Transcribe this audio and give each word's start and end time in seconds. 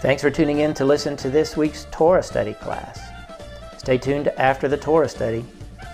Thanks 0.00 0.20
for 0.20 0.30
tuning 0.30 0.58
in 0.58 0.74
to 0.74 0.84
listen 0.84 1.16
to 1.16 1.30
this 1.30 1.56
week's 1.56 1.86
Torah 1.90 2.22
study 2.22 2.52
class. 2.52 3.00
Stay 3.78 3.96
tuned 3.96 4.28
after 4.36 4.68
the 4.68 4.76
Torah 4.76 5.08
study 5.08 5.42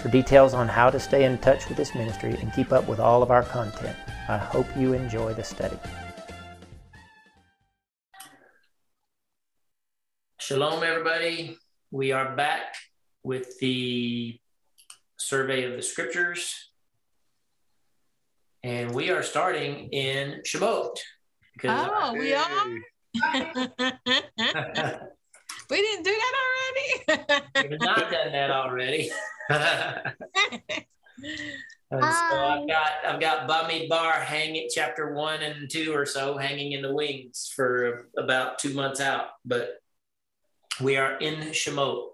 for 0.03 0.09
details 0.09 0.55
on 0.55 0.67
how 0.67 0.91
to 0.91 0.99
stay 0.99 1.25
in 1.25 1.39
touch 1.39 1.69
with 1.69 1.77
this 1.77 1.95
ministry 1.95 2.37
and 2.41 2.53
keep 2.53 2.73
up 2.73 2.89
with 2.89 2.99
all 2.99 3.23
of 3.23 3.31
our 3.31 3.45
content. 3.45 3.97
I 4.29 4.39
hope 4.39 4.67
you 4.77 4.93
enjoy 4.93 5.35
the 5.35 5.45
study. 5.45 5.79
Shalom, 10.41 10.83
everybody. 10.83 11.57
We 11.93 12.11
are 12.11 12.35
back 12.35 12.75
with 13.23 13.57
the 13.61 14.37
survey 15.17 15.63
of 15.71 15.77
the 15.77 15.83
scriptures. 15.83 16.73
And 18.65 18.93
we 18.93 19.11
are 19.11 19.23
starting 19.23 19.91
in 19.91 20.43
Shemot. 20.45 20.97
Oh, 21.65 22.15
we 22.19 22.35
are? 22.35 22.67
we 25.71 25.77
didn't 25.77 26.05
do 26.05 26.11
that 26.11 26.35
already. 26.43 26.89
We've 27.69 27.81
not 27.81 28.11
done 28.11 28.33
that 28.33 28.51
already. 28.51 29.11
so 29.51 29.59
I've 31.99 32.67
got 32.67 32.91
I've 33.07 33.21
got 33.21 33.49
Bamidbar 33.49 34.23
hanging 34.23 34.69
chapter 34.75 35.13
one 35.13 35.43
and 35.43 35.71
two 35.71 35.95
or 35.95 36.07
so 36.07 36.39
hanging 36.39 36.73
in 36.73 36.83
the 36.83 36.95
wings 36.95 37.53
for 37.55 38.09
about 38.17 38.59
two 38.59 38.73
months 38.73 39.01
out, 39.01 39.27
but 39.45 39.83
we 40.81 40.97
are 40.97 41.19
in 41.19 41.51
Shemot. 41.51 42.09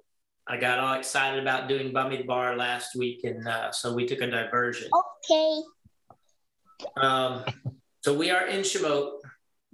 I 0.48 0.56
got 0.56 0.78
all 0.78 0.94
excited 0.94 1.40
about 1.40 1.68
doing 1.68 1.92
Bummy 1.92 2.24
Bamidbar 2.24 2.56
last 2.56 2.96
week, 2.96 3.22
and 3.24 3.46
uh, 3.46 3.70
so 3.70 3.94
we 3.94 4.06
took 4.06 4.20
a 4.20 4.30
diversion. 4.30 4.90
Okay. 5.30 5.60
Um, 6.96 7.44
so 8.02 8.14
we 8.14 8.30
are 8.30 8.46
in 8.46 8.62
Shemot. 8.62 9.18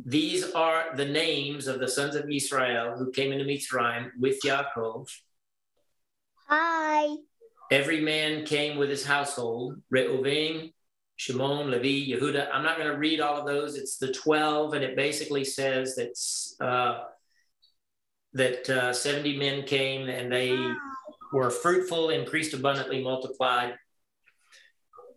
These 0.02 0.52
are 0.52 0.96
the 0.96 1.04
names 1.04 1.66
of 1.66 1.78
the 1.78 1.88
sons 1.88 2.14
of 2.14 2.30
Israel 2.30 2.96
who 2.96 3.12
came 3.12 3.32
into 3.32 3.44
Mitzrayim 3.44 4.10
with 4.18 4.40
Yaakov. 4.44 5.08
Hi. 6.48 7.16
Every 7.70 8.00
man 8.00 8.44
came 8.44 8.76
with 8.76 8.90
his 8.90 9.04
household. 9.04 9.80
Reuven, 9.92 10.72
Shimon, 11.16 11.70
Levi, 11.70 12.12
Yehuda. 12.12 12.48
I'm 12.52 12.64
not 12.64 12.76
going 12.76 12.90
to 12.90 12.98
read 12.98 13.20
all 13.20 13.38
of 13.38 13.46
those. 13.46 13.76
It's 13.76 13.96
the 13.96 14.12
12, 14.12 14.74
and 14.74 14.84
it 14.84 14.96
basically 14.96 15.44
says 15.44 15.94
that 15.94 16.64
uh, 16.64 17.04
that 18.34 18.68
uh, 18.68 18.92
70 18.92 19.38
men 19.38 19.62
came 19.62 20.08
and 20.08 20.30
they 20.30 20.56
were 21.32 21.50
fruitful, 21.50 22.10
increased 22.10 22.52
abundantly, 22.52 23.02
multiplied. 23.02 23.74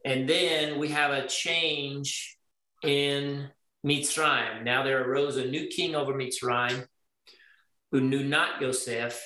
And 0.05 0.29
then 0.29 0.79
we 0.79 0.89
have 0.89 1.11
a 1.11 1.27
change 1.27 2.37
in 2.83 3.49
Mitzrayim. 3.87 4.63
Now 4.63 4.83
there 4.83 5.03
arose 5.03 5.37
a 5.37 5.45
new 5.45 5.67
king 5.67 5.95
over 5.95 6.13
Mitzrayim 6.13 6.85
who 7.91 8.01
knew 8.01 8.23
not 8.23 8.61
Yosef. 8.61 9.21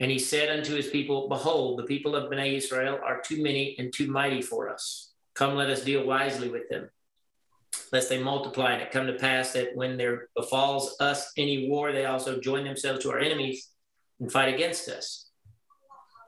And 0.00 0.10
he 0.10 0.18
said 0.18 0.50
unto 0.50 0.74
his 0.74 0.88
people, 0.88 1.28
Behold, 1.28 1.78
the 1.78 1.84
people 1.84 2.14
of 2.14 2.30
Bnei 2.30 2.56
Israel 2.56 2.98
are 3.02 3.22
too 3.22 3.42
many 3.42 3.76
and 3.78 3.92
too 3.92 4.08
mighty 4.08 4.42
for 4.42 4.68
us. 4.68 5.12
Come, 5.34 5.54
let 5.54 5.70
us 5.70 5.84
deal 5.84 6.04
wisely 6.04 6.50
with 6.50 6.68
them, 6.68 6.90
lest 7.92 8.08
they 8.08 8.22
multiply. 8.22 8.72
And 8.72 8.82
it 8.82 8.90
come 8.90 9.06
to 9.06 9.14
pass 9.14 9.52
that 9.52 9.74
when 9.74 9.96
there 9.96 10.28
befalls 10.36 10.96
us 11.00 11.32
any 11.36 11.68
war, 11.68 11.92
they 11.92 12.04
also 12.06 12.40
join 12.40 12.64
themselves 12.64 13.02
to 13.04 13.10
our 13.10 13.20
enemies 13.20 13.70
and 14.20 14.30
fight 14.30 14.52
against 14.52 14.88
us 14.88 15.30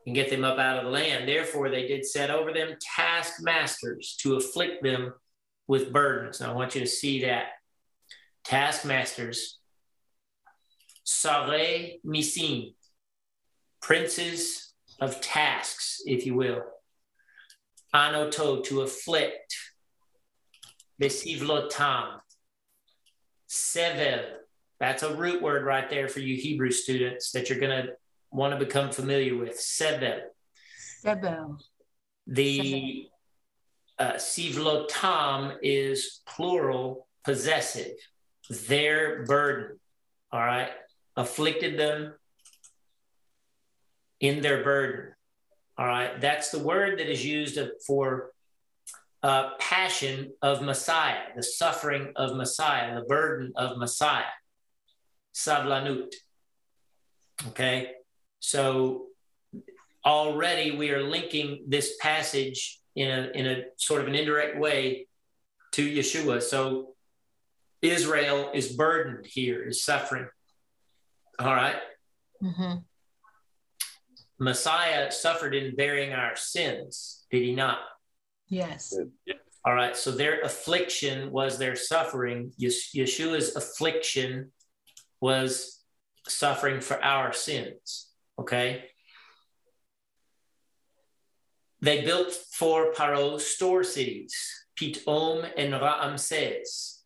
and 0.07 0.15
get 0.15 0.31
them 0.31 0.45
up 0.45 0.59
out 0.59 0.79
of 0.79 0.85
the 0.85 0.91
land. 0.91 1.29
Therefore, 1.29 1.69
they 1.69 1.87
did 1.87 2.07
set 2.07 2.31
over 2.31 2.53
them 2.53 2.77
taskmasters 2.97 4.17
to 4.21 4.37
afflict 4.37 4.83
them 4.83 5.13
with 5.69 5.93
burdens. 5.93 6.41
Now, 6.41 6.51
I 6.51 6.57
want 6.57 6.75
you 6.75 6.81
to 6.81 6.87
see 6.87 7.23
that. 7.27 7.45
Taskmasters, 8.45 9.59
Sare 11.05 11.91
Misim, 12.05 12.75
princes 13.83 14.73
of 15.01 15.21
tasks, 15.21 16.03
if 16.07 16.27
you 16.27 16.35
will. 16.35 16.63
Anoto, 17.95 18.65
to 18.65 18.81
afflict. 18.81 19.55
Besivlotam. 21.01 22.21
Sevel, 23.49 24.25
that's 24.81 25.03
a 25.03 25.15
root 25.15 25.41
word 25.41 25.65
right 25.65 25.89
there 25.89 26.09
for 26.09 26.21
you 26.21 26.37
Hebrew 26.37 26.71
students 26.71 27.33
that 27.33 27.49
you're 27.49 27.61
going 27.61 27.87
to 27.87 27.93
want 28.31 28.53
to 28.53 28.65
become 28.65 28.91
familiar 28.91 29.37
with. 29.37 29.59
Sevel. 29.59 30.21
Sebel. 31.05 31.59
The 32.27 33.09
uh, 33.99 34.15
sivlotam 34.15 35.57
is 35.63 36.21
plural 36.27 37.07
possessive, 37.25 37.97
their 38.69 39.25
burden. 39.25 39.79
All 40.33 40.41
right. 40.41 40.71
Afflicted 41.17 41.79
them 41.79 42.15
in 44.21 44.41
their 44.41 44.63
burden. 44.63 45.13
All 45.77 45.87
right. 45.87 46.21
That's 46.21 46.51
the 46.51 46.59
word 46.59 46.99
that 46.99 47.11
is 47.11 47.25
used 47.25 47.59
for 47.87 48.31
uh, 49.23 49.51
passion 49.59 50.33
of 50.43 50.63
Messiah, 50.63 51.35
the 51.35 51.43
suffering 51.43 52.13
of 52.17 52.37
Messiah, 52.37 52.95
the 52.95 53.07
burden 53.07 53.53
of 53.57 53.79
Messiah. 53.79 54.25
Savlanut. 55.35 56.15
Okay. 57.49 57.93
So 58.41 59.07
already 60.05 60.71
we 60.71 60.91
are 60.91 61.03
linking 61.03 61.65
this 61.67 61.97
passage 62.01 62.81
in 62.99 63.11
a, 63.11 63.31
in 63.35 63.47
a 63.47 63.65
sort 63.77 64.01
of 64.01 64.09
an 64.09 64.15
indirect 64.15 64.59
way 64.59 65.07
to 65.73 65.89
Yeshua. 65.89 66.43
So 66.43 66.95
Israel 67.81 68.51
is 68.53 68.73
burdened 68.73 69.27
here, 69.27 69.63
is 69.63 69.85
suffering. 69.85 70.29
All 71.39 71.55
right? 71.55 71.77
mm-hmm. 72.43 72.79
Messiah 74.41 75.11
suffered 75.11 75.55
in 75.55 75.75
bearing 75.75 76.13
our 76.13 76.37
sins, 76.37 77.25
did 77.31 77.43
he 77.43 77.55
not? 77.55 77.79
Yes. 78.49 78.97
All 79.65 79.75
right. 79.75 79.97
So 79.97 80.11
their 80.13 80.41
affliction 80.41 81.31
was 81.31 81.59
their 81.59 81.77
suffering. 81.77 82.53
Yeshua's 82.61 83.57
affliction 83.57 84.53
was 85.21 85.83
suffering 86.27 86.81
for 86.81 87.03
our 87.03 87.33
sins. 87.33 88.09
Okay. 88.39 88.85
They 91.81 92.03
built 92.03 92.33
for 92.33 92.93
Paro 92.93 93.41
store 93.41 93.85
cities, 93.85 94.67
Pitom 94.79 95.49
and 95.57 95.73
Ramses. 95.73 97.03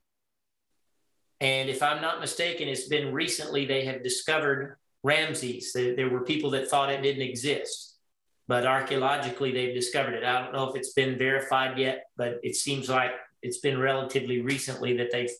And 1.40 1.68
if 1.68 1.82
I'm 1.82 2.00
not 2.00 2.20
mistaken, 2.20 2.68
it's 2.68 2.88
been 2.88 3.12
recently 3.12 3.66
they 3.66 3.84
have 3.84 4.02
discovered 4.02 4.78
Ramses. 5.02 5.72
There 5.72 6.08
were 6.08 6.24
people 6.24 6.50
that 6.50 6.68
thought 6.68 6.90
it 6.90 7.02
didn't 7.02 7.22
exist, 7.22 7.98
but 8.48 8.64
archaeologically 8.64 9.52
they've 9.52 9.74
discovered 9.74 10.14
it. 10.14 10.24
I 10.24 10.40
don't 10.40 10.52
know 10.52 10.70
if 10.70 10.76
it's 10.76 10.92
been 10.92 11.18
verified 11.18 11.78
yet, 11.78 12.04
but 12.16 12.38
it 12.42 12.54
seems 12.54 12.88
like 12.88 13.10
it's 13.42 13.58
been 13.58 13.78
relatively 13.78 14.40
recently 14.40 14.96
that 14.98 15.10
they've, 15.10 15.32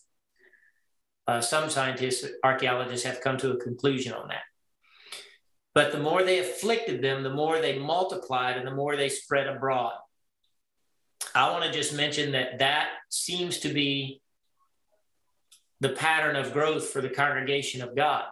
uh, 1.27 1.39
some 1.39 1.69
scientists, 1.69 2.27
archaeologists 2.43 3.05
have 3.05 3.21
come 3.21 3.37
to 3.37 3.51
a 3.51 3.57
conclusion 3.57 4.13
on 4.13 4.27
that. 4.27 4.43
But 5.73 5.91
the 5.91 5.99
more 5.99 6.23
they 6.23 6.39
afflicted 6.39 7.01
them, 7.01 7.23
the 7.23 7.33
more 7.33 7.59
they 7.59 7.79
multiplied 7.79 8.57
and 8.57 8.67
the 8.67 8.75
more 8.75 8.95
they 8.95 9.09
spread 9.09 9.47
abroad. 9.47 9.93
I 11.33 11.49
want 11.51 11.63
to 11.65 11.71
just 11.71 11.95
mention 11.95 12.33
that 12.33 12.59
that 12.59 12.89
seems 13.09 13.59
to 13.59 13.69
be 13.69 14.21
the 15.79 15.89
pattern 15.89 16.35
of 16.35 16.53
growth 16.53 16.89
for 16.89 17.01
the 17.01 17.09
congregation 17.09 17.81
of 17.81 17.95
God 17.95 18.25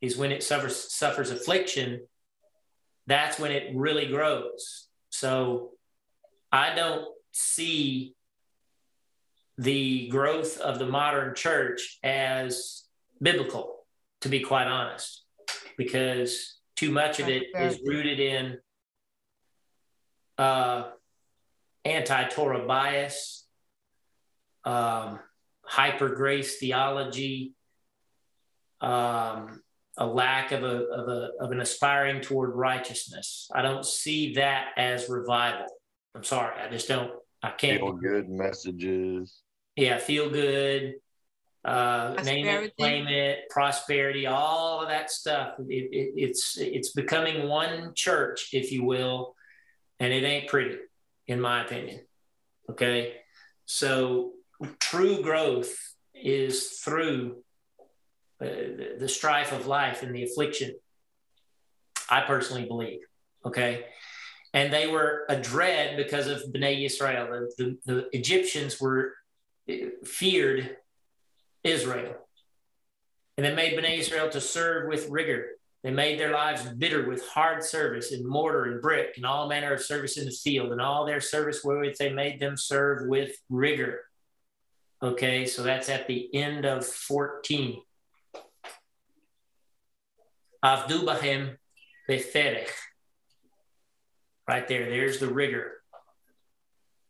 is 0.00 0.16
when 0.16 0.32
it 0.32 0.42
suffers 0.42 0.92
suffers 0.92 1.30
affliction 1.30 2.00
that's 3.06 3.38
when 3.38 3.50
it 3.50 3.74
really 3.74 4.06
grows 4.06 4.88
so 5.10 5.70
i 6.52 6.74
don't 6.74 7.06
see 7.32 8.14
the 9.58 10.08
growth 10.08 10.58
of 10.60 10.78
the 10.78 10.86
modern 10.86 11.34
church 11.34 11.98
as 12.02 12.82
biblical 13.22 13.86
to 14.20 14.28
be 14.28 14.40
quite 14.40 14.66
honest 14.66 15.24
because 15.78 16.55
too 16.76 16.90
much 16.90 17.20
of 17.20 17.28
it 17.28 17.44
is 17.58 17.80
rooted 17.84 18.20
in 18.20 18.58
uh, 20.38 20.84
anti-Torah 21.84 22.66
bias, 22.66 23.46
um, 24.64 25.18
hyper 25.62 26.10
grace 26.10 26.58
theology, 26.58 27.54
um, 28.80 29.62
a 29.96 30.06
lack 30.06 30.52
of 30.52 30.62
a, 30.62 30.84
of 30.88 31.08
a 31.08 31.30
of 31.40 31.50
an 31.52 31.60
aspiring 31.60 32.20
toward 32.20 32.54
righteousness. 32.54 33.48
I 33.54 33.62
don't 33.62 33.84
see 33.84 34.34
that 34.34 34.72
as 34.76 35.08
revival. 35.08 35.66
I'm 36.14 36.24
sorry, 36.24 36.60
I 36.60 36.68
just 36.68 36.88
don't. 36.88 37.10
I 37.42 37.50
can't. 37.50 37.80
Feel 37.80 37.92
good 37.92 38.28
messages. 38.28 39.40
Yeah, 39.76 39.98
feel 39.98 40.28
good 40.28 40.96
uh, 41.66 42.14
name 42.24 42.46
it, 42.46 42.76
claim 42.76 43.08
it, 43.08 43.50
prosperity, 43.50 44.26
all 44.26 44.82
of 44.82 44.88
that 44.88 45.10
stuff. 45.10 45.54
It, 45.58 45.88
it, 45.92 46.12
it's 46.16 46.56
it's 46.58 46.92
becoming 46.92 47.48
one 47.48 47.92
church, 47.94 48.50
if 48.52 48.70
you 48.70 48.84
will, 48.84 49.34
and 49.98 50.12
it 50.12 50.22
ain't 50.22 50.48
pretty, 50.48 50.76
in 51.26 51.40
my 51.40 51.64
opinion. 51.64 52.00
Okay, 52.70 53.14
so 53.64 54.32
true 54.78 55.22
growth 55.22 55.76
is 56.14 56.80
through 56.84 57.42
the, 58.38 58.96
the 58.98 59.08
strife 59.08 59.52
of 59.52 59.66
life 59.66 60.02
and 60.02 60.14
the 60.14 60.22
affliction. 60.22 60.74
I 62.08 62.20
personally 62.20 62.64
believe. 62.64 63.00
Okay. 63.44 63.86
And 64.54 64.72
they 64.72 64.86
were 64.86 65.26
a 65.28 65.36
dread 65.36 65.96
because 65.96 66.28
of 66.28 66.42
Bnei 66.52 66.86
Israel. 66.86 67.28
The, 67.30 67.48
the, 67.84 67.92
the 67.92 68.16
Egyptians 68.16 68.80
were 68.80 69.12
eh, 69.68 69.88
feared 70.04 70.76
Israel. 71.66 72.14
And 73.36 73.44
they 73.44 73.54
made 73.54 73.78
Bnei 73.78 73.98
Israel 73.98 74.30
to 74.30 74.40
serve 74.40 74.88
with 74.88 75.08
rigor. 75.10 75.48
They 75.82 75.90
made 75.90 76.18
their 76.18 76.32
lives 76.32 76.62
bitter 76.62 77.06
with 77.08 77.26
hard 77.28 77.62
service 77.62 78.10
in 78.10 78.26
mortar 78.26 78.64
and 78.64 78.80
brick 78.80 79.14
and 79.16 79.26
all 79.26 79.48
manner 79.48 79.72
of 79.74 79.82
service 79.82 80.16
in 80.16 80.24
the 80.24 80.32
field. 80.32 80.72
And 80.72 80.80
all 80.80 81.04
their 81.04 81.20
service 81.20 81.62
wherewith 81.62 81.96
they 81.98 82.12
made 82.12 82.40
them 82.40 82.56
serve 82.56 83.06
with 83.08 83.36
rigor. 83.48 84.00
Okay, 85.02 85.44
so 85.44 85.62
that's 85.62 85.88
at 85.88 86.08
the 86.08 86.34
end 86.34 86.64
of 86.64 86.84
14. 86.84 87.80
Avdu 90.64 91.04
bahem 91.04 91.56
beferech. 92.08 92.70
Right 94.48 94.66
there, 94.66 94.88
there's 94.88 95.18
the 95.18 95.28
rigor. 95.28 95.75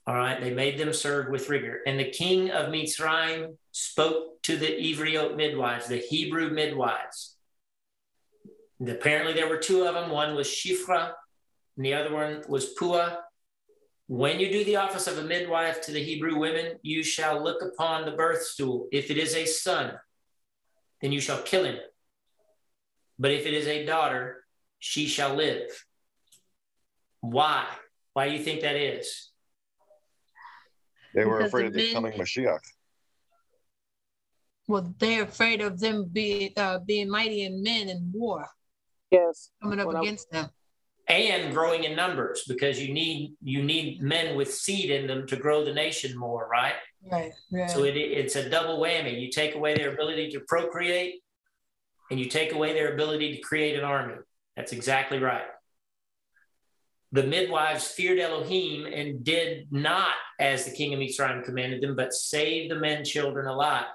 All 0.07 0.15
right, 0.15 0.41
they 0.41 0.55
made 0.55 0.79
them 0.79 0.93
serve 0.93 1.31
with 1.31 1.49
rigor. 1.49 1.81
And 1.85 1.99
the 1.99 2.11
king 2.11 2.51
of 2.51 2.71
Mitzrayim 2.71 3.57
spoke 3.73 4.41
to 4.43 4.57
the 4.57 4.81
Ivriot 4.91 5.37
midwives, 5.37 5.89
the 5.89 5.97
Hebrew 5.97 6.51
midwives. 6.51 7.37
And 8.79 8.89
apparently, 8.89 9.33
there 9.33 9.49
were 9.49 9.57
two 9.59 9.85
of 9.85 9.95
them. 9.95 10.11
One 10.11 10.37
was 10.37 10.47
Shifra, 10.47 11.13
and 11.77 11.85
the 11.85 11.95
other 11.95 12.13
one 12.13 12.45
was 12.49 12.75
Pua. 12.75 13.17
When 14.07 14.39
you 14.39 14.53
do 14.53 14.65
the 14.65 14.77
office 14.77 15.09
of 15.09 15.19
a 15.19 15.25
midwife 15.25 15.83
to 15.83 15.93
the 15.93 16.03
Hebrew 16.03 16.39
women, 16.39 16.79
you 16.83 17.03
shall 17.03 17.43
look 17.43 17.61
upon 17.63 18.05
the 18.05 18.13
birth 18.13 18.43
stool. 18.43 18.87
If 18.93 19.11
it 19.11 19.17
is 19.17 19.35
a 19.35 19.45
son, 19.47 19.95
then 21.01 21.11
you 21.11 21.21
shall 21.21 21.43
kill 21.43 21.65
him. 21.65 21.79
But 23.19 23.33
if 23.33 23.47
it 23.47 23.55
is 23.55 23.67
a 23.67 23.85
daughter, 23.85 24.45
she 24.79 25.09
shall 25.09 25.35
live. 25.35 25.85
Why? 27.21 27.67
Why 28.13 28.29
do 28.29 28.35
you 28.37 28.43
think 28.45 28.61
that 28.61 28.77
is? 28.77 29.31
They 31.17 31.25
were 31.25 31.39
because 31.39 31.49
afraid 31.49 31.67
of 31.67 31.73
the 31.73 31.93
coming 31.95 32.13
Mashiach. 32.13 32.61
Well, 34.69 34.95
they're 34.99 35.23
afraid 35.23 35.63
of 35.63 35.81
them 35.81 36.11
being 36.13 36.53
uh, 36.57 36.81
being 36.81 37.09
mighty 37.09 37.45
in 37.45 37.63
men 37.63 37.89
in 37.89 38.11
war. 38.13 38.47
Yes, 39.11 39.51
coming 39.63 39.81
up 39.81 39.89
against 39.95 40.31
them, 40.31 40.51
and 41.09 41.55
growing 41.55 41.85
in 41.85 41.97
numbers 41.97 42.45
because 42.47 42.83
you 42.83 42.93
need 42.93 43.35
you 43.43 43.63
need 43.63 44.03
men 44.03 44.37
with 44.37 44.53
seed 44.53 44.91
in 44.91 45.07
them 45.07 45.27
to 45.29 45.37
grow 45.37 45.65
the 45.65 45.73
nation 45.73 46.19
more, 46.19 46.47
right? 46.53 46.75
Right. 47.11 47.33
right. 47.51 47.71
So 47.71 47.85
it, 47.85 47.97
it's 47.97 48.37
a 48.37 48.51
double 48.51 48.79
whammy. 48.79 49.19
You 49.19 49.31
take 49.31 49.55
away 49.55 49.75
their 49.75 49.95
ability 49.95 50.31
to 50.33 50.41
procreate, 50.41 51.23
and 52.11 52.21
you 52.21 52.27
take 52.27 52.53
away 52.53 52.75
their 52.75 52.93
ability 52.93 53.37
to 53.37 53.41
create 53.41 53.79
an 53.79 53.85
army. 53.85 54.17
That's 54.55 54.73
exactly 54.73 55.19
right. 55.19 55.47
The 57.13 57.23
midwives 57.23 57.87
feared 57.87 58.19
Elohim 58.19 58.87
and 58.87 59.25
did 59.25 59.69
not 59.71 60.15
as 60.39 60.65
the 60.65 60.73
king 60.73 60.93
of 60.93 61.01
Mitzrayim 61.01 61.45
commanded 61.45 61.83
them, 61.83 61.97
but 61.97 62.13
saved 62.13 62.71
the 62.71 62.77
men 62.77 63.05
children 63.05 63.47
alive. 63.47 63.87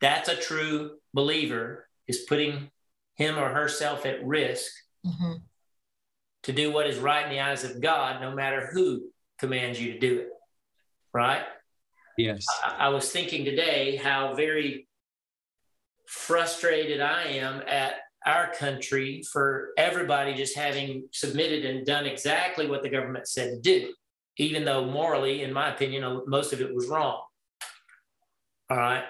That's 0.00 0.28
a 0.28 0.36
true 0.36 0.96
believer 1.14 1.88
is 2.06 2.24
putting 2.28 2.70
him 3.14 3.38
or 3.38 3.48
herself 3.48 4.04
at 4.04 4.24
risk 4.24 4.70
mm-hmm. 5.06 5.34
to 6.42 6.52
do 6.52 6.72
what 6.72 6.86
is 6.86 6.98
right 6.98 7.24
in 7.24 7.30
the 7.30 7.40
eyes 7.40 7.64
of 7.64 7.80
God, 7.80 8.20
no 8.20 8.34
matter 8.34 8.68
who 8.72 9.04
commands 9.38 9.80
you 9.80 9.92
to 9.92 9.98
do 9.98 10.18
it. 10.18 10.28
Right? 11.12 11.42
Yes. 12.18 12.44
I, 12.62 12.86
I 12.86 12.88
was 12.88 13.10
thinking 13.10 13.44
today 13.44 13.96
how 13.96 14.34
very 14.34 14.88
frustrated 16.06 17.00
I 17.00 17.22
am 17.24 17.62
at 17.66 17.94
our 18.26 18.52
country 18.52 19.22
for 19.30 19.70
everybody 19.76 20.34
just 20.34 20.56
having 20.56 21.08
submitted 21.12 21.64
and 21.64 21.86
done 21.86 22.06
exactly 22.06 22.66
what 22.66 22.82
the 22.82 22.88
government 22.88 23.28
said 23.28 23.50
to 23.50 23.60
do, 23.60 23.92
even 24.38 24.64
though 24.64 24.84
morally, 24.84 25.42
in 25.42 25.52
my 25.52 25.72
opinion, 25.72 26.22
most 26.26 26.52
of 26.52 26.60
it 26.60 26.74
was 26.74 26.88
wrong. 26.88 27.20
All 28.70 28.76
right. 28.76 29.04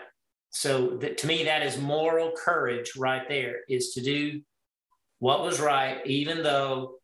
So 0.50 0.96
to 0.96 1.26
me, 1.26 1.44
that 1.44 1.62
is 1.62 1.78
moral 1.78 2.32
courage 2.32 2.92
right 2.96 3.28
there 3.28 3.60
is 3.68 3.92
to 3.94 4.02
do 4.02 4.40
what 5.18 5.42
was 5.42 5.60
right, 5.60 6.04
even 6.06 6.42
though, 6.42 6.96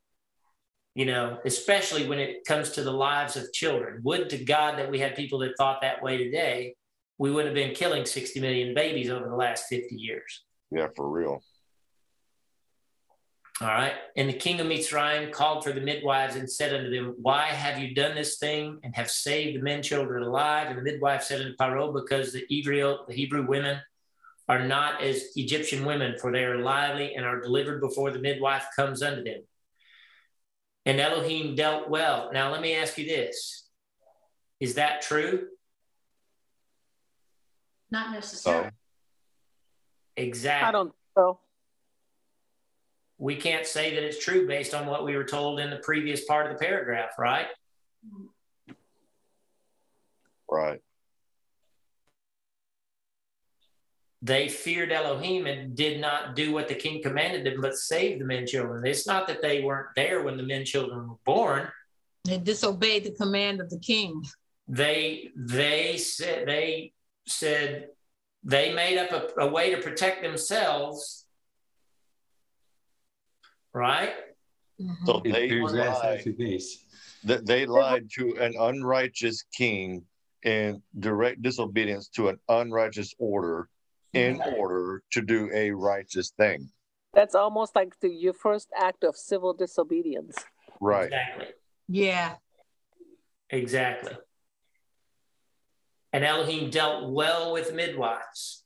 you 0.95 1.07
know, 1.07 1.39
especially 1.45 2.09
when 2.09 2.19
it 2.19 2.45
comes 2.45 2.71
to 2.71 2.83
the 2.83 2.93
lives 2.93 3.37
of 3.37 3.53
children. 3.53 4.01
Would 4.05 4.31
to 4.31 4.45
God 4.45 4.79
that 4.79 4.91
we 4.91 4.99
had 4.99 5.17
people 5.17 5.39
that 5.41 5.57
thought 5.57 5.81
that 5.83 6.03
way 6.03 6.19
today 6.19 6.75
we 7.21 7.31
would 7.31 7.45
have 7.45 7.55
been 7.55 7.75
killing 7.75 8.07
60 8.07 8.41
million 8.41 8.75
babies 8.75 9.11
over 9.11 9.29
the 9.29 9.37
last 9.37 9.67
50 9.69 9.95
years. 9.95 10.43
Yeah, 10.71 10.87
for 10.97 11.07
real. 11.07 11.43
All 13.63 13.69
right. 13.69 13.93
And 14.17 14.27
the 14.27 14.35
king 14.35 14.59
of 14.59 14.67
Mitzrayim 14.67 15.33
called 15.33 15.65
for 15.65 15.73
the 15.73 15.83
midwives 15.83 16.35
and 16.35 16.51
said 16.51 16.75
unto 16.75 16.91
them, 16.91 17.15
Why 17.21 17.47
have 17.47 17.79
you 17.79 17.95
done 17.95 18.15
this 18.15 18.39
thing 18.39 18.81
and 18.83 18.97
have 18.97 19.11
saved 19.11 19.59
the 19.59 19.63
men 19.63 19.83
children 19.83 20.23
alive? 20.23 20.69
And 20.69 20.79
the 20.79 20.83
midwife 20.83 21.25
said 21.25 21.43
unto 21.43 21.57
Paro, 21.57 21.93
Because 21.93 22.33
the 22.33 22.45
Hebrew, 22.49 22.97
the 23.07 23.13
Hebrew 23.13 23.47
women 23.47 23.79
are 24.49 24.67
not 24.67 25.03
as 25.03 25.37
Egyptian 25.37 25.85
women, 25.85 26.17
for 26.19 26.33
they 26.33 26.45
are 26.45 26.59
lively 26.59 27.15
and 27.15 27.27
are 27.27 27.41
delivered 27.41 27.81
before 27.83 28.11
the 28.11 28.19
midwife 28.19 28.67
comes 28.75 29.03
unto 29.03 29.23
them. 29.23 29.43
And 30.87 30.99
Elohim 30.99 31.55
dealt 31.55 31.91
well. 31.91 32.31
Now, 32.33 32.51
let 32.51 32.63
me 32.63 32.75
ask 32.75 32.97
you 32.97 33.05
this 33.05 33.69
Is 34.59 34.77
that 34.77 35.03
true? 35.03 35.49
Not 37.91 38.13
necessarily. 38.13 38.71
Exactly. 40.17 40.69
I 40.69 40.73
don't 40.73 40.93
so. 41.15 41.41
We 43.21 43.37
can't 43.37 43.67
say 43.67 43.95
that 43.95 44.03
it's 44.03 44.25
true 44.25 44.47
based 44.47 44.73
on 44.73 44.87
what 44.87 45.05
we 45.05 45.15
were 45.15 45.25
told 45.25 45.61
in 45.61 45.69
the 45.69 45.77
previous 45.77 46.25
part 46.25 46.51
of 46.51 46.59
the 46.59 46.65
paragraph, 46.65 47.11
right? 47.19 47.49
Right. 50.51 50.81
They 54.23 54.49
feared 54.49 54.91
Elohim 54.91 55.47
and 55.47 55.77
did 55.77 56.01
not 56.01 56.35
do 56.35 56.53
what 56.53 56.69
the 56.69 56.75
king 56.75 57.03
commanded 57.03 57.45
them, 57.45 57.61
but 57.61 57.77
saved 57.77 58.23
the 58.23 58.25
men 58.25 58.47
children. 58.47 58.87
It's 58.87 59.07
not 59.07 59.27
that 59.29 59.43
they 59.43 59.61
weren't 59.61 59.89
there 59.97 60.23
when 60.23 60.39
the 60.39 60.43
men 60.43 60.65
children 60.65 61.07
were 61.07 61.17
born. 61.27 61.69
They 62.25 62.39
disobeyed 62.39 63.05
the 63.05 63.13
command 63.13 63.61
of 63.61 63.69
the 63.69 63.79
king. 63.79 64.25
They 64.67 65.31
they 65.37 65.99
said 65.99 66.49
they 66.49 66.93
said 67.27 67.89
they 68.45 68.73
made 68.73 68.99
up 68.99 69.13
a, 69.13 69.43
a 69.43 69.49
way 69.51 69.75
to 69.75 69.83
protect 69.83 70.23
themselves, 70.23 71.20
right? 73.73 74.13
Mm-hmm. 74.81 75.07
So 75.07 75.21
they 75.25 75.51
lied, 75.51 76.25
that 77.25 77.47
they 77.47 77.67
lied 77.67 78.11
to 78.15 78.37
an 78.41 78.55
unrighteous 78.59 79.45
king 79.53 80.05
in 80.43 80.83
direct 80.99 81.43
disobedience 81.43 82.09
to 82.09 82.29
an 82.29 82.39
unrighteous 82.49 83.15
order 83.19 83.69
in 84.15 84.41
order 84.57 85.03
to 85.13 85.23
do 85.23 85.51
a 85.53 85.71
righteous 85.71 86.31
thing. 86.31 86.71
That's 87.13 87.35
almost 87.35 87.77
like 87.77 87.99
the, 88.01 88.09
your 88.09 88.33
first 88.33 88.69
act 88.77 89.05
of 89.05 89.17
civil 89.17 89.53
disobedience. 89.53 90.37
Right. 90.81 91.07
Exactly. 91.07 91.47
Yeah. 91.89 92.35
Exactly. 93.51 94.13
And 96.13 96.25
Elohim 96.25 96.71
dealt 96.71 97.13
well 97.13 97.53
with 97.53 97.75
midwives. 97.75 98.60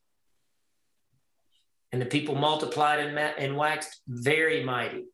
And 1.94 2.02
the 2.02 2.06
people 2.06 2.34
multiplied 2.34 2.98
and, 2.98 3.16
and 3.16 3.56
waxed 3.56 4.00
very 4.08 4.64
mighty. 4.64 5.04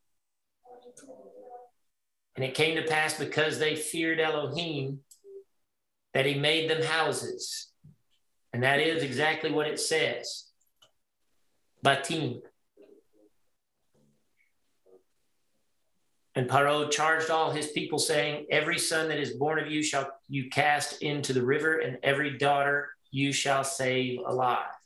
And 2.34 2.42
it 2.42 2.54
came 2.54 2.76
to 2.76 2.88
pass 2.88 3.18
because 3.18 3.58
they 3.58 3.76
feared 3.76 4.18
Elohim 4.18 5.00
that 6.14 6.24
he 6.24 6.36
made 6.36 6.70
them 6.70 6.82
houses. 6.82 7.68
And 8.54 8.62
that 8.62 8.80
is 8.80 9.02
exactly 9.02 9.52
what 9.52 9.66
it 9.66 9.78
says. 9.78 10.46
Batim. 11.84 12.40
And 16.34 16.48
Paro 16.48 16.90
charged 16.90 17.28
all 17.28 17.50
his 17.50 17.66
people, 17.72 17.98
saying, 17.98 18.46
Every 18.50 18.78
son 18.78 19.08
that 19.08 19.18
is 19.18 19.34
born 19.34 19.58
of 19.58 19.70
you 19.70 19.82
shall 19.82 20.10
you 20.30 20.48
cast 20.48 21.02
into 21.02 21.34
the 21.34 21.44
river, 21.44 21.80
and 21.80 21.98
every 22.02 22.38
daughter 22.38 22.88
you 23.10 23.34
shall 23.34 23.64
save 23.64 24.20
alive. 24.26 24.79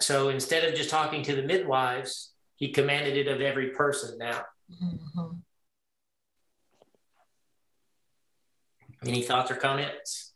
So 0.00 0.28
instead 0.28 0.64
of 0.64 0.74
just 0.74 0.90
talking 0.90 1.22
to 1.24 1.34
the 1.34 1.42
midwives, 1.42 2.32
he 2.56 2.70
commanded 2.70 3.16
it 3.16 3.28
of 3.28 3.40
every 3.40 3.70
person 3.70 4.18
now. 4.18 4.42
Mm-hmm. 4.70 5.36
Any 9.06 9.22
thoughts 9.22 9.50
or 9.50 9.56
comments? 9.56 10.32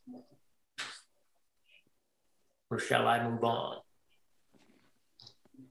Or 2.71 2.79
shall 2.79 3.09
I 3.09 3.27
move 3.27 3.43
on? 3.43 3.79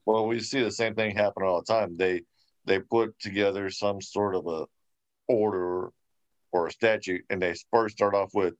Well, 0.06 0.26
we 0.26 0.40
see 0.40 0.64
the 0.64 0.72
same 0.72 0.96
thing 0.96 1.16
happen 1.16 1.44
all 1.44 1.62
the 1.62 1.72
time. 1.72 1.96
They 1.98 2.22
they 2.66 2.80
put 2.80 3.20
together 3.20 3.70
some 3.70 4.02
sort 4.02 4.36
of 4.36 4.48
a 4.48 4.66
order 5.28 5.92
or 6.52 6.68
a 6.68 6.72
statute, 6.72 7.24
and 7.30 7.42
they 7.42 7.54
first 7.72 7.98
start 7.98 8.16
off 8.16 8.32
with 8.34 8.56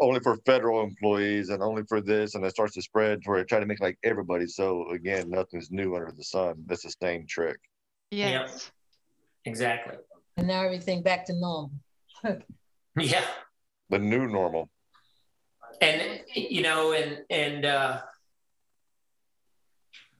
only 0.00 0.20
for 0.20 0.36
federal 0.46 0.82
employees 0.82 1.48
and 1.48 1.62
only 1.62 1.82
for 1.88 2.00
this, 2.00 2.34
and 2.34 2.44
it 2.44 2.50
starts 2.50 2.74
to 2.74 2.82
spread 2.82 3.22
to 3.22 3.30
where 3.30 3.40
it 3.40 3.48
try 3.48 3.60
to 3.60 3.66
make 3.66 3.80
like 3.80 3.98
everybody. 4.04 4.46
So 4.46 4.88
again, 4.90 5.30
nothing's 5.30 5.70
new 5.70 5.94
under 5.94 6.12
the 6.12 6.24
sun. 6.24 6.62
That's 6.66 6.82
the 6.82 6.94
same 7.02 7.26
trick. 7.26 7.58
Yes. 8.10 8.50
Yep. 8.50 9.52
Exactly. 9.52 9.96
And 10.36 10.46
now 10.46 10.62
everything 10.62 11.02
back 11.02 11.26
to 11.26 11.34
normal. 11.34 11.72
yeah. 12.96 13.24
The 13.90 13.98
new 13.98 14.28
normal. 14.28 14.70
And 15.80 16.20
you 16.34 16.62
know, 16.62 16.92
and 16.92 17.18
and 17.30 17.64
uh 17.64 18.00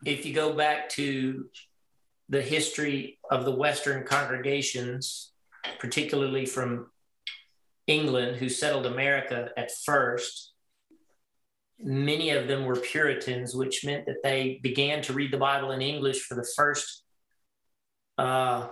if 0.04 0.24
you 0.24 0.32
go 0.32 0.52
back 0.52 0.88
to 0.90 1.46
the 2.28 2.42
history 2.42 3.18
of 3.30 3.44
the 3.44 3.50
Western 3.50 4.04
congregations, 4.04 5.32
particularly 5.78 6.46
from 6.46 6.90
England, 7.88 8.36
who 8.36 8.48
settled 8.48 8.86
America 8.86 9.50
at 9.56 9.72
first, 9.84 10.52
many 11.80 12.30
of 12.30 12.46
them 12.46 12.64
were 12.64 12.76
Puritans, 12.76 13.54
which 13.54 13.84
meant 13.84 14.06
that 14.06 14.22
they 14.22 14.60
began 14.62 15.02
to 15.02 15.12
read 15.12 15.32
the 15.32 15.38
Bible 15.38 15.72
in 15.72 15.82
English 15.82 16.22
for 16.22 16.34
the 16.34 16.48
first 16.56 17.02
uh, 18.18 18.68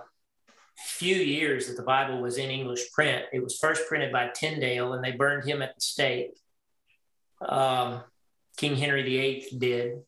few 0.77 1.15
years 1.15 1.67
that 1.67 1.77
the 1.77 1.83
Bible 1.83 2.21
was 2.21 2.37
in 2.37 2.49
English 2.49 2.91
print. 2.93 3.25
It 3.33 3.43
was 3.43 3.57
first 3.57 3.87
printed 3.87 4.11
by 4.11 4.29
Tyndale, 4.33 4.93
and 4.93 5.03
they 5.03 5.11
burned 5.11 5.47
him 5.47 5.61
at 5.61 5.75
the 5.75 5.81
stake. 5.81 6.37
Um, 7.41 8.03
King 8.57 8.75
Henry 8.75 9.03
VIII 9.03 9.57
did. 9.57 10.03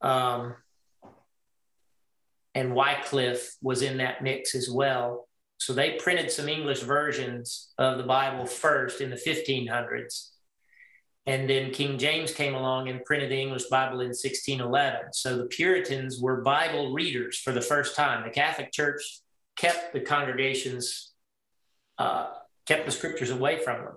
Um, 0.00 0.54
and 2.54 2.74
Wycliffe 2.74 3.56
was 3.62 3.82
in 3.82 3.98
that 3.98 4.22
mix 4.22 4.54
as 4.54 4.70
well. 4.70 5.28
So 5.64 5.72
they 5.72 5.92
printed 5.92 6.30
some 6.30 6.48
English 6.48 6.80
versions 6.80 7.72
of 7.78 7.98
the 7.98 8.04
Bible 8.04 8.46
first 8.46 9.00
in 9.00 9.10
the 9.10 9.16
1500s. 9.16 10.30
And 11.24 11.48
then 11.48 11.70
King 11.70 11.98
James 11.98 12.32
came 12.32 12.54
along 12.54 12.88
and 12.88 13.04
printed 13.04 13.30
the 13.30 13.40
English 13.40 13.64
Bible 13.70 14.00
in 14.00 14.08
1611. 14.08 15.12
So 15.12 15.36
the 15.36 15.46
Puritans 15.46 16.20
were 16.20 16.42
Bible 16.42 16.92
readers 16.92 17.38
for 17.38 17.52
the 17.52 17.60
first 17.60 17.94
time. 17.94 18.24
The 18.24 18.30
Catholic 18.30 18.72
Church 18.72 19.20
kept 19.56 19.92
the 19.92 20.00
congregations, 20.00 21.12
uh, 21.96 22.30
kept 22.66 22.84
the 22.86 22.90
scriptures 22.90 23.30
away 23.30 23.62
from 23.62 23.84
them. 23.84 23.94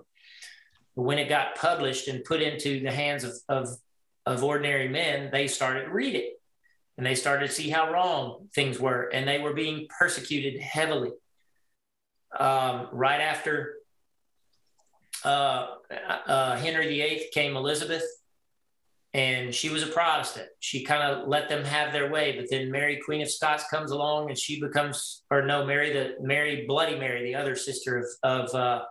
But 0.96 1.02
when 1.02 1.18
it 1.18 1.30
got 1.30 1.56
published 1.56 2.08
and 2.08 2.24
put 2.24 2.42
into 2.42 2.80
the 2.80 2.92
hands 2.92 3.24
of, 3.24 3.34
of, 3.50 3.70
of 4.28 4.44
ordinary 4.44 4.88
men, 4.88 5.30
they 5.32 5.48
started 5.48 5.86
to 5.86 5.92
read 5.92 6.14
it 6.14 6.34
and 6.98 7.06
they 7.06 7.16
started 7.16 7.48
to 7.48 7.54
see 7.54 7.70
how 7.70 7.92
wrong 7.92 8.48
things 8.54 8.80
were, 8.80 9.10
and 9.14 9.28
they 9.28 9.40
were 9.40 9.54
being 9.54 9.88
persecuted 10.00 10.62
heavily. 10.62 11.12
Um, 12.40 12.90
right 12.92 13.22
after 13.22 13.76
uh, 15.24 15.68
uh, 16.28 16.56
Henry 16.58 16.88
VIII 16.88 17.30
came 17.34 17.56
Elizabeth, 17.56 18.04
and 19.14 19.56
she 19.56 19.70
was 19.70 19.82
a 19.82 19.88
Protestant. 19.88 20.48
She 20.60 20.84
kind 20.84 21.02
of 21.02 21.28
let 21.28 21.50
them 21.50 21.64
have 21.64 21.94
their 21.94 22.12
way, 22.12 22.38
but 22.38 22.48
then 22.50 22.70
Mary, 22.70 23.00
Queen 23.04 23.22
of 23.22 23.32
Scots, 23.32 23.68
comes 23.70 23.92
along, 23.92 24.30
and 24.30 24.38
she 24.38 24.60
becomes, 24.60 25.24
or 25.32 25.42
no, 25.42 25.66
Mary 25.66 25.92
the 25.94 26.16
Mary 26.22 26.66
Bloody 26.68 26.98
Mary, 27.00 27.24
the 27.24 27.36
other 27.36 27.56
sister 27.56 27.98
of 27.98 28.06
of 28.24 28.56
uh, 28.56 28.84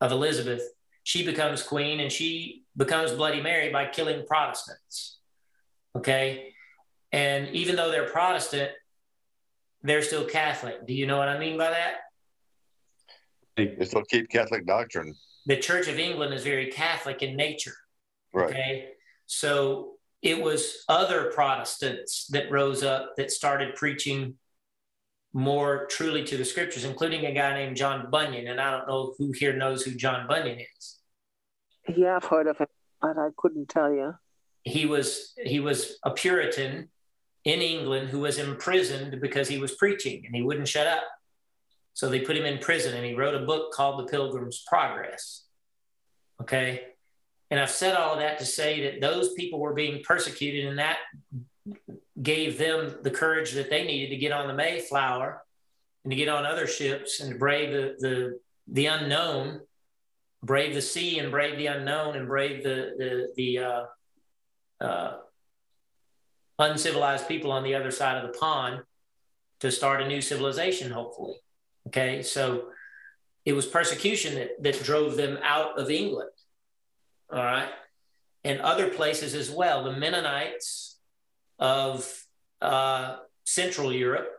of 0.00 0.12
Elizabeth. 0.12 0.62
She 1.02 1.24
becomes 1.24 1.62
queen, 1.62 2.00
and 2.00 2.12
she 2.12 2.64
becomes 2.76 3.12
Bloody 3.12 3.40
Mary 3.40 3.70
by 3.72 3.86
killing 3.86 4.26
Protestants. 4.26 5.18
Okay, 5.96 6.52
and 7.10 7.48
even 7.48 7.74
though 7.74 7.90
they're 7.90 8.10
Protestant, 8.10 8.70
they're 9.82 10.02
still 10.02 10.24
Catholic. 10.26 10.86
Do 10.86 10.92
you 10.92 11.06
know 11.06 11.16
what 11.16 11.28
I 11.28 11.38
mean 11.38 11.56
by 11.56 11.70
that? 11.70 11.94
They 13.58 13.84
still 13.84 14.04
keep 14.04 14.30
Catholic 14.30 14.66
doctrine. 14.66 15.14
The 15.46 15.56
Church 15.56 15.88
of 15.88 15.98
England 15.98 16.32
is 16.34 16.44
very 16.44 16.70
Catholic 16.70 17.22
in 17.22 17.36
nature. 17.36 17.74
Right. 18.32 18.50
Okay. 18.50 18.88
So 19.26 19.94
it 20.22 20.42
was 20.42 20.84
other 20.88 21.30
Protestants 21.34 22.26
that 22.28 22.50
rose 22.50 22.82
up 22.82 23.16
that 23.16 23.30
started 23.30 23.74
preaching 23.74 24.34
more 25.32 25.86
truly 25.86 26.24
to 26.24 26.36
the 26.36 26.44
scriptures, 26.44 26.84
including 26.84 27.26
a 27.26 27.32
guy 27.32 27.54
named 27.54 27.76
John 27.76 28.10
Bunyan. 28.10 28.48
And 28.48 28.60
I 28.60 28.70
don't 28.70 28.88
know 28.88 29.14
who 29.18 29.32
here 29.32 29.56
knows 29.56 29.82
who 29.82 29.92
John 29.92 30.26
Bunyan 30.26 30.60
is. 30.76 30.98
Yeah, 31.96 32.16
I've 32.16 32.24
heard 32.24 32.46
of 32.46 32.58
him, 32.58 32.66
but 33.00 33.18
I 33.18 33.28
couldn't 33.36 33.68
tell 33.68 33.92
you. 33.92 34.14
He 34.64 34.86
was 34.86 35.34
he 35.42 35.60
was 35.60 35.98
a 36.04 36.10
Puritan 36.10 36.88
in 37.44 37.60
England 37.60 38.10
who 38.10 38.20
was 38.20 38.38
imprisoned 38.38 39.20
because 39.20 39.48
he 39.48 39.58
was 39.58 39.76
preaching 39.76 40.24
and 40.26 40.34
he 40.34 40.42
wouldn't 40.42 40.68
shut 40.68 40.86
up. 40.86 41.04
So 41.98 42.08
they 42.08 42.20
put 42.20 42.36
him 42.36 42.46
in 42.46 42.58
prison 42.58 42.94
and 42.94 43.04
he 43.04 43.14
wrote 43.14 43.34
a 43.34 43.44
book 43.44 43.72
called 43.72 43.98
The 43.98 44.08
Pilgrim's 44.08 44.62
Progress. 44.68 45.42
Okay. 46.40 46.82
And 47.50 47.58
I've 47.58 47.72
said 47.72 47.96
all 47.96 48.12
of 48.12 48.20
that 48.20 48.38
to 48.38 48.44
say 48.44 48.84
that 48.84 49.00
those 49.00 49.32
people 49.32 49.58
were 49.58 49.74
being 49.74 50.04
persecuted 50.04 50.66
and 50.66 50.78
that 50.78 50.98
gave 52.22 52.56
them 52.56 52.98
the 53.02 53.10
courage 53.10 53.50
that 53.54 53.68
they 53.68 53.84
needed 53.84 54.10
to 54.10 54.16
get 54.16 54.30
on 54.30 54.46
the 54.46 54.54
Mayflower 54.54 55.42
and 56.04 56.12
to 56.12 56.16
get 56.16 56.28
on 56.28 56.46
other 56.46 56.68
ships 56.68 57.18
and 57.18 57.32
to 57.32 57.36
brave 57.36 57.72
the, 57.72 57.96
the, 57.98 58.38
the 58.68 58.86
unknown, 58.86 59.62
brave 60.44 60.74
the 60.74 60.82
sea 60.82 61.18
and 61.18 61.32
brave 61.32 61.58
the 61.58 61.66
unknown 61.66 62.14
and 62.14 62.28
brave 62.28 62.62
the, 62.62 62.92
the, 62.96 63.32
the, 63.34 63.58
uh, 63.58 63.84
uh, 64.80 65.16
uncivilized 66.60 67.26
people 67.26 67.50
on 67.50 67.64
the 67.64 67.74
other 67.74 67.90
side 67.90 68.24
of 68.24 68.32
the 68.32 68.38
pond 68.38 68.82
to 69.58 69.72
start 69.72 70.00
a 70.00 70.06
new 70.06 70.20
civilization, 70.20 70.92
hopefully. 70.92 71.34
Okay, 71.88 72.22
so 72.22 72.68
it 73.44 73.52
was 73.54 73.66
persecution 73.66 74.34
that, 74.34 74.62
that 74.62 74.82
drove 74.84 75.16
them 75.16 75.38
out 75.42 75.78
of 75.78 75.90
England. 75.90 76.30
All 77.32 77.42
right, 77.42 77.68
and 78.44 78.60
other 78.60 78.88
places 78.88 79.34
as 79.34 79.50
well. 79.50 79.84
The 79.84 79.92
Mennonites 79.92 80.98
of 81.58 82.10
uh, 82.60 83.16
Central 83.44 83.92
Europe. 83.92 84.30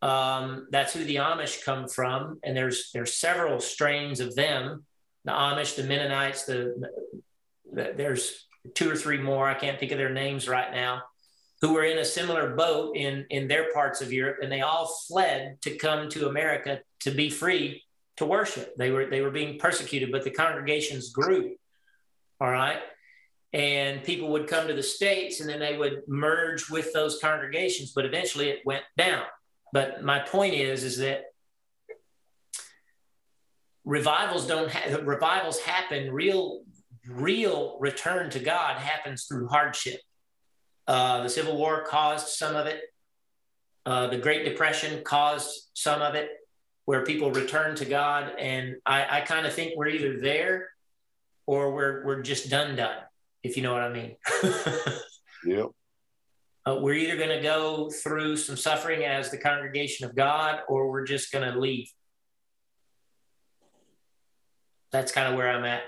Um, 0.00 0.68
that's 0.70 0.92
who 0.92 1.04
the 1.04 1.16
Amish 1.16 1.64
come 1.64 1.88
from, 1.88 2.38
and 2.44 2.56
there's 2.56 2.90
there's 2.92 3.14
several 3.14 3.60
strains 3.60 4.20
of 4.20 4.34
them. 4.34 4.84
The 5.24 5.32
Amish, 5.32 5.74
the 5.74 5.82
Mennonites, 5.82 6.44
the, 6.44 6.74
the 7.72 7.94
there's 7.96 8.46
two 8.74 8.90
or 8.90 8.96
three 8.96 9.18
more. 9.18 9.48
I 9.48 9.54
can't 9.54 9.78
think 9.78 9.92
of 9.92 9.98
their 9.98 10.12
names 10.12 10.48
right 10.48 10.72
now, 10.72 11.02
who 11.60 11.72
were 11.72 11.84
in 11.84 11.98
a 11.98 12.04
similar 12.04 12.54
boat 12.54 12.96
in 12.96 13.26
in 13.30 13.48
their 13.48 13.72
parts 13.72 14.00
of 14.00 14.12
Europe, 14.12 14.38
and 14.42 14.50
they 14.50 14.60
all 14.60 14.86
fled 15.08 15.58
to 15.62 15.76
come 15.76 16.08
to 16.10 16.28
America 16.28 16.80
to 17.00 17.10
be 17.10 17.30
free 17.30 17.82
to 18.16 18.26
worship. 18.26 18.74
They 18.76 18.90
were 18.90 19.06
they 19.06 19.20
were 19.20 19.30
being 19.30 19.58
persecuted, 19.58 20.12
but 20.12 20.24
the 20.24 20.30
congregations 20.30 21.10
grew. 21.10 21.56
All 22.40 22.50
right. 22.50 22.78
And 23.52 24.04
people 24.04 24.28
would 24.32 24.46
come 24.46 24.68
to 24.68 24.74
the 24.74 24.82
States 24.82 25.40
and 25.40 25.48
then 25.48 25.58
they 25.58 25.76
would 25.76 26.02
merge 26.06 26.68
with 26.68 26.92
those 26.92 27.18
congregations, 27.18 27.92
but 27.94 28.04
eventually 28.04 28.50
it 28.50 28.60
went 28.66 28.84
down. 28.98 29.24
But 29.72 30.04
my 30.04 30.18
point 30.18 30.54
is, 30.54 30.84
is 30.84 30.98
that 30.98 31.24
revivals 33.84 34.46
don't 34.46 34.70
have 34.70 35.06
revivals 35.06 35.58
happen 35.60 36.12
real 36.12 36.60
real 37.08 37.78
return 37.80 38.28
to 38.30 38.38
God 38.38 38.76
happens 38.76 39.24
through 39.24 39.48
hardship. 39.48 40.00
Uh, 40.88 41.22
the 41.22 41.28
Civil 41.28 41.56
War 41.56 41.84
caused 41.84 42.28
some 42.28 42.56
of 42.56 42.66
it. 42.66 42.80
Uh, 43.84 44.06
the 44.06 44.16
Great 44.16 44.46
Depression 44.46 45.02
caused 45.04 45.68
some 45.74 46.00
of 46.00 46.14
it, 46.14 46.30
where 46.86 47.04
people 47.04 47.30
returned 47.30 47.76
to 47.76 47.84
God. 47.84 48.32
And 48.38 48.76
I, 48.86 49.18
I 49.18 49.20
kind 49.20 49.46
of 49.46 49.52
think 49.52 49.74
we're 49.76 49.88
either 49.88 50.18
there 50.18 50.70
or 51.46 51.72
we're 51.72 52.04
we're 52.06 52.22
just 52.22 52.48
done 52.48 52.74
done, 52.74 52.96
if 53.42 53.56
you 53.56 53.62
know 53.62 53.72
what 53.72 53.82
I 53.82 53.92
mean. 53.92 54.16
yep. 55.44 55.66
Uh, 56.66 56.78
we're 56.80 56.94
either 56.94 57.16
going 57.16 57.36
to 57.36 57.42
go 57.42 57.90
through 57.90 58.36
some 58.36 58.56
suffering 58.56 59.04
as 59.04 59.30
the 59.30 59.38
congregation 59.38 60.06
of 60.06 60.16
God, 60.16 60.60
or 60.68 60.90
we're 60.90 61.06
just 61.06 61.30
going 61.32 61.50
to 61.50 61.58
leave. 61.58 61.90
That's 64.90 65.12
kind 65.12 65.30
of 65.30 65.36
where 65.36 65.50
I'm 65.50 65.64
at. 65.64 65.82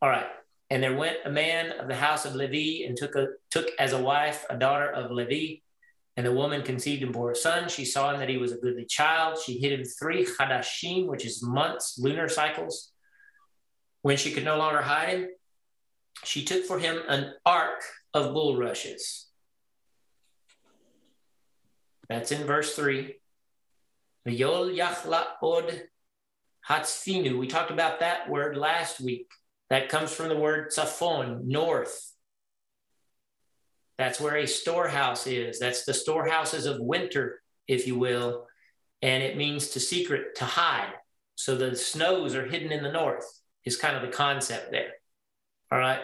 All 0.00 0.08
right. 0.08 0.26
And 0.70 0.82
there 0.82 0.94
went 0.94 1.16
a 1.24 1.30
man 1.30 1.72
of 1.72 1.88
the 1.88 1.94
house 1.94 2.24
of 2.26 2.34
Levi 2.34 2.86
and 2.86 2.96
took 2.96 3.14
a 3.14 3.28
took 3.50 3.68
as 3.78 3.92
a 3.92 4.02
wife 4.02 4.44
a 4.50 4.56
daughter 4.56 4.90
of 4.90 5.10
Levi. 5.10 5.60
And 6.16 6.26
the 6.26 6.32
woman 6.32 6.62
conceived 6.62 7.02
and 7.02 7.12
bore 7.12 7.30
a 7.30 7.36
son. 7.36 7.68
She 7.68 7.84
saw 7.84 8.12
him 8.12 8.18
that 8.18 8.28
he 8.28 8.38
was 8.38 8.52
a 8.52 8.58
goodly 8.58 8.84
child. 8.84 9.38
She 9.38 9.58
hid 9.58 9.72
him 9.72 9.84
three 9.84 10.26
chadashim, 10.26 11.06
which 11.06 11.24
is 11.24 11.42
months, 11.42 11.98
lunar 11.98 12.28
cycles. 12.28 12.92
When 14.02 14.16
she 14.16 14.32
could 14.32 14.44
no 14.44 14.58
longer 14.58 14.82
hide 14.82 15.08
him, 15.10 15.28
she 16.24 16.44
took 16.44 16.64
for 16.64 16.78
him 16.78 17.00
an 17.08 17.34
ark 17.46 17.82
of 18.12 18.34
bulrushes. 18.34 19.26
That's 22.08 22.32
in 22.32 22.44
verse 22.44 22.74
three. 22.74 23.20
Yol 24.26 24.76
yachla 24.76 25.24
od. 25.42 25.82
We 27.38 27.46
talked 27.46 27.70
about 27.70 28.00
that 28.00 28.28
word 28.28 28.56
last 28.56 29.00
week. 29.00 29.30
That 29.70 29.88
comes 29.88 30.12
from 30.12 30.28
the 30.28 30.36
word 30.36 30.70
tzafon, 30.70 31.44
north. 31.44 32.12
That's 33.98 34.20
where 34.20 34.36
a 34.36 34.46
storehouse 34.46 35.26
is. 35.26 35.58
That's 35.58 35.84
the 35.84 35.94
storehouses 35.94 36.66
of 36.66 36.80
winter, 36.80 37.40
if 37.66 37.86
you 37.86 37.98
will. 37.98 38.46
And 39.02 39.22
it 39.22 39.36
means 39.36 39.70
to 39.70 39.80
secret, 39.80 40.36
to 40.36 40.44
hide. 40.44 40.92
So 41.34 41.56
the 41.56 41.76
snows 41.76 42.34
are 42.34 42.46
hidden 42.46 42.72
in 42.72 42.82
the 42.82 42.92
north, 42.92 43.26
is 43.64 43.76
kind 43.76 43.96
of 43.96 44.02
the 44.02 44.16
concept 44.16 44.70
there. 44.70 44.92
All 45.70 45.78
right. 45.78 46.00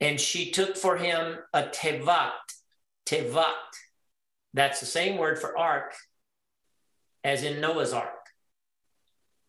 And 0.00 0.20
she 0.20 0.50
took 0.50 0.76
for 0.76 0.96
him 0.96 1.38
a 1.52 1.64
tevat. 1.64 2.32
Tevat. 3.06 3.52
That's 4.52 4.80
the 4.80 4.86
same 4.86 5.18
word 5.18 5.38
for 5.38 5.58
ark 5.58 5.94
as 7.24 7.42
in 7.42 7.60
Noah's 7.60 7.92
ark. 7.92 8.26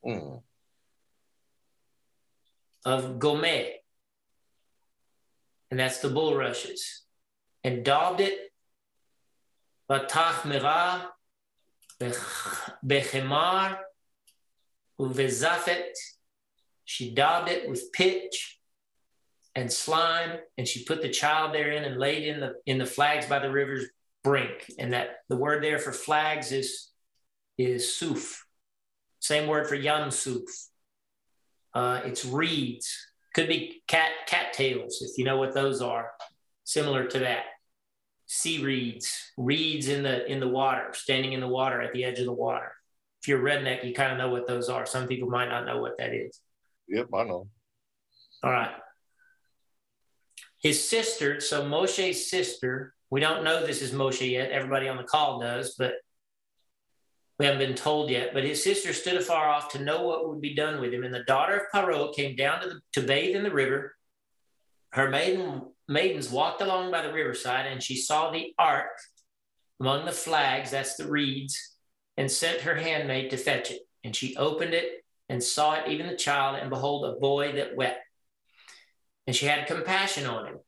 Mm. 0.06 0.42
Of 2.86 3.20
Gomer. 3.20 3.66
And 5.72 5.80
that's 5.80 6.00
the 6.00 6.10
bulrushes. 6.10 7.02
And 7.64 7.84
daubed 7.84 8.22
it. 8.22 8.40
Batach 9.90 10.46
Mirah 10.46 11.10
Bechemar 12.86 13.78
Uvezafet. 15.00 15.94
She 16.84 17.14
daubed 17.14 17.50
it 17.50 17.70
with 17.70 17.92
pitch 17.92 18.60
and 19.56 19.72
slime, 19.72 20.38
and 20.58 20.68
she 20.68 20.84
put 20.84 21.02
the 21.02 21.10
child 21.10 21.54
therein 21.54 21.84
and 21.84 22.00
laid 22.00 22.28
in 22.28 22.40
the 22.40 22.56
in 22.66 22.78
the 22.78 22.86
flags 22.86 23.26
by 23.26 23.40
the 23.40 23.52
river's 23.52 23.86
brink. 24.24 24.72
And 24.78 24.94
that 24.94 25.18
the 25.30 25.38
word 25.38 25.64
there 25.64 25.80
for 25.80 25.92
flags 25.92 26.52
is 26.52 26.90
is 27.58 27.96
suf. 27.96 28.46
Same 29.20 29.48
word 29.48 29.68
for 29.68 29.76
yam 29.76 30.12
suf. 30.12 30.42
Uh, 31.76 32.02
it's 32.06 32.26
reeds. 32.26 32.90
Could 33.36 33.50
be 33.50 33.84
cat 33.88 34.12
cat 34.28 34.54
tails 34.54 35.02
if 35.02 35.18
you 35.18 35.26
know 35.26 35.38
what 35.38 35.54
those 35.54 35.82
are. 35.82 36.12
Similar 36.64 37.06
to 37.08 37.20
that 37.20 37.44
sea 38.28 38.64
reeds, 38.64 39.32
reeds 39.38 39.88
in 39.88 40.04
the 40.04 40.26
in 40.32 40.40
the 40.40 40.48
water, 40.48 40.88
standing 40.94 41.34
in 41.34 41.42
the 41.42 41.48
water 41.48 41.82
at 41.82 41.94
the 41.94 42.06
edge 42.06 42.20
of 42.20 42.26
the 42.26 42.34
water. 42.34 42.72
If 43.22 43.28
you're 43.28 43.42
redneck, 43.42 43.84
you 43.84 43.94
kind 43.94 44.12
of 44.12 44.18
know 44.18 44.30
what 44.30 44.48
those 44.48 44.70
are. 44.70 44.86
Some 44.86 45.08
people 45.08 45.30
might 45.30 45.50
not 45.50 45.66
know 45.66 45.82
what 45.82 45.98
that 45.98 46.14
is. 46.14 46.40
Yep, 46.88 47.08
I 47.14 47.24
know. 47.24 47.48
All 48.44 48.52
right. 48.52 48.72
His 50.62 50.88
sister, 50.88 51.42
so 51.42 51.64
Moshe's 51.64 52.30
sister, 52.30 52.94
we 53.10 53.20
don't 53.20 53.44
know 53.44 53.66
this 53.66 53.82
is 53.82 53.92
Moshe 53.92 54.30
yet. 54.30 54.52
Everybody 54.52 54.88
on 54.88 54.98
the 54.98 55.04
call 55.04 55.40
does, 55.40 55.76
but 55.78 55.94
we 57.38 57.46
haven't 57.46 57.60
been 57.60 57.76
told 57.76 58.10
yet. 58.10 58.34
But 58.34 58.44
his 58.44 58.64
sister 58.64 58.94
stood 58.94 59.18
afar 59.18 59.50
off 59.50 59.70
to 59.70 59.84
know 59.84 60.04
what 60.04 60.28
would 60.28 60.42
be 60.42 60.56
done 60.56 60.80
with 60.80 60.94
him. 60.94 61.04
And 61.04 61.14
the 61.14 61.24
daughter 61.24 61.58
of 61.58 61.64
Paro 61.74 62.14
came 62.14 62.36
down 62.36 62.62
to, 62.62 62.70
the, 62.70 62.80
to 62.94 63.02
bathe 63.02 63.36
in 63.36 63.44
the 63.44 63.52
river. 63.52 63.96
Her 64.92 65.10
maiden 65.10 65.64
maidens 65.88 66.32
walked 66.32 66.62
along 66.62 66.92
by 66.92 67.02
the 67.02 67.14
riverside, 67.14 67.68
and 67.68 67.84
she 67.84 67.98
saw 67.98 68.32
the 68.32 68.54
ark 68.58 68.90
among 69.80 70.06
the 70.06 70.12
flags, 70.12 70.72
that's 70.72 70.96
the 70.96 71.08
reeds, 71.08 71.76
and 72.18 72.32
sent 72.32 72.62
her 72.62 72.76
handmaid 72.76 73.30
to 73.32 73.38
fetch 73.38 73.72
it. 73.72 73.82
And 74.04 74.16
she 74.16 74.38
opened 74.38 74.74
it 74.74 75.04
and 75.28 75.44
saw 75.44 75.74
it, 75.76 75.90
even 75.90 76.08
the 76.08 76.16
child, 76.16 76.58
and 76.60 76.70
behold, 76.70 77.06
a 77.06 77.20
boy 77.20 77.54
that 77.54 77.76
wept. 77.76 78.00
And 79.28 79.36
she 79.36 79.48
had 79.48 79.68
compassion 79.68 80.28
on 80.28 80.46
him 80.46 80.60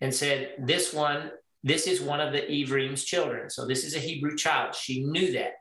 and 0.00 0.14
said, 0.14 0.54
This 0.58 0.92
one, 0.92 1.30
this 1.64 1.86
is 1.86 2.00
one 2.00 2.20
of 2.20 2.32
the 2.32 2.42
Ivrim's 2.42 3.04
children. 3.04 3.50
So 3.50 3.66
this 3.66 3.84
is 3.84 3.96
a 3.96 4.00
Hebrew 4.00 4.36
child. 4.36 4.74
She 4.74 5.04
knew 5.04 5.32
that. 5.32 5.54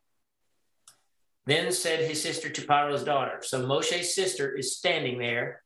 Then 1.46 1.72
said 1.72 2.08
his 2.08 2.22
sister 2.22 2.50
to 2.50 2.62
Pharaoh's 2.62 3.04
daughter. 3.04 3.40
So 3.42 3.66
Moshe's 3.66 4.14
sister 4.14 4.54
is 4.54 4.76
standing 4.78 5.18
there 5.18 5.64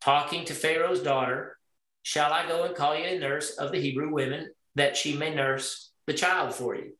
talking 0.00 0.44
to 0.46 0.54
Pharaoh's 0.54 1.02
daughter, 1.02 1.56
Shall 2.02 2.32
I 2.32 2.46
go 2.46 2.62
and 2.64 2.74
call 2.74 2.96
you 2.96 3.04
a 3.04 3.18
nurse 3.18 3.50
of 3.56 3.70
the 3.70 3.80
Hebrew 3.80 4.10
women 4.10 4.48
that 4.76 4.96
she 4.96 5.14
may 5.14 5.34
nurse 5.34 5.90
the 6.06 6.14
child 6.14 6.54
for 6.54 6.74
you? 6.74 6.92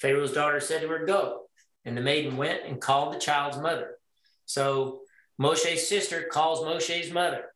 Pharaoh's 0.00 0.32
daughter 0.32 0.60
said 0.60 0.80
to 0.80 0.88
her, 0.88 1.04
Go. 1.04 1.42
And 1.84 1.96
the 1.96 2.02
maiden 2.02 2.36
went 2.36 2.64
and 2.66 2.80
called 2.80 3.12
the 3.12 3.18
child's 3.18 3.58
mother. 3.58 3.96
So 4.46 5.00
Moshe's 5.38 5.88
sister 5.88 6.26
calls 6.30 6.64
Moshe's 6.64 7.12
mother. 7.12 7.49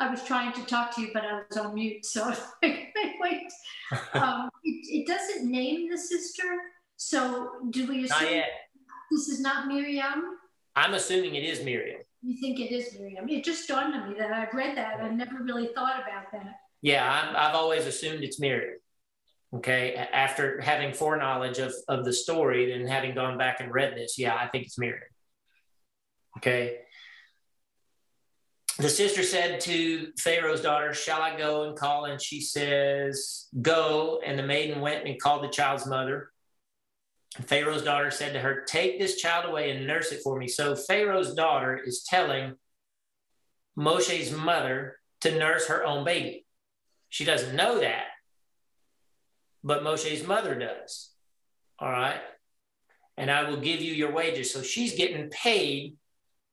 I 0.00 0.10
was 0.10 0.24
trying 0.24 0.52
to 0.54 0.64
talk 0.66 0.94
to 0.96 1.02
you, 1.02 1.10
but 1.14 1.24
I 1.24 1.42
was 1.48 1.56
on 1.56 1.74
mute. 1.74 2.04
So 2.04 2.32
wait. 2.62 3.52
Um, 4.14 4.48
it, 4.64 5.02
it, 5.02 5.06
doesn't 5.06 5.48
name 5.48 5.90
the 5.90 5.98
sister. 5.98 6.42
So 6.96 7.50
do 7.70 7.86
we 7.86 8.04
assume 8.04 8.42
this 9.10 9.28
is 9.28 9.40
not 9.40 9.68
Miriam? 9.68 10.24
I'm 10.74 10.94
assuming 10.94 11.34
it 11.34 11.44
is 11.44 11.62
Miriam 11.62 12.00
you 12.24 12.36
think 12.38 12.58
it 12.58 12.72
is 12.72 12.98
Miriam. 12.98 13.28
It 13.28 13.44
just 13.44 13.68
dawned 13.68 13.94
on 13.94 14.08
me 14.08 14.18
that 14.18 14.32
I've 14.32 14.54
read 14.54 14.76
that. 14.78 15.00
I 15.00 15.10
never 15.10 15.42
really 15.42 15.68
thought 15.74 16.02
about 16.02 16.32
that. 16.32 16.56
Yeah, 16.80 17.04
i 17.36 17.42
have 17.46 17.54
always 17.54 17.86
assumed 17.86 18.24
it's 18.24 18.40
Miriam. 18.40 18.78
Okay, 19.54 19.94
after 19.94 20.60
having 20.60 20.92
foreknowledge 20.92 21.58
of, 21.58 21.72
of 21.88 22.04
the 22.04 22.12
story 22.12 22.72
and 22.72 22.88
having 22.88 23.14
gone 23.14 23.38
back 23.38 23.60
and 23.60 23.72
read 23.72 23.94
this, 23.94 24.18
yeah, 24.18 24.34
I 24.34 24.48
think 24.48 24.64
it's 24.64 24.78
Miriam. 24.78 25.02
Okay. 26.38 26.78
The 28.78 28.88
sister 28.88 29.22
said 29.22 29.60
to 29.62 30.12
Pharaoh's 30.18 30.60
daughter, 30.60 30.92
Shall 30.92 31.22
I 31.22 31.36
go 31.38 31.68
and 31.68 31.76
call? 31.76 32.06
And 32.06 32.20
she 32.20 32.40
says, 32.40 33.46
Go. 33.62 34.20
And 34.24 34.38
the 34.38 34.42
maiden 34.42 34.80
went 34.80 35.06
and 35.06 35.20
called 35.20 35.44
the 35.44 35.48
child's 35.48 35.86
mother. 35.86 36.30
Pharaoh's 37.42 37.82
daughter 37.82 38.10
said 38.10 38.32
to 38.32 38.40
her, 38.40 38.64
Take 38.64 38.98
this 38.98 39.20
child 39.20 39.48
away 39.48 39.70
and 39.70 39.86
nurse 39.86 40.10
it 40.10 40.22
for 40.24 40.36
me. 40.36 40.48
So 40.48 40.74
Pharaoh's 40.74 41.34
daughter 41.34 41.76
is 41.76 42.04
telling 42.08 42.54
Moshe's 43.76 44.32
mother 44.32 44.96
to 45.20 45.38
nurse 45.38 45.68
her 45.68 45.84
own 45.84 46.04
baby. 46.04 46.44
She 47.08 47.24
doesn't 47.24 47.54
know 47.54 47.80
that, 47.80 48.06
but 49.62 49.84
Moshe's 49.84 50.26
mother 50.26 50.56
does. 50.56 51.10
All 51.78 51.90
right. 51.90 52.20
And 53.16 53.30
I 53.30 53.48
will 53.48 53.58
give 53.58 53.80
you 53.80 53.92
your 53.94 54.12
wages. 54.12 54.52
So 54.52 54.62
she's 54.62 54.96
getting 54.96 55.30
paid 55.30 55.96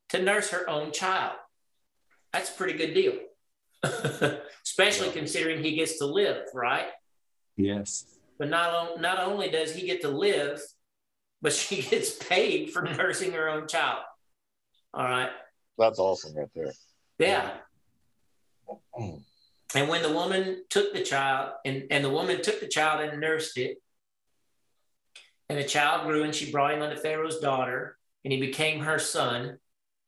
to 0.10 0.22
nurse 0.22 0.52
her 0.52 0.70
own 0.70 0.92
child. 0.92 1.36
That's 2.34 2.50
a 2.50 2.54
pretty 2.54 2.78
good 2.78 2.94
deal, 2.94 3.14
especially 4.64 5.08
yeah. 5.08 5.14
considering 5.14 5.64
he 5.64 5.76
gets 5.76 5.98
to 5.98 6.06
live, 6.06 6.46
right? 6.54 6.88
Yes. 7.58 8.06
But 8.40 8.50
not, 8.50 9.02
not 9.02 9.20
only 9.20 9.50
does 9.50 9.76
he 9.76 9.86
get 9.86 10.02
to 10.02 10.10
live, 10.10 10.62
but 11.42 11.54
she 11.54 11.82
gets 11.82 12.12
paid 12.12 12.72
for 12.72 12.82
nursing 12.98 13.34
her 13.34 13.50
own 13.50 13.68
child. 13.68 14.04
All 14.94 15.04
right. 15.04 15.30
That's 15.78 16.00
awesome 16.00 16.36
right 16.36 16.50
there. 16.54 16.74
Yeah. 17.18 17.52
And 19.74 19.88
when 19.88 20.02
the 20.02 20.12
woman 20.12 20.64
took 20.70 20.94
the 20.94 21.04
child, 21.04 21.52
and, 21.66 21.86
and 21.92 22.04
the 22.04 22.10
woman 22.10 22.42
took 22.42 22.60
the 22.60 22.68
child 22.68 23.02
and 23.02 23.22
nursed 23.22 23.58
it, 23.58 23.78
and 25.50 25.58
the 25.58 25.64
child 25.64 26.08
grew, 26.08 26.24
and 26.24 26.36
she 26.36 26.52
brought 26.52 26.74
him 26.74 26.82
unto 26.82 26.98
Pharaoh's 26.98 27.40
daughter, 27.40 27.98
and 28.24 28.32
he 28.32 28.40
became 28.40 28.82
her 28.82 29.00
son, 29.00 29.58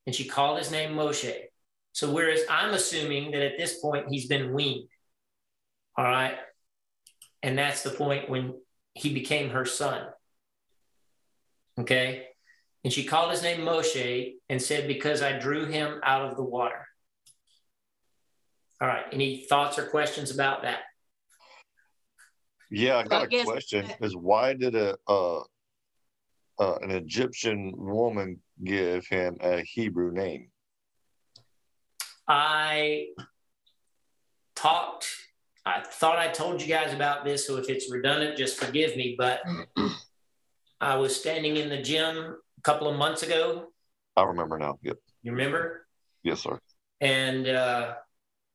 and 0.05 0.15
she 0.15 0.25
called 0.25 0.57
his 0.57 0.71
name 0.71 0.95
Moshe. 0.95 1.33
So, 1.93 2.11
whereas 2.11 2.41
I'm 2.49 2.73
assuming 2.73 3.31
that 3.31 3.41
at 3.41 3.57
this 3.57 3.79
point 3.79 4.07
he's 4.09 4.27
been 4.27 4.53
weaned, 4.53 4.89
all 5.97 6.05
right, 6.05 6.35
and 7.41 7.57
that's 7.57 7.83
the 7.83 7.91
point 7.91 8.29
when 8.29 8.55
he 8.93 9.13
became 9.13 9.51
her 9.51 9.65
son. 9.65 10.07
Okay. 11.79 12.27
And 12.83 12.91
she 12.91 13.03
called 13.03 13.31
his 13.31 13.41
name 13.41 13.61
Moshe 13.61 14.33
and 14.49 14.61
said, 14.61 14.87
Because 14.87 15.21
I 15.21 15.39
drew 15.39 15.65
him 15.65 15.99
out 16.03 16.29
of 16.29 16.35
the 16.35 16.43
water. 16.43 16.87
All 18.81 18.87
right. 18.87 19.05
Any 19.11 19.45
thoughts 19.45 19.79
or 19.79 19.85
questions 19.87 20.31
about 20.31 20.63
that? 20.63 20.79
Yeah, 22.69 22.97
I 22.97 23.03
got 23.03 23.31
a 23.31 23.43
question. 23.43 23.85
Is 24.01 24.15
why 24.15 24.53
did 24.53 24.75
a 24.75 24.97
uh, 25.07 25.41
uh, 26.59 26.75
an 26.81 26.91
Egyptian 26.91 27.73
woman 27.75 28.41
give 28.63 29.05
him 29.07 29.37
a 29.41 29.61
Hebrew 29.61 30.11
name? 30.11 30.49
I 32.27 33.07
talked 34.55 35.07
I 35.65 35.81
thought 35.81 36.19
I 36.19 36.27
told 36.27 36.61
you 36.61 36.67
guys 36.67 36.93
about 36.93 37.23
this, 37.23 37.47
so 37.47 37.57
if 37.57 37.69
it's 37.69 37.91
redundant, 37.91 38.37
just 38.37 38.57
forgive 38.57 38.97
me. 38.97 39.15
But 39.17 39.41
I 40.81 40.95
was 40.95 41.15
standing 41.15 41.55
in 41.57 41.69
the 41.69 41.81
gym 41.81 42.17
a 42.17 42.61
couple 42.63 42.89
of 42.89 42.97
months 42.97 43.23
ago. 43.23 43.67
I 44.17 44.23
remember 44.23 44.57
now. 44.57 44.77
Yep. 44.81 44.97
You 45.21 45.31
remember? 45.31 45.87
Yes, 46.21 46.41
sir. 46.41 46.59
And 46.99 47.47
uh, 47.47 47.93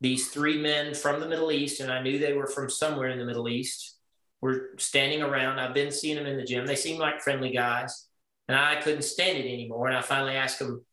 these 0.00 0.28
three 0.28 0.60
men 0.60 0.94
from 0.94 1.20
the 1.20 1.28
Middle 1.28 1.50
East, 1.50 1.80
and 1.80 1.90
I 1.90 2.02
knew 2.02 2.18
they 2.18 2.34
were 2.34 2.46
from 2.46 2.68
somewhere 2.68 3.08
in 3.08 3.18
the 3.18 3.24
Middle 3.24 3.48
East, 3.48 3.96
were 4.42 4.70
standing 4.76 5.22
around. 5.22 5.58
I've 5.58 5.74
been 5.74 5.90
seeing 5.90 6.16
them 6.16 6.26
in 6.26 6.36
the 6.36 6.44
gym. 6.44 6.66
They 6.66 6.76
seemed 6.76 6.98
like 6.98 7.22
friendly 7.22 7.52
guys, 7.52 8.06
and 8.48 8.58
I 8.58 8.76
couldn't 8.82 9.02
stand 9.02 9.38
it 9.38 9.50
anymore. 9.50 9.88
And 9.88 9.96
I 9.96 10.02
finally 10.02 10.36
asked 10.36 10.58
them 10.58 10.84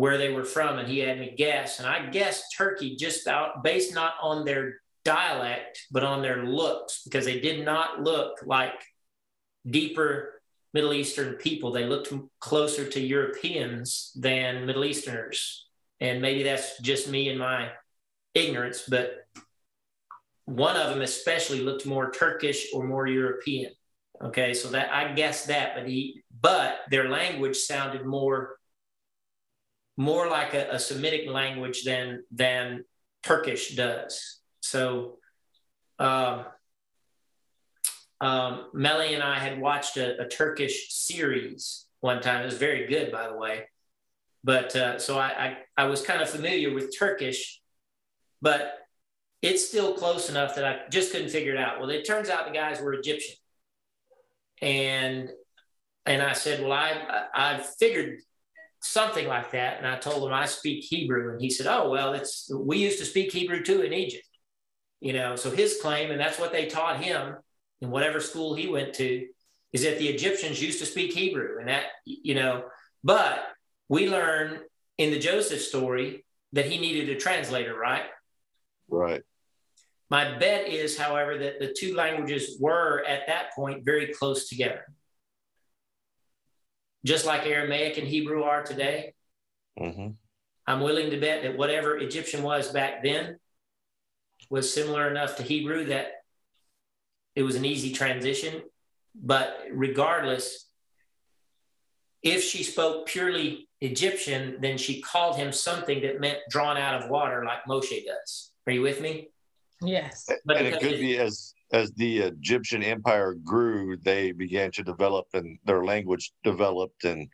where 0.00 0.16
they 0.16 0.32
were 0.32 0.44
from, 0.44 0.78
and 0.78 0.88
he 0.88 0.98
had 1.00 1.20
me 1.20 1.34
guess. 1.36 1.78
And 1.78 1.86
I 1.86 2.08
guessed 2.08 2.54
Turkey 2.56 2.96
just 2.96 3.26
out 3.26 3.62
based 3.62 3.92
not 3.94 4.14
on 4.22 4.46
their 4.46 4.80
dialect, 5.04 5.86
but 5.90 6.04
on 6.04 6.22
their 6.22 6.46
looks, 6.46 7.02
because 7.04 7.26
they 7.26 7.38
did 7.38 7.66
not 7.66 8.02
look 8.02 8.38
like 8.46 8.80
deeper 9.68 10.40
Middle 10.72 10.94
Eastern 10.94 11.34
people. 11.34 11.70
They 11.70 11.84
looked 11.84 12.14
closer 12.38 12.88
to 12.88 12.98
Europeans 12.98 14.12
than 14.16 14.64
Middle 14.64 14.86
Easterners. 14.86 15.66
And 16.00 16.22
maybe 16.22 16.44
that's 16.44 16.80
just 16.80 17.10
me 17.10 17.28
and 17.28 17.38
my 17.38 17.68
ignorance, 18.32 18.84
but 18.88 19.26
one 20.46 20.76
of 20.76 20.88
them 20.88 21.02
especially 21.02 21.60
looked 21.60 21.84
more 21.84 22.10
Turkish 22.10 22.68
or 22.72 22.84
more 22.84 23.06
European. 23.06 23.72
Okay, 24.22 24.54
so 24.54 24.70
that 24.70 24.94
I 24.94 25.12
guess 25.12 25.44
that, 25.46 25.74
but 25.74 25.86
he, 25.86 26.22
but 26.40 26.78
their 26.90 27.10
language 27.10 27.58
sounded 27.58 28.06
more, 28.06 28.56
more 30.00 30.28
like 30.28 30.54
a, 30.54 30.70
a 30.70 30.78
Semitic 30.78 31.28
language 31.28 31.84
than 31.84 32.24
than 32.30 32.84
Turkish 33.22 33.76
does. 33.76 34.38
So, 34.60 35.18
um, 35.98 36.46
um, 38.22 38.70
Melly 38.72 39.12
and 39.12 39.22
I 39.22 39.38
had 39.38 39.60
watched 39.60 39.98
a, 39.98 40.22
a, 40.22 40.26
Turkish 40.26 40.90
series 40.90 41.84
one 42.00 42.22
time. 42.22 42.40
It 42.42 42.46
was 42.46 42.56
very 42.56 42.86
good, 42.86 43.12
by 43.12 43.28
the 43.28 43.36
way. 43.36 43.64
But 44.42 44.74
uh, 44.74 44.98
so 44.98 45.18
I, 45.18 45.28
I, 45.28 45.56
I 45.76 45.84
was 45.84 46.00
kind 46.00 46.22
of 46.22 46.30
familiar 46.30 46.72
with 46.72 46.98
Turkish, 46.98 47.60
but 48.40 48.78
it's 49.42 49.68
still 49.68 49.92
close 49.94 50.30
enough 50.30 50.54
that 50.54 50.64
I 50.64 50.88
just 50.90 51.12
couldn't 51.12 51.28
figure 51.28 51.52
it 51.52 51.58
out. 51.58 51.78
Well, 51.78 51.90
it 51.90 52.06
turns 52.06 52.30
out 52.30 52.46
the 52.46 52.52
guys 52.52 52.80
were 52.80 52.94
Egyptian 52.94 53.36
and 54.62 55.28
and 56.06 56.22
I 56.22 56.32
said, 56.32 56.62
well, 56.62 56.72
I 56.72 57.26
I 57.34 57.58
figured 57.78 58.20
something 58.82 59.26
like 59.26 59.52
that, 59.52 59.78
and 59.78 59.86
I 59.86 59.96
told 59.96 60.26
him 60.26 60.32
I 60.32 60.46
speak 60.46 60.84
Hebrew, 60.84 61.32
and 61.32 61.40
he 61.40 61.50
said, 61.50 61.66
oh 61.66 61.90
well, 61.90 62.14
it's 62.14 62.50
we 62.52 62.78
used 62.78 62.98
to 62.98 63.04
speak 63.04 63.32
Hebrew 63.32 63.62
too 63.62 63.82
in 63.82 63.92
Egypt, 63.92 64.26
you 65.00 65.12
know. 65.12 65.36
So 65.36 65.50
his 65.50 65.78
claim, 65.80 66.10
and 66.10 66.20
that's 66.20 66.38
what 66.38 66.52
they 66.52 66.66
taught 66.66 67.02
him 67.02 67.36
in 67.80 67.90
whatever 67.90 68.20
school 68.20 68.54
he 68.54 68.68
went 68.68 68.94
to, 68.94 69.26
is 69.72 69.82
that 69.82 69.98
the 69.98 70.08
Egyptians 70.08 70.62
used 70.62 70.78
to 70.80 70.86
speak 70.86 71.12
Hebrew, 71.12 71.58
and 71.58 71.68
that 71.68 71.84
you 72.04 72.34
know, 72.34 72.64
but 73.04 73.40
we 73.88 74.08
learn 74.08 74.60
in 74.98 75.10
the 75.10 75.18
Joseph 75.18 75.60
story 75.60 76.24
that 76.52 76.66
he 76.66 76.78
needed 76.78 77.08
a 77.08 77.20
translator, 77.20 77.76
right? 77.76 78.04
Right. 78.88 79.22
My 80.10 80.36
bet 80.38 80.68
is, 80.68 80.98
however, 80.98 81.38
that 81.38 81.60
the 81.60 81.72
two 81.72 81.94
languages 81.94 82.56
were 82.60 83.04
at 83.06 83.28
that 83.28 83.54
point 83.54 83.84
very 83.84 84.12
close 84.12 84.48
together. 84.48 84.84
Just 87.04 87.26
like 87.26 87.46
Aramaic 87.46 87.98
and 87.98 88.06
Hebrew 88.06 88.42
are 88.42 88.62
today. 88.62 89.14
Mm-hmm. 89.78 90.10
I'm 90.66 90.80
willing 90.80 91.10
to 91.10 91.20
bet 91.20 91.42
that 91.42 91.56
whatever 91.56 91.96
Egyptian 91.96 92.42
was 92.42 92.70
back 92.70 93.02
then 93.02 93.38
was 94.48 94.72
similar 94.72 95.08
enough 95.10 95.36
to 95.36 95.42
Hebrew 95.42 95.86
that 95.86 96.12
it 97.34 97.42
was 97.42 97.56
an 97.56 97.64
easy 97.64 97.92
transition. 97.92 98.62
But 99.14 99.56
regardless, 99.72 100.66
if 102.22 102.44
she 102.44 102.62
spoke 102.62 103.06
purely 103.06 103.68
Egyptian, 103.80 104.58
then 104.60 104.76
she 104.78 105.00
called 105.00 105.36
him 105.36 105.52
something 105.52 106.02
that 106.02 106.20
meant 106.20 106.38
drawn 106.50 106.76
out 106.76 107.02
of 107.02 107.10
water, 107.10 107.44
like 107.44 107.64
Moshe 107.68 108.04
does. 108.04 108.50
Are 108.66 108.72
you 108.72 108.82
with 108.82 109.00
me? 109.00 109.30
Yes. 109.82 110.28
But 110.44 110.58
and 110.58 110.66
it 110.66 110.80
could 110.80 111.00
be 111.00 111.18
as 111.18 111.54
as 111.72 111.92
the 111.92 112.18
Egyptian 112.18 112.82
empire 112.82 113.34
grew, 113.34 113.96
they 113.96 114.32
began 114.32 114.70
to 114.72 114.82
develop 114.82 115.26
and 115.34 115.58
their 115.64 115.84
language 115.84 116.32
developed 116.42 117.04
and 117.04 117.28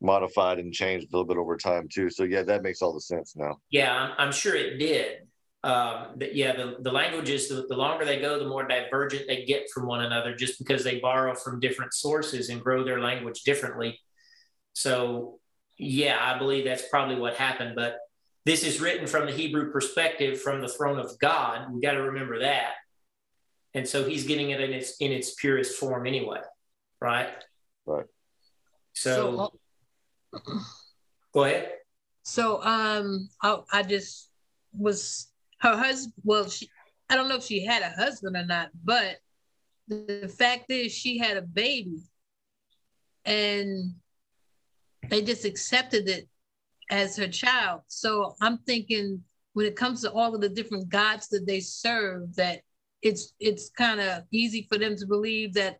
modified 0.00 0.58
and 0.58 0.72
changed 0.72 1.06
a 1.06 1.16
little 1.16 1.26
bit 1.26 1.38
over 1.38 1.56
time 1.56 1.88
too. 1.92 2.10
So 2.10 2.24
yeah, 2.24 2.42
that 2.42 2.62
makes 2.62 2.82
all 2.82 2.92
the 2.92 3.00
sense 3.00 3.34
now. 3.36 3.58
Yeah, 3.70 4.12
I'm, 4.18 4.32
sure 4.32 4.54
it 4.54 4.78
did. 4.78 5.28
Um, 5.64 6.14
but 6.16 6.34
yeah, 6.34 6.54
the, 6.54 6.76
the 6.80 6.92
languages, 6.92 7.48
the, 7.48 7.66
the 7.68 7.76
longer 7.76 8.04
they 8.04 8.20
go, 8.20 8.38
the 8.38 8.48
more 8.48 8.66
divergent 8.66 9.26
they 9.26 9.44
get 9.44 9.70
from 9.72 9.86
one 9.86 10.04
another 10.04 10.34
just 10.34 10.58
because 10.58 10.84
they 10.84 10.98
borrow 10.98 11.34
from 11.34 11.60
different 11.60 11.94
sources 11.94 12.50
and 12.50 12.60
grow 12.60 12.84
their 12.84 13.00
language 13.00 13.42
differently. 13.42 13.98
So 14.74 15.38
yeah, 15.78 16.18
I 16.20 16.38
believe 16.38 16.64
that's 16.64 16.88
probably 16.88 17.16
what 17.16 17.36
happened. 17.36 17.74
But 17.76 17.98
this 18.44 18.64
is 18.64 18.80
written 18.80 19.06
from 19.06 19.26
the 19.26 19.32
Hebrew 19.32 19.72
perspective 19.72 20.40
from 20.40 20.60
the 20.60 20.68
throne 20.68 20.98
of 20.98 21.18
God. 21.18 21.72
We 21.72 21.80
got 21.80 21.92
to 21.92 22.02
remember 22.02 22.40
that. 22.40 22.72
And 23.76 23.86
so 23.86 24.08
he's 24.08 24.24
getting 24.24 24.50
it 24.50 24.60
in 24.62 24.72
its 24.72 24.96
in 24.96 25.12
its 25.12 25.34
purest 25.34 25.76
form 25.76 26.06
anyway, 26.06 26.40
right? 26.98 27.28
Right. 27.84 28.06
So, 28.94 29.50
so 30.32 30.40
go 31.34 31.44
ahead. 31.44 31.72
So 32.22 32.62
um 32.62 33.28
I, 33.42 33.58
I 33.70 33.82
just 33.82 34.30
was 34.72 35.30
her 35.60 35.76
husband 35.76 36.14
well 36.24 36.48
she 36.48 36.70
I 37.10 37.16
don't 37.16 37.28
know 37.28 37.36
if 37.36 37.44
she 37.44 37.66
had 37.66 37.82
a 37.82 37.90
husband 37.90 38.34
or 38.34 38.46
not, 38.46 38.70
but 38.82 39.18
the 39.88 40.34
fact 40.38 40.70
is 40.70 40.90
she 40.90 41.18
had 41.18 41.36
a 41.36 41.42
baby 41.42 41.98
and 43.26 43.94
they 45.10 45.20
just 45.20 45.44
accepted 45.44 46.08
it 46.08 46.28
as 46.90 47.14
her 47.18 47.28
child. 47.28 47.82
So 47.88 48.36
I'm 48.40 48.56
thinking 48.58 49.22
when 49.52 49.66
it 49.66 49.76
comes 49.76 50.00
to 50.00 50.12
all 50.12 50.34
of 50.34 50.40
the 50.40 50.48
different 50.48 50.88
gods 50.88 51.28
that 51.28 51.46
they 51.46 51.60
serve, 51.60 52.34
that 52.36 52.62
it's 53.06 53.32
it's 53.38 53.70
kind 53.70 54.00
of 54.00 54.24
easy 54.32 54.66
for 54.68 54.78
them 54.78 54.96
to 54.96 55.06
believe 55.06 55.54
that 55.54 55.78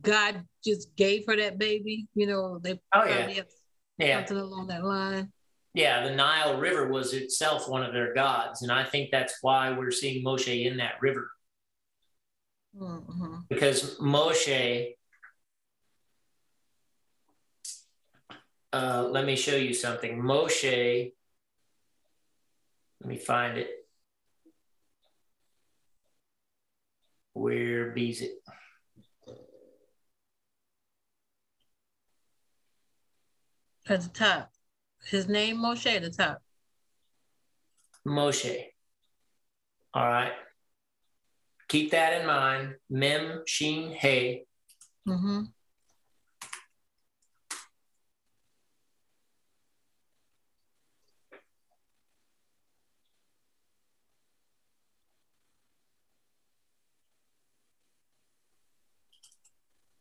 God 0.00 0.44
just 0.64 0.94
gave 0.96 1.24
her 1.26 1.36
that 1.36 1.58
baby. 1.58 2.06
You 2.14 2.28
know, 2.28 2.58
they 2.58 2.80
oh 2.94 3.04
yeah, 3.04 3.42
yeah, 3.98 4.18
something 4.18 4.36
along 4.36 4.68
that 4.68 4.84
line. 4.84 5.32
Yeah, 5.74 6.08
the 6.08 6.14
Nile 6.14 6.58
River 6.58 6.88
was 6.88 7.12
itself 7.12 7.68
one 7.68 7.82
of 7.82 7.92
their 7.92 8.14
gods, 8.14 8.62
and 8.62 8.70
I 8.70 8.84
think 8.84 9.10
that's 9.10 9.38
why 9.42 9.76
we're 9.76 9.90
seeing 9.90 10.24
Moshe 10.24 10.64
in 10.64 10.76
that 10.78 10.94
river. 11.00 11.30
Mm-hmm. 12.76 13.36
Because 13.48 13.98
Moshe 13.98 14.94
uh, 18.72 19.08
let 19.10 19.24
me 19.24 19.34
show 19.34 19.56
you 19.56 19.74
something. 19.74 20.22
Moshe, 20.22 21.12
let 23.00 23.08
me 23.08 23.16
find 23.16 23.58
it. 23.58 23.77
Where 27.38 27.92
bees 27.92 28.20
it? 28.20 28.32
At 33.88 34.02
the 34.02 34.08
top. 34.08 34.50
His 35.04 35.28
name 35.28 35.58
Moshe 35.58 35.86
at 35.86 36.02
the 36.02 36.10
top. 36.10 36.42
Moshe. 38.04 38.64
All 39.94 40.08
right. 40.08 40.32
Keep 41.68 41.92
that 41.92 42.20
in 42.20 42.26
mind. 42.26 42.74
Mem, 42.90 43.42
Shin, 43.46 43.92
Hey. 43.92 44.44
Mm-hmm. 45.06 45.42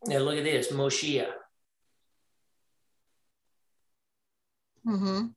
Now 0.06 0.20
look 0.20 0.38
at 0.38 0.44
this, 0.44 0.72
Moshiach. 0.72 1.32
Mm-hmm. 4.86 5.28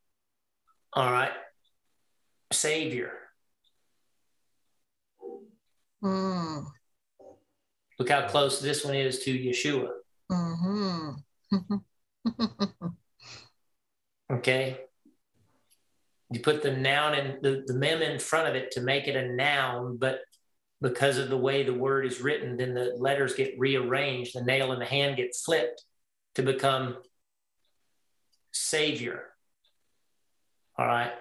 All 0.92 1.12
right. 1.12 1.32
Savior. 2.52 3.12
Mm. 6.02 6.66
Look 7.98 8.08
how 8.08 8.28
close 8.28 8.60
this 8.60 8.84
one 8.84 8.94
is 8.94 9.20
to 9.20 9.36
Yeshua. 9.36 9.88
Mm-hmm. 10.30 11.76
okay. 14.32 14.78
You 16.32 16.40
put 16.40 16.62
the 16.62 16.72
noun 16.72 17.14
and 17.14 17.42
the, 17.42 17.64
the 17.66 17.74
mem 17.74 18.02
in 18.02 18.18
front 18.18 18.48
of 18.48 18.54
it 18.54 18.70
to 18.72 18.80
make 18.80 19.08
it 19.08 19.16
a 19.16 19.34
noun, 19.34 19.96
but 19.98 20.20
because 20.80 21.18
of 21.18 21.28
the 21.28 21.36
way 21.36 21.62
the 21.62 21.74
word 21.74 22.06
is 22.06 22.20
written, 22.20 22.56
then 22.56 22.74
the 22.74 22.94
letters 22.96 23.34
get 23.34 23.58
rearranged, 23.58 24.34
the 24.34 24.42
nail 24.42 24.72
in 24.72 24.78
the 24.78 24.86
hand 24.86 25.16
gets 25.16 25.42
flipped 25.42 25.84
to 26.34 26.42
become 26.42 26.96
Savior. 28.52 29.24
All 30.78 30.86
right? 30.86 31.12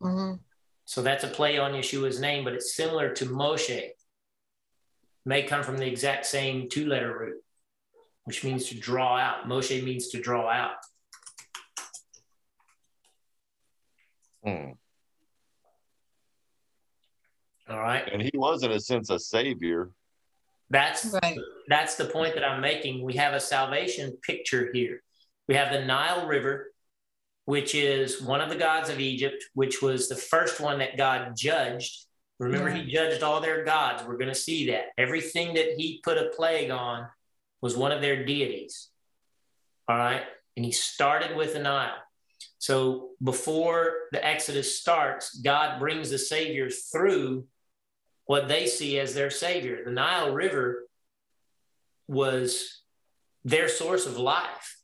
mm-hmm. 0.00 0.36
So 0.84 1.02
that's 1.02 1.24
a 1.24 1.28
play 1.28 1.58
on 1.58 1.72
Yeshua's 1.72 2.18
name, 2.20 2.44
but 2.44 2.54
it's 2.54 2.74
similar 2.74 3.12
to 3.14 3.26
Moshe. 3.26 3.88
May 5.26 5.42
come 5.42 5.62
from 5.62 5.76
the 5.76 5.86
exact 5.86 6.24
same 6.24 6.70
two 6.70 6.86
letter 6.86 7.14
root, 7.18 7.42
which 8.24 8.42
means 8.42 8.68
to 8.68 8.74
draw 8.74 9.18
out. 9.18 9.46
Moshe 9.46 9.84
means 9.84 10.08
to 10.08 10.20
draw 10.20 10.48
out. 10.48 10.76
Hmm. 14.42 14.70
All 17.70 17.78
right. 17.78 18.08
And 18.10 18.22
he 18.22 18.30
was 18.34 18.62
in 18.62 18.70
a 18.70 18.80
sense 18.80 19.10
a 19.10 19.18
savior. 19.18 19.90
That's 20.70 21.14
right. 21.22 21.38
That's 21.68 21.96
the 21.96 22.06
point 22.06 22.34
that 22.34 22.44
I'm 22.44 22.60
making. 22.60 23.02
We 23.02 23.14
have 23.14 23.34
a 23.34 23.40
salvation 23.40 24.16
picture 24.22 24.70
here. 24.72 25.02
We 25.48 25.54
have 25.54 25.72
the 25.72 25.84
Nile 25.84 26.26
River, 26.26 26.72
which 27.46 27.74
is 27.74 28.20
one 28.20 28.40
of 28.40 28.50
the 28.50 28.56
gods 28.56 28.90
of 28.90 29.00
Egypt, 29.00 29.44
which 29.54 29.80
was 29.80 30.08
the 30.08 30.16
first 30.16 30.60
one 30.60 30.78
that 30.78 30.98
God 30.98 31.32
judged. 31.36 32.06
Remember, 32.38 32.68
yeah. 32.68 32.82
he 32.82 32.92
judged 32.92 33.22
all 33.22 33.40
their 33.40 33.64
gods. 33.64 34.04
We're 34.04 34.18
going 34.18 34.28
to 34.28 34.34
see 34.34 34.70
that. 34.70 34.86
Everything 34.98 35.54
that 35.54 35.74
he 35.76 36.00
put 36.04 36.18
a 36.18 36.30
plague 36.36 36.70
on 36.70 37.08
was 37.60 37.76
one 37.76 37.92
of 37.92 38.00
their 38.00 38.24
deities. 38.24 38.88
All 39.88 39.96
right. 39.96 40.22
And 40.56 40.64
he 40.64 40.72
started 40.72 41.36
with 41.36 41.54
the 41.54 41.60
Nile. 41.60 41.96
So 42.58 43.10
before 43.22 43.94
the 44.12 44.24
Exodus 44.24 44.78
starts, 44.78 45.38
God 45.38 45.78
brings 45.78 46.10
the 46.10 46.18
Savior 46.18 46.70
through 46.70 47.46
what 48.28 48.46
they 48.46 48.66
see 48.66 49.00
as 49.00 49.14
their 49.14 49.30
savior. 49.30 49.82
The 49.84 49.90
Nile 49.90 50.34
River 50.34 50.86
was 52.06 52.82
their 53.42 53.68
source 53.70 54.04
of 54.04 54.18
life 54.18 54.76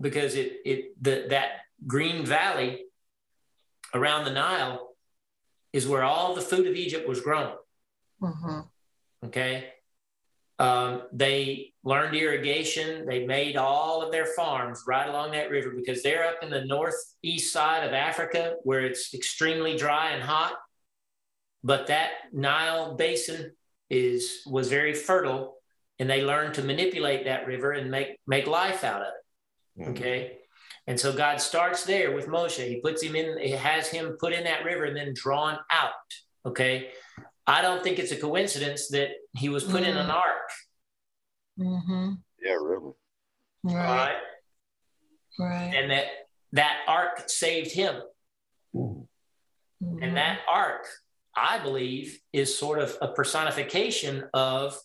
because 0.00 0.36
it 0.36 0.52
it 0.64 1.02
the, 1.02 1.26
that 1.30 1.48
green 1.84 2.24
valley 2.24 2.84
around 3.92 4.24
the 4.24 4.30
Nile 4.30 4.94
is 5.72 5.88
where 5.88 6.04
all 6.04 6.36
the 6.36 6.40
food 6.40 6.68
of 6.68 6.76
Egypt 6.76 7.08
was 7.08 7.20
grown. 7.20 7.54
Mm-hmm. 8.22 8.60
Okay. 9.26 9.72
Um, 10.60 11.02
they 11.12 11.72
learned 11.82 12.14
irrigation. 12.14 13.06
They 13.06 13.26
made 13.26 13.56
all 13.56 14.02
of 14.02 14.12
their 14.12 14.26
farms 14.26 14.84
right 14.86 15.08
along 15.08 15.32
that 15.32 15.50
river 15.50 15.72
because 15.74 16.04
they're 16.04 16.28
up 16.28 16.44
in 16.44 16.50
the 16.50 16.64
northeast 16.64 17.52
side 17.52 17.84
of 17.84 17.92
Africa 17.92 18.54
where 18.62 18.82
it's 18.82 19.12
extremely 19.14 19.76
dry 19.76 20.10
and 20.10 20.22
hot. 20.22 20.54
But 21.64 21.86
that 21.88 22.10
Nile 22.32 22.94
basin 22.94 23.52
is 23.88 24.42
was 24.46 24.68
very 24.68 24.94
fertile, 24.94 25.56
and 25.98 26.08
they 26.08 26.24
learned 26.24 26.54
to 26.54 26.62
manipulate 26.62 27.24
that 27.24 27.46
river 27.46 27.72
and 27.72 27.90
make 27.90 28.18
make 28.26 28.46
life 28.46 28.84
out 28.84 29.02
of 29.02 29.08
it. 29.08 29.80
Mm-hmm. 29.82 29.90
Okay. 29.92 30.38
And 30.86 30.98
so 30.98 31.12
God 31.12 31.40
starts 31.40 31.84
there 31.84 32.12
with 32.12 32.26
Moshe. 32.26 32.66
He 32.66 32.80
puts 32.80 33.02
him 33.02 33.14
in, 33.14 33.38
he 33.38 33.52
has 33.52 33.88
him 33.88 34.16
put 34.18 34.32
in 34.32 34.44
that 34.44 34.64
river 34.64 34.84
and 34.84 34.96
then 34.96 35.14
drawn 35.14 35.56
out. 35.70 35.92
Okay. 36.44 36.90
I 37.46 37.62
don't 37.62 37.82
think 37.82 37.98
it's 37.98 38.12
a 38.12 38.16
coincidence 38.16 38.88
that 38.88 39.10
he 39.36 39.48
was 39.48 39.64
put 39.64 39.82
mm. 39.82 39.88
in 39.88 39.96
an 39.96 40.08
mm. 40.08 40.14
ark. 40.14 40.50
Mm-hmm. 41.58 42.10
Yeah, 42.44 42.52
really. 42.52 42.92
Right. 43.62 44.16
Right. 45.38 45.72
And 45.74 45.90
that 45.90 46.06
that 46.52 46.78
ark 46.86 47.28
saved 47.28 47.72
him. 47.72 48.02
Mm-hmm. 48.74 50.02
And 50.02 50.16
that 50.16 50.40
ark, 50.52 50.86
I 51.36 51.58
believe, 51.58 52.20
is 52.32 52.58
sort 52.58 52.78
of 52.78 52.96
a 53.00 53.08
personification 53.08 54.24
of 54.34 54.78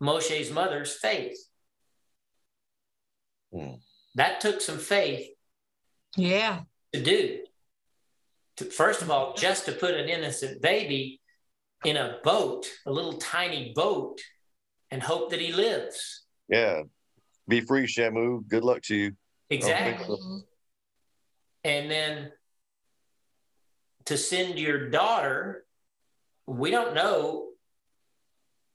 Moshe's 0.00 0.50
mother's 0.50 0.92
faith. 0.92 1.38
Mm. 3.54 3.80
That 4.16 4.40
took 4.40 4.60
some 4.60 4.78
faith. 4.78 5.28
Yeah. 6.16 6.60
To 6.92 7.02
do. 7.02 7.44
To, 8.56 8.64
first 8.64 9.02
of 9.02 9.10
all, 9.10 9.34
just 9.34 9.66
to 9.66 9.72
put 9.72 9.94
an 9.94 10.08
innocent 10.08 10.62
baby 10.62 11.20
in 11.84 11.96
a 11.96 12.18
boat, 12.24 12.66
a 12.86 12.90
little 12.90 13.14
tiny 13.14 13.72
boat, 13.74 14.20
and 14.90 15.02
hope 15.02 15.30
that 15.30 15.40
he 15.40 15.52
lives. 15.52 16.24
Yeah. 16.48 16.82
Be 17.48 17.60
free, 17.60 17.86
Shamu. 17.86 18.46
Good 18.48 18.64
luck 18.64 18.82
to 18.82 18.96
you. 18.96 19.12
Exactly. 19.50 20.18
And 21.64 21.90
then 21.90 22.32
to 24.06 24.16
send 24.16 24.58
your 24.58 24.88
daughter, 24.88 25.64
we 26.46 26.70
don't 26.70 26.94
know, 26.94 27.48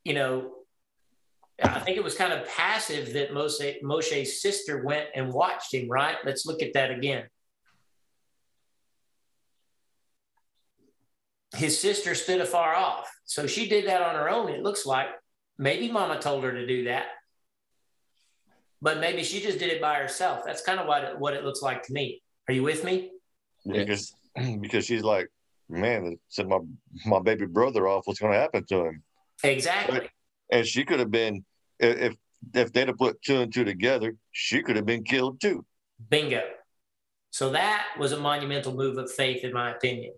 you 0.04 0.14
know, 0.14 0.52
I 1.64 1.80
think 1.80 1.98
it 1.98 2.04
was 2.04 2.16
kind 2.16 2.34
of 2.34 2.48
passive 2.48 3.14
that 3.14 3.32
Moshe, 3.32 3.82
Moshe's 3.84 4.42
sister 4.42 4.84
went 4.84 5.08
and 5.16 5.32
watched 5.32 5.74
him, 5.74 5.90
right? 5.90 6.16
Let's 6.26 6.46
look 6.46 6.62
at 6.62 6.74
that 6.74 6.92
again. 6.92 7.26
His 11.56 11.80
sister 11.80 12.16
stood 12.16 12.42
afar 12.42 12.76
off. 12.76 13.12
So 13.26 13.46
she 13.46 13.70
did 13.70 13.88
that 13.88 14.02
on 14.02 14.16
her 14.16 14.30
own, 14.30 14.50
it 14.50 14.64
looks 14.64 14.86
like. 14.86 15.10
Maybe 15.58 15.92
mama 15.92 16.20
told 16.20 16.44
her 16.44 16.52
to 16.52 16.66
do 16.66 16.86
that. 16.86 17.06
But 18.82 19.00
maybe 19.00 19.24
she 19.24 19.42
just 19.42 19.60
did 19.60 19.70
it 19.70 19.80
by 19.80 19.96
herself. 19.96 20.42
That's 20.44 20.64
kind 20.64 20.80
of 20.80 20.88
what 20.88 21.04
it, 21.04 21.20
what 21.20 21.36
it 21.36 21.44
looks 21.44 21.62
like 21.62 21.84
to 21.84 21.94
me. 21.94 22.24
Are 22.48 22.54
you 22.54 22.64
with 22.64 22.84
me? 22.84 23.12
Because 23.68 24.16
because 24.62 24.86
she's 24.86 25.04
like, 25.04 25.30
man, 25.70 26.18
said 26.30 26.48
my 26.48 26.60
my 27.06 27.20
baby 27.20 27.46
brother 27.46 27.88
off. 27.88 28.06
What's 28.06 28.20
going 28.20 28.34
to 28.34 28.40
happen 28.40 28.66
to 28.66 28.86
him? 28.86 29.04
Exactly. 29.44 30.10
And 30.52 30.66
she 30.66 30.84
could 30.84 31.00
have 31.00 31.12
been 31.12 31.46
if 31.80 32.16
if 32.54 32.74
they'd 32.74 32.88
have 32.88 32.98
put 32.98 33.22
two 33.22 33.42
and 33.42 33.54
two 33.54 33.64
together, 33.64 34.16
she 34.32 34.62
could 34.62 34.76
have 34.76 34.86
been 34.86 35.04
killed 35.04 35.40
too. 35.42 35.66
Bingo. 36.10 36.42
So 37.30 37.52
that 37.52 37.86
was 37.98 38.12
a 38.12 38.20
monumental 38.20 38.74
move 38.74 38.98
of 38.98 39.12
faith, 39.12 39.44
in 39.44 39.54
my 39.54 39.72
opinion. 39.72 40.14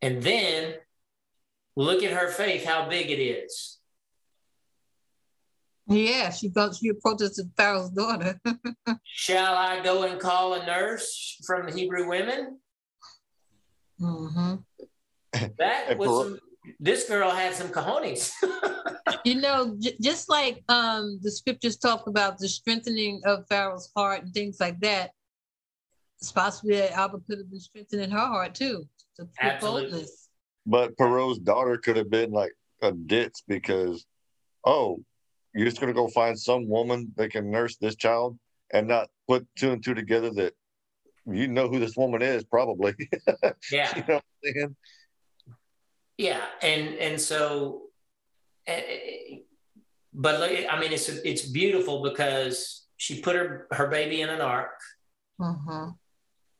And 0.00 0.22
then 0.22 0.74
look 1.76 2.02
at 2.02 2.12
her 2.12 2.30
faith, 2.30 2.64
how 2.64 2.88
big 2.88 3.10
it 3.10 3.20
is. 3.20 3.78
Yeah, 5.86 6.30
she 6.30 6.50
thought 6.50 6.76
she 6.76 6.88
approaches 6.88 7.42
Pharaoh's 7.56 7.90
daughter. 7.90 8.40
Shall 9.04 9.54
I 9.54 9.82
go 9.82 10.02
and 10.04 10.20
call 10.20 10.54
a 10.54 10.66
nurse 10.66 11.40
from 11.46 11.66
the 11.66 11.72
Hebrew 11.72 12.08
women? 12.08 12.58
Mm-hmm. 14.00 14.54
That 15.58 15.98
was 15.98 16.26
some, 16.26 16.38
this 16.80 17.08
girl 17.08 17.30
had 17.30 17.54
some 17.54 17.68
cojones. 17.68 18.32
you 19.24 19.36
know, 19.36 19.76
j- 19.78 19.96
just 20.00 20.28
like 20.28 20.62
um, 20.68 21.18
the 21.22 21.30
scriptures 21.30 21.76
talk 21.76 22.06
about 22.06 22.38
the 22.38 22.48
strengthening 22.48 23.20
of 23.24 23.46
Pharaoh's 23.48 23.90
heart 23.96 24.22
and 24.22 24.34
things 24.34 24.58
like 24.60 24.80
that, 24.80 25.10
it's 26.20 26.32
possible 26.32 26.74
that 26.74 26.92
Abba 26.92 27.18
could 27.28 27.38
have 27.38 27.50
been 27.50 27.60
strengthening 27.60 28.10
her 28.10 28.18
heart 28.18 28.54
too. 28.54 28.88
Absolutely. 29.40 29.90
Boldness. 29.90 30.28
But 30.66 30.96
Pharaoh's 30.98 31.38
daughter 31.38 31.78
could 31.78 31.96
have 31.96 32.10
been 32.10 32.30
like 32.30 32.52
a 32.82 32.92
ditz 32.92 33.42
because, 33.46 34.04
oh, 34.64 35.02
you're 35.54 35.66
just 35.66 35.80
going 35.80 35.92
to 35.92 35.98
go 35.98 36.08
find 36.08 36.38
some 36.38 36.68
woman 36.68 37.12
that 37.16 37.30
can 37.30 37.50
nurse 37.50 37.76
this 37.76 37.96
child 37.96 38.38
and 38.72 38.86
not 38.86 39.08
put 39.26 39.46
two 39.56 39.72
and 39.72 39.82
two 39.82 39.94
together 39.94 40.30
that 40.30 40.54
you 41.30 41.48
know 41.48 41.68
who 41.68 41.78
this 41.78 41.96
woman 41.96 42.22
is, 42.22 42.44
probably. 42.44 42.94
Yeah. 43.72 43.96
you 43.96 44.04
know 44.08 44.20
yeah. 46.16 46.44
And, 46.62 46.94
and 46.94 47.20
so 47.20 47.82
but 50.18 50.42
I 50.42 50.80
mean, 50.80 50.92
it's 50.92 51.08
it's 51.08 51.42
beautiful 51.42 52.02
because 52.02 52.84
she 52.96 53.20
put 53.20 53.36
her 53.36 53.68
her 53.70 53.86
baby 53.86 54.20
in 54.20 54.28
an 54.28 54.40
ark. 54.40 54.80
Mm-hmm. 55.40 55.90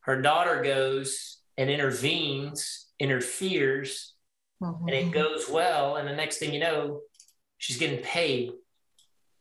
Her 0.01 0.23
daughter 0.23 0.63
goes 0.63 1.39
and 1.57 1.69
intervenes, 1.69 2.87
interferes, 3.01 4.15
mm-hmm. 4.63 4.87
and 4.87 4.97
it 4.97 5.11
goes 5.11 5.49
well. 5.51 5.97
And 5.97 6.09
the 6.09 6.15
next 6.15 6.39
thing 6.39 6.55
you 6.55 6.61
know, 6.61 7.01
she's 7.59 7.79
getting 7.79 8.03
paid. 8.03 8.53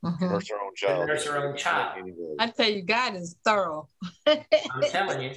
Mm-hmm. 0.05 0.25
Nurse 0.25 0.49
her 0.49 0.55
own 0.55 0.75
child. 0.75 1.07
Nurse 1.07 1.25
her 1.25 1.37
own 1.37 1.57
child. 1.57 2.09
I 2.39 2.47
tell 2.47 2.69
you, 2.69 2.83
God 2.83 3.15
is 3.15 3.35
thorough. 3.43 3.89
I'm 4.27 4.43
telling 4.83 5.21
you. 5.21 5.31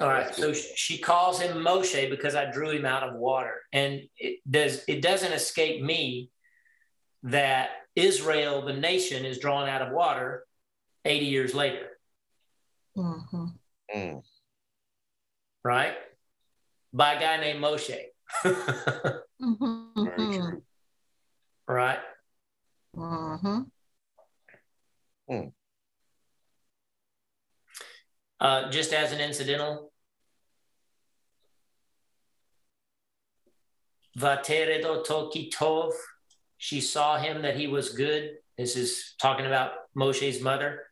All 0.00 0.08
right. 0.08 0.34
So 0.34 0.52
she 0.52 0.98
calls 0.98 1.40
him 1.40 1.58
Moshe 1.58 2.10
because 2.10 2.34
I 2.34 2.50
drew 2.50 2.70
him 2.70 2.84
out 2.84 3.02
of 3.02 3.14
water. 3.14 3.62
And 3.72 4.02
it 4.18 4.40
does 4.48 4.84
it 4.88 5.00
doesn't 5.00 5.32
escape 5.32 5.82
me 5.82 6.30
that 7.22 7.70
Israel, 7.96 8.64
the 8.66 8.74
nation, 8.74 9.24
is 9.24 9.38
drawn 9.38 9.68
out 9.68 9.82
of 9.82 9.92
water 9.92 10.44
80 11.04 11.26
years 11.26 11.54
later. 11.54 11.86
Mm-hmm. 12.96 13.44
Mm. 13.94 14.22
Right? 15.62 15.94
By 16.92 17.14
a 17.14 17.20
guy 17.20 17.40
named 17.40 17.64
Moshe. 17.64 17.98
mm-hmm. 19.44 20.04
Very 20.04 20.38
true. 20.38 20.62
Right? 21.68 21.98
Mm-hmm. 22.96 23.60
Mm. 25.30 25.52
Uh, 28.40 28.70
just 28.70 28.92
as 28.92 29.12
an 29.12 29.20
incidental, 29.20 29.90
Vateredo 34.18 35.04
Toki 35.04 35.50
Tov, 35.50 35.92
she 36.58 36.80
saw 36.80 37.18
him 37.18 37.42
that 37.42 37.56
he 37.56 37.66
was 37.66 37.90
good. 37.90 38.34
This 38.56 38.76
is 38.76 39.14
talking 39.20 39.46
about 39.46 39.72
Moshe's 39.96 40.40
mother. 40.40 40.82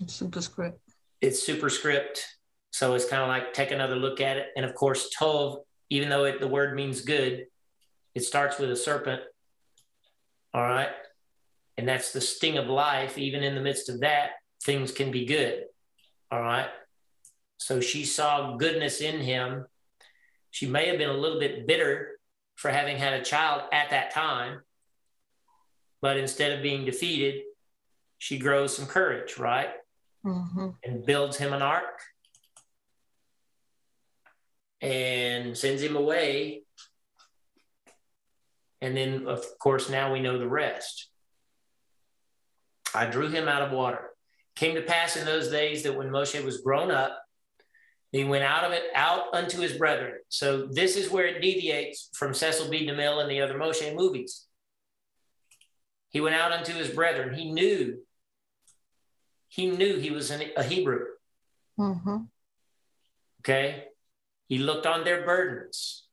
It's 0.00 0.14
superscript. 0.14 0.80
It's 1.20 1.44
superscript. 1.44 2.24
So 2.72 2.94
it's 2.94 3.04
kind 3.04 3.22
of 3.22 3.28
like 3.28 3.52
take 3.52 3.70
another 3.70 3.96
look 3.96 4.20
at 4.20 4.36
it. 4.36 4.48
And 4.56 4.64
of 4.64 4.74
course, 4.74 5.14
Tov, 5.18 5.58
even 5.90 6.08
though 6.08 6.24
it, 6.24 6.40
the 6.40 6.48
word 6.48 6.74
means 6.74 7.00
good, 7.00 7.46
it 8.14 8.24
starts 8.24 8.58
with 8.58 8.70
a 8.70 8.76
serpent. 8.76 9.22
All 10.52 10.62
right. 10.62 10.90
And 11.76 11.86
that's 11.86 12.12
the 12.12 12.20
sting 12.20 12.58
of 12.58 12.66
life. 12.66 13.18
Even 13.18 13.42
in 13.42 13.54
the 13.54 13.60
midst 13.60 13.88
of 13.88 14.00
that, 14.00 14.30
things 14.64 14.92
can 14.92 15.10
be 15.10 15.24
good. 15.24 15.64
All 16.30 16.42
right. 16.42 16.68
So 17.58 17.80
she 17.80 18.04
saw 18.04 18.56
goodness 18.56 19.00
in 19.00 19.20
him. 19.20 19.66
She 20.50 20.66
may 20.66 20.88
have 20.88 20.98
been 20.98 21.10
a 21.10 21.14
little 21.14 21.38
bit 21.38 21.66
bitter 21.66 22.18
for 22.56 22.70
having 22.70 22.96
had 22.96 23.14
a 23.14 23.24
child 23.24 23.62
at 23.72 23.90
that 23.90 24.10
time, 24.10 24.62
but 26.02 26.16
instead 26.16 26.52
of 26.52 26.62
being 26.62 26.84
defeated, 26.84 27.42
she 28.18 28.38
grows 28.38 28.76
some 28.76 28.86
courage, 28.86 29.38
right? 29.38 29.68
Mm-hmm. 30.24 30.70
And 30.84 31.06
builds 31.06 31.36
him 31.36 31.52
an 31.52 31.62
ark 31.62 32.00
and 34.80 35.56
sends 35.56 35.82
him 35.82 35.96
away. 35.96 36.62
And 38.80 38.96
then, 38.96 39.26
of 39.26 39.44
course, 39.58 39.90
now 39.90 40.12
we 40.12 40.20
know 40.20 40.38
the 40.38 40.48
rest. 40.48 41.08
I 42.94 43.06
drew 43.06 43.28
him 43.28 43.48
out 43.48 43.62
of 43.62 43.72
water 43.72 44.08
came 44.58 44.74
to 44.74 44.82
pass 44.82 45.16
in 45.16 45.24
those 45.24 45.50
days 45.50 45.84
that 45.84 45.96
when 45.96 46.08
Moshe 46.08 46.44
was 46.44 46.60
grown 46.60 46.90
up, 46.90 47.16
He 48.10 48.24
went 48.24 48.42
out 48.42 48.64
of 48.64 48.72
it, 48.72 48.84
out 48.94 49.32
unto 49.32 49.60
his 49.60 49.74
brethren. 49.74 50.14
So 50.30 50.66
this 50.66 50.96
is 50.96 51.10
where 51.10 51.26
it 51.26 51.40
deviates 51.40 52.08
from 52.14 52.34
Cecil 52.34 52.68
B. 52.68 52.86
DeMille 52.86 53.20
and 53.20 53.30
the 53.30 53.42
other 53.42 53.58
Moshe 53.58 53.94
movies. 53.94 54.46
He 56.08 56.20
went 56.20 56.34
out 56.34 56.52
unto 56.52 56.72
his 56.72 56.88
brethren. 56.88 57.34
He 57.34 57.52
knew, 57.52 57.98
he 59.48 59.70
knew 59.70 59.98
he 59.98 60.10
was 60.10 60.30
an, 60.30 60.42
a 60.56 60.64
Hebrew. 60.64 61.04
Mm-hmm. 61.78 62.16
Okay. 63.42 63.84
He 64.48 64.58
looked 64.58 64.86
on 64.86 65.04
their 65.04 65.24
burdens. 65.24 66.06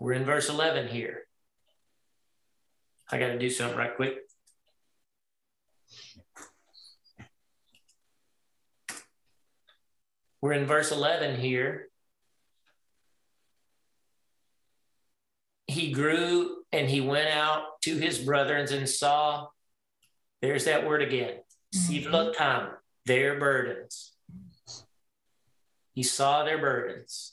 We're 0.00 0.14
in 0.14 0.24
verse 0.24 0.48
11 0.48 0.88
here. 0.88 1.24
I 3.12 3.18
got 3.18 3.28
to 3.28 3.38
do 3.38 3.50
something 3.50 3.76
right 3.76 3.94
quick. 3.94 4.16
We're 10.40 10.54
in 10.54 10.66
verse 10.66 10.90
11 10.90 11.38
here. 11.38 11.88
He 15.66 15.92
grew 15.92 16.56
and 16.72 16.88
he 16.88 17.00
went 17.00 17.28
out 17.28 17.80
to 17.82 17.96
his 17.96 18.18
brothers 18.18 18.72
and 18.72 18.88
saw, 18.88 19.48
there's 20.40 20.64
that 20.64 20.86
word 20.86 21.02
again, 21.02 21.34
mm-hmm. 21.74 22.79
Their 23.06 23.38
burdens. 23.38 24.12
He 25.92 26.02
saw 26.02 26.44
their 26.44 26.58
burdens. 26.58 27.32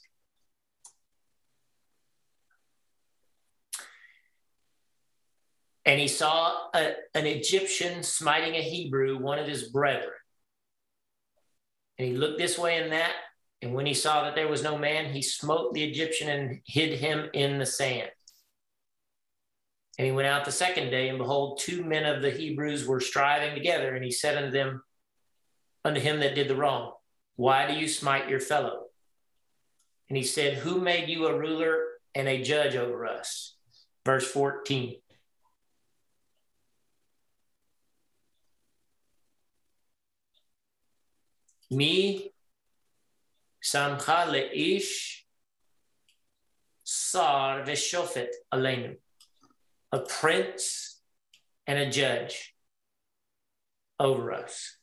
And 5.84 5.98
he 5.98 6.08
saw 6.08 6.54
a, 6.74 6.92
an 7.14 7.26
Egyptian 7.26 8.02
smiting 8.02 8.56
a 8.56 8.62
Hebrew, 8.62 9.18
one 9.18 9.38
of 9.38 9.46
his 9.46 9.70
brethren. 9.70 10.12
And 11.98 12.08
he 12.08 12.14
looked 12.14 12.38
this 12.38 12.58
way 12.58 12.76
and 12.76 12.92
that. 12.92 13.12
And 13.62 13.74
when 13.74 13.86
he 13.86 13.94
saw 13.94 14.24
that 14.24 14.34
there 14.34 14.48
was 14.48 14.62
no 14.62 14.76
man, 14.76 15.12
he 15.12 15.22
smote 15.22 15.72
the 15.72 15.82
Egyptian 15.82 16.28
and 16.28 16.60
hid 16.66 16.98
him 16.98 17.30
in 17.32 17.58
the 17.58 17.66
sand. 17.66 18.10
And 19.98 20.06
he 20.06 20.12
went 20.12 20.28
out 20.28 20.44
the 20.44 20.52
second 20.52 20.90
day, 20.90 21.08
and 21.08 21.18
behold, 21.18 21.58
two 21.58 21.82
men 21.82 22.04
of 22.04 22.22
the 22.22 22.30
Hebrews 22.30 22.86
were 22.86 23.00
striving 23.00 23.54
together. 23.54 23.96
And 23.96 24.04
he 24.04 24.12
said 24.12 24.36
unto 24.36 24.50
them, 24.50 24.82
unto 25.84 26.00
him 26.00 26.20
that 26.20 26.34
did 26.34 26.48
the 26.48 26.56
wrong, 26.56 26.92
Why 27.36 27.66
do 27.66 27.78
you 27.78 27.88
smite 27.88 28.28
your 28.28 28.40
fellow? 28.40 28.84
And 30.08 30.16
he 30.16 30.24
said, 30.24 30.54
Who 30.54 30.80
made 30.80 31.08
you 31.08 31.26
a 31.26 31.38
ruler 31.38 31.84
and 32.14 32.28
a 32.28 32.42
judge 32.42 32.76
over 32.76 33.06
us? 33.06 33.56
Verse 34.04 34.26
14. 34.30 34.96
Me 41.70 42.32
samcha 43.62 44.26
le'ish 44.26 45.24
sar 46.82 47.62
v'shofet 47.62 48.32
aleinu, 48.52 48.96
a 49.92 49.98
prince 49.98 51.02
and 51.66 51.78
a 51.78 51.90
judge 51.90 52.54
over 54.00 54.32
us. 54.32 54.77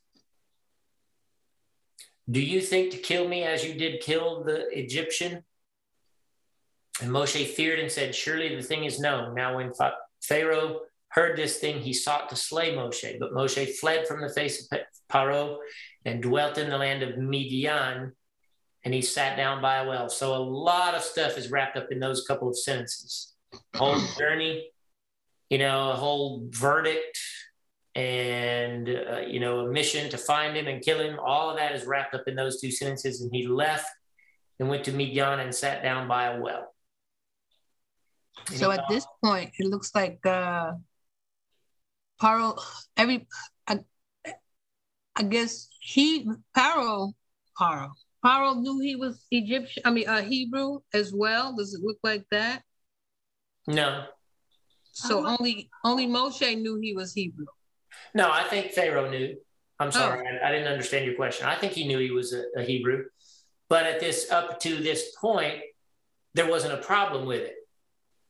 Do 2.30 2.42
you 2.42 2.62
think 2.62 2.92
to 2.92 2.98
kill 2.98 3.28
me 3.28 3.44
as 3.44 3.64
you 3.64 3.76
did 3.76 4.02
kill 4.02 4.44
the 4.44 4.68
Egyptian? 4.78 5.44
And 7.02 7.12
Moshe 7.12 7.46
feared 7.48 7.80
and 7.80 7.92
said, 7.92 8.16
Surely 8.16 8.56
the 8.56 8.64
thing 8.64 8.86
is 8.86 9.00
known. 9.00 9.36
Now, 9.36 9.58
when 9.58 9.72
Pharaoh 10.22 10.82
heard 11.10 11.38
this 11.38 11.58
thing, 11.58 11.80
he 11.80 11.94
sought 11.94 12.30
to 12.30 12.36
slay 12.36 12.74
Moshe. 12.74 13.20
But 13.20 13.34
Moshe 13.34 13.76
fled 13.76 14.08
from 14.08 14.22
the 14.22 14.30
face 14.30 14.68
of 14.72 14.80
Paro 15.12 15.58
and 16.04 16.22
dwelt 16.22 16.58
in 16.58 16.70
the 16.70 16.78
land 16.78 17.04
of 17.04 17.18
Midian, 17.18 18.14
and 18.84 18.94
he 18.94 19.02
sat 19.02 19.38
down 19.38 19.62
by 19.62 19.78
a 19.78 19.88
well. 19.88 20.10
So 20.10 20.36
a 20.36 20.38
lot 20.38 20.96
of 20.96 21.02
stuff 21.02 21.38
is 21.38 21.52
wrapped 21.52 21.78
up 21.78 21.92
in 21.92 22.00
those 22.00 22.26
couple 22.28 22.50
of 22.50 22.58
sentences. 22.58 23.34
Whole 23.76 24.00
journey, 24.18 24.70
you 25.50 25.58
know, 25.58 25.92
a 25.92 25.96
whole 25.96 26.48
verdict, 26.50 27.20
and 27.96 28.90
uh, 28.90 29.20
you 29.20 29.40
know, 29.40 29.62
a 29.62 29.72
mission 29.72 30.10
to 30.10 30.18
find 30.18 30.56
him 30.56 30.68
and 30.68 30.84
kill 30.84 31.00
him. 31.00 31.18
All 31.20 31.50
of 31.50 31.58
that 31.58 31.74
is 31.74 31.86
wrapped 31.86 32.14
up 32.14 32.28
in 32.28 32.36
those 32.36 32.60
two 32.60 32.72
sentences. 32.72 33.22
And 33.22 33.34
he 33.34 33.48
left 33.48 33.90
and 34.60 34.70
went 34.70 34.84
to 34.86 34.92
Midian 34.92 35.40
and 35.40 35.54
sat 35.56 35.82
down 35.82 36.08
by 36.08 36.26
a 36.26 36.42
well. 36.42 36.74
And 38.48 38.58
so 38.58 38.72
at 38.72 38.84
this 38.90 39.08
point, 39.24 39.52
it 39.58 39.68
looks 39.68 39.96
like 39.96 40.20
uh, 40.26 40.74
Paro, 42.22 42.62
every 42.98 43.28
I, 43.66 43.80
I 45.16 45.24
guess 45.24 45.70
he 45.80 46.30
Paro 46.56 47.14
Paro 47.60 47.92
Paro 48.24 48.60
knew 48.60 48.80
he 48.80 48.96
was 48.96 49.26
Egyptian. 49.32 49.84
I 49.86 49.92
mean, 49.92 50.10
a 50.10 50.14
uh, 50.14 50.22
Hebrew 50.22 50.80
as 50.94 51.14
well. 51.14 51.56
Does 51.56 51.74
it 51.74 51.82
look 51.82 51.98
like 52.04 52.26
that? 52.32 52.64
No. 53.68 54.06
So 54.92 55.26
only 55.26 55.70
only 55.84 56.08
Moshe 56.08 56.60
knew 56.62 56.80
he 56.82 56.94
was 56.94 57.14
Hebrew. 57.14 57.46
No, 58.14 58.32
I 58.32 58.44
think 58.44 58.72
Pharaoh 58.72 59.10
knew. 59.10 59.36
I'm 59.80 59.92
sorry, 59.92 60.26
oh. 60.26 60.46
I, 60.46 60.50
I, 60.50 60.52
didn't 60.52 60.72
understand 60.72 61.06
your 61.06 61.16
question. 61.16 61.48
I 61.48 61.56
think 61.56 61.74
he 61.74 61.86
knew 61.86 62.00
he 62.00 62.12
was 62.12 62.34
a, 62.34 62.44
a 62.58 62.64
Hebrew, 62.64 63.06
but 63.70 63.86
at 63.86 64.00
this 64.00 64.32
up 64.32 64.60
to 64.62 64.78
this 64.78 65.14
point, 65.20 65.60
there 66.34 66.50
wasn't 66.50 66.74
a 66.74 66.78
problem 66.78 67.26
with 67.26 67.42
it. 67.42 67.56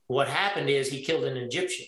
What 0.07 0.27
happened 0.27 0.69
is 0.69 0.89
he 0.89 1.03
killed 1.03 1.25
an 1.25 1.37
Egyptian, 1.37 1.85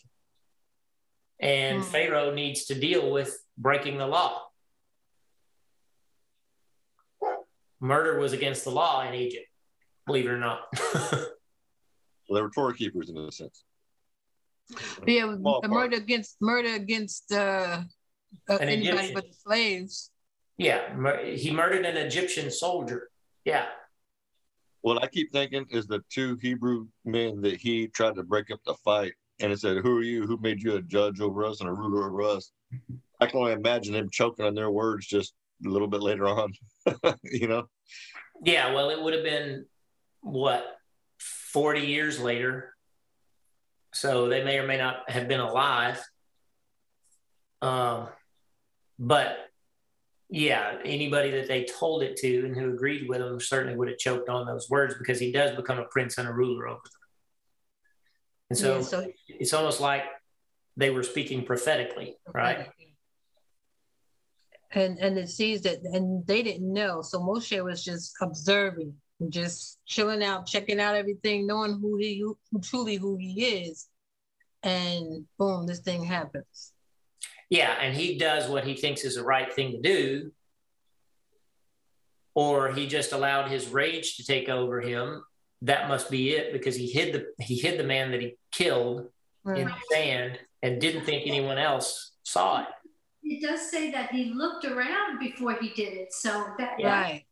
and 1.39 1.81
mm. 1.81 1.85
Pharaoh 1.85 2.33
needs 2.33 2.65
to 2.65 2.75
deal 2.75 3.11
with 3.11 3.35
breaking 3.57 3.97
the 3.97 4.07
law. 4.07 4.47
murder 7.79 8.19
was 8.19 8.33
against 8.33 8.63
the 8.63 8.71
law 8.71 9.07
in 9.07 9.13
Egypt, 9.13 9.47
believe 10.05 10.25
it 10.25 10.29
or 10.29 10.37
not. 10.37 10.61
well, 10.93 11.27
they 12.31 12.41
were 12.41 12.49
Torah 12.49 12.73
keepers 12.73 13.09
in 13.09 13.17
a 13.17 13.31
sense. 13.31 13.63
Yeah, 15.05 15.35
murder 15.67 15.97
against 15.97 16.37
murder 16.41 16.73
against 16.73 17.31
uh, 17.31 17.83
uh 18.49 18.57
anybody 18.59 18.87
Egyptian. 18.87 19.13
but 19.13 19.27
the 19.27 19.33
slaves. 19.33 20.11
Yeah, 20.57 20.93
mur- 20.95 21.23
he 21.23 21.51
murdered 21.51 21.85
an 21.85 21.97
Egyptian 21.97 22.51
soldier. 22.51 23.09
Yeah. 23.45 23.67
What 24.81 25.01
I 25.03 25.07
keep 25.07 25.31
thinking 25.31 25.65
is 25.69 25.87
the 25.87 26.01
two 26.09 26.37
Hebrew 26.41 26.87
men 27.05 27.41
that 27.41 27.57
he 27.57 27.87
tried 27.87 28.15
to 28.15 28.23
break 28.23 28.51
up 28.51 28.59
the 28.65 28.75
fight, 28.75 29.13
and 29.39 29.51
it 29.51 29.59
said, 29.59 29.77
"Who 29.77 29.97
are 29.97 30.03
you? 30.03 30.25
Who 30.25 30.37
made 30.37 30.61
you 30.61 30.75
a 30.75 30.81
judge 30.81 31.21
over 31.21 31.45
us 31.45 31.61
and 31.61 31.69
a 31.69 31.73
ruler 31.73 32.07
over 32.07 32.21
us?" 32.23 32.51
I 33.19 33.25
can 33.25 33.39
only 33.39 33.53
imagine 33.53 33.95
him 33.95 34.09
choking 34.11 34.45
on 34.45 34.53
their 34.53 34.69
words 34.69 35.07
just 35.07 35.33
a 35.65 35.69
little 35.69 35.87
bit 35.87 36.01
later 36.01 36.27
on, 36.27 36.53
you 37.23 37.47
know? 37.47 37.67
Yeah, 38.43 38.73
well, 38.73 38.89
it 38.89 39.01
would 39.01 39.13
have 39.13 39.23
been 39.23 39.65
what, 40.21 40.63
40 41.19 41.81
years 41.81 42.19
later. 42.19 42.75
So 43.99 44.29
they 44.29 44.43
may 44.43 44.59
or 44.59 44.67
may 44.67 44.77
not 44.77 45.09
have 45.09 45.27
been 45.27 45.39
alive. 45.39 45.99
Um, 47.61 48.07
but 48.99 49.37
yeah, 50.29 50.77
anybody 50.83 51.31
that 51.31 51.47
they 51.47 51.65
told 51.65 52.03
it 52.03 52.17
to 52.17 52.45
and 52.45 52.55
who 52.55 52.69
agreed 52.73 53.09
with 53.09 53.21
him 53.21 53.39
certainly 53.39 53.75
would 53.75 53.87
have 53.87 53.97
choked 53.97 54.29
on 54.29 54.45
those 54.45 54.69
words 54.69 54.95
because 54.97 55.19
he 55.19 55.31
does 55.31 55.55
become 55.55 55.79
a 55.79 55.85
prince 55.85 56.17
and 56.17 56.27
a 56.27 56.31
ruler 56.31 56.67
over 56.67 56.81
them. 56.83 56.91
And 58.49 58.59
so, 58.59 58.77
yeah, 58.77 58.83
so 58.83 59.11
it's 59.27 59.53
almost 59.53 59.81
like 59.81 60.03
they 60.75 60.89
were 60.89 61.03
speaking 61.03 61.43
prophetically, 61.43 62.17
right? 62.33 62.67
and 64.71 64.99
and 64.99 65.17
it 65.17 65.29
sees 65.29 65.61
that 65.61 65.79
and 65.83 66.25
they 66.27 66.43
didn't 66.43 66.71
know 66.71 67.01
so 67.01 67.19
moshe 67.19 67.63
was 67.63 67.83
just 67.83 68.13
observing 68.21 68.93
just 69.29 69.79
chilling 69.85 70.23
out 70.23 70.45
checking 70.45 70.79
out 70.79 70.95
everything 70.95 71.47
knowing 71.47 71.79
who 71.79 71.97
he 71.97 72.19
who, 72.19 72.37
truly 72.61 72.95
who 72.95 73.17
he 73.17 73.43
is 73.43 73.87
and 74.63 75.25
boom 75.39 75.65
this 75.65 75.79
thing 75.79 76.03
happens 76.03 76.73
yeah 77.49 77.75
and 77.81 77.95
he 77.95 78.17
does 78.17 78.49
what 78.49 78.63
he 78.63 78.75
thinks 78.75 79.03
is 79.03 79.15
the 79.15 79.23
right 79.23 79.53
thing 79.53 79.71
to 79.71 79.81
do 79.81 80.31
or 82.35 82.71
he 82.71 82.85
just 82.85 83.11
allowed 83.11 83.49
his 83.49 83.67
rage 83.69 84.17
to 84.17 84.23
take 84.23 84.49
over 84.49 84.81
him 84.81 85.23
that 85.63 85.87
must 85.87 86.11
be 86.11 86.31
it 86.31 86.53
because 86.53 86.75
he 86.75 86.87
hid 86.87 87.13
the 87.13 87.43
he 87.43 87.55
hid 87.55 87.79
the 87.79 87.83
man 87.83 88.11
that 88.11 88.21
he 88.21 88.35
killed 88.51 89.07
right. 89.43 89.57
in 89.59 89.67
the 89.67 89.75
sand 89.91 90.37
and 90.61 90.79
didn't 90.79 91.05
think 91.05 91.25
anyone 91.25 91.57
else 91.57 92.11
saw 92.23 92.61
it 92.61 92.67
it 93.29 93.41
does 93.41 93.69
say 93.69 93.91
that 93.91 94.11
he 94.11 94.33
looked 94.33 94.65
around 94.65 95.19
before 95.19 95.57
he 95.59 95.69
did 95.69 95.93
it. 95.93 96.13
So 96.13 96.47
that 96.57 96.75
right. 96.81 97.25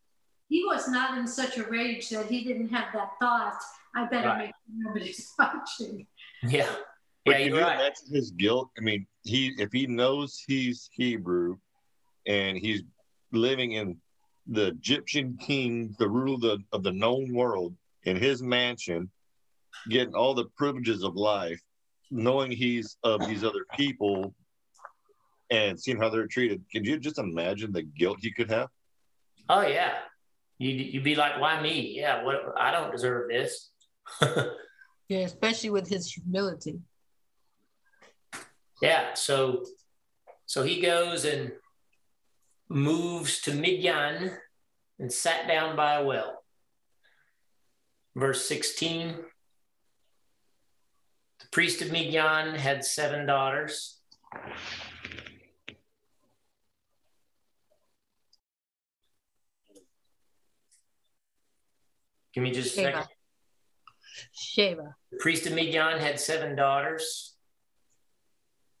He 0.48 0.64
was 0.64 0.88
not 0.88 1.18
in 1.18 1.26
such 1.26 1.58
a 1.58 1.64
rage 1.64 2.08
that 2.10 2.26
he 2.26 2.44
didn't 2.44 2.68
have 2.68 2.92
that 2.94 3.10
thought. 3.20 3.58
I 3.94 4.06
better 4.06 4.28
right. 4.28 4.38
make 4.38 4.54
sure 4.66 4.86
nobody's 4.86 5.32
watching. 5.38 6.06
Yeah. 6.42 6.70
But 7.24 7.40
yeah, 7.40 7.46
can 7.46 7.54
you 7.54 7.60
right. 7.60 7.74
imagine 7.74 8.14
his 8.14 8.30
guilt? 8.30 8.70
I 8.78 8.82
mean, 8.82 9.06
he 9.24 9.52
if 9.58 9.72
he 9.72 9.86
knows 9.86 10.42
he's 10.46 10.88
Hebrew 10.92 11.56
and 12.26 12.56
he's 12.56 12.82
living 13.32 13.72
in 13.72 13.96
the 14.46 14.68
Egyptian 14.68 15.36
king, 15.38 15.96
the 15.98 16.08
ruler 16.08 16.34
of 16.34 16.40
the, 16.40 16.58
of 16.72 16.82
the 16.84 16.92
known 16.92 17.34
world, 17.34 17.74
in 18.04 18.16
his 18.16 18.42
mansion, 18.42 19.10
getting 19.88 20.14
all 20.14 20.34
the 20.34 20.44
privileges 20.56 21.02
of 21.02 21.16
life, 21.16 21.60
knowing 22.10 22.52
he's 22.52 22.96
of 23.02 23.26
these 23.26 23.42
other 23.42 23.66
people 23.76 24.32
and 25.50 25.78
seeing 25.78 25.98
how 25.98 26.08
they're 26.08 26.28
treated, 26.28 26.62
can 26.70 26.84
you 26.84 26.98
just 26.98 27.18
imagine 27.18 27.72
the 27.72 27.82
guilt 27.82 28.18
he 28.20 28.32
could 28.32 28.50
have? 28.50 28.68
Oh 29.48 29.62
yeah, 29.62 29.94
you 30.58 30.70
you'd 30.70 31.04
be 31.04 31.14
like, 31.14 31.40
why 31.40 31.60
me? 31.60 31.94
Yeah, 31.96 32.22
what? 32.22 32.54
I 32.58 32.70
don't 32.70 32.92
deserve 32.92 33.28
this. 33.28 33.70
yeah, 35.08 35.20
especially 35.20 35.70
with 35.70 35.88
his 35.88 36.10
humility. 36.10 36.80
Yeah, 38.80 39.14
so 39.14 39.64
so 40.46 40.62
he 40.62 40.80
goes 40.80 41.24
and 41.24 41.52
moves 42.68 43.42
to 43.42 43.54
Midian 43.54 44.32
and 44.98 45.12
sat 45.12 45.46
down 45.46 45.76
by 45.76 45.94
a 45.94 46.04
well. 46.04 46.42
Verse 48.14 48.46
16 48.48 49.16
The 51.40 51.48
priest 51.50 51.82
of 51.82 51.92
Midian 51.92 52.54
had 52.54 52.84
seven 52.84 53.26
daughters. 53.26 53.98
Give 62.36 62.42
me 62.42 62.50
just 62.50 62.76
a 62.76 62.80
Sheba. 62.80 62.92
second. 62.92 63.08
Sheba. 64.34 64.94
The 65.10 65.16
priest 65.20 65.46
of 65.46 65.54
Midian 65.54 65.98
had 65.98 66.20
seven 66.20 66.54
daughters, 66.54 67.34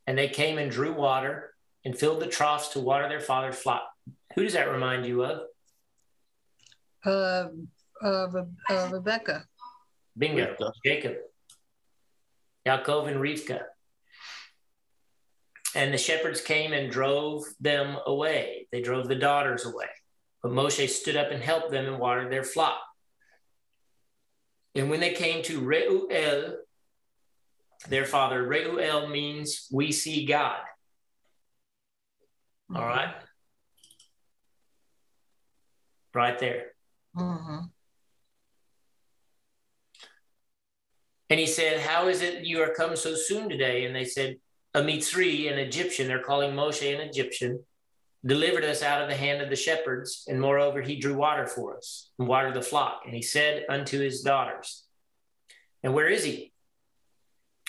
and 0.06 0.18
they 0.18 0.28
came 0.28 0.58
and 0.58 0.70
drew 0.70 0.92
water 0.92 1.54
and 1.82 1.96
filled 1.96 2.20
the 2.20 2.26
troughs 2.26 2.68
to 2.68 2.80
water 2.80 3.08
their 3.08 3.18
father's 3.18 3.56
flock. 3.56 3.88
Who 4.34 4.44
does 4.44 4.52
that 4.52 4.70
remind 4.70 5.06
you 5.06 5.24
of? 5.24 5.40
Uh, 7.02 7.48
uh, 8.04 8.44
uh 8.68 8.88
Rebecca. 8.92 9.46
Bingo. 10.18 10.54
Rivka. 10.60 10.72
Jacob. 10.84 11.14
Yaakov 12.66 13.08
and 13.08 13.16
Rivka. 13.16 13.62
And 15.74 15.94
the 15.94 15.98
shepherds 15.98 16.42
came 16.42 16.74
and 16.74 16.92
drove 16.92 17.44
them 17.58 17.96
away. 18.04 18.68
They 18.70 18.82
drove 18.82 19.08
the 19.08 19.14
daughters 19.14 19.64
away. 19.64 19.88
But 20.42 20.52
Moshe 20.52 20.86
stood 20.90 21.16
up 21.16 21.30
and 21.30 21.42
helped 21.42 21.70
them 21.70 21.86
and 21.86 21.98
watered 21.98 22.30
their 22.30 22.44
flock. 22.44 22.80
And 24.76 24.90
when 24.90 25.00
they 25.00 25.12
came 25.12 25.42
to 25.44 25.60
Reuel, 25.60 26.56
their 27.88 28.04
father, 28.04 28.46
Reuel 28.46 29.08
means 29.08 29.68
we 29.72 29.90
see 29.92 30.26
God. 30.26 30.60
Mm-hmm. 32.70 32.76
All 32.76 32.86
right. 32.86 33.14
Right 36.14 36.38
there. 36.38 36.72
Mm-hmm. 37.16 37.58
And 41.28 41.40
he 41.40 41.46
said, 41.46 41.80
How 41.80 42.08
is 42.08 42.22
it 42.22 42.44
you 42.44 42.62
are 42.62 42.74
come 42.74 42.96
so 42.96 43.14
soon 43.14 43.48
today? 43.48 43.84
And 43.84 43.94
they 43.94 44.04
said, 44.04 44.36
A 44.74 44.80
Mitzri, 44.80 45.50
an 45.50 45.58
Egyptian, 45.58 46.06
they're 46.06 46.22
calling 46.22 46.52
Moshe 46.52 46.94
an 46.94 47.00
Egyptian, 47.00 47.64
delivered 48.26 48.64
us 48.64 48.82
out 48.82 49.02
of 49.02 49.08
the 49.08 49.14
hand 49.14 49.40
of 49.40 49.48
the 49.48 49.56
shepherds, 49.56 50.24
and 50.28 50.40
moreover, 50.40 50.82
he 50.82 50.96
drew 50.96 51.14
water 51.14 51.46
for 51.46 51.76
us 51.76 52.10
and 52.18 52.26
watered 52.26 52.54
the 52.54 52.62
flock. 52.62 53.02
And 53.06 53.14
he 53.14 53.22
said 53.22 53.64
unto 53.68 54.00
his 54.00 54.22
daughters, 54.22 54.84
And 55.82 55.94
where 55.94 56.08
is 56.08 56.24
he? 56.24 56.52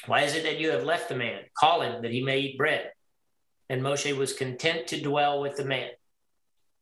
Why 0.08 0.22
is 0.22 0.36
it 0.36 0.44
that 0.44 0.60
you 0.60 0.72
have 0.72 0.84
left 0.84 1.10
the 1.10 1.16
man? 1.16 1.42
Call 1.58 1.82
him 1.82 2.02
that 2.02 2.12
he 2.12 2.24
may 2.24 2.40
eat 2.40 2.58
bread. 2.58 2.92
And 3.70 3.82
Moshe 3.82 4.16
was 4.18 4.34
content 4.34 4.88
to 4.88 5.02
dwell 5.02 5.42
with 5.42 5.58
the 5.58 5.66
man. 5.66 5.90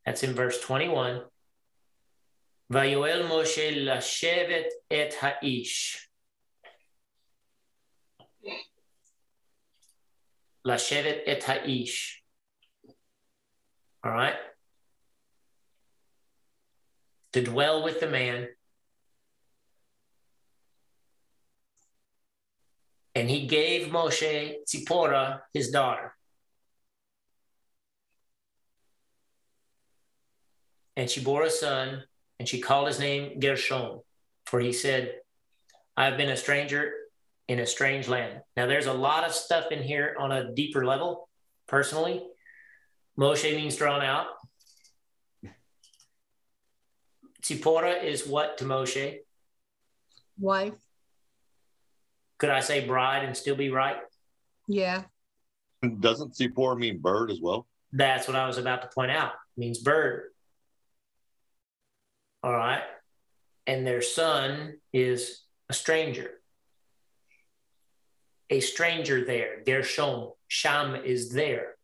That's 0.05 0.23
in 0.23 0.33
verse 0.33 0.61
21. 0.61 1.21
Vayuel 2.71 3.27
Moshe 3.27 3.85
lashevet 3.85 4.69
et 4.89 5.13
ha'ish. 5.15 6.07
Lashevet 10.65 11.21
et 11.25 11.43
ha'ish. 11.43 12.21
All 14.05 14.11
right? 14.11 14.35
To 17.33 17.41
dwell 17.41 17.83
with 17.83 17.99
the 17.99 18.07
man. 18.07 18.47
And 23.15 23.29
he 23.29 23.47
gave 23.47 23.91
Moshe 23.91 24.55
Tzipporah, 24.67 25.41
his 25.53 25.71
daughter. 25.71 26.13
And 30.95 31.09
she 31.09 31.21
bore 31.21 31.43
a 31.43 31.49
son, 31.49 32.03
and 32.39 32.47
she 32.47 32.61
called 32.61 32.87
his 32.87 32.99
name 32.99 33.39
Gershom, 33.39 34.01
for 34.45 34.59
he 34.59 34.71
said, 34.71 35.15
I 35.97 36.05
have 36.05 36.17
been 36.17 36.29
a 36.29 36.37
stranger 36.37 36.91
in 37.47 37.59
a 37.59 37.65
strange 37.65 38.07
land. 38.07 38.41
Now, 38.55 38.65
there's 38.65 38.85
a 38.85 38.93
lot 38.93 39.23
of 39.25 39.33
stuff 39.33 39.71
in 39.71 39.81
here 39.81 40.15
on 40.19 40.31
a 40.31 40.53
deeper 40.53 40.85
level, 40.85 41.27
personally. 41.67 42.23
Moshe 43.19 43.55
means 43.55 43.75
drawn 43.75 44.01
out. 44.01 44.27
Tzipporah 47.41 48.03
is 48.03 48.25
what 48.27 48.57
to 48.57 48.65
Moshe? 48.65 49.19
Wife. 50.39 50.73
Could 52.37 52.49
I 52.49 52.59
say 52.59 52.85
bride 52.85 53.23
and 53.23 53.37
still 53.37 53.55
be 53.55 53.69
right? 53.69 53.97
Yeah. 54.67 55.03
Doesn't 55.99 56.33
Tzipporah 56.33 56.77
mean 56.77 56.97
bird 56.97 57.31
as 57.31 57.39
well? 57.39 57.67
That's 57.93 58.27
what 58.27 58.35
I 58.35 58.47
was 58.47 58.57
about 58.57 58.81
to 58.81 58.89
point 58.93 59.11
out. 59.11 59.33
It 59.55 59.59
means 59.59 59.77
bird. 59.77 60.31
All 62.43 62.51
right. 62.51 62.83
And 63.67 63.87
their 63.87 64.01
son 64.01 64.77
is 64.91 65.41
a 65.69 65.73
stranger. 65.73 66.31
A 68.49 68.59
stranger 68.59 69.23
there. 69.23 69.61
Gershom. 69.65 70.31
Sham 70.47 70.95
is 70.95 71.31
there. 71.31 71.74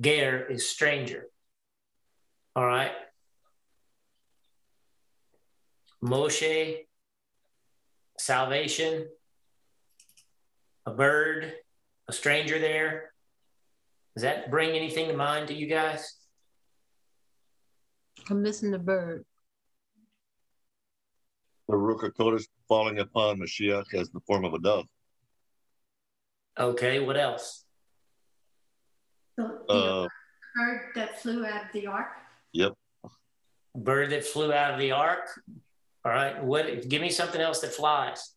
Ger 0.00 0.46
is 0.46 0.68
stranger. 0.68 1.26
All 2.56 2.66
right. 2.66 2.92
Moshe, 6.02 6.86
salvation, 8.18 9.06
a 10.84 10.90
bird, 10.90 11.52
a 12.08 12.12
stranger 12.12 12.58
there. 12.58 13.12
Does 14.14 14.22
that 14.22 14.50
bring 14.50 14.70
anything 14.70 15.08
to 15.08 15.16
mind 15.16 15.48
to 15.48 15.54
you 15.54 15.66
guys? 15.66 16.14
I'm 18.30 18.42
missing 18.42 18.70
the 18.70 18.78
bird. 18.78 19.24
The 21.68 21.74
Ruach 21.74 22.10
HaKodesh 22.10 22.46
falling 22.68 22.98
upon 22.98 23.38
Mashiach 23.38 23.94
as 23.94 24.10
the 24.10 24.20
form 24.20 24.44
of 24.44 24.52
a 24.52 24.58
dove. 24.58 24.86
Okay, 26.58 27.00
what 27.00 27.16
else? 27.16 27.63
The, 29.36 29.60
the 29.68 29.74
uh, 29.74 30.08
bird 30.54 30.80
that 30.94 31.20
flew 31.20 31.44
out 31.44 31.66
of 31.66 31.72
the 31.72 31.86
ark. 31.86 32.08
Yep. 32.52 32.74
Bird 33.76 34.10
that 34.10 34.24
flew 34.24 34.52
out 34.52 34.74
of 34.74 34.80
the 34.80 34.92
ark. 34.92 35.28
All 36.04 36.12
right. 36.12 36.42
What? 36.42 36.88
Give 36.88 37.02
me 37.02 37.10
something 37.10 37.40
else 37.40 37.60
that 37.60 37.72
flies. 37.72 38.32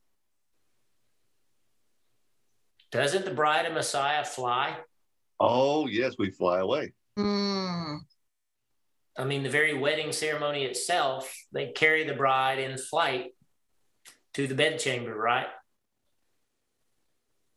Doesn't 2.92 3.26
the 3.26 3.32
bride 3.32 3.66
of 3.66 3.74
Messiah 3.74 4.24
fly? 4.24 4.78
Oh, 5.40 5.88
yes, 5.88 6.16
we 6.18 6.32
fly 6.32 6.60
away. 6.60 6.94
Mm. 7.20 8.00
I 9.18 9.24
mean, 9.24 9.44
the 9.44 9.50
very 9.50 9.74
wedding 9.74 10.12
ceremony 10.12 10.64
itself, 10.64 11.32
they 11.52 11.72
carry 11.72 12.06
the 12.06 12.14
bride 12.14 12.60
in 12.60 12.78
flight 12.78 13.32
to 14.36 14.48
the 14.48 14.56
bedchamber, 14.56 15.16
right? 15.16 15.48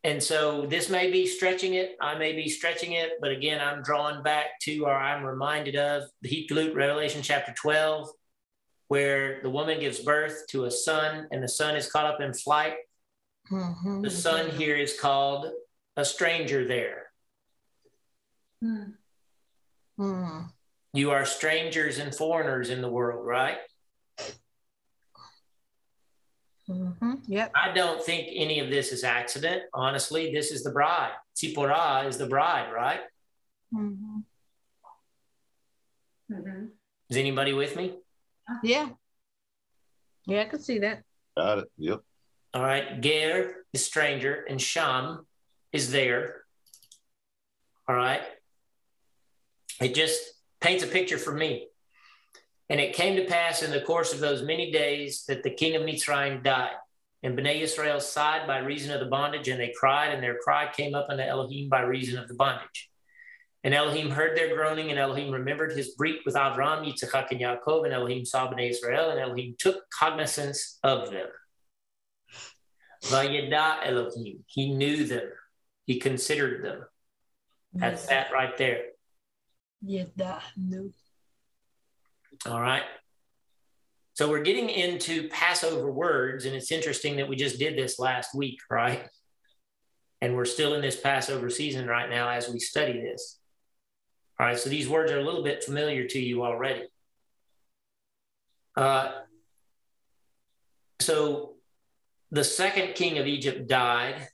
And 0.03 0.23
so 0.23 0.65
this 0.67 0.89
may 0.89 1.11
be 1.11 1.27
stretching 1.27 1.75
it. 1.75 1.97
I 2.01 2.17
may 2.17 2.33
be 2.33 2.49
stretching 2.49 2.93
it, 2.93 3.13
but 3.21 3.33
again, 3.33 3.61
I'm 3.61 3.83
drawn 3.83 4.23
back 4.23 4.59
to, 4.63 4.87
or 4.87 4.95
I'm 4.95 5.25
reminded 5.25 5.77
of 5.77 6.05
the 6.23 6.29
Heat 6.29 6.51
Revelation 6.51 7.21
chapter 7.23 7.53
12, 7.61 8.09
where 8.89 9.41
the 9.43 9.51
woman 9.51 9.79
gives 9.79 9.99
birth 9.99 10.47
to 10.51 10.65
a 10.65 10.71
son 10.71 11.29
and 11.31 11.43
the 11.43 11.49
son 11.49 11.77
is 11.77 11.91
caught 11.91 12.07
up 12.07 12.21
in 12.21 12.33
flight 12.33 12.77
Mm-hmm. 13.51 14.03
The 14.03 14.11
son 14.11 14.51
here 14.51 14.77
is 14.77 14.99
called 14.99 15.51
a 15.97 16.05
stranger 16.05 16.67
there. 16.67 17.07
Mm-hmm. 18.63 20.43
You 20.93 21.11
are 21.11 21.25
strangers 21.25 21.99
and 21.99 22.15
foreigners 22.15 22.71
in 22.71 22.81
the 22.81 22.89
world, 22.89 23.27
right? 23.27 23.59
Mm-hmm. 26.71 27.13
Yep. 27.27 27.53
I 27.55 27.73
don't 27.73 28.03
think 28.03 28.29
any 28.33 28.61
of 28.61 28.71
this 28.71 28.93
is 28.93 29.03
accident. 29.03 29.63
Honestly, 29.75 30.33
this 30.33 30.53
is 30.53 30.63
the 30.63 30.71
bride. 30.71 31.13
Tzipporah 31.37 32.07
is 32.07 32.17
the 32.17 32.27
bride, 32.27 32.73
right? 32.73 33.01
Mm-hmm. 33.75 34.19
Mm-hmm. 36.33 36.67
Is 37.09 37.17
anybody 37.17 37.53
with 37.53 37.75
me? 37.75 37.95
Yeah. 38.63 38.91
Yeah, 40.27 40.43
I 40.43 40.45
can 40.45 40.61
see 40.61 40.79
that. 40.79 41.03
Got 41.37 41.59
it. 41.59 41.71
Yep. 41.79 42.01
All 42.55 42.63
right. 42.63 43.01
Ger 43.01 43.65
is 43.73 43.85
stranger 43.85 44.45
and 44.49 44.61
Sham 44.61 45.27
is 45.73 45.91
there. 45.91 46.43
All 47.89 47.97
right. 47.97 48.23
It 49.81 49.95
just 49.95 50.21
paints 50.61 50.85
a 50.85 50.87
picture 50.87 51.19
for 51.19 51.33
me. 51.33 51.69
And 52.71 52.81
it 52.81 52.95
came 52.95 53.17
to 53.17 53.25
pass 53.25 53.65
in 53.65 53.73
the 53.73 53.81
course 53.81 54.15
of 54.15 54.21
those 54.21 54.43
many 54.43 54.71
days 54.71 55.25
that 55.27 55.43
the 55.43 55.51
king 55.51 55.75
of 55.75 55.83
Mitzrayim 55.83 56.45
died. 56.45 56.77
And 57.23 57.37
Bnei 57.37 57.61
Israel 57.61 58.01
sighed 58.01 58.47
by 58.47 58.59
reason 58.59 58.93
of 58.93 59.01
the 59.01 59.11
bondage, 59.11 59.49
and 59.49 59.61
they 59.61 59.75
cried, 59.77 60.15
and 60.15 60.23
their 60.23 60.39
cry 60.39 60.71
came 60.73 60.95
up 60.95 61.09
unto 61.11 61.23
Elohim 61.23 61.69
by 61.69 61.81
reason 61.81 62.17
of 62.17 62.29
the 62.29 62.35
bondage. 62.35 62.89
And 63.65 63.75
Elohim 63.75 64.11
heard 64.11 64.39
their 64.39 64.55
groaning, 64.55 64.91
and 64.91 64.99
Elohim 65.01 65.33
remembered 65.33 65.73
his 65.73 65.95
breach 65.97 66.23
with 66.25 66.37
Avram, 66.37 66.87
Yitzchak, 66.87 67.33
and 67.33 67.41
Yaakov, 67.41 67.85
and 67.85 67.93
Elohim 67.93 68.25
saw 68.25 68.51
Bnei 68.51 68.71
Israel, 68.71 69.11
and 69.11 69.19
Elohim 69.19 69.57
took 69.59 69.83
cognizance 69.91 70.79
of 70.85 71.11
them. 71.11 71.27
Vayeda 73.05 73.85
Elohim, 73.85 74.45
he 74.47 74.75
knew 74.75 75.05
them, 75.05 75.29
he 75.87 75.99
considered 75.99 76.65
them. 76.65 76.85
That's 77.75 78.07
that 78.07 78.33
right 78.33 78.57
there. 78.57 78.83
Yeda, 79.85 80.41
no. 80.57 80.91
All 82.47 82.61
right. 82.61 82.83
So 84.15 84.29
we're 84.29 84.43
getting 84.43 84.69
into 84.69 85.29
Passover 85.29 85.91
words, 85.91 86.45
and 86.45 86.55
it's 86.55 86.73
interesting 86.73 87.17
that 87.17 87.29
we 87.29 87.37
just 87.37 87.59
did 87.59 87.77
this 87.77 87.99
last 87.99 88.35
week, 88.35 88.61
right? 88.71 89.07
And 90.21 90.37
we're 90.37 90.45
still 90.45 90.75
in 90.75 90.83
this 90.83 90.99
Passover 90.99 91.49
season 91.51 91.87
right 91.87 92.09
now 92.09 92.29
as 92.29 92.49
we 92.49 92.59
study 92.59 93.01
this. 93.01 93.39
All 94.39 94.47
right, 94.47 94.59
so 94.59 94.71
these 94.71 94.89
words 94.89 95.13
are 95.13 95.19
a 95.19 95.25
little 95.25 95.43
bit 95.43 95.65
familiar 95.65 96.07
to 96.07 96.19
you 96.19 96.43
already. 96.45 96.85
Uh, 98.77 99.13
so 101.01 101.55
the 102.31 102.45
second 102.45 102.95
king 102.95 103.19
of 103.19 103.27
Egypt 103.27 103.69
died, 103.69 104.29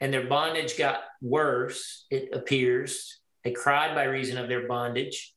and 0.00 0.12
their 0.12 0.26
bondage 0.26 0.76
got 0.76 1.00
worse, 1.22 2.06
it 2.10 2.30
appears. 2.34 3.20
They 3.44 3.52
cried 3.52 3.94
by 3.94 4.04
reason 4.04 4.36
of 4.36 4.48
their 4.48 4.66
bondage. 4.66 5.34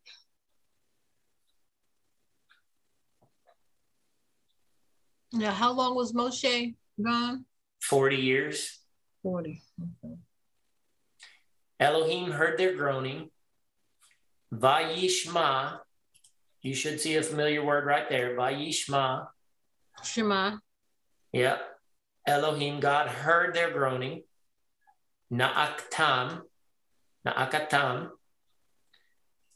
Now, 5.32 5.52
how 5.52 5.72
long 5.74 5.96
was 5.96 6.14
Moshe 6.14 6.76
gone? 7.02 7.46
40 7.82 8.16
years. 8.16 8.80
40. 9.24 9.62
Okay. 10.04 10.16
Elohim 11.80 12.32
heard 12.32 12.58
their 12.58 12.76
groaning. 12.76 13.30
Vayishma. 14.54 15.80
You 16.62 16.74
should 16.74 17.00
see 17.00 17.16
a 17.16 17.24
familiar 17.24 17.64
word 17.64 17.86
right 17.86 18.10
there. 18.10 18.36
Vayishma. 18.36 19.28
Shema. 20.04 20.58
Yep. 21.32 21.62
Elohim, 22.26 22.80
God 22.80 23.08
heard 23.08 23.56
their 23.56 23.72
groaning. 23.72 24.24
Na'aktam. 25.32 26.42
Na'akatam. 27.26 28.10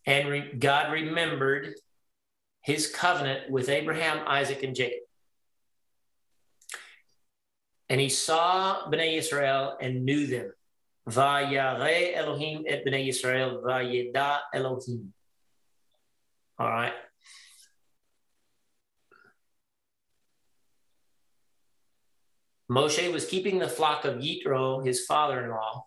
And 0.05 0.29
re- 0.29 0.53
God 0.53 0.91
remembered 0.91 1.73
his 2.61 2.87
covenant 2.87 3.49
with 3.49 3.69
Abraham, 3.69 4.25
Isaac, 4.27 4.63
and 4.63 4.75
Jacob. 4.75 5.02
And 7.89 7.99
he 7.99 8.09
saw 8.09 8.89
Bnei 8.89 9.17
Israel 9.17 9.77
and 9.79 10.05
knew 10.05 10.27
them. 10.27 10.51
Vayare 11.09 12.15
Elohim 12.15 12.63
et 12.67 12.85
Bnei 12.85 13.09
Israel, 13.09 13.61
Vayeda 13.65 14.39
Elohim. 14.53 15.13
All 16.57 16.69
right. 16.69 16.93
Moshe 22.71 23.11
was 23.11 23.25
keeping 23.25 23.59
the 23.59 23.67
flock 23.67 24.05
of 24.05 24.15
Yitro, 24.15 24.85
his 24.85 25.05
father 25.05 25.43
in 25.43 25.49
law. 25.49 25.85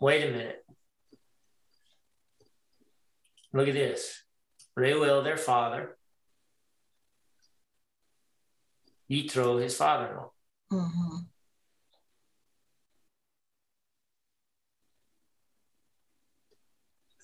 Wait 0.00 0.28
a 0.28 0.30
minute. 0.30 0.64
Look 3.52 3.68
at 3.68 3.74
this. 3.74 4.22
Reuel, 4.76 5.22
their 5.22 5.36
father. 5.36 5.96
Yitro, 9.10 9.62
his 9.62 9.76
father 9.76 10.08
in 10.08 10.16
law. 10.16 10.31
Mm-hmm. 10.72 11.16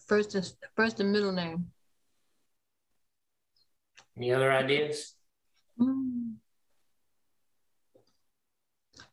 First 0.06 0.34
and 0.34 0.52
first 0.76 1.00
and 1.00 1.12
middle 1.12 1.32
name. 1.32 1.70
Any 4.18 4.32
other 4.32 4.52
ideas? 4.52 5.14
Mm. 5.80 6.34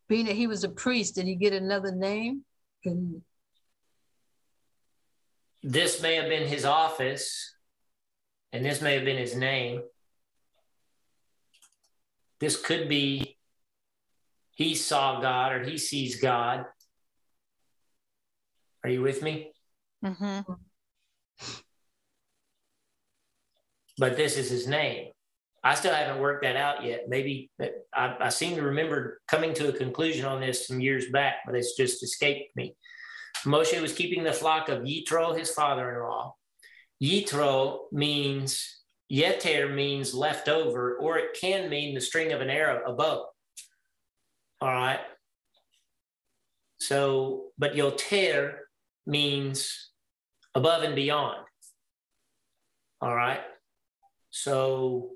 Being 0.09 0.25
that 0.25 0.36
he 0.36 0.47
was 0.47 0.65
a 0.65 0.69
priest, 0.69 1.15
did 1.15 1.27
he 1.27 1.36
get 1.36 1.53
another 1.53 1.93
name? 1.93 2.43
And 2.83 3.21
this 5.63 6.01
may 6.01 6.15
have 6.15 6.27
been 6.27 6.47
his 6.47 6.65
office, 6.65 7.55
and 8.51 8.65
this 8.65 8.81
may 8.81 8.95
have 8.95 9.05
been 9.05 9.17
his 9.17 9.36
name. 9.36 9.81
This 12.39 12.61
could 12.61 12.89
be 12.89 13.34
he 14.56 14.74
saw 14.74 15.22
God 15.22 15.51
or 15.51 15.64
he 15.64 15.78
sees 15.78 16.20
God. 16.20 16.66
Are 18.84 18.89
you 18.89 19.01
with 19.01 19.22
me? 19.22 19.51
Mm-hmm. 20.03 20.53
But 23.97 24.18
this 24.18 24.38
is 24.38 24.49
his 24.49 24.68
name. 24.68 25.12
I 25.64 25.76
still 25.76 25.93
haven't 25.93 26.22
worked 26.22 26.43
that 26.43 26.56
out 26.56 26.86
yet. 26.86 27.06
Maybe 27.08 27.49
I, 27.93 28.16
I 28.20 28.30
seem 28.30 28.56
to 28.56 28.62
remember 28.62 29.20
coming 29.28 29.53
to 29.56 29.70
a 29.70 29.74
conclusion 29.74 30.26
on 30.26 30.39
this 30.39 30.68
some 30.68 30.80
years 30.80 31.10
back, 31.10 31.38
but 31.45 31.56
it's 31.56 31.76
just 31.76 32.03
escaped 32.03 32.56
me. 32.56 32.76
Moshe 33.45 33.80
was 33.82 33.93
keeping 33.93 34.24
the 34.24 34.34
flock 34.34 34.70
of 34.70 34.84
Yitro, 34.84 35.38
his 35.38 35.51
father 35.51 35.93
in 35.93 36.01
law. 36.01 36.36
Yitro 37.03 37.80
means, 37.91 38.84
Yeter 39.12 39.74
means 39.74 40.14
left 40.14 40.47
over, 40.47 40.97
or 40.97 41.18
it 41.18 41.38
can 41.39 41.70
mean 41.70 41.95
the 41.95 42.01
string 42.01 42.32
of 42.32 42.41
an 42.41 42.49
arrow, 42.49 42.84
a 42.86 42.93
bow. 42.93 43.26
All 44.66 44.74
right. 44.74 44.99
So, 46.80 47.49
but 47.55 47.76
yoter 47.76 48.55
means 49.05 49.91
above 50.55 50.82
and 50.82 50.95
beyond. 50.95 51.45
All 52.99 53.16
right. 53.16 53.41
So 54.32 55.11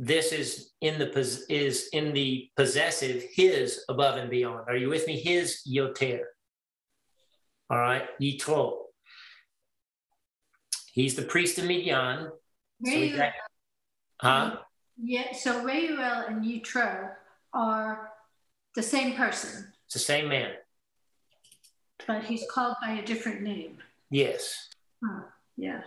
this 0.00 0.32
is 0.32 0.72
in 0.80 0.98
the 0.98 1.08
is 1.48 1.88
in 1.92 2.12
the 2.14 2.50
possessive 2.56 3.22
his 3.32 3.84
above 3.88 4.16
and 4.16 4.28
beyond. 4.28 4.64
Are 4.66 4.76
you 4.76 4.88
with 4.88 5.06
me? 5.06 5.20
His 5.20 5.62
yoter. 5.64 6.22
All 7.70 7.78
right, 7.78 8.08
yitro. 8.20 8.74
He's 10.92 11.14
the 11.14 11.22
priest 11.22 11.58
of 11.58 11.66
Midian. 11.66 12.28
Reuel, 12.80 13.16
so 13.18 13.30
huh? 14.20 14.56
Yeah. 15.00 15.32
So 15.32 15.62
Reuel 15.62 16.26
and 16.26 16.44
Yitro 16.44 17.10
are 17.54 18.11
the 18.74 18.82
same 18.82 19.14
person. 19.14 19.72
It's 19.86 19.94
the 19.94 20.00
same 20.00 20.28
man. 20.28 20.52
But 22.06 22.24
he's 22.24 22.44
called 22.50 22.76
by 22.82 22.92
a 22.92 23.04
different 23.04 23.42
name. 23.42 23.78
Yes. 24.10 24.68
Huh. 25.04 25.22
Yeah. 25.56 25.82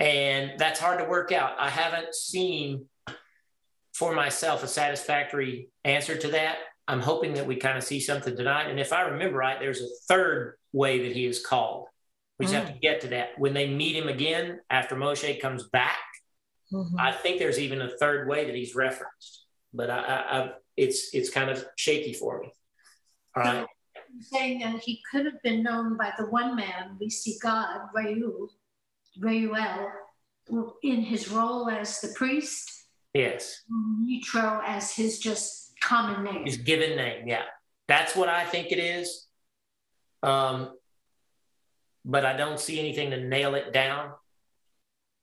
And 0.00 0.58
that's 0.58 0.80
hard 0.80 0.98
to 0.98 1.04
work 1.04 1.32
out. 1.32 1.52
I 1.58 1.70
haven't 1.70 2.14
seen 2.14 2.86
for 3.94 4.14
myself 4.14 4.62
a 4.62 4.68
satisfactory 4.68 5.68
answer 5.84 6.16
to 6.16 6.28
that. 6.28 6.58
I'm 6.86 7.00
hoping 7.00 7.34
that 7.34 7.46
we 7.46 7.56
kind 7.56 7.78
of 7.78 7.84
see 7.84 8.00
something 8.00 8.36
tonight. 8.36 8.68
And 8.68 8.78
if 8.78 8.92
I 8.92 9.02
remember 9.02 9.38
right, 9.38 9.58
there's 9.58 9.80
a 9.80 9.88
third 10.08 10.56
way 10.72 11.06
that 11.06 11.16
he 11.16 11.24
is 11.24 11.44
called. 11.44 11.86
We 12.38 12.46
just 12.46 12.54
mm 12.54 12.58
have 12.58 12.74
to 12.74 12.80
get 12.80 13.00
to 13.02 13.08
that. 13.08 13.38
When 13.38 13.54
they 13.54 13.68
meet 13.68 13.96
him 13.96 14.08
again 14.08 14.60
after 14.68 14.96
Moshe 14.96 15.40
comes 15.40 15.68
back, 15.68 15.98
mm-hmm. 16.72 16.98
I 16.98 17.12
think 17.12 17.38
there's 17.38 17.60
even 17.60 17.80
a 17.80 17.96
third 17.96 18.28
way 18.28 18.46
that 18.46 18.54
he's 18.54 18.74
referenced. 18.74 19.46
But 19.72 19.88
I, 19.88 19.98
I, 19.98 20.50
it's 20.76 21.14
it's 21.14 21.30
kind 21.30 21.50
of 21.50 21.64
shaky 21.76 22.12
for 22.12 22.40
me. 22.40 22.52
All 23.36 23.42
right. 23.42 23.60
So 23.62 24.36
saying 24.36 24.60
that 24.60 24.80
he 24.80 25.02
could 25.10 25.26
have 25.26 25.42
been 25.42 25.62
known 25.62 25.96
by 25.96 26.12
the 26.16 26.26
one 26.26 26.54
man 26.54 26.96
we 27.00 27.10
see 27.10 27.36
God, 27.42 27.88
Reuel, 27.94 28.48
Reuel, 29.18 29.90
in 30.82 31.00
his 31.00 31.30
role 31.30 31.68
as 31.68 32.00
the 32.00 32.12
priest. 32.14 32.70
Yes. 33.12 33.62
Yitro 34.04 34.62
as 34.66 34.94
his 34.94 35.18
just 35.18 35.72
common 35.80 36.24
name. 36.24 36.44
His 36.44 36.56
given 36.56 36.96
name, 36.96 37.28
yeah. 37.28 37.42
That's 37.86 38.16
what 38.16 38.28
I 38.28 38.44
think 38.44 38.72
it 38.72 38.78
is. 38.78 39.26
Um, 40.22 40.70
but 42.04 42.24
I 42.24 42.36
don't 42.36 42.58
see 42.58 42.78
anything 42.78 43.10
to 43.10 43.20
nail 43.20 43.54
it 43.54 43.72
down 43.72 44.12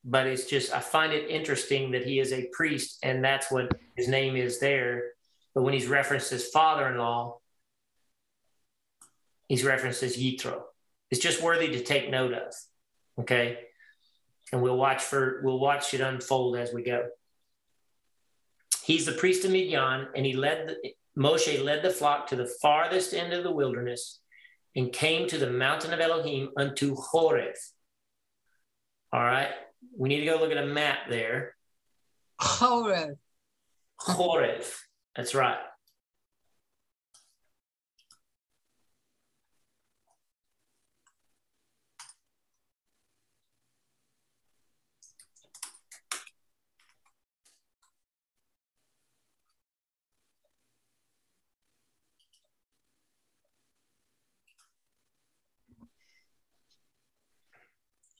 but 0.04 0.26
it's 0.26 0.46
just 0.46 0.74
I 0.74 0.80
find 0.80 1.12
it 1.12 1.30
interesting 1.30 1.92
that 1.92 2.04
he 2.04 2.18
is 2.18 2.32
a 2.32 2.48
priest 2.52 2.98
and 3.02 3.24
that's 3.24 3.50
what 3.50 3.72
his 3.96 4.08
name 4.08 4.36
is 4.36 4.58
there. 4.58 5.12
But 5.54 5.62
when 5.62 5.74
he's 5.74 5.86
referenced 5.86 6.32
as 6.32 6.48
father-in-law, 6.48 7.38
he's 9.48 9.64
referenced 9.64 10.02
as 10.02 10.16
Yitro. 10.16 10.62
It's 11.10 11.20
just 11.20 11.42
worthy 11.42 11.68
to 11.68 11.82
take 11.82 12.10
note 12.10 12.32
of. 12.32 12.54
Okay. 13.20 13.58
And 14.52 14.62
we'll 14.62 14.76
watch 14.76 15.02
for 15.02 15.40
we'll 15.42 15.58
watch 15.58 15.94
it 15.94 16.00
unfold 16.00 16.56
as 16.56 16.72
we 16.72 16.82
go. 16.82 17.08
He's 18.84 19.06
the 19.06 19.12
priest 19.12 19.44
of 19.44 19.50
Midian, 19.50 20.08
and 20.16 20.26
he 20.26 20.34
led 20.34 20.68
the, 20.68 20.92
Moshe 21.16 21.62
led 21.62 21.82
the 21.82 21.90
flock 21.90 22.26
to 22.28 22.36
the 22.36 22.50
farthest 22.60 23.14
end 23.14 23.32
of 23.32 23.44
the 23.44 23.52
wilderness 23.52 24.20
and 24.74 24.92
came 24.92 25.28
to 25.28 25.38
the 25.38 25.50
mountain 25.50 25.92
of 25.92 26.00
Elohim 26.00 26.50
unto 26.56 26.96
Horeb. 26.96 27.54
All 29.12 29.22
right 29.22 29.50
we 29.96 30.08
need 30.08 30.20
to 30.20 30.26
go 30.26 30.38
look 30.38 30.50
at 30.50 30.58
a 30.58 30.66
map 30.66 31.08
there. 31.08 31.54
Horeb. 32.40 33.16
Horeb. 33.98 34.62
That's 35.16 35.34
right. 35.34 35.58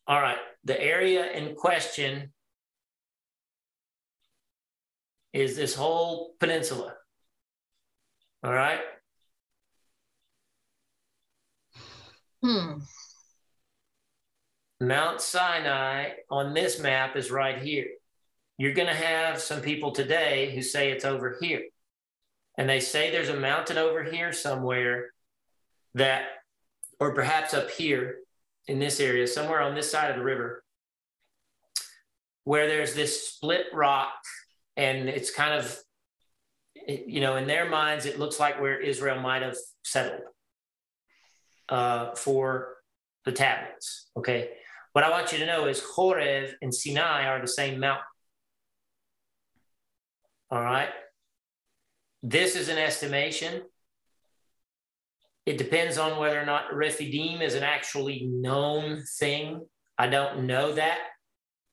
All 0.06 0.20
right, 0.20 0.36
the 0.64 0.78
area 0.80 1.30
in 1.30 1.54
question 1.54 2.32
is 5.32 5.56
this 5.56 5.74
whole 5.74 6.34
peninsula. 6.38 6.94
All 8.44 8.52
right. 8.52 8.80
Hmm. 12.42 12.78
Mount 14.80 15.20
Sinai 15.20 16.10
on 16.28 16.54
this 16.54 16.80
map 16.80 17.16
is 17.16 17.30
right 17.30 17.62
here. 17.62 17.86
You're 18.58 18.74
going 18.74 18.88
to 18.88 18.94
have 18.94 19.40
some 19.40 19.60
people 19.60 19.92
today 19.92 20.52
who 20.54 20.60
say 20.60 20.90
it's 20.90 21.04
over 21.04 21.36
here. 21.40 21.62
And 22.58 22.68
they 22.68 22.80
say 22.80 23.10
there's 23.10 23.28
a 23.28 23.36
mountain 23.36 23.78
over 23.78 24.02
here 24.02 24.32
somewhere 24.32 25.10
that, 25.94 26.24
or 27.00 27.14
perhaps 27.14 27.54
up 27.54 27.70
here 27.70 28.16
in 28.66 28.78
this 28.78 29.00
area, 29.00 29.26
somewhere 29.26 29.62
on 29.62 29.74
this 29.74 29.90
side 29.90 30.10
of 30.10 30.16
the 30.16 30.24
river, 30.24 30.64
where 32.44 32.66
there's 32.66 32.94
this 32.94 33.28
split 33.28 33.66
rock 33.72 34.12
and 34.76 35.08
it's 35.08 35.30
kind 35.30 35.54
of, 35.54 35.78
you 36.88 37.20
know, 37.20 37.36
in 37.36 37.46
their 37.46 37.68
minds, 37.68 38.06
it 38.06 38.18
looks 38.18 38.40
like 38.40 38.60
where 38.60 38.80
Israel 38.80 39.20
might 39.20 39.42
have 39.42 39.56
settled 39.84 40.22
uh, 41.68 42.14
for 42.14 42.76
the 43.24 43.32
tablets. 43.32 44.10
Okay. 44.16 44.50
What 44.92 45.04
I 45.04 45.10
want 45.10 45.32
you 45.32 45.38
to 45.38 45.46
know 45.46 45.66
is 45.66 45.80
Horeb 45.80 46.50
and 46.60 46.74
Sinai 46.74 47.26
are 47.26 47.40
the 47.40 47.48
same 47.48 47.80
mountain. 47.80 48.04
All 50.50 50.62
right. 50.62 50.90
This 52.22 52.56
is 52.56 52.68
an 52.68 52.78
estimation. 52.78 53.62
It 55.46 55.58
depends 55.58 55.98
on 55.98 56.18
whether 56.18 56.40
or 56.40 56.46
not 56.46 56.74
Rephidim 56.74 57.42
is 57.42 57.54
an 57.54 57.62
actually 57.62 58.28
known 58.30 59.02
thing. 59.18 59.62
I 59.98 60.08
don't 60.08 60.46
know 60.46 60.74
that, 60.74 60.98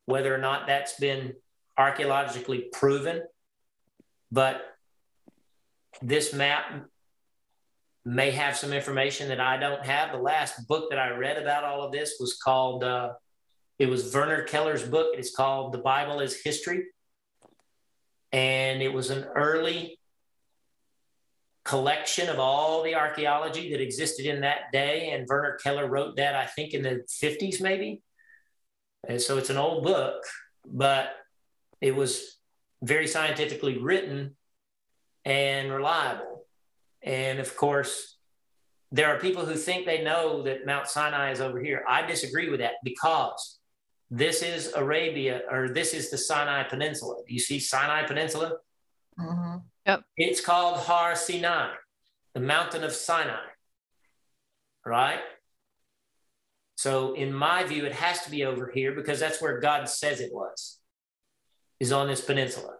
whether 0.06 0.34
or 0.34 0.40
not 0.40 0.66
that's 0.66 1.00
been 1.00 1.34
archaeologically 1.80 2.70
proven. 2.74 3.24
But 4.32 4.62
this 6.02 6.34
map 6.34 6.86
may 8.06 8.32
have 8.32 8.58
some 8.58 8.74
information 8.74 9.30
that 9.30 9.40
I 9.40 9.58
don't 9.58 9.86
have. 9.86 10.12
The 10.12 10.18
last 10.18 10.68
book 10.68 10.90
that 10.90 11.00
I 11.00 11.10
read 11.12 11.38
about 11.38 11.64
all 11.64 11.82
of 11.82 11.92
this 11.92 12.18
was 12.20 12.38
called, 12.38 12.84
uh, 12.84 13.14
it 13.80 13.88
was 13.88 14.14
Werner 14.14 14.44
Keller's 14.44 14.84
book. 14.84 15.08
It's 15.14 15.36
called 15.36 15.74
The 15.74 15.80
Bible 15.80 16.20
as 16.20 16.36
History. 16.36 16.86
And 18.32 18.82
it 18.82 18.94
was 18.94 19.10
an 19.10 19.24
early 19.36 20.00
collection 21.66 22.30
of 22.30 22.40
all 22.40 22.84
the 22.84 22.96
archaeology 22.96 23.72
that 23.72 23.82
existed 23.82 24.26
in 24.26 24.42
that 24.42 24.72
day. 24.72 25.12
And 25.12 25.28
Werner 25.28 25.58
Keller 25.64 25.88
wrote 25.88 26.18
that, 26.18 26.36
I 26.36 26.46
think, 26.46 26.74
in 26.74 26.84
the 26.84 27.04
50s, 27.24 27.62
maybe. 27.62 28.02
And 29.08 29.22
so 29.22 29.38
it's 29.38 29.50
an 29.50 29.58
old 29.58 29.84
book, 29.84 30.24
but 30.66 31.12
it 31.82 31.96
was 31.96 32.38
very 32.82 33.08
scientifically 33.08 33.78
written 33.78 34.36
and 35.26 35.72
reliable. 35.72 36.46
And 37.02 37.40
of 37.40 37.56
course, 37.56 38.18
there 38.92 39.08
are 39.08 39.20
people 39.20 39.46
who 39.46 39.56
think 39.56 39.86
they 39.86 40.04
know 40.04 40.44
that 40.44 40.66
Mount 40.66 40.88
Sinai 40.88 41.32
is 41.32 41.42
over 41.42 41.60
here. 41.60 41.84
I 41.88 42.06
disagree 42.06 42.50
with 42.50 42.60
that 42.60 42.74
because 42.84 43.60
this 44.10 44.42
is 44.42 44.74
Arabia 44.76 45.42
or 45.52 45.70
this 45.70 45.94
is 45.94 46.10
the 46.10 46.18
Sinai 46.18 46.64
Peninsula. 46.64 47.18
You 47.28 47.40
see 47.40 47.60
Sinai 47.60 48.04
Peninsula? 48.04 48.54
Mm-hmm. 49.20 49.58
Yep. 49.86 50.04
It's 50.18 50.42
called 50.42 50.78
Har 50.80 51.16
Sinai, 51.16 51.74
the 52.34 52.40
mountain 52.40 52.84
of 52.84 52.92
Sinai. 52.92 53.46
Right? 54.86 55.20
So, 56.76 57.14
in 57.14 57.34
my 57.34 57.64
view, 57.66 57.86
it 57.86 57.92
has 57.92 58.24
to 58.24 58.32
be 58.32 58.46
over 58.46 58.72
here 58.74 58.94
because 58.94 59.20
that's 59.20 59.42
where 59.42 59.60
God 59.60 59.90
says 59.90 60.22
it 60.22 60.32
was, 60.34 60.79
is 61.80 61.92
on 61.92 62.08
this 62.08 62.22
peninsula. 62.22 62.76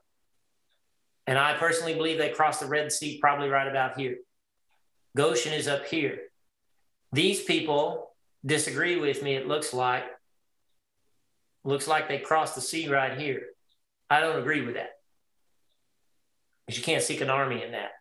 And 1.28 1.38
I 1.38 1.54
personally 1.54 1.94
believe 1.94 2.18
they 2.18 2.30
crossed 2.30 2.60
the 2.60 2.66
Red 2.66 2.92
Sea 2.92 3.20
probably 3.20 3.50
right 3.50 3.68
about 3.68 3.98
here. 3.98 4.18
Goshen 5.16 5.54
is 5.54 5.68
up 5.68 5.86
here. 5.86 6.20
These 7.12 7.44
people 7.44 8.12
disagree 8.46 8.98
with 8.98 9.22
me, 9.24 9.36
it 9.36 9.48
looks 9.48 9.74
like. 9.74 10.06
Looks 11.64 11.88
like 11.88 12.08
they 12.08 12.20
crossed 12.20 12.56
the 12.56 12.62
sea 12.62 12.88
right 12.88 13.18
here. 13.18 13.42
I 14.10 14.22
don't 14.22 14.40
agree 14.40 14.62
with 14.62 14.76
that 14.76 14.92
because 16.66 16.78
you 16.78 16.84
can't 16.84 17.04
seek 17.04 17.22
an 17.22 17.30
army 17.30 17.64
in 17.64 17.72
that. 17.72 17.92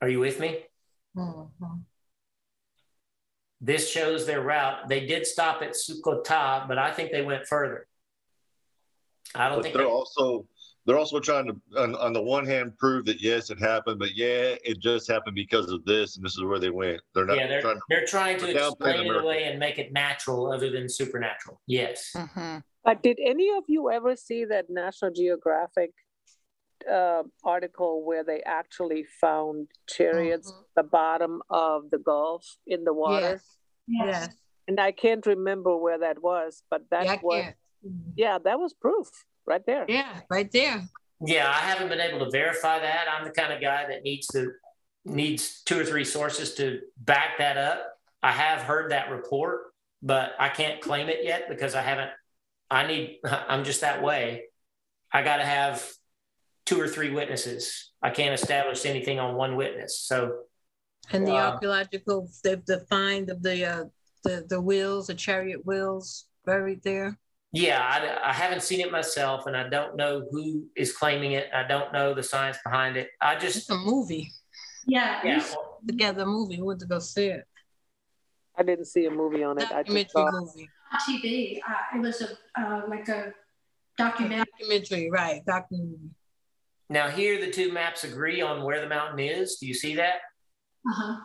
Are 0.00 0.08
you 0.08 0.20
with 0.20 0.38
me? 0.38 0.58
Mm-hmm. 1.16 1.64
This 3.60 3.90
shows 3.90 4.26
their 4.26 4.42
route. 4.42 4.88
They 4.88 5.06
did 5.06 5.26
stop 5.26 5.62
at 5.62 5.72
Sukota, 5.72 6.68
but 6.68 6.78
I 6.78 6.92
think 6.92 7.10
they 7.10 7.22
went 7.22 7.46
further. 7.46 7.86
I 9.34 9.48
don't 9.48 9.58
but 9.58 9.62
think 9.64 9.74
they're 9.74 9.84
they, 9.84 9.90
also 9.90 10.46
they're 10.84 10.98
also 10.98 11.18
trying 11.18 11.46
to 11.46 11.82
on, 11.82 11.96
on, 11.96 12.12
the 12.12 12.22
one 12.22 12.46
hand 12.46 12.78
prove 12.78 13.06
that 13.06 13.20
yes 13.20 13.50
it 13.50 13.58
happened 13.58 13.98
but 13.98 14.14
yeah 14.14 14.54
it 14.64 14.78
just 14.78 15.10
happened 15.10 15.34
because 15.34 15.68
of 15.70 15.84
this 15.84 16.16
and 16.16 16.24
this 16.24 16.36
is 16.36 16.44
where 16.44 16.60
they 16.60 16.70
went 16.70 17.00
they're 17.12 17.26
not 17.26 17.36
yeah 17.36 17.48
they're 17.48 17.60
trying 17.60 17.74
to, 17.74 17.82
they're 17.88 18.06
trying 18.06 18.38
to 18.38 18.46
they're 18.46 18.68
explain 18.68 19.04
it 19.04 19.16
away 19.16 19.44
and 19.44 19.58
make 19.58 19.78
it 19.78 19.92
natural 19.92 20.52
other 20.52 20.70
than 20.70 20.88
supernatural 20.88 21.60
yes 21.66 22.12
Mm-hmm. 22.14 22.58
But 22.86 23.02
did 23.02 23.18
any 23.20 23.50
of 23.50 23.64
you 23.66 23.90
ever 23.90 24.14
see 24.14 24.44
that 24.44 24.70
National 24.70 25.10
Geographic 25.10 25.90
uh, 26.90 27.22
article 27.44 28.04
where 28.04 28.24
they 28.24 28.42
actually 28.42 29.04
found 29.20 29.68
chariots 29.88 30.50
Mhm. 30.52 30.60
at 30.60 30.74
the 30.76 30.82
bottom 30.82 31.42
of 31.50 31.90
the 31.90 31.98
Gulf 31.98 32.44
in 32.66 32.84
the 32.84 32.92
water? 32.94 33.30
Yes. 33.32 33.58
Yes. 33.88 34.06
Yes. 34.06 34.36
And 34.68 34.80
I 34.80 34.92
can't 34.92 35.24
remember 35.26 35.76
where 35.76 35.98
that 35.98 36.22
was, 36.22 36.62
but 36.70 36.88
that 36.90 37.04
Yeah, 37.04 37.20
was. 37.22 37.54
Yeah, 38.16 38.38
that 38.38 38.58
was 38.58 38.74
proof 38.74 39.08
right 39.46 39.64
there. 39.64 39.84
Yeah, 39.88 40.20
right 40.28 40.50
there. 40.50 40.82
yeah 41.20 41.48
i 41.48 41.60
haven't 41.70 41.88
been 41.88 42.00
able 42.00 42.18
to 42.22 42.30
verify 42.30 42.78
that 42.78 43.06
i'm 43.08 43.24
the 43.24 43.30
kind 43.30 43.50
of 43.50 43.58
guy 43.58 43.86
that 43.88 44.02
needs 44.02 44.26
to 44.26 44.52
needs 45.06 45.62
two 45.62 45.80
or 45.80 45.84
three 45.84 46.04
sources 46.04 46.54
to 46.54 46.82
back 46.98 47.38
that 47.38 47.56
up 47.56 47.78
i 48.22 48.30
have 48.30 48.60
heard 48.60 48.90
that 48.90 49.08
report 49.10 49.72
but 50.02 50.32
i 50.38 50.48
can't 50.50 50.82
claim 50.82 51.08
it 51.08 51.24
yet 51.24 51.48
because 51.48 51.74
i 51.74 51.80
haven't 51.80 52.10
i 52.70 52.86
need 52.86 53.18
i'm 53.48 53.64
just 53.64 53.80
that 53.80 54.02
way 54.02 54.44
i 55.10 55.22
got 55.22 55.38
to 55.38 55.44
have 55.44 55.90
two 56.66 56.78
or 56.80 56.88
three 56.88 57.10
witnesses 57.10 57.92
i 58.02 58.10
can't 58.10 58.34
establish 58.34 58.84
anything 58.84 59.18
on 59.18 59.34
one 59.36 59.56
witness 59.56 60.00
so 60.00 60.18
And 61.12 61.24
the 61.26 61.32
Wow. 61.32 61.52
archaeological, 61.52 62.28
the, 62.42 62.60
the 62.66 62.80
find 62.90 63.30
of 63.30 63.38
the, 63.40 63.56
uh, 63.64 63.84
the, 64.26 64.44
the 64.52 64.60
wheels, 64.60 65.06
the 65.06 65.14
chariot 65.14 65.60
wheels 65.64 66.26
buried 66.44 66.82
there. 66.82 67.08
Yeah, 67.52 67.78
I, 67.94 68.30
I 68.30 68.32
haven't 68.32 68.62
seen 68.68 68.80
it 68.80 68.90
myself, 68.90 69.46
and 69.46 69.56
I 69.56 69.68
don't 69.76 69.94
know 69.94 70.26
who 70.32 70.66
is 70.74 70.90
claiming 71.00 71.32
it. 71.38 71.46
I 71.54 71.62
don't 71.72 71.92
know 71.92 72.08
the 72.12 72.24
science 72.24 72.58
behind 72.64 72.96
it. 72.96 73.08
I 73.22 73.34
It's 73.34 73.44
just, 73.54 73.70
a 73.70 73.76
movie. 73.76 74.26
Yeah. 74.84 75.20
yeah, 75.22 75.44
we- 75.84 75.92
Together 75.92 76.26
movie. 76.26 76.56
We 76.60 76.66
went 76.66 76.80
to 76.80 76.86
go 76.94 76.98
see 76.98 77.28
it. 77.38 77.44
I 78.58 78.64
didn't 78.64 78.86
see 78.94 79.04
a 79.06 79.10
movie 79.22 79.44
on 79.44 79.58
it. 79.62 79.70
I 79.70 79.84
just 79.86 80.10
Documentary 80.10 80.10
saw 80.10 80.30
movie. 80.40 80.68
on 80.92 80.98
TV. 81.06 81.24
Uh, 81.62 81.96
it 81.96 82.00
was 82.06 82.16
a 82.26 82.28
uh, 82.60 82.80
like 82.88 83.06
a 83.08 83.32
documentary. 83.96 84.44
Documentary, 84.58 85.06
right? 85.20 85.38
Documentary. 85.46 86.10
Now 86.88 87.08
here 87.08 87.40
the 87.40 87.50
two 87.50 87.72
maps 87.72 88.04
agree 88.04 88.40
on 88.40 88.62
where 88.62 88.80
the 88.80 88.88
mountain 88.88 89.18
is. 89.20 89.56
Do 89.56 89.66
you 89.66 89.74
see 89.74 89.96
that? 89.96 90.16
Uh-huh. 90.88 91.16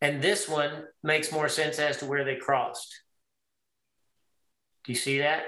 And 0.00 0.20
this 0.20 0.48
one 0.48 0.84
makes 1.02 1.30
more 1.30 1.48
sense 1.48 1.78
as 1.78 1.98
to 1.98 2.06
where 2.06 2.24
they 2.24 2.36
crossed. 2.36 3.02
Do 4.84 4.92
you 4.92 4.98
see 4.98 5.18
that? 5.18 5.44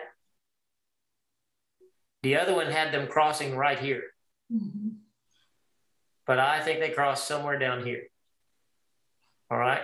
The 2.23 2.37
other 2.37 2.55
one 2.55 2.71
had 2.71 2.93
them 2.93 3.09
crossing 3.09 3.57
right 3.57 3.79
here, 3.79 4.03
Mhm. 4.53 4.99
but 6.27 6.39
I 6.39 6.61
think 6.63 6.81
they 6.81 6.91
crossed 6.93 7.27
somewhere 7.27 7.59
down 7.59 7.85
here. 7.85 8.07
All 9.51 9.59
right. 9.59 9.83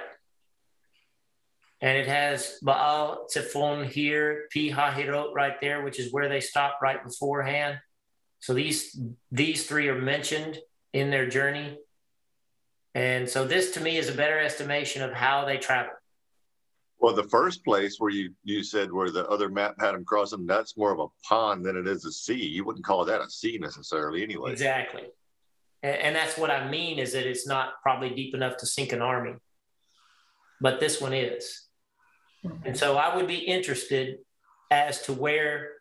And 1.83 1.99
it 1.99 2.07
has 2.07 2.59
Baal 2.63 3.27
Tzefon 3.35 3.87
here, 3.87 4.49
Pi 4.55 4.69
Hahirot 4.71 5.35
right 5.35 5.61
there, 5.61 5.83
which 5.83 5.99
is 5.99 6.13
where 6.13 6.29
they 6.29 6.41
stopped 6.41 6.81
right 6.83 7.03
beforehand. 7.03 7.81
So 8.41 8.55
these 8.55 8.99
these 9.31 9.67
three 9.67 9.89
are 9.89 10.01
mentioned 10.01 10.59
in 10.93 11.11
their 11.11 11.29
journey. 11.29 11.79
And 12.95 13.29
so 13.29 13.47
this 13.47 13.71
to 13.73 13.81
me 13.81 13.97
is 13.99 14.09
a 14.09 14.15
better 14.15 14.39
estimation 14.39 15.03
of 15.03 15.13
how 15.13 15.45
they 15.45 15.59
traveled. 15.59 15.97
well 16.99 17.15
the 17.15 17.29
first 17.29 17.65
place 17.65 17.97
where 17.99 18.11
you 18.11 18.35
you 18.43 18.63
said 18.63 18.91
where 18.91 19.11
the 19.11 19.27
other 19.29 19.49
map 19.49 19.75
had 19.79 19.93
them 19.95 20.05
crossing 20.05 20.47
that's 20.47 20.77
more 20.77 20.93
of 20.93 20.99
a 20.99 21.07
pond 21.29 21.65
than 21.65 21.77
it 21.77 21.87
is 21.87 22.05
a 22.05 22.13
sea 22.13 22.45
you 22.57 22.65
wouldn't 22.65 22.85
call 22.85 23.05
that 23.05 23.21
a 23.21 23.31
sea 23.31 23.59
necessarily 23.59 24.23
anyway 24.23 24.51
Exactly. 24.51 25.05
And, 25.83 25.97
and 25.97 26.17
that's 26.17 26.37
what 26.37 26.51
I 26.51 26.69
mean 26.69 26.99
is 26.99 27.13
that 27.13 27.27
it's 27.27 27.47
not 27.47 27.81
probably 27.83 28.11
deep 28.11 28.35
enough 28.35 28.57
to 28.59 28.67
sink 28.67 28.93
an 28.93 29.03
army, 29.03 29.35
but 30.61 30.81
this 30.81 31.01
one 31.01 31.15
is. 31.15 31.69
And 32.65 32.77
so 32.77 32.97
I 32.97 33.15
would 33.15 33.29
be 33.29 33.39
interested 33.39 34.19
as 34.71 35.03
to 35.03 35.13
where 35.13 35.80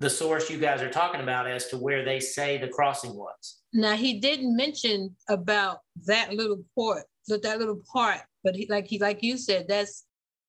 the 0.00 0.10
source 0.10 0.50
you 0.50 0.58
guys 0.58 0.82
are 0.82 0.90
talking 0.90 1.20
about 1.20 1.46
as 1.46 1.68
to 1.68 1.78
where 1.78 2.04
they 2.04 2.20
say 2.20 2.58
the 2.58 2.68
crossing 2.68 3.14
was. 3.14 3.62
Now 3.72 3.94
he 3.94 4.20
didn't 4.20 4.56
mention 4.56 5.16
about 5.28 5.78
that 6.06 6.32
little 6.32 6.62
port, 6.74 7.04
that 7.28 7.42
that 7.42 7.58
little 7.58 7.80
part 7.92 8.20
but 8.44 8.54
he, 8.54 8.66
like 8.68 8.86
he 8.86 8.98
like 8.98 9.22
you 9.22 9.38
said, 9.38 9.66
that's 9.66 10.04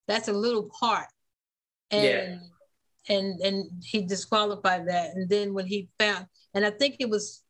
that's 0.08 0.28
a 0.28 0.34
little 0.34 0.70
part, 0.80 1.08
and 1.90 2.42
yeah. 3.10 3.16
and 3.16 3.40
and 3.40 3.72
he 3.82 4.06
disqualified 4.06 4.88
that. 4.90 5.12
And 5.16 5.28
then 5.30 5.54
when 5.54 5.66
he 5.66 5.88
found, 5.98 6.28
and 6.54 6.66
I 6.66 6.72
think 6.72 6.98
it 7.00 7.10
was 7.10 7.42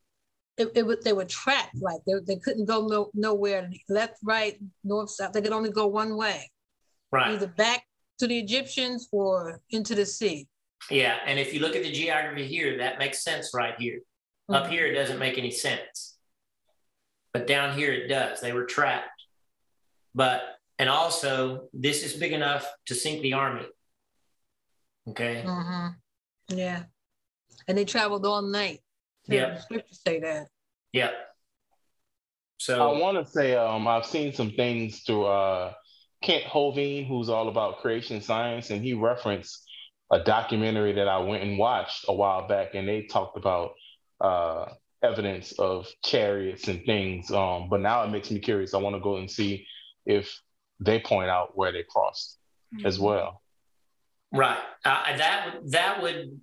it, 0.58 0.72
it 0.76 0.86
was 0.86 1.00
they 1.04 1.14
were 1.14 1.26
trapped 1.26 1.76
like 1.82 2.00
they, 2.06 2.14
they 2.26 2.40
couldn't 2.40 2.66
go 2.66 2.86
no, 2.88 3.10
nowhere 3.14 3.70
left 3.90 4.20
right 4.24 4.58
north 4.86 5.10
south 5.10 5.34
they 5.34 5.42
could 5.42 5.52
only 5.52 5.70
go 5.70 5.86
one 5.86 6.16
way 6.16 6.50
right 7.12 7.32
either 7.32 7.48
back 7.48 7.84
to 8.20 8.26
the 8.26 8.40
egyptians 8.40 9.10
or 9.12 9.60
into 9.72 9.96
the 9.96 10.06
sea 10.06 10.48
yeah 10.90 11.18
and 11.26 11.40
if 11.40 11.54
you 11.54 11.60
look 11.60 11.76
at 11.76 11.84
the 11.84 11.92
geography 11.92 12.46
here 12.46 12.78
that 12.80 13.00
makes 13.00 13.24
sense 13.24 13.52
right 13.54 13.76
here. 13.80 14.00
Mm-hmm. 14.50 14.64
up 14.64 14.68
here 14.70 14.86
it 14.86 14.94
doesn't 14.94 15.20
make 15.20 15.38
any 15.38 15.52
sense. 15.52 16.18
But 17.34 17.48
down 17.48 17.78
here 17.78 17.92
it 17.92 18.08
does. 18.08 18.40
They 18.40 18.54
were 18.54 18.66
trapped. 18.66 19.10
But 20.14 20.42
and 20.78 20.90
also 20.90 21.68
this 21.74 22.04
is 22.04 22.14
big 22.14 22.32
enough 22.32 22.66
to 22.86 22.96
sink 22.96 23.22
the 23.22 23.34
army. 23.34 23.66
Okay? 25.10 25.44
Mm-hmm. 25.46 26.58
yeah. 26.58 26.84
And 27.68 27.78
they 27.78 27.86
traveled 27.86 28.26
all 28.26 28.42
night. 28.42 28.82
Yeah, 29.28 29.60
scriptures 29.60 30.02
say 30.06 30.20
that. 30.20 30.48
Yeah. 30.94 31.12
So 32.58 32.90
I 32.90 33.00
want 33.00 33.18
to 33.18 33.32
say 33.32 33.56
um, 33.56 33.88
I've 33.88 34.06
seen 34.06 34.34
some 34.34 34.52
things 34.52 35.02
through 35.02 35.26
uh, 35.26 35.74
Kent 36.22 36.46
Hovind, 36.46 37.08
who's 37.08 37.30
all 37.30 37.50
about 37.50 37.80
creation 37.80 38.22
science, 38.22 38.70
and 38.70 38.84
he 38.84 38.94
referenced 38.94 39.65
a 40.12 40.20
documentary 40.24 40.94
that 40.94 41.08
I 41.08 41.18
went 41.20 41.44
and 41.44 41.58
watched 41.58 42.06
a 42.08 42.14
while 42.14 42.48
back, 42.48 42.76
and 42.76 42.88
they 42.88 43.04
talked 43.04 43.38
about 43.38 43.74
uh, 44.22 44.66
evidence 45.04 45.54
of 45.54 45.88
chariots 46.04 46.68
and 46.68 46.84
things. 46.86 47.32
Um, 47.32 47.70
but 47.70 47.82
now 47.82 48.04
it 48.04 48.10
makes 48.10 48.32
me 48.32 48.40
curious. 48.40 48.74
I 48.74 48.78
want 48.78 48.96
to 48.96 49.02
go 49.02 49.18
and 49.18 49.30
see 49.30 49.66
if 50.06 50.40
they 50.80 51.00
point 51.00 51.30
out 51.30 51.58
where 51.58 51.72
they 51.72 51.84
crossed 51.84 52.38
mm-hmm. 52.74 52.86
as 52.86 53.00
well. 53.00 53.42
Right. 54.32 54.60
Uh, 54.84 55.18
that 55.18 55.56
that 55.68 56.02
would 56.02 56.40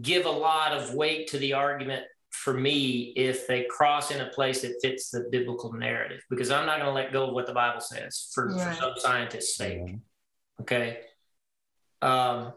give 0.00 0.26
a 0.26 0.30
lot 0.30 0.72
of 0.72 0.94
weight 0.94 1.28
to 1.28 1.38
the 1.38 1.52
argument 1.52 2.04
for 2.30 2.52
me 2.52 3.12
if 3.16 3.46
they 3.46 3.64
cross 3.64 4.10
in 4.10 4.20
a 4.20 4.28
place 4.28 4.62
that 4.62 4.74
fits 4.82 5.10
the 5.10 5.26
biblical 5.30 5.72
narrative 5.72 6.20
because 6.28 6.50
i'm 6.50 6.66
not 6.66 6.78
going 6.78 6.88
to 6.88 6.92
let 6.92 7.12
go 7.12 7.28
of 7.28 7.34
what 7.34 7.46
the 7.46 7.52
bible 7.52 7.80
says 7.80 8.30
for, 8.34 8.48
right. 8.48 8.74
for 8.74 8.80
some 8.80 8.92
scientists 8.96 9.56
sake 9.56 9.80
okay 10.60 11.00
um, 12.02 12.52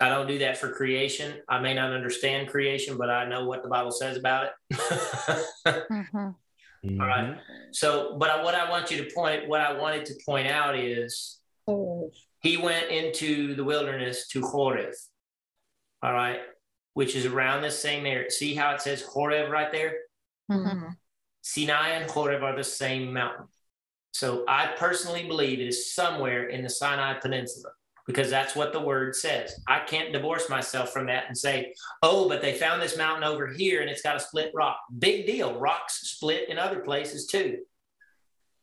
i 0.00 0.08
don't 0.08 0.26
do 0.26 0.38
that 0.38 0.56
for 0.56 0.70
creation 0.70 1.34
i 1.48 1.58
may 1.58 1.74
not 1.74 1.92
understand 1.92 2.48
creation 2.48 2.96
but 2.96 3.10
i 3.10 3.24
know 3.26 3.44
what 3.44 3.62
the 3.62 3.68
bible 3.68 3.90
says 3.90 4.16
about 4.16 4.46
it 4.46 4.52
mm-hmm. 5.66 7.00
All 7.00 7.06
right 7.06 7.38
so 7.72 8.16
but 8.18 8.30
I, 8.30 8.42
what 8.42 8.54
i 8.54 8.68
want 8.68 8.90
you 8.90 9.02
to 9.02 9.14
point 9.14 9.48
what 9.48 9.60
i 9.60 9.72
wanted 9.72 10.04
to 10.06 10.14
point 10.26 10.46
out 10.46 10.76
is 10.76 11.40
he 12.40 12.58
went 12.58 12.90
into 12.90 13.54
the 13.54 13.64
wilderness 13.64 14.28
to 14.28 14.42
horeb 14.42 14.92
all 16.04 16.12
right, 16.12 16.40
which 16.92 17.16
is 17.16 17.24
around 17.24 17.62
the 17.62 17.70
same 17.70 18.04
area. 18.04 18.30
See 18.30 18.54
how 18.54 18.74
it 18.74 18.82
says 18.82 19.00
Horeb 19.00 19.50
right 19.50 19.72
there? 19.72 19.94
Mm-hmm. 20.52 20.90
Sinai 21.40 21.88
and 21.90 22.10
Horeb 22.10 22.42
are 22.42 22.54
the 22.54 22.62
same 22.62 23.10
mountain. 23.10 23.46
So 24.12 24.44
I 24.46 24.74
personally 24.76 25.26
believe 25.26 25.60
it 25.60 25.66
is 25.66 25.94
somewhere 25.94 26.48
in 26.48 26.62
the 26.62 26.68
Sinai 26.68 27.14
Peninsula 27.14 27.70
because 28.06 28.30
that's 28.30 28.54
what 28.54 28.72
the 28.72 28.80
word 28.80 29.16
says. 29.16 29.60
I 29.66 29.80
can't 29.80 30.12
divorce 30.12 30.50
myself 30.50 30.92
from 30.92 31.06
that 31.06 31.24
and 31.28 31.36
say, 31.36 31.74
oh, 32.02 32.28
but 32.28 32.42
they 32.42 32.52
found 32.52 32.82
this 32.82 32.98
mountain 32.98 33.24
over 33.24 33.46
here 33.46 33.80
and 33.80 33.88
it's 33.90 34.02
got 34.02 34.16
a 34.16 34.20
split 34.20 34.52
rock. 34.54 34.78
Big 34.98 35.26
deal. 35.26 35.58
Rocks 35.58 36.00
split 36.10 36.48
in 36.48 36.58
other 36.58 36.80
places 36.80 37.26
too. 37.26 37.60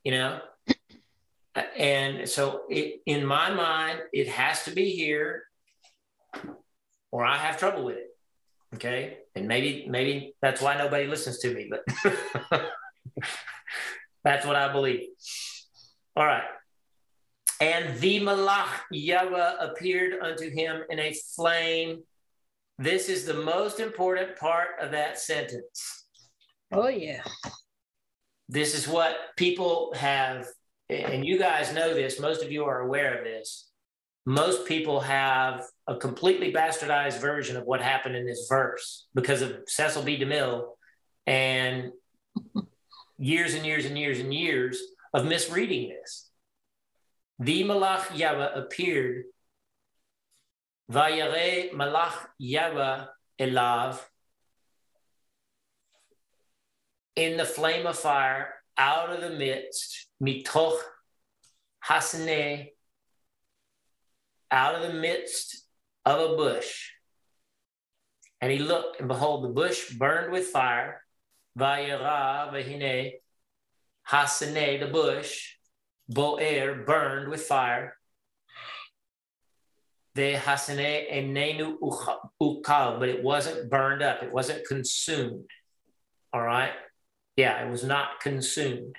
You 0.04 0.12
know? 0.12 0.42
and 1.78 2.30
so 2.30 2.62
it, 2.70 3.02
in 3.06 3.26
my 3.26 3.52
mind, 3.52 4.00
it 4.14 4.28
has 4.28 4.64
to 4.66 4.72
be 4.72 4.92
here 4.92 5.44
or 7.12 7.26
I 7.26 7.38
have 7.38 7.58
trouble 7.58 7.84
with 7.84 7.98
it. 7.98 8.08
Okay. 8.76 9.18
And 9.36 9.48
maybe, 9.48 9.86
maybe 9.90 10.36
that's 10.42 10.62
why 10.62 10.78
nobody 10.78 11.08
listens 11.08 11.40
to 11.40 11.54
me, 11.54 11.70
but 11.70 11.84
that's 14.24 14.46
what 14.46 14.56
I 14.56 14.72
believe. 14.72 15.08
All 16.16 16.26
right. 16.26 16.44
And 17.62 17.98
the 18.00 18.20
Malach 18.20 18.68
Yahweh 18.92 19.54
appeared 19.60 20.20
unto 20.22 20.50
him 20.50 20.82
in 20.90 21.00
a 21.00 21.14
flame. 21.36 22.02
This 22.78 23.08
is 23.08 23.26
the 23.26 23.36
most 23.36 23.80
important 23.80 24.36
part 24.36 24.70
of 24.82 24.92
that 24.92 25.20
sentence. 25.20 26.06
Oh, 26.74 26.88
yeah. 26.90 27.22
This 28.50 28.76
is 28.76 28.88
what 28.88 29.16
people 29.38 29.94
have, 29.96 30.48
and 30.90 31.26
you 31.26 31.38
guys 31.38 31.74
know 31.74 31.94
this, 31.94 32.20
most 32.20 32.44
of 32.44 32.52
you 32.52 32.66
are 32.66 32.82
aware 32.82 33.18
of 33.18 33.24
this 33.24 33.72
most 34.26 34.68
people 34.68 35.00
have 35.00 35.64
a 35.88 35.96
completely 35.98 36.54
bastardized 36.54 37.20
version 37.20 37.58
of 37.58 37.66
what 37.66 37.82
happened 37.82 38.16
in 38.16 38.26
this 38.26 38.46
verse 38.48 39.08
because 39.16 39.42
of 39.42 39.58
Cecil 39.68 40.04
B. 40.04 40.20
DeMille 40.20 40.66
and 41.26 41.92
years 43.18 43.56
and 43.56 43.66
years 43.66 43.86
and 43.86 43.98
years 43.98 44.20
and 44.20 44.34
years 44.34 44.80
of 45.14 45.26
misreading 45.26 45.90
this. 45.90 46.31
The 47.40 47.64
Malach 47.64 48.16
Yahweh 48.16 48.54
appeared, 48.56 49.26
Vayare 50.92 51.72
Malach 51.72 52.28
Yahweh 52.38 53.06
Elav, 53.40 54.00
in 57.16 57.38
the 57.38 57.46
flame 57.46 57.88
of 57.88 57.98
fire 57.98 58.54
out 58.78 59.12
of 59.12 59.22
the 59.22 59.30
midst, 59.30 60.08
mitoch 60.22 60.78
hasne 61.88 62.70
out 64.50 64.76
of 64.76 64.82
the 64.82 64.94
midst 64.94 65.66
of 66.06 66.32
a 66.32 66.36
bush. 66.36 66.90
And 68.40 68.52
he 68.52 68.60
looked, 68.60 69.00
and 69.00 69.08
behold, 69.08 69.44
the 69.44 69.50
bush 69.50 69.92
burned 69.92 70.32
with 70.32 70.48
fire. 70.48 71.04
Vayera 71.58 72.52
vahine 72.52 73.14
hasene, 74.10 74.80
the 74.80 74.88
bush, 74.88 75.56
boer, 76.14 76.84
burned 76.86 77.30
with 77.30 77.44
fire. 77.44 77.98
The 80.16 80.34
hasene 80.34 81.12
enenu 81.12 81.78
ukal, 82.42 83.00
but 83.00 83.10
it 83.10 83.24
wasn't 83.24 83.70
burned 83.70 84.02
up. 84.02 84.24
It 84.24 84.32
wasn't 84.32 84.68
consumed. 84.68 85.46
All 86.34 86.42
right. 86.42 86.72
Yeah, 87.38 87.66
it 87.66 87.72
was 87.72 87.84
not 87.84 88.20
consumed. 88.22 88.96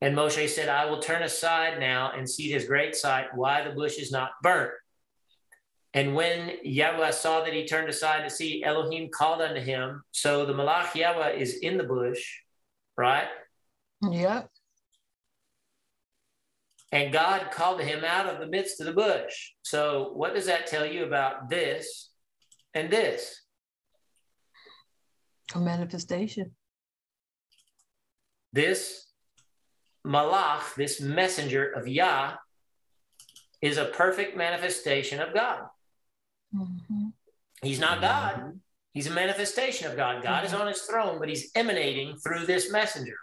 And 0.00 0.16
Moshe 0.16 0.48
said, 0.48 0.68
I 0.68 0.86
will 0.86 1.00
turn 1.00 1.22
aside 1.22 1.78
now 1.78 2.12
and 2.16 2.28
see 2.28 2.52
this 2.52 2.64
great 2.64 2.96
sight, 2.96 3.26
why 3.34 3.62
the 3.62 3.74
bush 3.74 3.98
is 3.98 4.10
not 4.10 4.30
burnt. 4.42 4.72
And 5.92 6.14
when 6.14 6.52
Yahweh 6.62 7.10
saw 7.10 7.44
that 7.44 7.52
he 7.52 7.66
turned 7.66 7.88
aside 7.88 8.22
to 8.22 8.30
see, 8.30 8.62
Elohim 8.64 9.10
called 9.12 9.42
unto 9.42 9.60
him. 9.60 10.02
So 10.12 10.46
the 10.46 10.54
Malach 10.54 10.94
Yahweh 10.94 11.32
is 11.32 11.58
in 11.58 11.76
the 11.76 11.84
bush, 11.84 12.38
right? 12.96 13.26
Yeah. 14.08 14.44
And 16.92 17.12
God 17.12 17.50
called 17.52 17.80
him 17.80 18.04
out 18.04 18.26
of 18.26 18.40
the 18.40 18.46
midst 18.46 18.80
of 18.80 18.86
the 18.86 18.92
bush. 18.92 19.52
So 19.62 20.10
what 20.14 20.34
does 20.34 20.46
that 20.46 20.66
tell 20.66 20.84
you 20.84 21.04
about 21.04 21.48
this 21.48 22.10
and 22.74 22.90
this? 22.90 23.42
A 25.54 25.60
manifestation. 25.60 26.52
This 28.52 29.06
Malach, 30.04 30.74
this 30.74 31.00
messenger 31.00 31.70
of 31.70 31.86
Yah, 31.86 32.34
is 33.62 33.76
a 33.76 33.84
perfect 33.86 34.36
manifestation 34.36 35.20
of 35.20 35.34
God. 35.34 35.60
Mm-hmm. 36.54 37.08
He's 37.62 37.78
not 37.78 38.00
God. 38.00 38.58
He's 38.92 39.06
a 39.06 39.12
manifestation 39.12 39.88
of 39.88 39.96
God. 39.96 40.22
God 40.22 40.38
mm-hmm. 40.38 40.46
is 40.46 40.54
on 40.54 40.66
his 40.66 40.82
throne, 40.82 41.18
but 41.20 41.28
he's 41.28 41.50
emanating 41.54 42.16
through 42.16 42.46
this 42.46 42.72
messenger. 42.72 43.16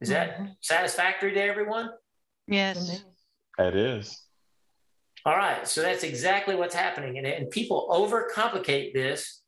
Is 0.00 0.08
that 0.08 0.34
mm-hmm. 0.34 0.46
satisfactory 0.60 1.32
to 1.34 1.40
everyone? 1.40 1.90
Yes. 2.46 3.02
It 3.58 3.76
is. 3.76 4.22
All 5.24 5.36
right. 5.36 5.66
So 5.66 5.80
that's 5.82 6.02
exactly 6.02 6.54
what's 6.54 6.74
happening. 6.74 7.18
And, 7.18 7.26
and 7.26 7.50
people 7.50 7.88
overcomplicate 7.90 8.92
this 8.92 9.40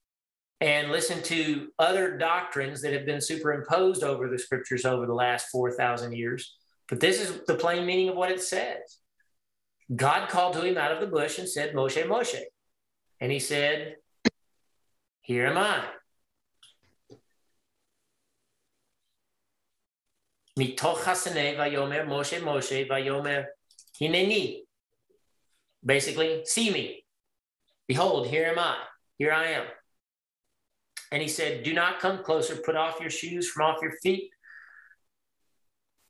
and 0.61 0.91
listen 0.91 1.23
to 1.25 1.69
other 1.79 2.17
doctrines 2.17 2.81
that 2.83 2.95
have 2.95 3.05
been 3.05 3.21
superimposed 3.21 4.03
over 4.03 4.29
the 4.29 4.39
scriptures 4.39 4.87
over 4.87 5.07
the 5.07 5.15
last 5.15 5.49
4,000 5.51 6.13
years 6.13 6.57
but 6.89 7.01
this 7.01 7.21
is 7.21 7.41
the 7.47 7.55
plain 7.55 7.85
meaning 7.87 8.09
of 8.09 8.17
what 8.17 8.31
it 8.31 8.43
says. 8.43 8.99
God 9.95 10.29
called 10.29 10.55
to 10.55 10.63
him 10.63 10.79
out 10.79 10.93
of 10.93 11.01
the 11.01 11.07
bush 11.07 11.39
and 11.39 11.49
said, 11.49 11.75
Moshe, 11.75 12.03
Moshe. 12.07 12.41
And 13.21 13.33
he 13.33 13.39
said, 13.39 13.97
Here 15.23 15.47
am 15.47 15.59
I. 15.59 15.85
Moshe 20.59 22.41
Moshe 22.41 22.89
vayomer 22.89 23.45
hineni. 24.01 24.63
Basically, 25.85 26.43
see 26.45 26.71
me. 26.71 27.05
Behold, 27.87 28.27
here 28.27 28.47
am 28.47 28.59
I. 28.59 28.77
Here 29.19 29.33
I 29.33 29.47
am. 29.49 29.67
And 31.13 31.23
he 31.23 31.29
said, 31.29 31.63
Do 31.63 31.73
not 31.73 32.01
come 32.01 32.25
closer. 32.25 32.57
Put 32.57 32.75
off 32.75 33.01
your 33.01 33.11
shoes 33.11 33.49
from 33.49 33.67
off 33.67 33.83
your 33.83 33.93
feet 34.03 34.31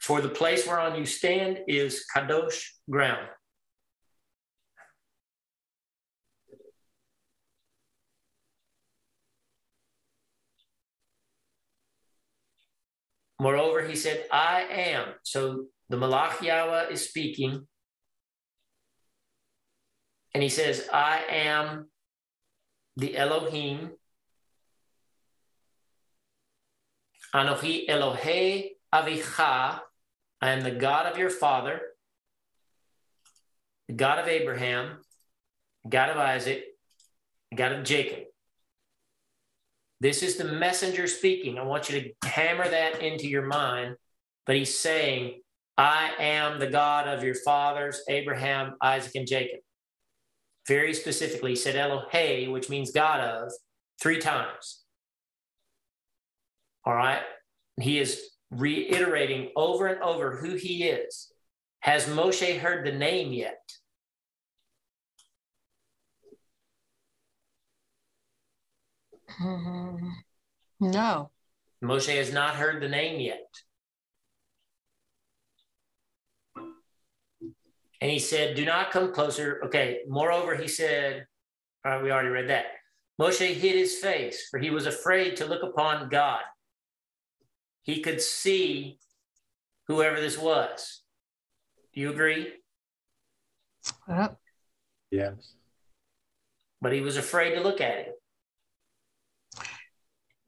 For 0.06 0.20
the 0.20 0.28
place 0.28 0.66
whereon 0.66 0.96
you 0.96 1.04
stand 1.04 1.58
is 1.66 2.04
Kadosh 2.14 2.62
ground. 2.88 3.26
Moreover, 13.38 13.86
he 13.86 13.96
said, 13.96 14.24
I 14.32 14.62
am. 14.62 15.08
So 15.22 15.66
the 15.88 15.96
Malach 15.96 16.40
Yahweh 16.40 16.88
is 16.88 17.08
speaking. 17.08 17.66
And 20.32 20.42
he 20.42 20.48
says, 20.48 20.88
I 20.92 21.22
am 21.28 21.88
the 22.96 23.16
Elohim. 23.16 23.90
Anochi 27.34 27.88
Elohe 27.88 28.70
Avicha. 28.94 29.80
I 30.40 30.50
am 30.50 30.62
the 30.62 30.70
God 30.70 31.06
of 31.06 31.18
your 31.18 31.30
father, 31.30 31.80
the 33.88 33.94
God 33.94 34.18
of 34.18 34.28
Abraham, 34.28 34.98
God 35.88 36.10
of 36.10 36.18
Isaac, 36.18 36.64
God 37.54 37.72
of 37.72 37.84
Jacob. 37.84 38.24
This 40.00 40.22
is 40.22 40.36
the 40.36 40.44
messenger 40.44 41.06
speaking. 41.06 41.58
I 41.58 41.62
want 41.62 41.88
you 41.88 42.00
to 42.00 42.28
hammer 42.28 42.68
that 42.68 43.02
into 43.02 43.28
your 43.28 43.46
mind. 43.46 43.96
But 44.44 44.56
he's 44.56 44.78
saying, 44.78 45.40
I 45.78 46.12
am 46.18 46.58
the 46.58 46.68
God 46.68 47.08
of 47.08 47.24
your 47.24 47.34
fathers, 47.34 48.02
Abraham, 48.08 48.74
Isaac, 48.82 49.14
and 49.14 49.26
Jacob. 49.26 49.60
Very 50.68 50.94
specifically, 50.94 51.50
he 51.50 51.56
said 51.56 51.76
Elohe, 51.76 52.50
which 52.50 52.68
means 52.68 52.90
God 52.90 53.20
of, 53.20 53.52
three 54.00 54.18
times. 54.18 54.82
All 56.84 56.94
right. 56.94 57.22
He 57.80 57.98
is 57.98 58.22
reiterating 58.50 59.50
over 59.56 59.86
and 59.86 60.02
over 60.02 60.36
who 60.36 60.54
he 60.54 60.84
is. 60.84 61.32
Has 61.80 62.06
Moshe 62.06 62.58
heard 62.58 62.86
the 62.86 62.92
name 62.92 63.32
yet? 63.32 63.60
Mm-hmm. 69.40 70.08
No. 70.80 71.30
Moshe 71.82 72.14
has 72.16 72.32
not 72.32 72.56
heard 72.56 72.82
the 72.82 72.88
name 72.88 73.20
yet. 73.20 73.46
And 78.00 78.10
he 78.10 78.18
said, 78.18 78.56
Do 78.56 78.64
not 78.64 78.90
come 78.90 79.12
closer. 79.12 79.60
Okay. 79.66 80.00
Moreover, 80.08 80.54
he 80.54 80.68
said, 80.68 81.26
All 81.84 81.92
right, 81.92 82.02
we 82.02 82.10
already 82.10 82.28
read 82.28 82.50
that. 82.50 82.66
Moshe 83.20 83.54
hid 83.54 83.74
his 83.74 83.96
face, 83.96 84.48
for 84.50 84.58
he 84.58 84.70
was 84.70 84.86
afraid 84.86 85.36
to 85.36 85.46
look 85.46 85.62
upon 85.62 86.08
God. 86.08 86.42
He 87.82 88.00
could 88.00 88.20
see 88.20 88.98
whoever 89.86 90.20
this 90.20 90.36
was. 90.36 91.02
Do 91.94 92.00
you 92.00 92.10
agree? 92.10 92.52
Yep. 94.08 94.38
Yes. 95.10 95.54
But 96.82 96.92
he 96.92 97.00
was 97.00 97.16
afraid 97.16 97.54
to 97.54 97.60
look 97.60 97.80
at 97.80 98.06
him 98.06 98.12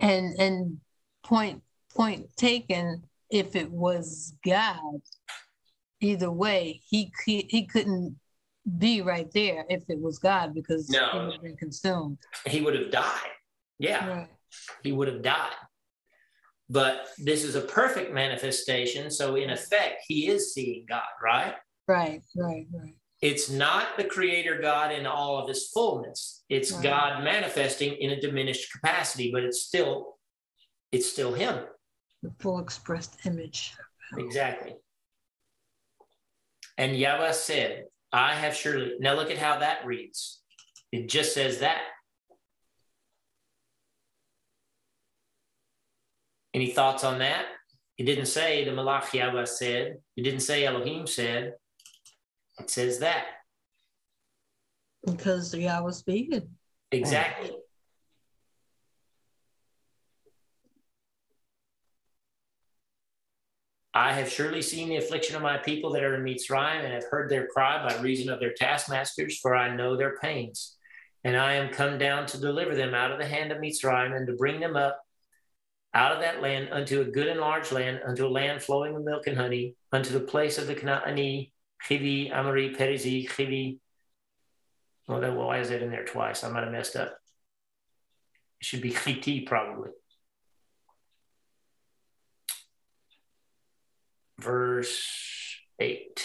and 0.01 0.34
and 0.38 0.78
point 1.24 1.62
point 1.94 2.26
taken 2.36 3.03
if 3.30 3.57
it 3.57 3.70
was 3.70 4.34
god 4.44 5.01
either 6.01 6.30
way 6.30 6.80
he 6.88 7.12
he, 7.24 7.46
he 7.49 7.66
couldn't 7.66 8.16
be 8.76 9.01
right 9.01 9.30
there 9.32 9.64
if 9.68 9.82
it 9.88 9.99
was 9.99 10.18
god 10.18 10.55
because 10.55 10.88
no. 10.90 11.09
he 11.11 11.18
would 11.18 11.32
have 11.32 11.42
been 11.42 11.57
consumed. 11.57 12.18
He 12.46 12.61
would 12.61 12.74
have 12.74 12.90
died. 12.90 13.30
Yeah. 13.78 14.07
Right. 14.07 14.28
he 14.82 14.92
would 14.92 15.09
have 15.09 15.22
died. 15.22 15.53
But 16.68 17.09
this 17.16 17.44
is 17.44 17.55
a 17.55 17.62
perfect 17.62 18.12
manifestation. 18.12 19.11
So 19.11 19.36
in 19.36 19.51
effect 19.51 20.05
he 20.07 20.28
is 20.28 20.53
seeing 20.53 20.84
god 20.88 21.03
right? 21.22 21.55
Right 21.86 22.22
right 22.36 22.66
right 22.72 22.94
it's 23.21 23.51
not 23.51 23.97
the 23.97 24.05
creator 24.05 24.61
God 24.61 24.93
in 24.93 25.07
all 25.07 25.39
of 25.39 25.49
his 25.49 25.69
fullness. 25.69 26.45
It's. 26.49 26.71
God 26.71 27.25
manifesting 27.25 27.95
in 27.95 28.11
a 28.11 28.21
diminished 28.21 28.73
capacity, 28.73 29.31
but 29.33 29.43
it's 29.43 29.62
still 29.62 30.19
it's 30.93 31.11
still 31.11 31.33
him. 31.33 31.64
The 32.23 32.33
full 32.39 32.59
expressed 32.59 33.19
image. 33.27 33.75
Exactly. 34.16 34.75
And 36.77 36.97
Yahweh 36.97 37.33
said, 37.33 37.85
I 38.12 38.35
have 38.35 38.55
surely 38.55 38.93
now 39.01 39.14
look 39.14 39.31
at 39.31 39.39
how 39.39 39.59
that 39.59 39.85
reads. 39.85 40.41
It 40.93 41.09
just 41.09 41.35
says 41.35 41.59
that. 41.59 41.83
Any 46.55 46.71
thoughts 46.71 47.05
on 47.05 47.19
that? 47.19 47.45
It 47.99 48.05
didn't 48.05 48.27
say 48.27 48.64
the 48.64 48.71
Malach 48.71 49.12
Yahweh 49.12 49.45
said. 49.45 49.99
It 50.16 50.23
didn't 50.23 50.41
say 50.41 50.64
Elohim 50.64 51.07
said. 51.07 51.55
It 52.59 52.71
says 52.71 52.99
that. 53.01 53.27
Because 55.05 55.55
Yahweh 55.55 55.93
speaking. 55.93 56.49
Exactly. 56.91 57.53
I 63.95 64.13
have 64.13 64.31
surely 64.31 64.63
seen 64.63 64.89
the 64.89 64.97
affliction 64.97 65.35
of 65.35 65.43
my 65.43 65.57
people 65.59 65.93
that 65.93 66.05
are 66.05 66.15
in 66.15 66.23
Mitzrayim 66.23 66.85
and 66.85 66.93
have 66.93 67.07
heard 67.11 67.29
their 67.29 67.49
cry 67.49 67.85
by 67.87 68.01
reason 68.01 68.31
of 68.31 68.39
their 68.39 68.53
taskmasters, 68.53 69.39
for 69.39 69.57
I 69.57 69.75
know 69.75 69.97
their 69.97 70.17
pains. 70.19 70.77
And 71.25 71.37
I 71.37 71.55
am 71.55 71.73
come 71.73 71.99
down 71.99 72.27
to 72.27 72.41
deliver 72.41 72.77
them 72.77 72.95
out 72.95 73.11
of 73.11 73.19
the 73.19 73.27
hand 73.27 73.51
of 73.51 73.59
Mitzrayim 73.59 74.17
and 74.17 74.27
to 74.29 74.35
bring 74.35 74.61
them 74.61 74.77
up 74.77 75.01
out 75.95 76.13
of 76.13 76.21
that 76.21 76.41
land 76.41 76.69
unto 76.71 77.01
a 77.01 77.05
good 77.07 77.27
and 77.27 77.41
large 77.41 77.73
land, 77.73 78.01
unto 78.07 78.27
a 78.27 78.29
land 78.29 78.63
flowing 78.63 78.95
with 78.95 79.05
milk 79.05 79.27
and 79.27 79.37
honey, 79.37 79.75
unto 79.91 80.13
the 80.13 80.21
place 80.21 80.59
of 80.59 80.67
the 80.67 80.75
Canaanite 80.75 81.53
Chivi, 81.87 82.33
Amari, 82.33 82.74
Perizi, 82.74 83.29
Chivi. 83.29 83.79
Well, 85.07 85.20
then 85.20 85.37
why 85.37 85.59
is 85.59 85.70
it 85.70 85.83
in 85.83 85.91
there 85.91 86.05
twice? 86.05 86.45
I 86.45 86.51
might 86.51 86.64
have 86.64 86.72
messed 86.72 86.97
up. 86.97 87.18
It 88.61 88.66
should 88.66 88.83
be 88.83 88.91
Chiti 88.91 89.47
probably. 89.47 89.91
Verse 94.39 95.59
8. 95.79 96.24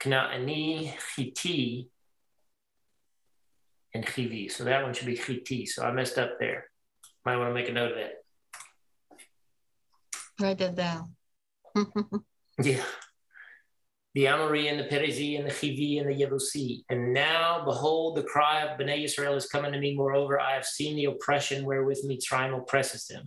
Knaani 0.00 0.92
Chiti 0.98 1.88
and 3.94 4.04
Chivi. 4.04 4.50
So 4.50 4.64
that 4.64 4.82
one 4.82 4.92
should 4.92 5.06
be 5.06 5.16
Chiti. 5.16 5.66
So 5.66 5.84
I 5.84 5.92
messed 5.92 6.18
up 6.18 6.38
there. 6.38 6.64
Might 7.24 7.36
want 7.36 7.50
to 7.50 7.54
make 7.54 7.68
a 7.68 7.72
note 7.72 7.92
of 7.92 7.98
that. 7.98 8.12
Write 10.40 10.58
that 10.58 10.74
down. 10.74 11.14
yeah. 12.62 12.82
The 14.14 14.28
Amori 14.28 14.68
and 14.68 14.78
the 14.78 14.84
Perizi 14.84 15.38
and 15.38 15.46
the 15.46 15.52
Chivi 15.52 16.00
and 16.00 16.08
the 16.08 16.14
Yebusi. 16.14 16.84
And 16.88 17.12
now, 17.12 17.64
behold, 17.64 18.16
the 18.16 18.22
cry 18.22 18.62
of 18.62 18.78
Bnei 18.78 19.04
Israel 19.04 19.34
is 19.34 19.46
coming 19.46 19.72
to 19.72 19.78
me. 19.78 19.94
Moreover, 19.94 20.38
I 20.38 20.54
have 20.54 20.64
seen 20.64 20.96
the 20.96 21.06
oppression 21.06 21.64
wherewith 21.64 22.04
Mitzrayim 22.06 22.56
oppresses 22.56 23.06
them. 23.06 23.24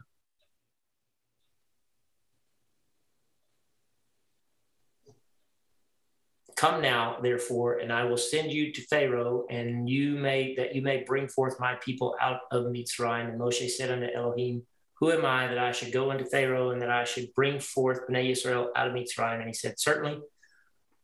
Come 6.57 6.81
now, 6.81 7.17
therefore, 7.21 7.77
and 7.77 7.93
I 7.93 8.03
will 8.05 8.17
send 8.17 8.51
you 8.51 8.73
to 8.73 8.81
Pharaoh, 8.87 9.45
and 9.47 9.87
you 9.87 10.13
may 10.15 10.55
that 10.55 10.73
you 10.73 10.81
may 10.81 11.03
bring 11.03 11.27
forth 11.27 11.59
my 11.59 11.75
people 11.75 12.15
out 12.19 12.41
of 12.51 12.65
Mitzrayim. 12.65 13.29
And 13.29 13.39
Moshe 13.39 13.69
said 13.69 13.91
unto 13.91 14.07
Elohim, 14.07 14.63
Who 14.95 15.11
am 15.11 15.23
I 15.23 15.47
that 15.49 15.59
I 15.59 15.71
should 15.71 15.91
go 15.91 16.09
unto 16.09 16.25
Pharaoh 16.25 16.71
and 16.71 16.81
that 16.81 16.89
I 16.89 17.03
should 17.03 17.31
bring 17.35 17.59
forth 17.59 18.07
Bnei 18.09 18.31
Israel 18.31 18.71
out 18.75 18.87
of 18.87 18.93
Mitzrayim? 18.93 19.37
And 19.37 19.45
he 19.47 19.53
said, 19.53 19.79
Certainly, 19.79 20.19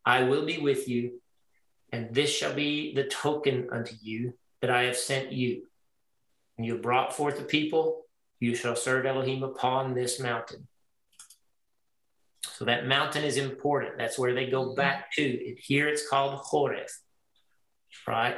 I 0.03 0.23
will 0.23 0.43
be 0.43 0.57
with 0.57 0.87
you, 0.87 1.21
and 1.91 2.11
this 2.11 2.31
shall 2.31 2.55
be 2.55 2.95
the 2.95 3.03
token 3.03 3.69
unto 3.71 3.93
you 4.01 4.33
that 4.61 4.71
I 4.71 4.83
have 4.85 4.97
sent 4.97 5.31
you. 5.31 5.67
And 6.57 6.65
you 6.65 6.73
have 6.73 6.81
brought 6.81 7.15
forth 7.15 7.37
the 7.37 7.43
people, 7.43 8.05
you 8.39 8.55
shall 8.55 8.75
serve 8.75 9.05
Elohim 9.05 9.43
upon 9.43 9.93
this 9.93 10.19
mountain. 10.19 10.67
So 12.43 12.65
that 12.65 12.87
mountain 12.87 13.23
is 13.23 13.37
important. 13.37 13.97
That's 13.97 14.19
where 14.19 14.33
they 14.33 14.49
go 14.49 14.65
mm-hmm. 14.65 14.75
back 14.75 15.11
to. 15.13 15.55
Here 15.57 15.87
it's 15.87 16.07
called 16.07 16.39
Horeb, 16.43 16.87
right? 18.07 18.37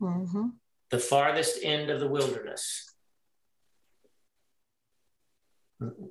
Mm-hmm. 0.00 0.48
The 0.90 0.98
farthest 0.98 1.58
end 1.62 1.90
of 1.90 2.00
the 2.00 2.08
wilderness. 2.08 2.90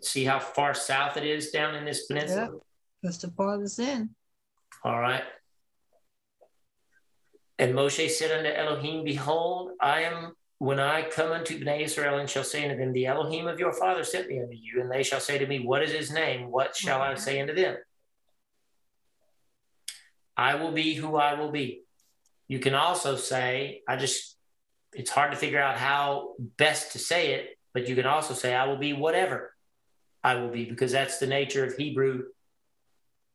See 0.02 0.24
how 0.24 0.40
far 0.40 0.74
south 0.74 1.18
it 1.18 1.26
is 1.26 1.52
down 1.52 1.76
in 1.76 1.86
this 1.86 2.06
peninsula? 2.06 2.50
Yep. 2.52 2.62
That's 3.02 3.18
the 3.18 3.32
farthest 3.32 3.80
end. 3.80 4.10
All 4.84 5.00
right. 5.00 5.24
And 7.60 7.74
Moshe 7.74 8.10
said 8.10 8.38
unto 8.38 8.50
Elohim, 8.50 9.04
Behold, 9.04 9.72
I 9.80 10.02
am 10.04 10.34
when 10.64 10.80
I 10.80 11.02
come 11.02 11.34
unto 11.34 11.60
Bnei 11.60 11.82
Israel 11.82 12.20
and 12.20 12.30
shall 12.30 12.46
say 12.46 12.64
unto 12.64 12.78
them, 12.78 12.94
The 12.94 13.08
Elohim 13.08 13.48
of 13.48 13.60
your 13.60 13.74
father 13.74 14.06
sent 14.06 14.30
me 14.30 14.40
unto 14.40 14.56
you, 14.56 14.80
and 14.80 14.90
they 14.90 15.04
shall 15.04 15.20
say 15.20 15.38
to 15.38 15.46
me, 15.46 15.60
What 15.60 15.84
is 15.84 15.92
his 15.92 16.10
name? 16.10 16.50
What 16.50 16.74
shall 16.74 17.02
I 17.02 17.10
mm-hmm. 17.10 17.20
say 17.20 17.42
unto 17.42 17.54
them? 17.54 17.76
I 20.38 20.56
will 20.56 20.72
be 20.72 20.94
who 20.94 21.18
I 21.18 21.34
will 21.34 21.52
be. 21.52 21.82
You 22.48 22.60
can 22.60 22.76
also 22.76 23.18
say, 23.18 23.82
I 23.90 23.98
just, 23.98 24.38
it's 24.94 25.12
hard 25.12 25.32
to 25.32 25.38
figure 25.38 25.62
out 25.62 25.76
how 25.76 26.36
best 26.40 26.94
to 26.94 27.00
say 27.00 27.34
it, 27.34 27.58
but 27.74 27.90
you 27.90 27.96
can 27.96 28.06
also 28.06 28.34
say, 28.34 28.56
I 28.56 28.66
will 28.66 28.78
be 28.78 28.94
whatever 28.94 29.54
I 30.24 30.36
will 30.36 30.50
be, 30.50 30.64
because 30.64 30.94
that's 30.94 31.18
the 31.18 31.28
nature 31.28 31.66
of 31.66 31.76
Hebrew 31.76 32.24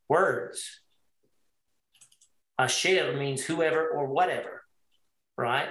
words. 0.08 0.80
Asher 2.58 3.14
means 3.18 3.44
whoever 3.44 3.86
or 3.86 4.06
whatever, 4.06 4.62
right? 5.36 5.68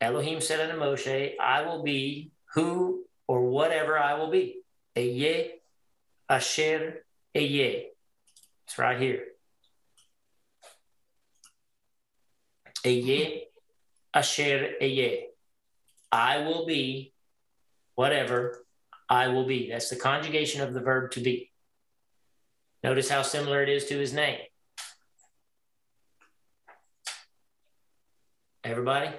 Elohim 0.00 0.40
said 0.40 0.60
unto 0.60 0.80
Moshe, 0.80 1.32
I 1.38 1.62
will 1.62 1.82
be 1.82 2.30
who 2.54 3.04
or 3.28 3.48
whatever 3.48 3.98
I 3.98 4.14
will 4.14 4.30
be. 4.30 4.62
Eye, 4.96 5.50
Asher, 6.28 7.04
Eye. 7.36 7.86
It's 8.66 8.78
right 8.78 8.98
here. 8.98 9.24
Eye, 12.84 13.42
Asher, 14.14 14.70
Eye. 14.80 15.26
I 16.10 16.38
will 16.38 16.66
be 16.66 17.12
whatever 17.94 18.64
I 19.08 19.28
will 19.28 19.44
be. 19.44 19.70
That's 19.70 19.90
the 19.90 19.96
conjugation 19.96 20.62
of 20.62 20.72
the 20.72 20.80
verb 20.80 21.12
to 21.12 21.20
be. 21.20 21.50
Notice 22.82 23.10
how 23.10 23.22
similar 23.22 23.62
it 23.62 23.68
is 23.68 23.84
to 23.86 23.98
his 23.98 24.14
name. 24.14 24.38
Everybody? 28.64 29.10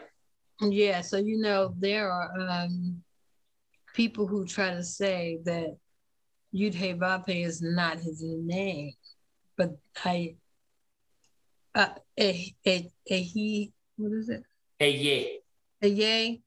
Yeah, 0.61 1.01
so 1.01 1.17
you 1.17 1.39
know 1.39 1.73
there 1.79 2.11
are 2.11 2.31
um, 2.39 3.01
people 3.95 4.27
who 4.27 4.45
try 4.45 4.71
to 4.71 4.83
say 4.83 5.39
that 5.45 5.75
Yud 6.53 6.75
Vape 6.75 7.45
is 7.45 7.61
not 7.61 7.97
his 7.97 8.21
name, 8.23 8.93
but 9.57 9.71
I, 10.05 10.35
uh, 11.73 11.87
a, 12.19 12.53
a, 12.67 12.91
a 13.09 13.21
he, 13.21 13.73
what 13.95 14.11
is 14.11 14.29
it? 14.29 14.43
A 14.79 14.91
ye. 14.91 15.39
A 15.81 15.87
ye, 15.87 16.41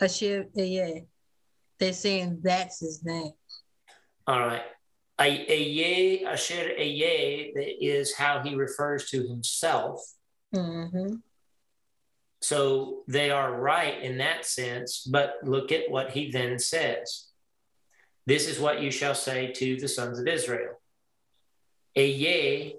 a 0.00 0.08
shiv, 0.08 0.46
a 0.56 0.62
ye. 0.62 1.02
They're 1.78 1.92
saying 1.92 2.40
that's 2.42 2.80
his 2.80 3.02
name. 3.02 3.32
All 4.26 4.38
right. 4.38 4.62
A, 5.18 5.52
a 5.52 5.62
ye, 5.62 6.24
asher 6.24 6.72
a 6.76 6.86
ye 6.86 7.52
is 7.80 8.14
how 8.14 8.42
he 8.42 8.54
refers 8.54 9.10
to 9.10 9.26
himself. 9.26 10.00
Mm-hmm. 10.54 11.16
So 12.42 13.02
they 13.06 13.30
are 13.30 13.60
right 13.60 14.02
in 14.02 14.18
that 14.18 14.46
sense, 14.46 15.02
but 15.02 15.34
look 15.42 15.72
at 15.72 15.90
what 15.90 16.10
he 16.12 16.30
then 16.30 16.58
says. 16.58 17.26
This 18.26 18.48
is 18.48 18.58
what 18.58 18.80
you 18.80 18.90
shall 18.90 19.14
say 19.14 19.52
to 19.52 19.76
the 19.78 19.88
sons 19.88 20.18
of 20.18 20.26
Israel. 20.26 20.80
Eye 21.96 22.74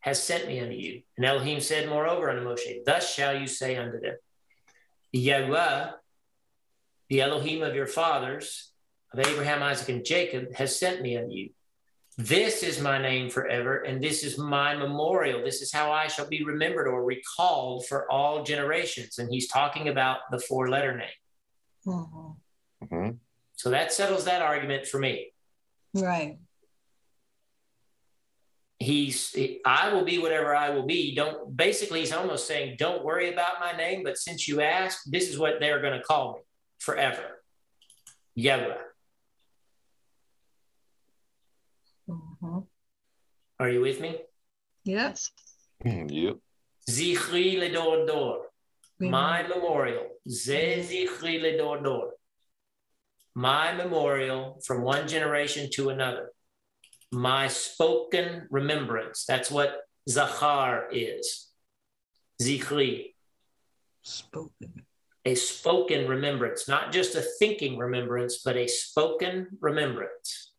has 0.00 0.22
sent 0.22 0.46
me 0.46 0.60
unto 0.60 0.74
you. 0.74 1.02
And 1.16 1.26
Elohim 1.26 1.60
said, 1.60 1.88
moreover, 1.88 2.30
unto 2.30 2.44
Moshe, 2.44 2.84
Thus 2.84 3.12
shall 3.12 3.36
you 3.36 3.48
say 3.48 3.76
unto 3.76 4.00
them, 4.00 4.16
Yahweh, 5.12 5.90
the 7.08 7.20
Elohim 7.20 7.62
of 7.62 7.74
your 7.74 7.86
fathers, 7.86 8.70
of 9.12 9.26
Abraham, 9.26 9.62
Isaac, 9.62 9.88
and 9.88 10.04
Jacob, 10.04 10.54
has 10.54 10.78
sent 10.78 11.00
me 11.02 11.16
unto 11.16 11.32
you. 11.32 11.50
This 12.18 12.62
is 12.62 12.80
my 12.80 12.96
name 12.96 13.28
forever, 13.28 13.82
and 13.82 14.02
this 14.02 14.24
is 14.24 14.38
my 14.38 14.74
memorial. 14.74 15.44
This 15.44 15.60
is 15.60 15.70
how 15.70 15.92
I 15.92 16.06
shall 16.06 16.26
be 16.26 16.42
remembered 16.42 16.88
or 16.88 17.04
recalled 17.04 17.86
for 17.86 18.10
all 18.10 18.42
generations. 18.42 19.18
And 19.18 19.30
he's 19.30 19.48
talking 19.48 19.88
about 19.88 20.20
the 20.30 20.38
four 20.38 20.70
letter 20.70 20.96
name. 20.96 21.08
Mm-hmm. 21.86 22.84
Mm-hmm. 22.84 23.10
So 23.56 23.70
that 23.70 23.92
settles 23.92 24.24
that 24.24 24.40
argument 24.40 24.86
for 24.86 24.98
me. 24.98 25.32
Right. 25.92 26.38
He's, 28.78 29.34
I 29.64 29.92
will 29.92 30.04
be 30.04 30.18
whatever 30.18 30.54
I 30.54 30.70
will 30.70 30.86
be. 30.86 31.14
Don't, 31.14 31.54
basically, 31.54 32.00
he's 32.00 32.12
almost 32.12 32.46
saying, 32.46 32.76
don't 32.78 33.04
worry 33.04 33.32
about 33.32 33.60
my 33.60 33.72
name, 33.72 34.02
but 34.04 34.18
since 34.18 34.48
you 34.48 34.60
asked, 34.62 35.10
this 35.10 35.28
is 35.28 35.38
what 35.38 35.60
they're 35.60 35.80
going 35.80 35.98
to 35.98 36.04
call 36.04 36.34
me 36.34 36.40
forever. 36.78 37.42
Yahweh. 38.34 38.76
Mm-hmm. 42.08 42.58
Are 43.58 43.70
you 43.70 43.80
with 43.80 44.00
me? 44.00 44.18
Yes. 44.84 45.30
Mm, 45.84 46.10
yep. 46.10 46.36
Zichri 46.88 47.58
ledor 47.58 48.06
dor. 48.06 48.46
My 49.00 49.42
memorial. 49.42 50.06
Ze 50.28 50.80
zichri 50.80 51.40
ledor 51.40 51.82
dor. 51.82 52.12
My 53.34 53.72
memorial 53.72 54.60
from 54.64 54.82
one 54.82 55.08
generation 55.08 55.70
to 55.74 55.90
another. 55.90 56.30
My 57.12 57.48
spoken 57.48 58.46
remembrance. 58.50 59.24
That's 59.26 59.50
what 59.50 59.80
Zachar 60.08 60.88
is. 60.92 61.48
Zichri. 62.40 63.14
Spoken. 64.02 64.82
A 65.24 65.34
spoken 65.34 66.06
remembrance, 66.06 66.68
not 66.68 66.92
just 66.92 67.16
a 67.16 67.20
thinking 67.20 67.76
remembrance, 67.76 68.42
but 68.44 68.56
a 68.56 68.68
spoken 68.68 69.48
remembrance. 69.60 70.52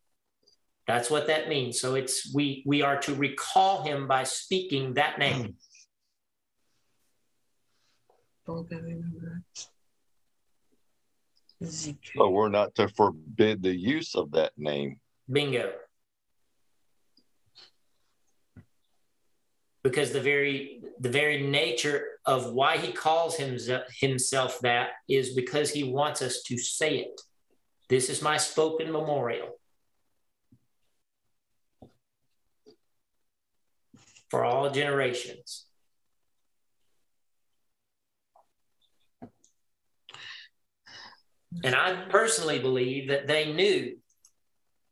That's 0.88 1.10
what 1.10 1.26
that 1.26 1.50
means. 1.50 1.78
So 1.78 1.96
it's 1.96 2.34
we 2.34 2.62
we 2.64 2.80
are 2.80 2.96
to 3.00 3.14
recall 3.14 3.82
him 3.82 4.08
by 4.08 4.24
speaking 4.24 4.94
that 4.94 5.18
name. 5.18 5.54
Hmm. 8.46 8.62
But 12.16 12.30
we're 12.30 12.48
not 12.48 12.74
to 12.76 12.88
forbid 12.88 13.62
the 13.62 13.76
use 13.76 14.14
of 14.14 14.30
that 14.32 14.52
name. 14.56 14.98
Bingo. 15.30 15.72
Because 19.82 20.12
the 20.12 20.22
very 20.22 20.80
the 21.00 21.10
very 21.10 21.42
nature 21.42 22.02
of 22.24 22.54
why 22.54 22.78
he 22.78 22.92
calls 22.92 23.36
him, 23.36 23.58
himself 24.00 24.58
that 24.60 24.90
is 25.06 25.34
because 25.34 25.70
he 25.70 25.84
wants 25.84 26.22
us 26.22 26.42
to 26.44 26.56
say 26.56 27.00
it. 27.00 27.20
This 27.90 28.08
is 28.08 28.22
my 28.22 28.38
spoken 28.38 28.90
memorial. 28.90 29.58
For 34.30 34.44
all 34.44 34.70
generations. 34.70 35.64
And 41.64 41.74
I 41.74 42.06
personally 42.10 42.58
believe 42.58 43.08
that 43.08 43.26
they 43.26 43.52
knew 43.52 43.96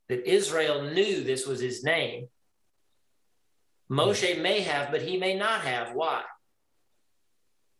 that 0.08 0.26
Israel 0.26 0.82
knew 0.82 1.22
this 1.22 1.46
was 1.46 1.60
his 1.60 1.84
name. 1.84 2.28
Moshe 3.90 4.40
may 4.40 4.60
have, 4.62 4.90
but 4.90 5.02
he 5.02 5.16
may 5.16 5.34
not 5.34 5.60
have. 5.60 5.94
Why? 5.94 6.22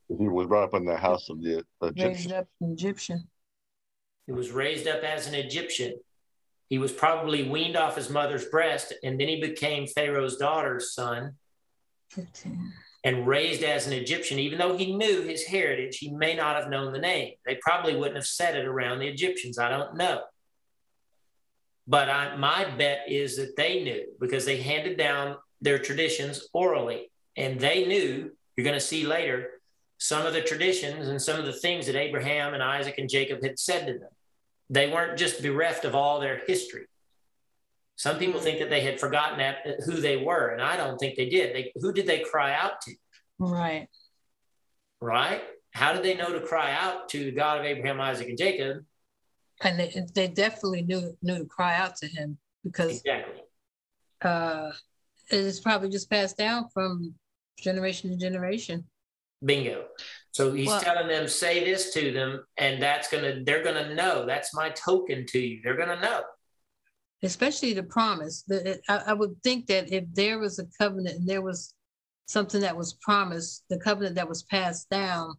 He 0.09 0.29
was 0.29 0.47
brought 0.47 0.65
up 0.65 0.75
in 0.75 0.85
the 0.85 0.97
house 0.97 1.29
of 1.31 1.43
the 1.43 1.65
Egyptian. 1.83 2.13
Raised 2.13 2.33
up 2.33 2.47
Egyptian. 2.61 3.29
He 4.27 4.33
was 4.33 4.51
raised 4.51 4.87
up 4.87 5.03
as 5.03 5.27
an 5.27 5.35
Egyptian. 5.35 5.95
He 6.69 6.79
was 6.79 6.93
probably 6.93 7.49
weaned 7.49 7.77
off 7.77 7.97
his 7.97 8.11
mother's 8.11 8.45
breast, 8.45 8.93
and 9.03 9.19
then 9.21 9.29
he 9.29 9.41
became 9.41 9.87
Pharaoh's 9.87 10.37
daughter's 10.37 10.95
son. 10.95 11.37
15. 12.11 12.73
And 13.05 13.27
raised 13.27 13.63
as 13.63 13.87
an 13.87 13.93
Egyptian, 13.93 14.39
even 14.39 14.59
though 14.59 14.77
he 14.77 14.97
knew 14.97 15.23
his 15.23 15.45
heritage, 15.45 15.99
he 15.99 16.11
may 16.11 16.35
not 16.35 16.57
have 16.57 16.71
known 16.71 16.93
the 16.93 16.99
name. 16.99 17.35
They 17.47 17.57
probably 17.63 17.95
wouldn't 17.95 18.17
have 18.17 18.27
said 18.27 18.57
it 18.57 18.67
around 18.67 18.99
the 18.99 19.07
Egyptians. 19.07 19.59
I 19.59 19.69
don't 19.69 19.97
know. 19.97 20.23
But 21.87 22.09
I, 22.09 22.35
my 22.37 22.65
bet 22.77 23.05
is 23.09 23.37
that 23.37 23.57
they 23.57 23.85
knew 23.85 24.07
because 24.21 24.45
they 24.45 24.57
handed 24.57 24.99
down 24.99 25.37
their 25.61 25.79
traditions 25.79 26.49
orally. 26.53 27.11
And 27.37 27.61
they 27.61 27.87
knew, 27.87 28.33
you're 28.57 28.65
going 28.65 28.75
to 28.75 28.81
see 28.81 29.07
later, 29.07 29.51
some 29.99 30.27
of 30.27 30.33
the 30.33 30.43
traditions 30.43 31.09
and 31.09 31.23
some 31.23 31.39
of 31.39 31.47
the 31.47 31.53
things 31.53 31.87
that 31.87 31.97
Abraham 31.97 32.55
and 32.55 32.63
Isaac 32.63 32.97
and 32.99 33.09
Jacob 33.09 33.43
had 33.43 33.59
said 33.59 33.87
to 33.87 33.93
them. 33.93 34.11
They 34.69 34.91
weren't 34.91 35.19
just 35.19 35.43
bereft 35.43 35.85
of 35.85 35.95
all 35.95 36.19
their 36.19 36.43
history. 36.47 36.87
Some 37.97 38.19
people 38.19 38.41
think 38.41 38.59
that 38.59 38.69
they 38.69 38.83
had 38.83 39.01
forgotten 39.01 39.39
that, 39.39 39.81
who 39.87 39.93
they 39.93 40.19
were, 40.19 40.49
and 40.49 40.63
I 40.63 40.77
don't 40.77 40.99
think 40.99 41.17
they 41.17 41.31
did. 41.31 41.55
They, 41.55 41.73
who 41.77 41.93
did 41.93 42.07
they 42.07 42.21
cry 42.21 42.55
out 42.55 42.83
to? 42.83 42.95
Right. 43.39 43.89
Right? 45.01 45.43
How 45.73 45.95
did 45.95 46.03
they 46.03 46.15
know 46.15 46.33
to 46.33 46.41
cry 46.41 46.73
out 46.73 47.09
to 47.11 47.25
the 47.25 47.33
God 47.33 47.59
of 47.59 47.65
Abraham, 47.65 48.01
Isaac, 48.01 48.29
and 48.29 48.39
Jacob? 48.39 48.85
And 49.63 49.79
they, 49.79 50.05
they 50.15 50.29
definitely 50.29 50.83
knew 50.83 51.17
knew 51.23 51.39
to 51.39 51.45
cry 51.47 51.77
out 51.77 51.97
to 51.97 52.07
him 52.07 52.37
because 52.63 53.01
exactly. 53.01 53.41
uh, 54.21 54.71
it's 55.31 55.61
probably 55.61 55.89
just 55.89 56.11
passed 56.11 56.37
down 56.37 56.69
from 56.75 57.15
generation 57.59 58.11
to 58.11 58.17
generation. 58.19 58.85
Bingo. 59.43 59.87
So 60.33 60.53
he's 60.53 60.67
well, 60.67 60.81
telling 60.81 61.09
them, 61.09 61.29
say 61.29 61.65
this 61.65 61.95
to 61.95 62.13
them, 62.13 62.45
and 62.59 62.83
that's 62.83 63.11
gonna 63.11 63.43
they're 63.45 63.65
gonna 63.65 63.95
know. 63.95 64.27
That's 64.27 64.55
my 64.55 64.69
token 64.71 65.25
to 65.29 65.39
you. 65.39 65.61
They're 65.65 65.77
gonna 65.77 66.01
know 66.01 66.23
especially 67.23 67.73
the 67.73 67.83
promise. 67.83 68.43
The, 68.47 68.81
I, 68.89 69.03
I 69.09 69.13
would 69.13 69.43
think 69.43 69.67
that 69.67 69.93
if 69.93 70.05
there 70.13 70.39
was 70.39 70.59
a 70.59 70.67
covenant 70.79 71.21
and 71.21 71.29
there 71.29 71.43
was 71.43 71.75
something 72.27 72.61
that 72.61 72.77
was 72.77 72.95
promised, 72.95 73.65
the 73.71 73.79
covenant 73.79 74.17
that 74.17 74.29
was 74.29 74.43
passed 74.45 74.91
down, 74.91 75.35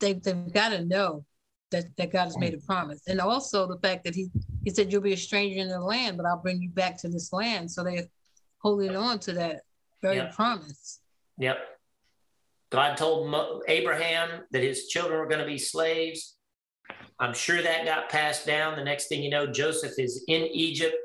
they, 0.00 0.14
they've 0.14 0.52
got 0.52 0.70
to 0.70 0.84
know 0.84 1.24
that, 1.70 1.86
that 1.96 2.12
God 2.12 2.24
has 2.24 2.38
made 2.38 2.54
a 2.54 2.58
promise. 2.58 3.02
And 3.08 3.20
also 3.20 3.66
the 3.66 3.78
fact 3.78 4.04
that 4.04 4.14
he, 4.14 4.30
he 4.62 4.70
said, 4.70 4.92
You'll 4.92 5.02
be 5.02 5.14
a 5.14 5.16
stranger 5.16 5.60
in 5.60 5.68
the 5.68 5.80
land, 5.80 6.16
but 6.16 6.26
I'll 6.26 6.42
bring 6.42 6.62
you 6.62 6.70
back 6.70 6.98
to 6.98 7.08
this 7.08 7.32
land. 7.32 7.70
So 7.70 7.82
they're 7.82 8.06
holding 8.58 8.94
on 8.94 9.18
to 9.20 9.32
that 9.32 9.62
very 10.02 10.16
yep. 10.16 10.34
promise. 10.34 11.00
Yep. 11.38 11.58
God 12.70 12.96
told 12.96 13.28
Mo- 13.28 13.62
Abraham 13.68 14.44
that 14.50 14.62
his 14.62 14.86
children 14.88 15.18
were 15.18 15.26
going 15.26 15.40
to 15.40 15.46
be 15.46 15.58
slaves. 15.58 16.36
I'm 17.22 17.32
sure 17.32 17.62
that 17.62 17.84
got 17.84 18.08
passed 18.08 18.46
down. 18.46 18.74
The 18.74 18.82
next 18.82 19.06
thing 19.06 19.22
you 19.22 19.30
know, 19.30 19.46
Joseph 19.46 19.96
is 19.96 20.24
in 20.26 20.42
Egypt. 20.42 20.96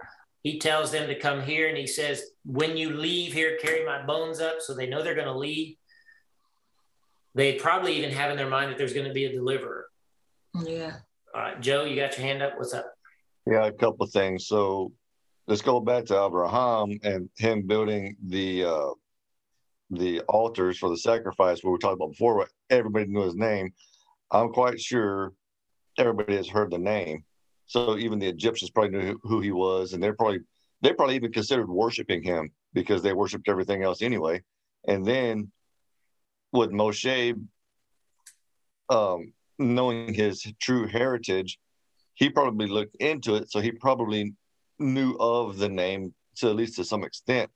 He 0.42 0.58
tells 0.58 0.92
them 0.92 1.08
to 1.08 1.20
come 1.20 1.44
here 1.44 1.68
and 1.68 1.78
he 1.78 1.86
says, 1.86 2.32
When 2.44 2.76
you 2.76 2.90
leave 2.90 3.34
here, 3.34 3.60
carry 3.62 3.86
my 3.86 4.04
bones 4.04 4.40
up. 4.40 4.56
So 4.60 4.74
they 4.74 4.88
know 4.88 5.04
they're 5.04 5.14
going 5.14 5.28
to 5.28 5.38
leave. 5.38 5.76
They 7.36 7.54
probably 7.54 7.94
even 7.98 8.10
have 8.10 8.32
in 8.32 8.38
their 8.38 8.50
mind 8.50 8.72
that 8.72 8.80
there's 8.80 8.94
going 8.94 9.08
to 9.08 9.14
be 9.14 9.26
a 9.26 9.32
deliverer. 9.32 9.86
Yeah. 10.56 10.94
All 11.36 11.42
right, 11.42 11.62
Joe, 11.62 11.84
you 11.84 11.96
got 11.96 12.18
your 12.18 12.26
hand 12.26 12.42
up. 12.42 12.54
What's 12.58 12.74
up? 12.74 12.92
Yeah, 13.46 13.68
a 13.68 13.72
couple 13.72 14.04
of 14.04 14.12
things. 14.12 14.48
So 14.48 14.92
let's 15.46 15.62
go 15.62 15.80
back 15.80 16.06
to 16.06 16.26
Abraham 16.26 16.98
and 17.04 17.30
him 17.38 17.68
building 17.68 18.18
the 18.26 18.66
uh, 18.66 18.90
the 19.92 20.22
altars 20.22 20.80
for 20.80 20.90
the 20.90 20.98
sacrifice. 20.98 21.64
What 21.64 21.74
we 21.74 21.78
talked 21.78 21.94
about 21.94 22.14
before, 22.14 22.38
what 22.38 22.50
everybody 22.72 23.06
knew 23.06 23.22
his 23.22 23.36
name. 23.36 23.72
I'm 24.32 24.50
quite 24.50 24.82
sure 24.82 25.32
everybody 26.00 26.36
has 26.36 26.48
heard 26.48 26.72
the 26.72 26.78
name. 26.78 27.24
So 27.66 27.98
even 27.98 28.20
the 28.20 28.28
Egyptians 28.28 28.72
probably 28.72 28.98
knew 28.98 29.20
who 29.24 29.42
he 29.42 29.52
was, 29.52 29.94
and 29.94 30.02
they're 30.02 30.14
probably 30.14 30.40
they 30.82 30.94
probably 30.94 31.16
even 31.16 31.32
considered 31.32 31.70
worshiping 31.70 32.22
him 32.24 32.52
because 32.74 33.02
they 33.02 33.14
worshipped 33.14 33.50
everything 33.50 33.84
else 33.84 34.02
anyway. 34.02 34.44
And 34.88 35.06
then 35.06 35.52
with 36.52 36.72
Moshe, 36.72 37.34
um, 38.90 39.34
knowing 39.58 40.14
his 40.14 40.46
true 40.60 40.88
heritage, 40.88 41.60
he 42.14 42.30
probably 42.30 42.68
looked 42.68 42.96
into 42.98 43.36
it, 43.36 43.52
so 43.52 43.60
he 43.60 43.72
probably 43.72 44.34
knew 44.80 45.16
of 45.20 45.58
the 45.58 45.70
name 45.70 46.14
to 46.38 46.50
at 46.50 46.56
least 46.56 46.76
to 46.76 46.84
some 46.84 47.04
extent. 47.04 47.50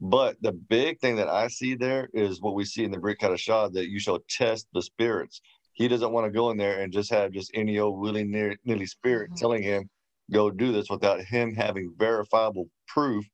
But 0.00 0.36
the 0.40 0.52
big 0.52 1.00
thing 1.00 1.16
that 1.16 1.28
I 1.28 1.48
see 1.48 1.74
there 1.74 2.08
is 2.14 2.40
what 2.40 2.54
we 2.54 2.64
see 2.64 2.84
in 2.84 2.92
the 2.92 2.98
Brit 2.98 3.18
Hadashah 3.18 3.72
that 3.72 3.88
you 3.88 3.98
shall 3.98 4.20
test 4.28 4.68
the 4.72 4.82
spirits. 4.82 5.40
He 5.78 5.86
doesn't 5.86 6.10
want 6.10 6.26
to 6.26 6.32
go 6.32 6.50
in 6.50 6.56
there 6.56 6.80
and 6.80 6.92
just 6.92 7.08
have 7.12 7.30
just 7.30 7.52
any 7.54 7.78
old 7.78 8.00
willy 8.00 8.24
nilly 8.24 8.86
spirit 8.86 9.30
mm-hmm. 9.30 9.36
telling 9.36 9.62
him 9.62 9.88
go 10.32 10.50
do 10.50 10.72
this 10.72 10.90
without 10.90 11.20
him 11.20 11.54
having 11.54 11.94
verifiable 11.96 12.68
proof 12.88 13.24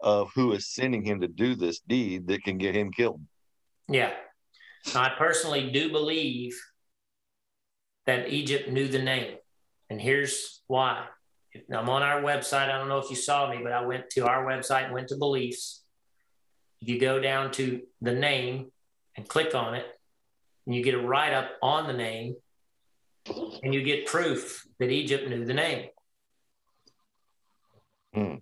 of 0.00 0.30
who 0.34 0.52
is 0.52 0.68
sending 0.68 1.02
him 1.02 1.22
to 1.22 1.26
do 1.26 1.54
this 1.54 1.80
deed 1.80 2.28
that 2.28 2.44
can 2.44 2.58
get 2.58 2.76
him 2.76 2.92
killed. 2.92 3.22
Yeah. 3.88 4.12
I 4.94 5.12
personally 5.16 5.70
do 5.70 5.90
believe 5.90 6.54
that 8.04 8.28
Egypt 8.28 8.68
knew 8.68 8.88
the 8.88 9.02
name. 9.02 9.36
And 9.88 9.98
here's 9.98 10.60
why. 10.66 11.06
I'm 11.74 11.88
on 11.88 12.02
our 12.02 12.20
website. 12.20 12.68
I 12.68 12.76
don't 12.76 12.88
know 12.88 12.98
if 12.98 13.08
you 13.08 13.16
saw 13.16 13.50
me, 13.50 13.60
but 13.62 13.72
I 13.72 13.86
went 13.86 14.10
to 14.10 14.26
our 14.26 14.44
website 14.44 14.84
and 14.84 14.92
went 14.92 15.08
to 15.08 15.16
beliefs. 15.16 15.82
If 16.82 16.90
you 16.90 17.00
go 17.00 17.18
down 17.18 17.52
to 17.52 17.80
the 18.02 18.12
name 18.12 18.70
and 19.16 19.26
click 19.26 19.54
on 19.54 19.74
it, 19.74 19.86
and 20.66 20.74
you 20.74 20.82
get 20.82 20.94
a 20.94 21.00
write 21.00 21.32
up 21.32 21.50
on 21.62 21.86
the 21.86 21.92
name, 21.92 22.36
and 23.62 23.74
you 23.74 23.82
get 23.82 24.06
proof 24.06 24.66
that 24.78 24.90
Egypt 24.90 25.28
knew 25.28 25.44
the 25.44 25.54
name. 25.54 25.86
Mm. 28.14 28.40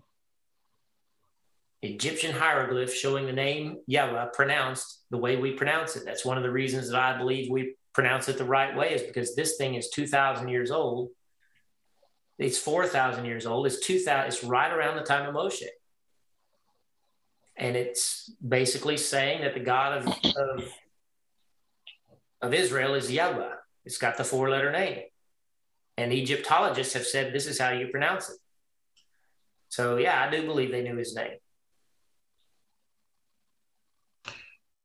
Egyptian 1.83 2.33
hieroglyph 2.33 2.95
showing 2.95 3.27
the 3.27 3.33
name 3.33 3.79
Yahweh 3.87 4.27
pronounced 4.33 5.05
the 5.11 5.19
way 5.19 5.37
we 5.37 5.53
pronounce 5.53 5.97
it. 5.97 6.05
That's 6.05 6.25
one 6.25 6.39
of 6.39 6.43
the 6.43 6.51
reasons 6.51 6.91
that 6.91 7.01
I 7.01 7.19
believe 7.19 7.51
we 7.51 7.77
pronounce 7.93 8.29
it 8.29 8.39
the 8.39 8.45
right 8.45 8.75
way 8.75 8.95
is 8.95 9.03
because 9.03 9.35
this 9.35 9.57
thing 9.57 9.75
is 9.75 9.91
2,000 9.91 10.49
years 10.49 10.71
old. 10.71 11.11
It's 12.39 12.59
4,000 12.59 13.27
years 13.27 13.47
old. 13.47 13.67
It's 13.67 13.81
2,000. 13.81 14.27
It's 14.27 14.43
right 14.43 14.73
around 14.73 14.97
the 14.97 15.03
time 15.03 15.29
of 15.29 15.35
Moshe. 15.35 15.63
And 17.57 17.77
it's 17.77 18.33
basically 18.47 18.97
saying 18.97 19.43
that 19.43 19.55
the 19.55 19.61
God 19.61 19.99
of, 19.99 20.09
of, 20.37 20.73
of 22.45 22.53
Israel 22.55 22.95
is 22.95 23.11
Yahweh. 23.11 23.55
It's 23.85 23.99
got 23.99 24.17
the 24.17 24.25
four 24.25 24.51
letter 24.51 24.71
name. 24.71 25.05
And 25.97 26.13
Egyptologists 26.13 26.95
have 26.95 27.07
said 27.07 27.33
this 27.33 27.47
is 27.47 27.59
how 27.59 27.71
you 27.71 27.89
pronounce 27.89 28.29
it. 28.29 28.37
So, 29.69 29.97
yeah, 29.97 30.23
I 30.23 30.31
do 30.31 30.45
believe 30.45 30.71
they 30.71 30.83
knew 30.83 30.97
his 30.97 31.15
name. 31.15 31.39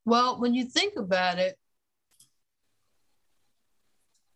Well, 0.05 0.39
when 0.39 0.53
you 0.53 0.65
think 0.65 0.95
about 0.97 1.37
it, 1.37 1.55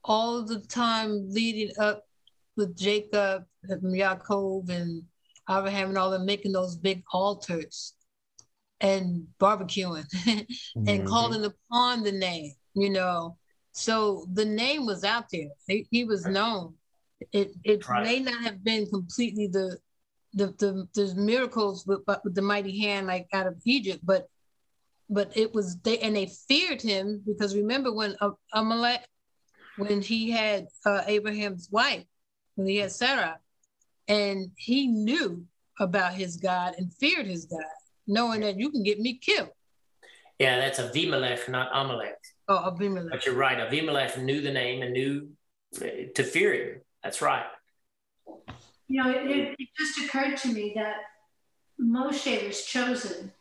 all 0.03 0.43
the 0.43 0.59
time 0.59 1.29
leading 1.29 1.71
up 1.79 2.03
with 2.57 2.77
Jacob 2.77 3.45
and 3.63 3.81
Yaakov 3.81 4.69
and 4.69 5.03
Abraham 5.49 5.89
and 5.89 5.97
all 5.97 6.11
them 6.11 6.25
making 6.25 6.51
those 6.51 6.75
big 6.75 7.03
altars 7.11 7.93
and 8.81 9.27
barbecuing 9.39 10.05
and 10.27 10.47
mm-hmm. 10.85 11.07
calling 11.07 11.45
upon 11.45 12.03
the 12.03 12.11
name, 12.11 12.53
you 12.73 12.89
know. 12.89 13.37
So 13.71 14.27
the 14.31 14.45
name 14.45 14.85
was 14.85 15.03
out 15.03 15.25
there. 15.31 15.49
He, 15.67 15.87
he 15.89 16.03
was 16.03 16.25
known. 16.25 16.75
It 17.31 17.53
it 17.63 17.87
right. 17.87 18.03
may 18.03 18.19
not 18.19 18.43
have 18.43 18.63
been 18.63 18.85
completely 18.87 19.47
the 19.47 19.77
the 20.33 20.47
the, 20.57 20.87
the 20.93 21.15
miracles 21.15 21.85
with, 21.87 22.01
with 22.23 22.35
the 22.35 22.41
mighty 22.41 22.79
hand 22.79 23.07
like 23.07 23.27
out 23.33 23.47
of 23.47 23.55
Egypt, 23.65 24.01
but 24.03 24.27
but 25.09 25.35
it 25.35 25.53
was 25.53 25.77
they 25.79 25.99
and 25.99 26.15
they 26.15 26.29
feared 26.47 26.81
him 26.81 27.21
because 27.25 27.55
remember 27.55 27.93
when 27.93 28.15
Amalek 28.53 29.01
when 29.77 30.01
he 30.01 30.31
had 30.31 30.67
uh, 30.85 31.01
Abraham's 31.07 31.69
wife, 31.71 32.05
when 32.55 32.67
he 32.67 32.77
had 32.77 32.91
Sarah, 32.91 33.39
and 34.07 34.51
he 34.55 34.87
knew 34.87 35.45
about 35.79 36.13
his 36.13 36.37
God 36.37 36.75
and 36.77 36.93
feared 36.93 37.25
his 37.25 37.45
God, 37.45 37.63
knowing 38.07 38.41
that 38.41 38.59
you 38.59 38.69
can 38.69 38.83
get 38.83 38.99
me 38.99 39.17
killed. 39.17 39.49
Yeah, 40.39 40.59
that's 40.59 40.79
a 40.79 40.89
Avimelech, 40.89 41.49
not 41.49 41.69
Amalek. 41.73 42.17
Oh, 42.47 42.71
Avimelech. 42.71 43.09
But 43.11 43.25
you're 43.25 43.35
right. 43.35 43.57
Avimelech 43.57 44.21
knew 44.21 44.41
the 44.41 44.51
name 44.51 44.81
and 44.81 44.93
knew 44.93 45.29
uh, 45.77 45.85
to 46.15 46.23
fear 46.23 46.53
him. 46.53 46.81
That's 47.03 47.21
right. 47.21 47.45
You 48.87 49.03
know, 49.03 49.09
it, 49.09 49.55
it 49.57 49.69
just 49.77 50.05
occurred 50.05 50.37
to 50.37 50.49
me 50.49 50.73
that 50.75 50.95
Moshe 51.81 52.47
was 52.47 52.65
chosen, 52.65 53.31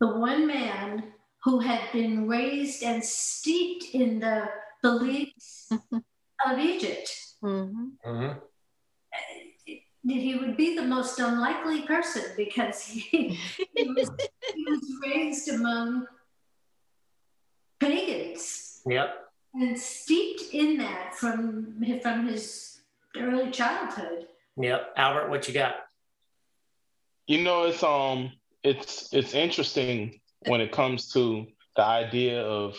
the 0.00 0.16
one 0.16 0.46
man 0.46 1.12
who 1.44 1.60
had 1.60 1.80
been 1.92 2.26
raised 2.28 2.82
and 2.82 3.04
steeped 3.04 3.94
in 3.94 4.20
the 4.20 4.48
beliefs 4.82 5.70
of 5.92 6.58
Egypt. 6.58 7.14
Mm-hmm. 7.42 7.86
Mm-hmm. 8.08 8.38
He 10.08 10.36
would 10.36 10.56
be 10.56 10.76
the 10.76 10.84
most 10.84 11.18
unlikely 11.18 11.82
person 11.82 12.22
because 12.36 12.82
he, 12.84 13.38
he, 13.74 13.88
was, 13.90 14.10
he 14.54 14.64
was 14.68 14.80
raised 15.04 15.48
among 15.48 16.06
pagans. 17.80 18.82
Yep. 18.86 19.14
And 19.54 19.78
steeped 19.78 20.54
in 20.54 20.78
that 20.78 21.14
from 21.14 21.82
from 22.02 22.26
his 22.28 22.80
early 23.16 23.50
childhood. 23.50 24.26
Yep. 24.58 24.92
Albert, 24.96 25.30
what 25.30 25.48
you 25.48 25.54
got? 25.54 25.76
You 27.26 27.42
know, 27.42 27.64
it's 27.64 27.82
um 27.82 28.32
it's 28.62 29.12
it's 29.12 29.34
interesting 29.34 30.20
when 30.46 30.60
it 30.60 30.72
comes 30.72 31.12
to 31.12 31.46
the 31.76 31.82
idea 31.82 32.42
of 32.42 32.76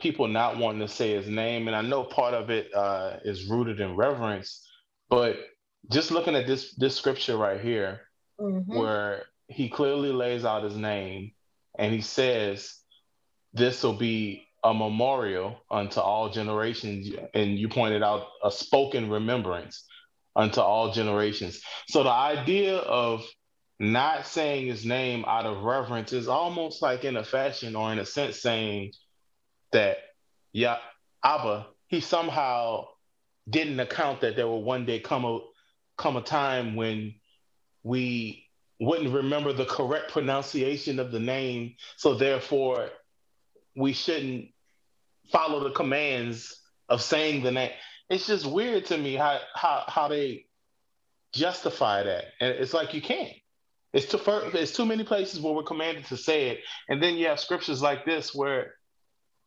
people 0.00 0.28
not 0.28 0.58
wanting 0.58 0.80
to 0.80 0.88
say 0.88 1.12
his 1.12 1.28
name. 1.28 1.68
And 1.68 1.76
I 1.76 1.82
know 1.82 2.04
part 2.04 2.34
of 2.34 2.50
it 2.50 2.74
uh, 2.74 3.18
is 3.24 3.46
rooted 3.46 3.80
in 3.80 3.96
reverence, 3.96 4.66
but 5.08 5.38
just 5.90 6.10
looking 6.10 6.34
at 6.34 6.46
this 6.46 6.74
this 6.74 6.96
scripture 6.96 7.36
right 7.36 7.60
here, 7.60 8.02
mm-hmm. 8.40 8.78
where 8.78 9.24
he 9.48 9.68
clearly 9.68 10.12
lays 10.12 10.44
out 10.44 10.64
his 10.64 10.76
name 10.76 11.32
and 11.78 11.92
he 11.92 12.00
says, 12.00 12.74
This 13.54 13.82
will 13.82 13.94
be 13.94 14.46
a 14.62 14.74
memorial 14.74 15.60
unto 15.70 16.00
all 16.00 16.30
generations. 16.30 17.08
And 17.34 17.58
you 17.58 17.68
pointed 17.68 18.02
out 18.02 18.26
a 18.42 18.50
spoken 18.50 19.08
remembrance 19.08 19.84
unto 20.36 20.60
all 20.60 20.92
generations. 20.92 21.62
So 21.88 22.02
the 22.02 22.10
idea 22.10 22.78
of 22.78 23.24
not 23.78 24.26
saying 24.26 24.66
his 24.66 24.84
name 24.84 25.24
out 25.26 25.46
of 25.46 25.62
reverence 25.62 26.12
is 26.12 26.28
almost 26.28 26.82
like 26.82 27.04
in 27.04 27.16
a 27.16 27.24
fashion 27.24 27.76
or 27.76 27.92
in 27.92 27.98
a 27.98 28.06
sense 28.06 28.40
saying 28.40 28.92
that 29.72 29.98
yeah, 30.52 30.78
Abba, 31.22 31.66
he 31.88 32.00
somehow 32.00 32.86
didn't 33.48 33.80
account 33.80 34.20
that 34.22 34.36
there 34.36 34.46
will 34.46 34.62
one 34.62 34.86
day 34.86 35.00
come 35.00 35.24
a 35.24 35.40
come 35.96 36.16
a 36.16 36.22
time 36.22 36.76
when 36.76 37.14
we 37.82 38.46
wouldn't 38.80 39.14
remember 39.14 39.52
the 39.52 39.64
correct 39.64 40.12
pronunciation 40.12 40.98
of 40.98 41.12
the 41.12 41.20
name, 41.20 41.74
so 41.96 42.14
therefore 42.14 42.88
we 43.76 43.92
shouldn't 43.92 44.48
follow 45.30 45.62
the 45.64 45.70
commands 45.70 46.60
of 46.88 47.02
saying 47.02 47.42
the 47.42 47.50
name. 47.50 47.70
It's 48.10 48.26
just 48.26 48.46
weird 48.46 48.86
to 48.86 48.98
me 48.98 49.14
how 49.14 49.40
how 49.54 49.84
how 49.86 50.08
they 50.08 50.46
justify 51.32 52.02
that, 52.02 52.24
and 52.40 52.50
it's 52.50 52.74
like 52.74 52.94
you 52.94 53.02
can't. 53.02 53.32
It's 53.92 54.06
too 54.06 54.18
far, 54.18 54.42
it's 54.54 54.72
too 54.72 54.84
many 54.84 55.04
places 55.04 55.40
where 55.40 55.54
we're 55.54 55.62
commanded 55.62 56.04
to 56.06 56.16
say 56.16 56.48
it, 56.48 56.60
and 56.88 57.02
then 57.02 57.14
you 57.14 57.26
have 57.28 57.40
scriptures 57.40 57.80
like 57.80 58.04
this 58.04 58.34
where 58.34 58.74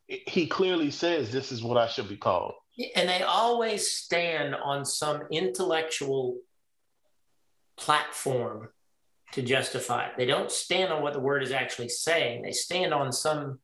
he 0.08 0.48
clearly 0.48 0.90
says 0.90 1.32
this 1.32 1.52
is 1.52 1.62
what 1.62 1.78
I 1.78 1.88
should 1.88 2.08
be 2.08 2.18
called. 2.18 2.54
And 2.96 3.10
they 3.10 3.24
always 3.24 3.92
stand 3.92 4.56
on 4.56 4.86
some 4.86 5.24
intellectual 5.32 6.38
platform 7.76 8.70
to 9.34 9.42
justify 9.42 10.08
it. 10.08 10.14
They 10.18 10.26
don't 10.26 10.52
stand 10.52 10.94
on 10.94 11.02
what 11.02 11.14
the 11.14 11.20
word 11.20 11.44
is 11.44 11.52
actually 11.52 11.90
saying. 11.90 12.44
They 12.44 12.52
stand 12.52 12.94
on 12.94 13.12
some 13.12 13.60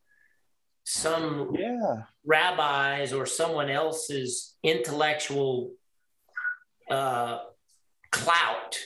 some 0.84 1.56
yeah. 1.58 2.04
rabbis 2.26 3.14
or 3.14 3.26
someone 3.26 3.70
else's 3.70 4.56
intellectual 4.64 5.72
uh, 6.90 7.40
clout 8.12 8.78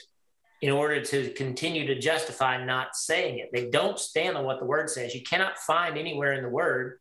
in 0.60 0.70
order 0.70 1.00
to 1.00 1.30
continue 1.34 1.86
to 1.86 1.98
justify 1.98 2.64
not 2.64 2.96
saying 2.96 3.38
it. 3.38 3.50
They 3.52 3.70
don't 3.70 3.98
stand 3.98 4.36
on 4.36 4.44
what 4.44 4.58
the 4.58 4.66
word 4.66 4.90
says. 4.90 5.14
You 5.14 5.22
cannot 5.22 5.58
find 5.58 5.96
anywhere 5.96 6.32
in 6.32 6.42
the 6.42 6.48
word 6.48 6.98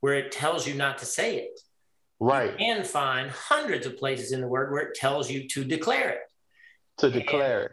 where 0.00 0.14
it 0.14 0.32
tells 0.32 0.66
you 0.66 0.74
not 0.74 0.98
to 0.98 1.06
say 1.06 1.38
it. 1.38 1.60
Right. 2.20 2.54
And 2.58 2.86
find 2.86 3.30
hundreds 3.30 3.86
of 3.86 3.96
places 3.96 4.32
in 4.32 4.40
the 4.40 4.48
word 4.48 4.70
where 4.70 4.82
it 4.82 4.94
tells 4.94 5.30
you 5.30 5.48
to 5.48 5.64
declare 5.64 6.10
it. 6.10 6.20
To 6.98 7.10
declare 7.10 7.64
it. 7.64 7.72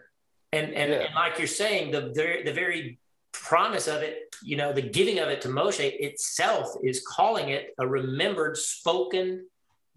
And 0.53 0.73
and, 0.73 0.91
yeah. 0.91 0.99
and 0.99 1.15
like 1.15 1.38
you're 1.38 1.48
saying, 1.48 1.91
the 1.91 2.11
very 2.15 2.44
the 2.44 2.53
very 2.53 2.99
promise 3.32 3.88
of 3.88 4.02
it, 4.02 4.31
you 4.43 4.57
know, 4.57 4.73
the 4.73 4.81
giving 4.81 5.19
of 5.19 5.30
it 5.30 5.41
to 5.41 5.47
Moshe 5.47 5.80
itself 5.80 6.69
is 6.84 7.05
calling 7.07 7.49
it 7.49 7.73
a 7.80 7.88
remembered 7.88 8.57
spoken 8.57 9.45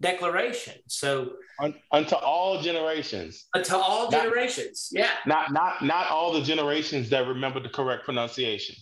declaration. 0.01 0.75
So 0.87 1.33
Un, 1.59 1.73
unto 1.91 2.15
all 2.15 2.61
generations. 2.61 3.45
Uh, 3.55 3.59
unto 3.59 3.75
all 3.75 4.11
not, 4.11 4.23
generations. 4.23 4.89
Yeah. 4.91 5.09
Not 5.25 5.51
not 5.51 5.83
not 5.83 6.09
all 6.09 6.33
the 6.33 6.41
generations 6.41 7.09
that 7.09 7.27
remember 7.27 7.59
the 7.59 7.69
correct 7.69 8.03
pronunciation. 8.05 8.75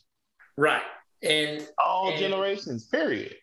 Right. 0.58 0.82
And 1.22 1.68
all 1.84 2.10
and, 2.10 2.20
generations, 2.20 2.86
period. 2.86 3.36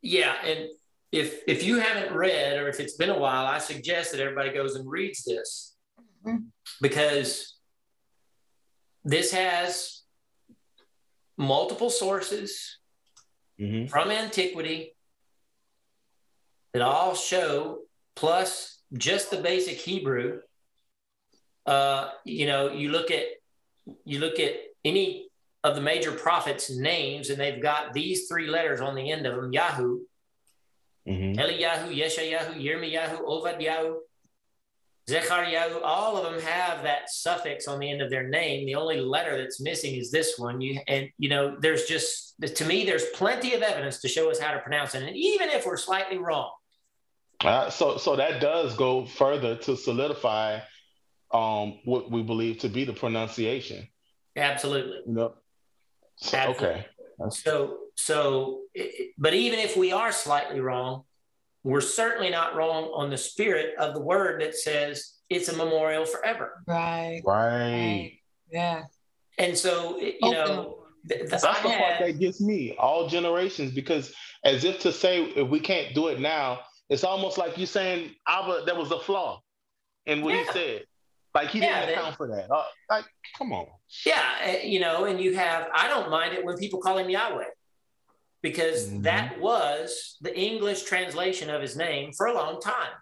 Yeah. 0.00 0.34
And 0.44 0.68
if 1.10 1.40
if 1.46 1.64
you 1.64 1.78
haven't 1.78 2.14
read 2.14 2.58
or 2.58 2.68
if 2.68 2.80
it's 2.80 2.96
been 2.96 3.10
a 3.10 3.18
while, 3.18 3.46
I 3.46 3.58
suggest 3.58 4.12
that 4.12 4.20
everybody 4.20 4.52
goes 4.52 4.76
and 4.76 4.88
reads 4.88 5.24
this 5.24 5.76
mm-hmm. 6.24 6.44
because 6.80 7.56
this 9.04 9.32
has 9.32 10.01
multiple 11.36 11.90
sources 11.90 12.78
mm-hmm. 13.60 13.86
from 13.86 14.10
antiquity 14.10 14.94
that 16.72 16.82
all 16.82 17.14
show, 17.14 17.80
plus 18.16 18.80
just 18.92 19.30
the 19.30 19.38
basic 19.38 19.76
Hebrew. 19.76 20.40
Uh, 21.66 22.10
you 22.24 22.46
know, 22.46 22.72
you 22.72 22.90
look 22.90 23.10
at 23.10 23.24
you 24.04 24.18
look 24.18 24.38
at 24.40 24.52
any 24.84 25.28
of 25.64 25.74
the 25.74 25.80
major 25.80 26.12
prophets' 26.12 26.70
names, 26.70 27.30
and 27.30 27.40
they've 27.40 27.62
got 27.62 27.92
these 27.92 28.26
three 28.28 28.48
letters 28.48 28.80
on 28.80 28.94
the 28.94 29.10
end 29.10 29.26
of 29.26 29.36
them: 29.36 29.52
Yahu, 29.52 30.00
mm-hmm. 31.08 31.38
Eliyahu, 31.38 31.96
Yeshayahu, 31.96 32.60
Yirmiyahu, 32.60 33.22
Ovadiyahu, 33.22 33.96
Zechariah, 35.08 35.78
all 35.82 36.16
of 36.16 36.24
them 36.24 36.40
have 36.42 36.84
that 36.84 37.10
suffix 37.10 37.66
on 37.66 37.80
the 37.80 37.90
end 37.90 38.02
of 38.02 38.10
their 38.10 38.28
name. 38.28 38.66
The 38.66 38.76
only 38.76 39.00
letter 39.00 39.36
that's 39.36 39.60
missing 39.60 39.96
is 39.96 40.10
this 40.10 40.38
one. 40.38 40.60
You 40.60 40.80
and 40.86 41.08
you 41.18 41.28
know, 41.28 41.56
there's 41.58 41.84
just 41.84 42.34
to 42.54 42.64
me, 42.64 42.84
there's 42.84 43.06
plenty 43.14 43.54
of 43.54 43.62
evidence 43.62 44.00
to 44.00 44.08
show 44.08 44.30
us 44.30 44.38
how 44.38 44.52
to 44.52 44.60
pronounce 44.60 44.94
it, 44.94 45.02
and 45.02 45.16
even 45.16 45.48
if 45.48 45.66
we're 45.66 45.76
slightly 45.76 46.18
wrong. 46.18 46.50
Uh, 47.40 47.68
so, 47.68 47.96
so 47.96 48.14
that 48.14 48.40
does 48.40 48.76
go 48.76 49.04
further 49.04 49.56
to 49.56 49.76
solidify 49.76 50.60
um, 51.32 51.78
what 51.84 52.10
we 52.10 52.22
believe 52.22 52.58
to 52.60 52.68
be 52.68 52.84
the 52.84 52.92
pronunciation. 52.92 53.88
Absolutely. 54.36 55.00
No. 55.06 55.34
So, 56.16 56.36
Absolutely. 56.36 56.66
Okay. 56.68 56.86
So, 57.30 57.78
so, 57.96 58.60
but 59.18 59.34
even 59.34 59.58
if 59.58 59.76
we 59.76 59.92
are 59.92 60.12
slightly 60.12 60.60
wrong, 60.60 61.02
we're 61.64 61.80
certainly 61.80 62.30
not 62.30 62.56
wrong 62.56 62.90
on 62.94 63.10
the 63.10 63.16
spirit 63.16 63.74
of 63.78 63.94
the 63.94 64.00
word 64.00 64.40
that 64.42 64.54
says 64.54 65.14
it's 65.30 65.48
a 65.48 65.56
memorial 65.56 66.04
forever. 66.04 66.62
Right. 66.66 67.22
Right. 67.24 68.18
Yeah. 68.50 68.84
And 69.38 69.56
so, 69.56 69.98
you 69.98 70.14
Open. 70.22 70.32
know, 70.32 70.84
th- 71.08 71.30
that's 71.30 71.44
I 71.44 71.62
the 71.62 71.68
had, 71.68 71.98
part 71.98 72.06
that 72.06 72.18
gets 72.18 72.40
me 72.40 72.74
all 72.78 73.08
generations 73.08 73.72
because 73.72 74.12
as 74.44 74.64
if 74.64 74.80
to 74.80 74.92
say 74.92 75.24
if 75.24 75.48
we 75.48 75.60
can't 75.60 75.94
do 75.94 76.08
it 76.08 76.20
now, 76.20 76.60
it's 76.90 77.04
almost 77.04 77.38
like 77.38 77.56
you 77.56 77.66
saying 77.66 78.10
Abba 78.28 78.64
there 78.66 78.74
was 78.74 78.90
a 78.90 78.98
flaw 78.98 79.40
in 80.06 80.22
what 80.22 80.34
yeah. 80.34 80.44
he 80.44 80.52
said. 80.52 80.84
Like 81.34 81.48
he 81.48 81.60
yeah, 81.60 81.86
didn't 81.86 81.98
account 81.98 82.16
for 82.16 82.28
that. 82.28 82.52
Uh, 82.52 82.64
like, 82.90 83.06
come 83.38 83.52
on. 83.52 83.66
Yeah, 84.04 84.22
eh, 84.42 84.62
you 84.64 84.80
know, 84.80 85.06
and 85.06 85.18
you 85.18 85.34
have 85.34 85.68
I 85.74 85.88
don't 85.88 86.10
mind 86.10 86.34
it 86.34 86.44
when 86.44 86.58
people 86.58 86.80
call 86.80 86.98
him 86.98 87.08
Yahweh 87.08 87.44
because 88.42 88.88
mm-hmm. 88.88 89.02
that 89.02 89.40
was 89.40 90.16
the 90.20 90.36
English 90.38 90.82
translation 90.82 91.48
of 91.48 91.62
his 91.62 91.76
name 91.76 92.12
for 92.12 92.26
a 92.26 92.34
long 92.34 92.60
time. 92.60 92.92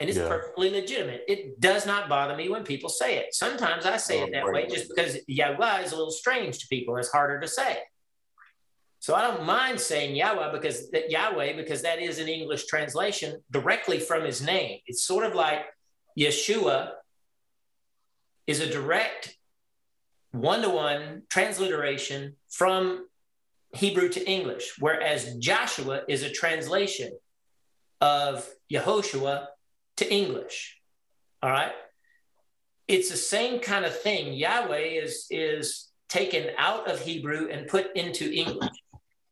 And 0.00 0.08
it's 0.08 0.18
yeah. 0.18 0.26
perfectly 0.26 0.70
legitimate. 0.70 1.22
It 1.28 1.60
does 1.60 1.86
not 1.86 2.08
bother 2.08 2.36
me 2.36 2.48
when 2.48 2.64
people 2.64 2.88
say 2.88 3.18
it. 3.18 3.34
Sometimes 3.34 3.86
I 3.86 3.98
say 3.98 4.20
oh, 4.20 4.24
it 4.24 4.32
that 4.32 4.46
way 4.46 4.66
just 4.66 4.88
because 4.88 5.18
Yahweh 5.28 5.82
is 5.82 5.92
a 5.92 5.96
little 5.96 6.10
strange 6.10 6.58
to 6.60 6.66
people. 6.68 6.96
It's 6.96 7.12
harder 7.12 7.38
to 7.38 7.46
say. 7.46 7.78
So 8.98 9.14
I 9.14 9.20
don't 9.20 9.44
mind 9.44 9.80
saying 9.80 10.16
Yahweh 10.16 10.52
because 10.52 10.90
that 10.90 11.10
Yahweh 11.10 11.56
because 11.56 11.82
that 11.82 12.00
is 12.00 12.18
an 12.18 12.28
English 12.28 12.66
translation 12.66 13.42
directly 13.50 13.98
from 13.98 14.24
his 14.24 14.40
name. 14.42 14.78
It's 14.86 15.04
sort 15.04 15.26
of 15.26 15.34
like 15.34 15.66
Yeshua 16.18 16.92
is 18.46 18.60
a 18.60 18.70
direct 18.70 19.36
one-to-one 20.32 21.22
transliteration 21.28 22.36
from 22.50 23.06
Hebrew 23.74 24.08
to 24.10 24.30
English, 24.30 24.74
whereas 24.78 25.34
Joshua 25.36 26.02
is 26.08 26.22
a 26.22 26.30
translation 26.30 27.12
of 28.00 28.48
Yehoshua 28.70 29.46
to 29.96 30.12
English. 30.12 30.78
All 31.42 31.50
right. 31.50 31.72
It's 32.88 33.10
the 33.10 33.16
same 33.16 33.60
kind 33.60 33.84
of 33.84 33.98
thing. 33.98 34.34
Yahweh 34.34 35.00
is 35.02 35.26
is 35.30 35.88
taken 36.08 36.50
out 36.58 36.90
of 36.90 37.00
Hebrew 37.00 37.48
and 37.50 37.66
put 37.66 37.96
into 37.96 38.30
English. 38.30 38.70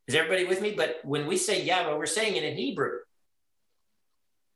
Is 0.07 0.15
everybody 0.15 0.45
with 0.45 0.62
me? 0.62 0.73
But 0.73 1.01
when 1.05 1.27
we 1.27 1.37
say 1.37 1.62
Yahweh, 1.62 1.97
we're 1.97 2.07
saying 2.07 2.37
it 2.37 2.45
in 2.45 2.57
Hebrew. 2.57 2.99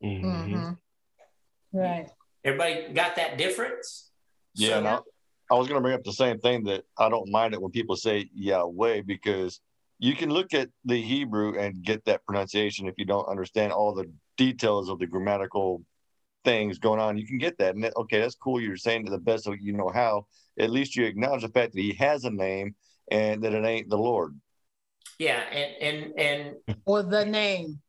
Mm-hmm. 0.02 0.26
mm-hmm. 0.26 1.78
Right. 1.78 2.08
Everybody 2.44 2.92
got 2.92 3.16
that 3.16 3.36
difference? 3.36 4.10
Yeah. 4.54 4.68
So, 4.68 4.80
no, 4.82 5.02
I 5.50 5.54
was 5.54 5.66
going 5.66 5.78
to 5.78 5.82
bring 5.82 5.94
up 5.94 6.04
the 6.04 6.12
same 6.12 6.38
thing 6.38 6.64
that 6.64 6.84
I 6.96 7.08
don't 7.08 7.30
mind 7.30 7.52
it 7.52 7.60
when 7.60 7.72
people 7.72 7.96
say 7.96 8.30
Yahweh 8.34 9.02
because 9.02 9.60
you 9.98 10.14
can 10.14 10.30
look 10.30 10.54
at 10.54 10.68
the 10.84 11.00
Hebrew 11.00 11.58
and 11.58 11.82
get 11.82 12.04
that 12.04 12.24
pronunciation 12.26 12.88
if 12.88 12.94
you 12.98 13.04
don't 13.04 13.28
understand 13.28 13.72
all 13.72 13.94
the 13.94 14.10
details 14.36 14.88
of 14.88 14.98
the 14.98 15.06
grammatical 15.06 15.82
things 16.44 16.78
going 16.78 17.00
on. 17.00 17.16
You 17.16 17.26
can 17.26 17.38
get 17.38 17.58
that. 17.58 17.74
And 17.74 17.84
okay, 17.96 18.20
that's 18.20 18.34
cool. 18.34 18.60
You're 18.60 18.76
saying 18.76 19.06
to 19.06 19.10
the 19.10 19.18
best 19.18 19.46
of 19.46 19.60
you 19.60 19.72
know 19.72 19.90
how. 19.92 20.26
At 20.58 20.70
least 20.70 20.94
you 20.94 21.04
acknowledge 21.04 21.42
the 21.42 21.48
fact 21.48 21.72
that 21.72 21.80
he 21.80 21.94
has 21.94 22.24
a 22.24 22.30
name 22.30 22.74
and 23.10 23.42
that 23.42 23.54
it 23.54 23.64
ain't 23.64 23.88
the 23.88 23.98
Lord. 23.98 24.38
Yeah, 25.18 25.40
and 25.40 25.74
and 25.80 26.18
and 26.18 26.76
or 26.84 27.02
the 27.02 27.24
name. 27.24 27.80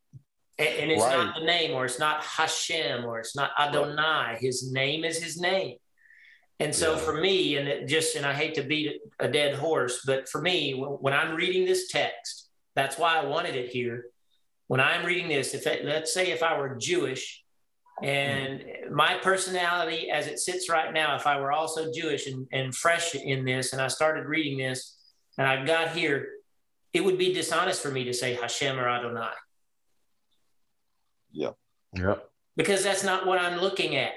And, 0.57 0.69
and 0.69 0.91
it's 0.91 1.03
right. 1.03 1.17
not 1.17 1.35
the 1.35 1.45
name, 1.45 1.71
or 1.73 1.85
it's 1.85 1.99
not 1.99 2.23
Hashem, 2.23 3.03
or 3.03 3.19
it's 3.19 3.35
not 3.35 3.51
Adonai. 3.59 4.37
His 4.39 4.71
name 4.71 5.03
is 5.03 5.21
his 5.21 5.37
name. 5.37 5.75
And 6.59 6.73
so 6.73 6.93
yeah. 6.93 6.99
for 6.99 7.13
me, 7.19 7.57
and 7.57 7.67
it 7.67 7.87
just, 7.87 8.15
and 8.15 8.25
I 8.25 8.33
hate 8.33 8.55
to 8.55 8.63
beat 8.63 9.01
a 9.19 9.27
dead 9.27 9.55
horse, 9.55 10.03
but 10.05 10.29
for 10.29 10.41
me, 10.41 10.71
when 10.73 11.13
I'm 11.13 11.35
reading 11.35 11.65
this 11.65 11.89
text, 11.89 12.49
that's 12.75 12.97
why 12.97 13.17
I 13.17 13.25
wanted 13.25 13.55
it 13.55 13.69
here. 13.69 14.05
When 14.67 14.79
I'm 14.79 15.05
reading 15.05 15.27
this, 15.27 15.53
if 15.53 15.67
it, 15.67 15.85
let's 15.85 16.13
say 16.13 16.31
if 16.31 16.41
I 16.41 16.57
were 16.57 16.75
Jewish 16.75 17.43
and 18.01 18.63
my 18.91 19.15
personality 19.21 20.09
as 20.09 20.27
it 20.27 20.39
sits 20.39 20.69
right 20.69 20.93
now, 20.93 21.15
if 21.15 21.27
I 21.27 21.39
were 21.39 21.51
also 21.51 21.91
Jewish 21.91 22.27
and, 22.27 22.47
and 22.51 22.75
fresh 22.75 23.15
in 23.15 23.45
this, 23.45 23.73
and 23.73 23.81
I 23.81 23.87
started 23.87 24.25
reading 24.25 24.57
this 24.57 24.97
and 25.37 25.47
I 25.47 25.65
got 25.65 25.89
here, 25.89 26.29
it 26.93 27.03
would 27.03 27.17
be 27.17 27.33
dishonest 27.33 27.83
for 27.83 27.91
me 27.91 28.05
to 28.05 28.13
say 28.13 28.33
Hashem 28.33 28.79
or 28.79 28.87
Adonai. 28.87 29.33
Yeah. 31.31 31.51
Yeah. 31.93 32.15
Because 32.55 32.83
that's 32.83 33.03
not 33.03 33.27
what 33.27 33.39
I'm 33.39 33.59
looking 33.59 33.97
at. 33.97 34.11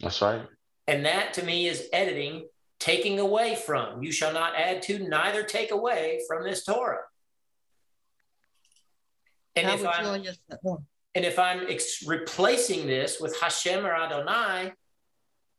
That's 0.00 0.20
right. 0.22 0.42
And 0.86 1.04
that 1.06 1.34
to 1.34 1.44
me 1.44 1.66
is 1.66 1.88
editing, 1.92 2.46
taking 2.78 3.18
away 3.18 3.56
from. 3.56 4.02
You 4.02 4.12
shall 4.12 4.32
not 4.32 4.54
add 4.56 4.82
to, 4.82 4.98
neither 4.98 5.42
take 5.42 5.70
away 5.70 6.20
from 6.28 6.44
this 6.44 6.64
Torah. 6.64 7.00
And 9.56 9.68
if 9.68 9.86
I'm, 9.86 10.22
and 11.14 11.24
if 11.24 11.38
I'm 11.38 11.66
ex- 11.68 12.06
replacing 12.06 12.86
this 12.86 13.20
with 13.20 13.40
Hashem 13.40 13.86
or 13.86 13.94
Adonai, 13.94 14.72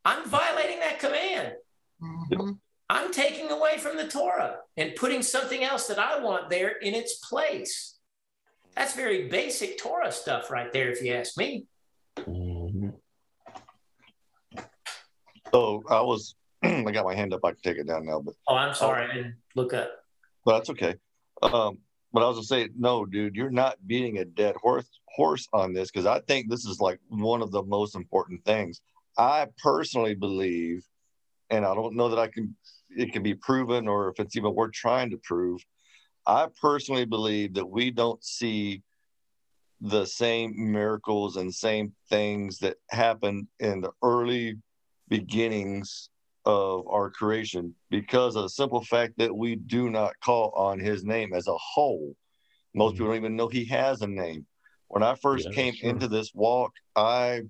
I'm 0.06 0.30
violating 0.30 0.80
that 0.80 1.00
command. 1.00 1.54
Mm-hmm. 2.02 2.52
I'm 2.90 3.12
taking 3.12 3.52
away 3.52 3.80
from 3.80 3.98
the 3.98 4.08
Torah 4.08 4.58
and 4.78 4.96
putting 4.96 5.22
something 5.24 5.64
else 5.64 5.88
that 5.88 6.00
I 6.00 6.20
want 6.20 6.50
there 6.50 6.70
in 6.70 6.94
its 6.94 7.16
place. 7.16 7.96
That's 8.76 8.94
very 8.94 9.28
basic 9.28 9.80
Torah 9.80 10.12
stuff 10.12 10.52
right 10.52 10.72
there, 10.72 10.90
if 10.92 11.02
you 11.02 11.14
ask 11.14 11.36
me. 11.38 11.66
Mm-hmm. 12.18 12.57
So 15.54 15.84
I 15.90 16.02
was, 16.02 16.36
I 16.64 16.92
got 16.92 17.06
my 17.06 17.16
hand 17.16 17.34
up. 17.34 17.42
I 17.44 17.52
can 17.52 17.62
take 17.62 17.78
it 17.78 17.88
down 17.88 18.06
now. 18.06 18.20
But 18.20 18.36
oh, 18.48 18.56
I'm 18.56 18.74
sorry, 18.74 19.10
I 19.10 19.14
didn't 19.14 19.36
look 19.56 19.74
up. 19.74 19.92
Well, 20.46 20.58
that's 20.58 20.70
okay. 20.70 20.96
Um, 21.42 21.80
but 22.14 22.24
I 22.24 22.28
was 22.28 22.38
gonna 22.38 22.46
say, 22.46 22.70
no, 22.78 23.06
dude, 23.06 23.36
you're 23.36 23.50
not 23.50 23.76
beating 23.86 24.18
a 24.18 24.26
dead 24.26 24.56
horse 24.56 24.90
horse 25.16 25.48
on 25.52 25.74
this 25.74 25.92
because 25.92 26.06
I 26.06 26.20
think 26.22 26.50
this 26.50 26.66
is 26.66 26.80
like 26.80 27.00
one 27.10 27.42
of 27.42 27.52
the 27.52 27.64
most 27.64 27.96
important 27.96 28.44
things. 28.46 28.82
I 29.18 29.48
personally 29.62 30.16
believe, 30.16 30.86
and 31.50 31.66
I 31.66 31.74
don't 31.74 31.96
know 31.96 32.10
that 32.10 32.20
I 32.20 32.28
can, 32.28 32.56
it 32.90 33.12
can 33.12 33.24
be 33.24 33.34
proven 33.34 33.88
or 33.88 34.10
if 34.10 34.20
it's 34.20 34.36
even 34.36 34.54
worth 34.54 34.74
trying 34.74 35.10
to 35.10 35.18
prove. 35.18 35.60
I 36.26 36.48
personally 36.62 37.06
believe 37.06 37.56
that 37.56 37.66
we 37.66 37.90
don't 37.90 38.24
see 38.24 38.84
the 39.82 40.06
same 40.06 40.54
miracles 40.72 41.38
and 41.38 41.54
same 41.54 41.94
things 42.10 42.60
that 42.60 42.78
happened 42.90 43.48
in 43.60 43.82
the 43.82 43.92
early 44.04 44.58
beginnings 45.10 46.10
of 46.46 46.88
our 46.88 47.10
creation 47.10 47.76
because 47.90 48.36
of 48.36 48.44
the 48.44 48.50
simple 48.50 48.82
fact 48.82 49.14
that 49.18 49.36
we 49.36 49.56
do 49.56 49.90
not 49.90 50.14
call 50.24 50.52
on 50.56 50.80
his 50.80 51.04
name 51.04 51.34
as 51.34 51.48
a 51.48 51.58
whole. 51.58 52.16
Most 52.74 52.92
mm-hmm. 52.92 52.98
people 52.98 53.08
don't 53.08 53.16
even 53.18 53.36
know 53.36 53.48
he 53.48 53.66
has 53.66 54.02
a 54.02 54.08
name. 54.08 54.46
When 54.88 55.04
I 55.04 55.16
first 55.16 55.48
yeah, 55.50 55.56
came 55.56 55.76
sure. 55.76 55.90
into 55.90 56.08
this 56.08 56.32
walk, 56.34 56.72
I 56.96 57.42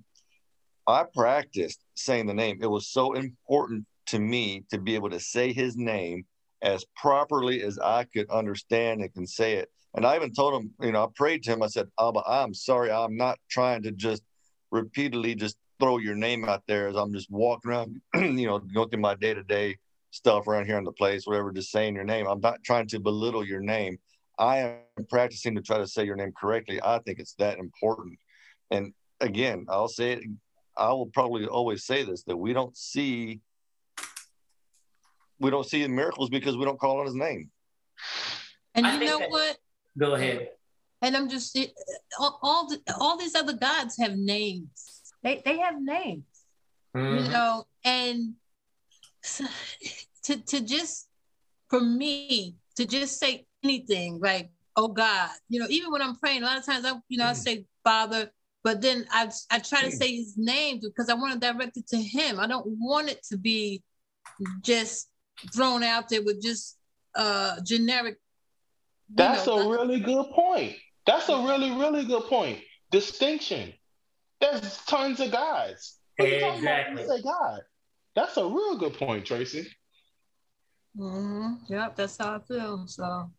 I 0.87 1.03
practiced 1.13 1.79
saying 1.95 2.25
the 2.27 2.33
name. 2.33 2.59
It 2.61 2.67
was 2.67 2.87
so 2.87 3.13
important 3.13 3.85
to 4.07 4.19
me 4.19 4.63
to 4.71 4.79
be 4.79 4.95
able 4.95 5.09
to 5.09 5.19
say 5.19 5.53
his 5.53 5.75
name 5.75 6.25
as 6.61 6.85
properly 6.95 7.61
as 7.61 7.77
I 7.77 8.05
could 8.05 8.29
understand 8.31 9.01
and 9.01 9.13
can 9.13 9.27
say 9.27 9.55
it. 9.55 9.69
And 9.93 10.05
I 10.05 10.15
even 10.15 10.33
told 10.33 10.59
him, 10.59 10.71
you 10.81 10.91
know, 10.91 11.03
I 11.03 11.07
prayed 11.15 11.43
to 11.43 11.53
him. 11.53 11.61
I 11.61 11.67
said, 11.67 11.87
Abba, 11.99 12.21
I'm 12.27 12.53
sorry. 12.53 12.91
I'm 12.91 13.17
not 13.17 13.37
trying 13.49 13.83
to 13.83 13.91
just 13.91 14.23
repeatedly 14.71 15.35
just 15.35 15.57
throw 15.79 15.97
your 15.97 16.15
name 16.15 16.45
out 16.45 16.63
there 16.67 16.87
as 16.87 16.95
I'm 16.95 17.13
just 17.13 17.29
walking 17.29 17.71
around, 17.71 18.01
you 18.15 18.47
know, 18.47 18.59
going 18.59 18.89
through 18.89 19.01
my 19.01 19.15
day 19.15 19.33
to 19.33 19.43
day 19.43 19.77
stuff 20.11 20.47
around 20.47 20.65
here 20.65 20.77
in 20.77 20.83
the 20.83 20.91
place, 20.91 21.25
whatever, 21.25 21.51
just 21.51 21.71
saying 21.71 21.95
your 21.95 22.03
name. 22.03 22.27
I'm 22.27 22.41
not 22.41 22.63
trying 22.63 22.87
to 22.87 22.99
belittle 22.99 23.45
your 23.45 23.61
name. 23.61 23.97
I 24.39 24.57
am 24.59 25.05
practicing 25.09 25.55
to 25.55 25.61
try 25.61 25.77
to 25.77 25.87
say 25.87 26.05
your 26.05 26.15
name 26.15 26.33
correctly. 26.39 26.79
I 26.83 26.99
think 26.99 27.19
it's 27.19 27.33
that 27.35 27.59
important. 27.59 28.19
And 28.71 28.93
again, 29.21 29.65
I'll 29.69 29.87
say 29.87 30.13
it, 30.13 30.23
I 30.77 30.89
will 30.89 31.07
probably 31.07 31.45
always 31.47 31.85
say 31.85 32.03
this 32.03 32.23
that 32.23 32.37
we 32.37 32.53
don't 32.53 32.75
see 32.77 33.41
we 35.39 35.51
don't 35.51 35.65
see 35.65 35.83
the 35.83 35.89
miracles 35.89 36.29
because 36.29 36.57
we 36.57 36.65
don't 36.65 36.79
call 36.79 36.99
on 36.99 37.05
his 37.05 37.15
name. 37.15 37.51
And 38.73 38.85
you 38.87 39.05
know 39.05 39.19
that, 39.19 39.29
what? 39.29 39.57
Go 39.97 40.15
ahead. 40.15 40.49
And 41.01 41.15
I'm 41.15 41.29
just 41.29 41.57
all 42.19 42.39
all, 42.41 42.67
the, 42.67 42.79
all 42.99 43.17
these 43.17 43.35
other 43.35 43.53
gods 43.53 43.97
have 43.99 44.15
names. 44.15 44.96
They 45.23 45.41
they 45.43 45.59
have 45.59 45.81
names. 45.81 46.25
Mm-hmm. 46.95 47.25
You 47.25 47.31
know, 47.31 47.67
and 47.83 48.33
to 50.23 50.37
to 50.37 50.61
just 50.61 51.07
for 51.69 51.81
me 51.81 52.55
to 52.75 52.85
just 52.85 53.19
say 53.19 53.45
anything 53.63 54.19
like 54.21 54.51
oh 54.75 54.87
God, 54.87 55.29
you 55.49 55.59
know, 55.59 55.65
even 55.69 55.91
when 55.91 56.01
I'm 56.01 56.15
praying, 56.15 56.43
a 56.43 56.45
lot 56.45 56.57
of 56.57 56.65
times 56.65 56.85
I 56.85 56.93
you 57.09 57.17
know 57.17 57.25
mm-hmm. 57.25 57.31
I 57.31 57.33
say 57.33 57.65
Father, 57.83 58.31
but 58.63 58.81
then 58.81 59.05
I 59.11 59.29
I 59.51 59.59
try 59.59 59.81
to 59.81 59.91
say 59.91 60.15
His 60.15 60.35
name 60.37 60.79
because 60.81 61.09
I 61.09 61.15
want 61.15 61.33
to 61.33 61.39
direct 61.39 61.77
it 61.77 61.87
to 61.89 61.97
Him. 61.97 62.39
I 62.39 62.47
don't 62.47 62.65
want 62.67 63.09
it 63.09 63.23
to 63.31 63.37
be 63.37 63.83
just 64.61 65.09
thrown 65.53 65.83
out 65.83 66.09
there 66.09 66.23
with 66.23 66.41
just 66.41 66.77
uh 67.15 67.59
generic. 67.61 68.17
That's 69.13 69.47
know, 69.47 69.59
a 69.59 69.69
really 69.69 69.99
good 69.99 70.29
point. 70.31 70.75
That's 71.05 71.29
a 71.29 71.37
really 71.37 71.71
really 71.71 72.05
good 72.05 72.23
point. 72.23 72.59
Distinction. 72.91 73.73
There's 74.39 74.77
tons 74.85 75.19
of 75.19 75.31
guys. 75.31 75.95
Exactly. 76.17 77.05
Say 77.05 77.21
God. 77.21 77.61
That's 78.15 78.37
a 78.37 78.45
real 78.45 78.77
good 78.77 78.93
point, 78.93 79.25
Tracy. 79.25 79.67
Mm-hmm. 80.97 81.71
Yep, 81.73 81.95
that's 81.95 82.17
how 82.17 82.35
I 82.35 82.39
feel. 82.39 82.87
So 82.87 83.31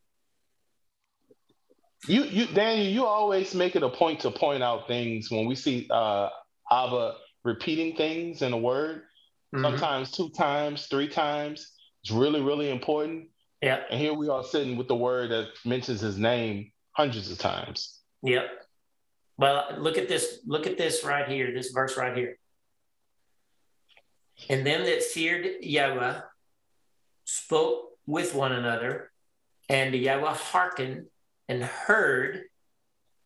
you 2.06 2.22
you 2.24 2.46
Daniel, 2.46 2.86
you 2.86 3.04
always 3.04 3.54
make 3.54 3.74
it 3.74 3.82
a 3.82 3.88
point 3.88 4.20
to 4.20 4.30
point 4.30 4.62
out 4.62 4.86
things 4.86 5.30
when 5.30 5.46
we 5.46 5.56
see 5.56 5.88
uh 5.90 6.28
Abba 6.70 7.14
repeating 7.44 7.96
things 7.96 8.42
in 8.42 8.52
a 8.52 8.58
word, 8.58 9.02
mm-hmm. 9.54 9.64
sometimes 9.64 10.12
two 10.12 10.30
times, 10.30 10.86
three 10.86 11.08
times. 11.08 11.72
It's 12.04 12.12
really, 12.12 12.40
really 12.40 12.70
important. 12.70 13.28
Yeah. 13.60 13.80
And 13.90 14.00
here 14.00 14.14
we 14.14 14.28
are 14.28 14.44
sitting 14.44 14.76
with 14.76 14.86
the 14.86 14.94
word 14.94 15.30
that 15.30 15.48
mentions 15.64 16.00
his 16.00 16.16
name 16.16 16.70
hundreds 16.92 17.30
of 17.30 17.38
times. 17.38 18.00
Yep. 18.22 18.44
Well, 19.38 19.76
look 19.78 19.96
at 19.96 20.08
this. 20.08 20.40
Look 20.46 20.66
at 20.66 20.76
this 20.76 21.04
right 21.04 21.28
here. 21.28 21.52
This 21.54 21.70
verse 21.70 21.96
right 21.96 22.16
here. 22.16 22.38
And 24.48 24.66
them 24.66 24.84
that 24.84 25.02
feared 25.02 25.46
Yahweh 25.62 26.20
spoke 27.24 27.92
with 28.06 28.34
one 28.34 28.52
another, 28.52 29.10
and 29.68 29.94
Yahweh 29.94 30.34
hearkened 30.34 31.06
and 31.48 31.62
heard, 31.62 32.42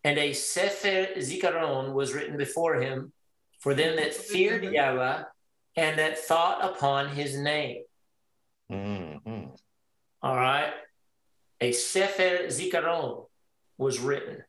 and 0.05 0.19
a 0.19 0.33
Sefer 0.33 1.19
Zikaron 1.19 1.93
was 1.93 2.13
written 2.13 2.37
before 2.37 2.81
him 2.81 3.13
for 3.61 3.75
them 3.75 3.97
that 3.97 4.15
feared 4.15 4.65
Yahweh 4.65 5.23
and 5.77 5.99
that 5.99 6.19
thought 6.19 6.65
upon 6.65 7.09
his 7.09 7.39
name. 7.39 7.83
Mm-hmm. 8.71 9.51
All 10.23 10.37
right. 10.37 10.73
A 11.61 11.73
Sefer 11.73 12.47
Zikaron 12.49 13.27
was 13.79 14.01
written. 14.01 14.43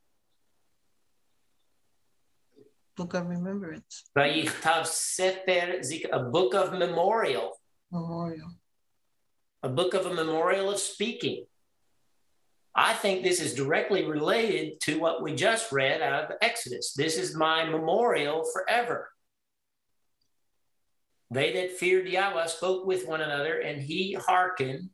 Book 2.96 3.14
of 3.14 3.26
remembrance. 3.26 4.04
A 6.12 6.20
book 6.20 6.54
of 6.54 6.72
memorial. 6.72 7.52
Memorial. 7.90 8.50
A 9.62 9.68
book 9.68 9.94
of 9.94 10.06
a 10.06 10.14
memorial 10.14 10.70
of 10.70 10.78
speaking. 10.78 11.44
I 12.74 12.92
think 12.94 13.22
this 13.22 13.40
is 13.40 13.54
directly 13.54 14.04
related 14.04 14.80
to 14.82 14.98
what 14.98 15.22
we 15.22 15.34
just 15.34 15.72
read 15.72 16.02
out 16.02 16.24
of 16.24 16.36
Exodus. 16.40 16.92
This 16.96 17.16
is 17.16 17.36
my 17.36 17.64
memorial 17.64 18.44
forever. 18.52 19.10
They 21.30 21.52
that 21.54 21.72
feared 21.72 22.08
Yahweh 22.08 22.46
spoke 22.46 22.86
with 22.86 23.08
one 23.08 23.20
another, 23.20 23.58
and 23.58 23.80
he 23.80 24.14
hearkened. 24.14 24.90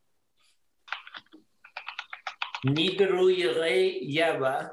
Niberu 2.67 3.35
Yahweh 4.03 4.69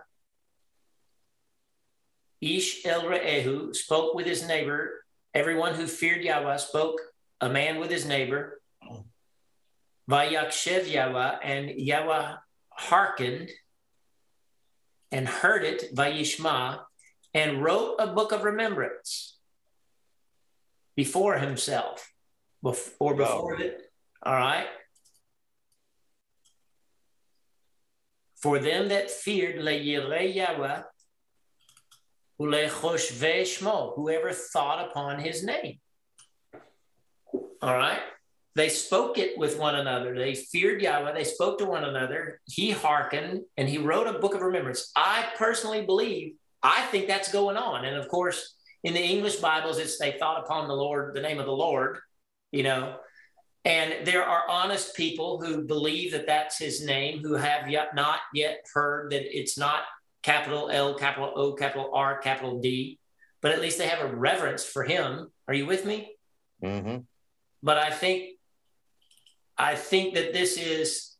Ish 2.41 2.85
El 2.85 3.03
Re'ehu 3.03 3.75
spoke 3.75 4.13
with 4.13 4.25
his 4.25 4.47
neighbor. 4.47 5.03
Everyone 5.33 5.73
who 5.73 5.87
feared 5.87 6.23
Yahweh 6.23 6.57
spoke 6.57 6.99
a 7.41 7.49
man 7.49 7.79
with 7.79 7.89
his 7.89 8.05
neighbor. 8.05 8.61
Vayakshev 10.09 10.89
Yahweh, 10.89 11.37
and 11.43 11.69
Yahweh 11.69 12.35
hearkened 12.69 13.49
and 15.11 15.27
heard 15.27 15.63
it, 15.63 15.93
Vayishma, 15.95 16.81
and 17.33 17.63
wrote 17.63 17.95
a 17.99 18.07
book 18.07 18.31
of 18.31 18.43
remembrance 18.43 19.37
before 20.95 21.37
himself, 21.37 22.11
or 22.63 23.13
before 23.15 23.55
oh. 23.55 23.63
it. 23.63 23.81
All 24.23 24.33
right. 24.33 24.67
For 28.37 28.59
them 28.59 28.89
that 28.89 29.09
feared 29.09 29.63
Le 29.63 29.73
Yahweh, 29.73 30.81
whoever 32.39 34.31
thought 34.31 34.89
upon 34.89 35.19
his 35.19 35.43
name. 35.43 35.79
All 37.61 37.73
right. 37.73 37.99
They 38.55 38.69
spoke 38.69 39.19
it 39.19 39.37
with 39.37 39.59
one 39.59 39.75
another. 39.75 40.15
They 40.15 40.33
feared 40.33 40.81
Yahweh. 40.81 41.13
They 41.13 41.23
spoke 41.23 41.59
to 41.59 41.65
one 41.65 41.83
another. 41.83 42.41
He 42.45 42.71
hearkened 42.71 43.41
and 43.55 43.69
he 43.69 43.77
wrote 43.77 44.07
a 44.07 44.19
book 44.19 44.33
of 44.33 44.41
remembrance. 44.41 44.91
I 44.95 45.27
personally 45.37 45.85
believe, 45.85 46.33
I 46.63 46.81
think 46.87 47.07
that's 47.07 47.31
going 47.31 47.55
on. 47.55 47.85
And 47.85 47.95
of 47.95 48.07
course, 48.07 48.55
in 48.83 48.93
the 48.93 49.03
English 49.03 49.35
Bibles, 49.35 49.77
it's 49.77 49.99
they 49.99 50.17
thought 50.19 50.43
upon 50.43 50.67
the 50.67 50.73
Lord, 50.73 51.15
the 51.15 51.21
name 51.21 51.39
of 51.39 51.45
the 51.45 51.51
Lord, 51.51 51.99
you 52.51 52.63
know. 52.63 52.95
And 53.65 54.07
there 54.07 54.23
are 54.23 54.49
honest 54.49 54.95
people 54.95 55.41
who 55.41 55.65
believe 55.65 56.13
that 56.13 56.25
that's 56.25 56.57
his 56.57 56.83
name, 56.85 57.19
who 57.19 57.33
have 57.33 57.69
yet 57.69 57.93
not 57.93 58.19
yet 58.33 58.65
heard 58.73 59.11
that 59.11 59.37
it's 59.37 59.57
not 59.57 59.81
capital 60.23 60.69
L, 60.69 60.95
capital 60.95 61.33
O, 61.35 61.53
capital 61.53 61.91
R, 61.93 62.17
capital 62.19 62.59
D, 62.59 62.99
but 63.41 63.51
at 63.51 63.61
least 63.61 63.77
they 63.77 63.87
have 63.87 64.01
a 64.01 64.15
reverence 64.15 64.65
for 64.65 64.83
him. 64.83 65.31
Are 65.47 65.53
you 65.53 65.65
with 65.65 65.85
me? 65.85 66.15
Mm-hmm. 66.63 66.97
But 67.63 67.77
I 67.77 67.91
think, 67.91 68.37
I 69.57 69.75
think 69.75 70.15
that 70.15 70.33
this 70.33 70.57
is 70.57 71.15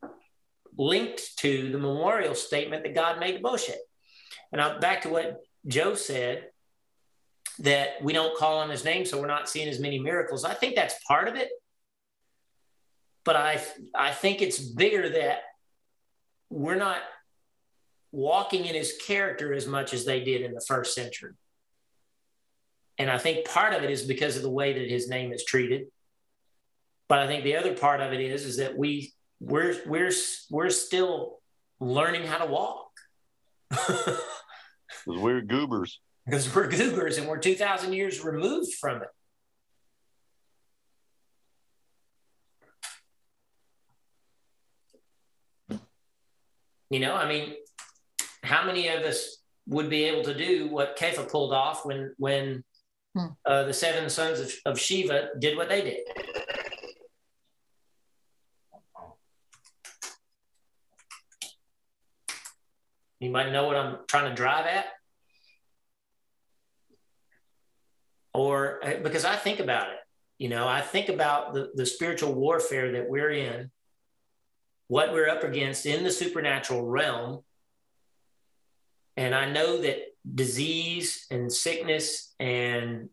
linked 0.78 1.38
to 1.38 1.72
the 1.72 1.78
memorial 1.78 2.36
statement 2.36 2.84
that 2.84 2.96
God 2.96 3.20
made 3.20 3.34
to 3.34 3.40
Moshe. 3.40 3.74
And 4.52 4.60
now 4.60 4.80
back 4.80 5.02
to 5.02 5.10
what 5.10 5.38
Joe 5.66 5.96
said 5.96 6.50
that 7.60 8.02
we 8.04 8.14
don't 8.14 8.38
call 8.38 8.60
on 8.60 8.70
his 8.70 8.86
name, 8.86 9.06
so 9.06 9.20
we're 9.20 9.28
not 9.28 9.50
seeing 9.50 9.68
as 9.68 9.80
many 9.80 10.00
miracles. 10.00 10.46
I 10.46 10.54
think 10.54 10.76
that's 10.76 10.96
part 11.08 11.28
of 11.28 11.36
it. 11.36 11.50
But 13.24 13.36
I, 13.36 13.62
I 13.96 14.12
think 14.12 14.42
it's 14.42 14.60
bigger 14.60 15.10
that 15.10 15.40
we're 16.50 16.76
not 16.76 17.00
walking 18.12 18.66
in 18.66 18.76
his 18.76 18.94
character 19.06 19.54
as 19.54 19.68
much 19.68 19.94
as 19.94 20.06
they 20.06 20.24
did 20.24 20.42
in 20.42 20.54
the 20.54 20.64
first 20.68 20.96
century. 20.96 21.34
And 22.98 23.10
I 23.12 23.18
think 23.18 23.48
part 23.48 23.74
of 23.74 23.84
it 23.84 23.92
is 23.92 24.04
because 24.04 24.38
of 24.38 24.42
the 24.42 24.50
way 24.50 24.74
that 24.74 24.90
his 24.90 25.10
name 25.10 25.32
is 25.32 25.44
treated. 25.44 25.88
But 27.08 27.20
I 27.20 27.28
think 27.28 27.44
the 27.44 27.56
other 27.58 27.74
part 27.74 28.02
of 28.02 28.12
it 28.12 28.20
is 28.20 28.44
is 28.44 28.58
that 28.58 28.78
we 28.78 29.14
we're 29.40 29.76
we're 29.86 30.12
we're 30.50 30.70
still 30.70 31.40
learning 31.80 32.24
how 32.24 32.40
to 32.40 32.46
walk. 32.46 32.90
Because 35.06 35.22
we're 35.22 35.42
goobers. 35.42 36.00
Because 36.26 36.54
we're 36.54 36.68
goobers 36.68 37.18
and 37.18 37.28
we're 37.28 37.38
2,000 37.38 37.94
years 37.94 38.24
removed 38.24 38.74
from 38.74 39.02
it. 45.70 45.80
You 46.90 47.00
know, 47.00 47.16
I 47.16 47.28
mean, 47.28 47.54
how 48.48 48.66
many 48.66 48.88
of 48.88 49.04
us 49.04 49.38
would 49.68 49.90
be 49.90 50.06
able 50.06 50.24
to 50.24 50.34
do 50.34 50.70
what 50.70 50.98
Kepha 50.98 51.30
pulled 51.30 51.54
off 51.54 51.86
when 51.86 52.14
when 52.18 52.64
hmm. 53.16 53.28
uh, 53.46 53.64
the 53.64 53.74
seven 53.74 54.10
sons 54.10 54.40
of, 54.40 54.54
of 54.66 54.78
Sceva 54.78 55.40
did 55.40 55.58
what 55.58 55.70
they 55.70 55.82
did? 55.82 56.00
You 63.20 63.32
might 63.32 63.52
know 63.52 63.66
what 63.66 63.76
I'm 63.76 63.98
trying 64.08 64.30
to 64.30 64.36
drive 64.36 64.66
at. 64.68 64.86
Or 68.34 68.80
uh, 68.86 69.00
because 69.02 69.26
I 69.26 69.36
think 69.36 69.60
about 69.60 69.90
it, 69.90 69.98
you 70.38 70.50
know, 70.50 70.68
I 70.68 70.82
think 70.82 71.10
about 71.10 71.54
the, 71.54 71.72
the 71.74 71.86
spiritual 71.86 72.34
warfare 72.36 72.92
that 72.94 73.10
we're 73.10 73.32
in, 73.32 73.72
what 74.88 75.12
we're 75.12 75.30
up 75.30 75.44
against 75.44 75.86
in 75.86 76.04
the 76.04 76.12
supernatural 76.12 76.86
realm. 76.86 77.42
And 79.18 79.34
I 79.34 79.50
know 79.50 79.82
that 79.82 79.98
disease 80.36 81.26
and 81.32 81.52
sickness 81.52 82.36
and 82.40 83.10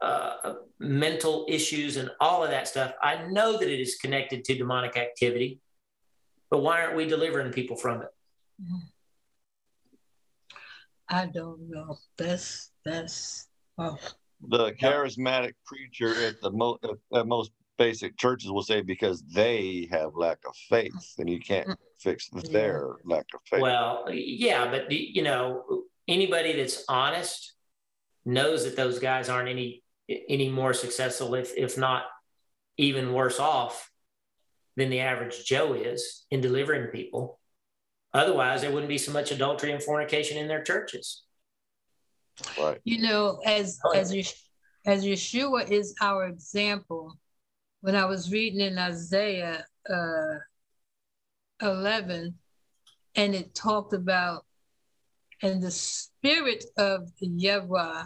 uh, 0.00 0.54
mental 0.78 1.46
issues 1.48 1.96
and 1.96 2.10
all 2.20 2.44
of 2.44 2.50
that 2.50 2.68
stuff, 2.68 2.94
I 3.02 3.26
know 3.26 3.58
that 3.58 3.68
it 3.68 3.80
is 3.80 3.96
connected 3.96 4.44
to 4.44 4.54
demonic 4.54 4.96
activity. 4.96 5.60
But 6.50 6.60
why 6.60 6.82
aren't 6.82 6.96
we 6.96 7.06
delivering 7.06 7.52
people 7.52 7.76
from 7.76 8.02
it? 8.02 8.08
I 11.08 11.26
don't 11.26 11.68
know. 11.68 11.98
That's 12.16 12.70
that's 12.84 13.48
oh. 13.78 13.98
The 14.48 14.72
charismatic 14.72 15.52
preacher 15.66 16.14
at 16.24 16.40
the 16.40 16.50
most 16.50 16.84
at 17.14 17.26
most 17.26 17.50
basic 17.78 18.16
churches 18.16 18.50
will 18.50 18.62
say 18.62 18.80
because 18.80 19.22
they 19.22 19.88
have 19.90 20.14
lack 20.14 20.38
of 20.46 20.54
faith, 20.68 21.14
and 21.18 21.28
you 21.28 21.40
can't. 21.40 21.68
Fix 22.00 22.28
their 22.30 22.96
yeah. 23.04 23.16
lack 23.16 23.26
of 23.34 23.40
faith. 23.44 23.60
Well, 23.60 24.06
yeah, 24.10 24.70
but 24.70 24.90
you 24.90 25.22
know, 25.22 25.84
anybody 26.08 26.54
that's 26.56 26.84
honest 26.88 27.54
knows 28.24 28.64
that 28.64 28.76
those 28.76 28.98
guys 28.98 29.28
aren't 29.28 29.48
any 29.48 29.82
any 30.28 30.48
more 30.48 30.72
successful, 30.72 31.34
if 31.34 31.56
if 31.56 31.78
not 31.78 32.04
even 32.76 33.12
worse 33.12 33.38
off, 33.38 33.90
than 34.76 34.90
the 34.90 35.00
average 35.00 35.44
Joe 35.44 35.74
is 35.74 36.26
in 36.30 36.40
delivering 36.40 36.88
people. 36.88 37.38
Otherwise, 38.12 38.62
there 38.62 38.72
wouldn't 38.72 38.88
be 38.88 38.98
so 38.98 39.12
much 39.12 39.30
adultery 39.30 39.72
and 39.72 39.82
fornication 39.82 40.36
in 40.36 40.48
their 40.48 40.62
churches. 40.62 41.22
Right. 42.58 42.80
You 42.84 43.02
know, 43.02 43.40
as 43.44 43.78
oh, 43.84 43.92
as 43.92 44.12
as 44.86 45.04
Yeshua 45.04 45.70
is 45.70 45.94
our 46.00 46.26
example. 46.26 47.16
When 47.82 47.96
I 47.96 48.04
was 48.04 48.30
reading 48.30 48.60
in 48.60 48.76
Isaiah 48.78 49.64
uh, 49.88 50.38
11, 51.62 52.34
and 53.16 53.34
it 53.34 53.54
talked 53.54 53.92
about, 53.92 54.44
and 55.42 55.62
the 55.62 55.70
spirit 55.70 56.64
of 56.76 57.10
Yahweh 57.20 58.04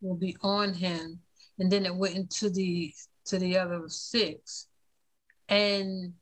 will 0.00 0.16
be 0.16 0.36
on 0.42 0.74
him, 0.74 1.20
and 1.58 1.70
then 1.70 1.86
it 1.86 1.94
went 1.94 2.16
into 2.16 2.50
the 2.50 2.92
to 3.26 3.38
the 3.38 3.58
other 3.58 3.82
six, 3.88 4.68
and 5.48 6.14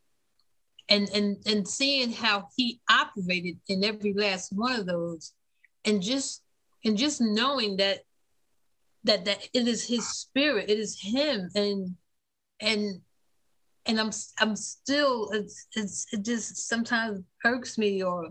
and 0.88 1.08
and 1.10 1.36
and 1.46 1.66
seeing 1.66 2.12
how 2.12 2.48
he 2.56 2.80
operated 2.88 3.58
in 3.68 3.84
every 3.84 4.12
last 4.12 4.52
one 4.52 4.78
of 4.78 4.86
those 4.86 5.32
and 5.84 6.02
just 6.02 6.42
and 6.84 6.96
just 6.96 7.20
knowing 7.20 7.76
that 7.76 8.00
that 9.04 9.24
that 9.24 9.48
it 9.52 9.66
is 9.66 9.86
his 9.86 10.06
spirit 10.08 10.70
it 10.70 10.78
is 10.78 11.00
him 11.00 11.48
and 11.54 11.94
and 12.60 13.00
and 13.86 14.00
i'm 14.00 14.10
i'm 14.40 14.56
still 14.56 15.30
it's, 15.32 15.66
it's 15.74 16.06
it 16.12 16.22
just 16.24 16.68
sometimes 16.68 17.20
irks 17.44 17.78
me 17.78 18.02
or 18.02 18.30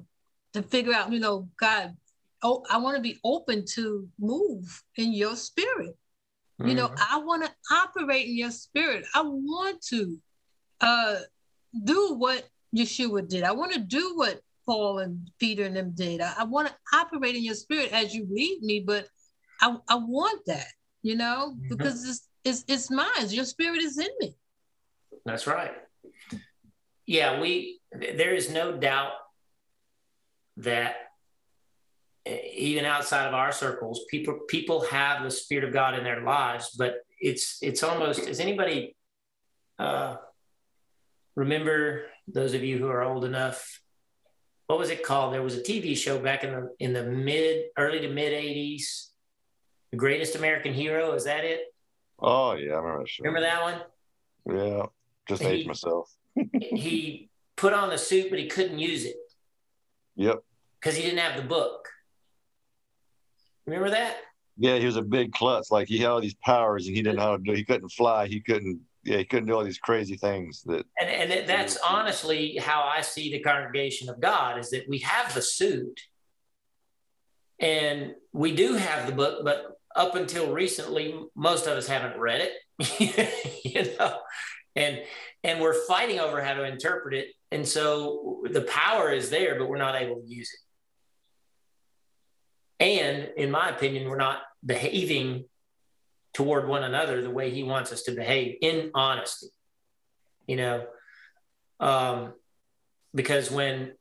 to 0.54 0.62
figure 0.62 0.94
out 0.94 1.12
you 1.12 1.20
know 1.20 1.48
god 1.60 1.96
oh 2.44 2.64
i 2.70 2.78
want 2.78 2.96
to 2.96 3.02
be 3.02 3.20
open 3.24 3.64
to 3.66 4.08
move 4.20 4.84
in 4.98 5.14
your 5.14 5.36
spirit 5.36 5.98
mm-hmm. 6.60 6.70
you 6.70 6.76
know 6.76 6.88
mm-hmm. 6.88 7.16
i 7.16 7.18
want 7.20 7.44
to 7.44 7.52
operate 7.72 8.28
in 8.28 8.38
your 8.38 8.52
spirit 8.52 9.06
i 9.14 9.22
want 9.24 9.82
to 9.82 10.18
uh 10.82 11.18
do 11.84 12.16
what 12.18 12.48
Yeshua 12.76 13.28
did. 13.28 13.44
I 13.44 13.52
want 13.52 13.74
to 13.74 13.80
do 13.80 14.14
what 14.16 14.42
Paul 14.66 15.00
and 15.00 15.30
Peter 15.40 15.64
and 15.64 15.76
them 15.76 15.92
did. 15.96 16.22
I, 16.22 16.34
I 16.40 16.44
want 16.44 16.68
to 16.68 16.76
operate 16.94 17.36
in 17.36 17.44
your 17.44 17.56
spirit 17.56 17.92
as 17.92 18.14
you 18.14 18.28
lead 18.30 18.62
me, 18.62 18.84
but 18.86 19.08
I, 19.62 19.76
I 19.88 19.96
want 19.96 20.42
that, 20.48 20.68
you 21.02 21.16
know, 21.16 21.54
mm-hmm. 21.56 21.70
because 21.70 22.08
it's, 22.08 22.28
it's 22.44 22.64
it's 22.68 22.92
mine. 22.92 23.30
Your 23.30 23.46
spirit 23.46 23.82
is 23.82 23.98
in 23.98 24.10
me. 24.20 24.36
That's 25.26 25.48
right. 25.48 25.72
Yeah, 27.06 27.40
we 27.40 27.80
there 27.92 28.34
is 28.34 28.50
no 28.50 28.78
doubt 28.78 29.12
that 30.58 30.96
even 32.26 32.86
outside 32.86 33.28
of 33.28 33.34
our 33.34 33.52
circles, 33.52 34.06
people 34.10 34.40
people 34.48 34.82
have 34.86 35.24
the 35.24 35.32
spirit 35.32 35.64
of 35.64 35.74
God 35.74 35.98
in 35.98 36.04
their 36.04 36.22
lives, 36.22 36.76
but 36.78 36.96
it's 37.20 37.60
it's 37.62 37.84
almost. 37.84 38.28
Is 38.28 38.40
anybody 38.40 38.96
uh, 39.78 40.16
remember 41.36 42.04
those 42.28 42.54
of 42.54 42.64
you 42.64 42.78
who 42.78 42.88
are 42.88 43.04
old 43.04 43.26
enough? 43.26 43.82
What 44.68 44.80
was 44.80 44.90
it 44.90 45.04
called? 45.04 45.34
There 45.34 45.44
was 45.44 45.56
a 45.56 45.62
tv 45.62 45.96
show 45.96 46.18
back 46.18 46.44
in 46.44 46.52
the 46.52 46.70
in 46.80 46.94
the 46.94 47.04
mid 47.04 47.66
early 47.78 48.00
to 48.00 48.10
mid 48.10 48.34
80s 48.34 49.10
the 49.92 49.98
greatest 49.98 50.36
american 50.36 50.74
hero 50.74 51.14
is 51.14 51.26
that 51.26 51.46
it? 51.46 51.62
Oh 52.20 52.54
yeah 52.54 52.74
i 52.74 52.78
remember 52.78 53.06
remember 53.20 53.42
that 53.42 53.62
one? 53.62 53.82
Yeah 54.58 54.86
just 55.28 55.44
aged 55.44 55.68
myself. 55.68 56.12
he 56.54 57.30
put 57.56 57.74
on 57.74 57.90
the 57.90 57.98
suit 57.98 58.30
but 58.30 58.40
he 58.40 58.48
couldn't 58.48 58.80
use 58.80 59.06
it. 59.06 59.18
Yep. 60.16 60.44
Because 60.80 60.96
he 60.96 61.04
didn't 61.04 61.20
have 61.20 61.38
the 61.38 61.48
book. 61.48 61.90
Remember 63.66 63.90
that? 63.90 64.18
Yeah 64.58 64.78
he 64.78 64.86
was 64.86 64.98
a 64.98 65.02
big 65.02 65.32
klutz. 65.34 65.72
Like 65.72 65.88
he 65.88 66.00
had 66.00 66.10
all 66.10 66.22
these 66.22 66.36
powers 66.36 66.88
and 66.88 66.96
he 66.96 67.02
didn't 67.02 67.18
know 67.18 67.24
how 67.24 67.38
to 67.38 67.44
do 67.44 67.54
he 67.54 67.64
couldn't 67.64 67.90
fly. 67.90 68.28
He 68.28 68.40
couldn't 68.40 68.82
yeah, 69.06 69.18
he 69.18 69.26
couldn't 69.26 69.46
do 69.46 69.54
all 69.54 69.64
these 69.64 69.78
crazy 69.78 70.18
things 70.18 70.64
that. 70.64 70.86
And 71.00 71.32
and 71.32 71.48
that's 71.48 71.78
honestly 71.78 72.58
how 72.58 72.82
I 72.84 73.02
see 73.02 73.32
the 73.32 73.40
congregation 73.40 74.10
of 74.10 74.20
God 74.20 74.58
is 74.58 74.72
that 74.72 74.90
we 74.90 74.98
have 75.00 75.34
the 75.34 75.44
suit, 75.44 76.02
and 77.60 78.16
we 78.34 78.56
do 78.56 78.74
have 78.74 79.06
the 79.06 79.14
book, 79.14 79.46
but 79.46 79.80
up 79.96 80.16
until 80.16 80.52
recently, 80.52 81.16
most 81.36 81.68
of 81.68 81.78
us 81.78 81.88
haven't 81.88 82.20
read 82.20 82.42
it, 82.42 83.64
you 83.64 83.96
know, 83.98 84.18
and 84.76 85.02
and 85.44 85.62
we're 85.62 85.86
fighting 85.86 86.20
over 86.20 86.44
how 86.44 86.54
to 86.54 86.64
interpret 86.64 87.14
it, 87.14 87.28
and 87.52 87.68
so 87.68 88.44
the 88.50 88.62
power 88.62 89.12
is 89.12 89.30
there, 89.30 89.58
but 89.58 89.70
we're 89.70 89.78
not 89.78 89.96
able 89.96 90.16
to 90.16 90.28
use 90.28 90.52
it. 90.54 90.60
And 92.84 93.30
in 93.38 93.52
my 93.52 93.70
opinion, 93.70 94.10
we're 94.10 94.18
not 94.18 94.42
behaving 94.66 95.46
toward 96.34 96.68
one 96.68 96.84
another 96.84 97.22
the 97.22 97.30
way 97.30 97.50
he 97.50 97.64
wants 97.64 97.94
us 97.94 98.04
to 98.04 98.12
behave 98.12 98.58
in 98.62 98.92
honesty 98.94 99.48
you 100.48 100.58
know 100.58 100.86
um, 101.80 102.34
because 103.14 103.50
when 103.50 103.94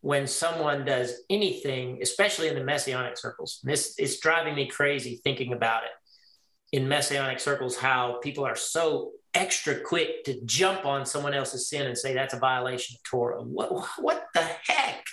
when 0.00 0.26
someone 0.26 0.84
does 0.84 1.14
anything 1.30 1.98
especially 2.02 2.48
in 2.48 2.54
the 2.54 2.64
messianic 2.64 3.16
circles 3.16 3.60
this 3.64 3.98
is 3.98 4.20
driving 4.20 4.54
me 4.54 4.66
crazy 4.66 5.20
thinking 5.24 5.52
about 5.52 5.82
it 5.84 6.76
in 6.76 6.88
messianic 6.88 7.40
circles 7.40 7.76
how 7.76 8.18
people 8.22 8.44
are 8.44 8.56
so 8.56 9.12
extra 9.36 9.78
quick 9.78 10.24
to 10.24 10.40
jump 10.46 10.86
on 10.86 11.04
someone 11.04 11.34
else's 11.34 11.68
sin 11.68 11.86
and 11.86 11.96
say 11.96 12.14
that's 12.14 12.32
a 12.32 12.38
violation 12.38 12.96
of 12.96 13.02
torah. 13.02 13.42
What, 13.42 13.86
what 13.98 14.26
the 14.34 14.42
heck? 14.42 15.04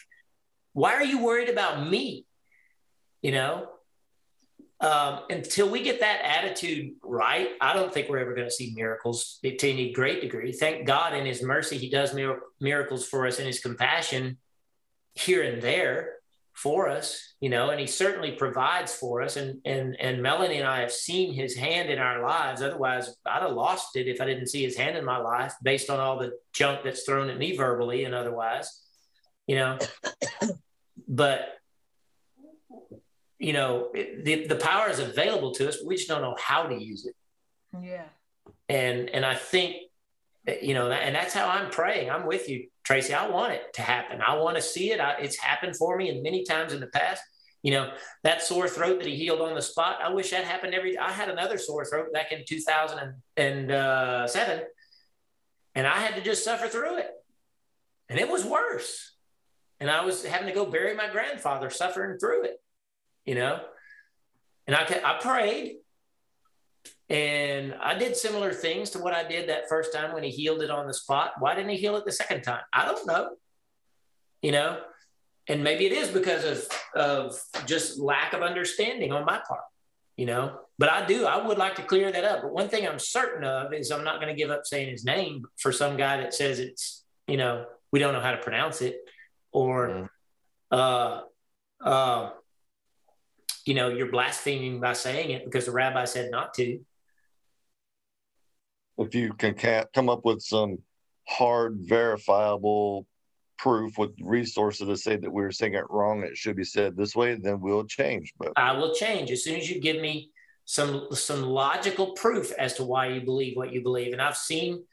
Why 0.72 0.94
are 0.94 1.04
you 1.04 1.22
worried 1.22 1.50
about 1.50 1.90
me? 1.90 2.26
You 3.22 3.34
know? 3.34 3.68
Um, 4.80 5.22
until 5.30 5.70
we 5.70 5.84
get 5.84 6.00
that 6.00 6.22
attitude 6.24 6.96
right, 7.04 7.50
I 7.62 7.74
don't 7.74 7.94
think 7.94 8.10
we're 8.10 8.20
ever 8.20 8.34
going 8.34 8.48
to 8.48 8.54
see 8.54 8.74
miracles 8.76 9.40
to 9.44 9.70
any 9.70 9.92
great 9.92 10.22
degree. 10.22 10.52
Thank 10.52 10.88
God 10.88 11.14
in 11.14 11.26
His 11.26 11.44
mercy, 11.44 11.78
He 11.78 11.90
does 11.90 12.14
mir- 12.14 12.42
miracles 12.60 13.08
for 13.08 13.28
us 13.28 13.40
in 13.40 13.46
His 13.46 13.60
compassion 13.60 14.38
here 15.14 15.44
and 15.44 15.62
there 15.62 16.16
for 16.54 16.88
us, 16.88 17.36
you 17.40 17.50
know, 17.50 17.70
and 17.70 17.80
He 17.80 17.88
certainly 17.88 18.34
provides 18.34 18.94
for 18.94 19.22
us. 19.22 19.38
And 19.38 19.60
and 19.66 19.96
and 20.00 20.22
Melanie 20.22 20.58
and 20.58 20.68
I 20.68 20.82
have 20.82 20.92
seen 20.92 21.34
His 21.34 21.56
hand 21.56 21.90
in 21.90 22.00
our 22.00 22.22
lives. 22.22 22.62
Otherwise, 22.62 23.16
I'd 23.26 23.42
have 23.42 23.52
lost 23.52 23.96
it 23.96 24.08
if 24.08 24.22
I 24.22 24.26
didn't 24.26 24.48
see 24.48 24.64
His 24.64 24.78
hand 24.78 24.98
in 24.98 25.06
my 25.06 25.18
life, 25.18 25.54
based 25.64 25.90
on 25.90 26.00
all 26.00 26.20
the 26.20 26.34
junk 26.54 26.82
that's 26.84 27.04
thrown 27.04 27.30
at 27.30 27.38
me 27.38 27.58
verbally 27.58 28.06
and 28.06 28.14
otherwise, 28.16 28.82
you 29.48 29.56
know. 29.56 29.80
but 31.08 31.50
you 33.44 33.52
know, 33.52 33.90
the, 33.94 34.48
the 34.48 34.56
power 34.56 34.90
is 34.90 35.00
available 35.00 35.52
to 35.52 35.68
us, 35.68 35.78
but 35.78 35.88
we 35.88 35.98
just 35.98 36.08
don't 36.08 36.22
know 36.22 36.36
how 36.40 36.64
to 36.64 36.82
use 36.82 37.06
it. 37.06 37.14
Yeah. 37.82 38.06
And, 38.70 39.10
and 39.10 39.26
I 39.26 39.36
think, 39.36 39.76
you 40.62 40.74
know, 40.74 40.92
and 40.92 41.16
that's 41.16 41.34
how 41.34 41.48
I'm 41.48 41.70
praying. 41.70 42.10
I'm 42.10 42.26
with 42.26 42.50
you, 42.50 42.68
Tracy. 42.84 43.14
I 43.14 43.30
want 43.30 43.54
it 43.54 43.74
to 43.76 43.82
happen. 43.82 44.22
I 44.22 44.36
want 44.36 44.58
to 44.58 44.62
see 44.62 44.92
it. 44.92 45.00
I, 45.00 45.14
it's 45.14 45.38
happened 45.38 45.78
for 45.78 45.96
me 45.98 46.10
and 46.10 46.22
many 46.22 46.44
times 46.44 46.74
in 46.74 46.80
the 46.80 46.88
past. 46.88 47.22
You 47.62 47.72
know, 47.72 47.94
that 48.24 48.42
sore 48.42 48.68
throat 48.68 49.00
that 49.00 49.08
he 49.08 49.16
healed 49.16 49.40
on 49.40 49.56
the 49.56 49.62
spot. 49.62 50.00
I 50.04 50.12
wish 50.12 50.32
that 50.32 50.44
happened 50.44 50.74
every, 50.74 50.98
I 50.98 51.12
had 51.12 51.30
another 51.30 51.58
sore 51.58 51.86
throat 51.86 52.12
back 52.12 52.34
in 52.34 52.44
2007 52.46 53.72
uh, 53.72 54.64
and 55.76 55.88
I 55.88 55.98
had 56.00 56.16
to 56.16 56.22
just 56.22 56.44
suffer 56.44 56.68
through 56.68 56.98
it. 56.98 57.10
And 58.10 58.20
it 58.20 58.30
was 58.30 58.44
worse. 58.44 59.16
and 59.80 59.90
I 59.90 60.04
was 60.06 60.26
having 60.26 60.48
to 60.48 60.54
go 60.54 60.66
bury 60.66 60.94
my 60.96 61.10
grandfather, 61.10 61.70
suffering 61.70 62.20
through 62.20 62.44
it, 62.44 62.62
you 63.26 63.36
know. 63.36 63.60
And 64.68 64.76
I 64.76 64.84
I 65.04 65.20
prayed, 65.22 65.78
and 67.14 67.76
I 67.76 67.94
did 67.94 68.18
similar 68.18 68.52
things 68.52 68.90
to 68.92 69.00
what 69.00 69.14
I 69.14 69.24
did 69.24 69.48
that 69.48 69.70
first 69.70 69.94
time 69.94 70.14
when 70.14 70.24
he 70.24 70.32
healed 70.32 70.64
it 70.64 70.72
on 70.72 70.88
the 70.88 70.96
spot. 70.96 71.34
Why 71.38 71.54
didn't 71.54 71.70
he 71.70 71.78
heal 71.78 71.96
it 71.96 72.06
the 72.06 72.12
second 72.12 72.42
time? 72.42 72.62
I 72.74 72.86
don't 72.86 73.06
know, 73.06 73.36
you 74.42 74.52
know. 74.52 74.80
And 75.48 75.64
maybe 75.64 75.86
it 75.86 75.92
is 75.92 76.08
because 76.08 76.44
of 76.44 76.68
of 76.96 77.40
just 77.68 78.00
lack 78.00 78.34
of 78.34 78.42
understanding 78.42 79.12
on 79.12 79.26
my 79.26 79.40
part, 79.48 79.62
you 80.18 80.26
know. 80.26 80.58
But 80.80 80.90
I 80.90 81.06
do. 81.06 81.26
I 81.26 81.46
would 81.46 81.60
like 81.60 81.76
to 81.76 81.84
clear 81.84 82.12
that 82.12 82.24
up. 82.24 82.42
But 82.42 82.52
one 82.52 82.68
thing 82.68 82.88
I'm 82.88 82.98
certain 82.98 83.44
of 83.44 83.74
is 83.74 83.92
I'm 83.92 84.04
not 84.04 84.16
going 84.16 84.36
to 84.36 84.42
give 84.42 84.50
up 84.50 84.66
saying 84.66 84.90
his 84.90 85.06
name 85.06 85.46
for 85.58 85.72
some 85.72 85.98
guy 85.98 86.18
that 86.18 86.34
says 86.34 86.60
it's 86.60 87.06
you 87.28 87.38
know 87.38 87.66
we 87.92 88.00
don't 88.00 88.14
know 88.14 88.22
how 88.22 88.32
to 88.32 88.38
pronounce 88.38 88.82
it 88.82 88.98
or 89.52 89.88
mm. 89.88 90.10
uh, 90.72 91.22
uh, 91.80 92.32
you 93.66 93.76
know, 93.76 93.90
you're 93.90 94.12
blaspheming 94.12 94.80
by 94.80 94.94
saying 94.94 95.30
it 95.30 95.46
because 95.46 95.66
the 95.66 95.72
rabbi 95.72 96.06
said 96.06 96.32
not 96.32 96.54
to. 96.56 96.80
If 98.98 99.16
you 99.16 99.34
can 99.34 99.56
come 99.94 100.10
up 100.10 100.26
with 100.26 100.42
some 100.42 100.80
hard, 101.28 101.78
verifiable 101.80 103.08
proof 103.58 103.98
with 103.98 104.12
resources 104.22 104.88
to 104.88 104.98
say 104.98 105.16
that 105.16 105.32
we 105.32 105.44
are 105.44 105.52
saying 105.52 105.74
it 105.74 105.86
wrong 105.90 106.24
it 106.24 106.36
should 106.36 106.56
be 106.56 106.64
said 106.64 106.98
this 106.98 107.16
way, 107.16 107.36
then 107.36 107.62
we'll 107.62 107.86
change. 107.86 108.34
But 108.38 108.52
I 108.58 108.74
will 108.74 108.94
change 108.94 109.32
as 109.32 109.44
soon 109.44 109.56
as 109.56 109.70
you 109.70 109.80
give 109.80 110.02
me 110.02 110.32
some 110.66 111.08
some 111.12 111.44
logical 111.44 112.12
proof 112.12 112.52
as 112.54 112.74
to 112.76 112.84
why 112.84 113.08
you 113.08 113.22
believe 113.22 113.56
what 113.56 113.72
you 113.72 113.82
believe. 113.82 114.14
And 114.14 114.22
I've 114.22 114.38
seen 114.38 114.84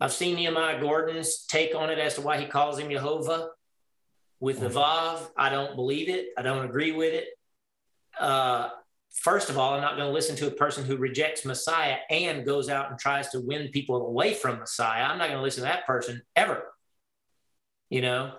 I've 0.00 0.12
seen 0.12 0.36
Nehemia 0.36 0.80
Gordon's 0.80 1.44
take 1.46 1.74
on 1.74 1.90
it 1.90 1.98
as 1.98 2.14
to 2.14 2.20
why 2.22 2.38
he 2.38 2.46
calls 2.46 2.78
him 2.78 2.90
Jehovah 2.90 3.48
with 4.38 4.60
the 4.60 4.68
Vav. 4.68 5.30
I 5.36 5.50
don't 5.50 5.76
believe 5.76 6.08
it. 6.08 6.28
I 6.38 6.42
don't 6.42 6.64
agree 6.64 6.92
with 6.92 7.12
it. 7.12 7.26
Uh, 8.18 8.70
first 9.12 9.50
of 9.50 9.58
all, 9.58 9.74
I'm 9.74 9.80
not 9.80 9.96
going 9.96 10.08
to 10.08 10.12
listen 10.12 10.36
to 10.36 10.46
a 10.46 10.52
person 10.52 10.84
who 10.84 10.96
rejects 10.96 11.44
Messiah 11.44 11.96
and 12.10 12.46
goes 12.46 12.68
out 12.68 12.90
and 12.90 12.98
tries 12.98 13.28
to 13.30 13.40
win 13.40 13.68
people 13.68 14.06
away 14.06 14.34
from 14.34 14.58
Messiah. 14.58 15.04
I'm 15.04 15.18
not 15.18 15.28
going 15.28 15.38
to 15.38 15.42
listen 15.42 15.62
to 15.62 15.68
that 15.68 15.86
person 15.86 16.22
ever. 16.36 16.62
You 17.88 18.02
know, 18.02 18.32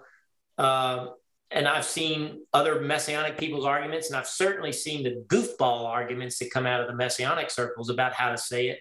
uh, 0.58 1.08
and 1.52 1.68
I've 1.68 1.84
seen 1.84 2.46
other 2.54 2.80
messianic 2.80 3.38
people's 3.38 3.66
arguments, 3.66 4.08
and 4.08 4.16
I've 4.16 4.28
certainly 4.28 4.72
seen 4.72 5.04
the 5.04 5.24
goofball 5.28 5.86
arguments 5.86 6.40
that 6.40 6.52
come 6.52 6.66
out 6.66 6.80
of 6.80 6.88
the 6.88 6.96
messianic 6.96 7.52
circles 7.52 7.90
about 7.90 8.14
how 8.14 8.32
to 8.32 8.38
say 8.38 8.70
it. 8.70 8.80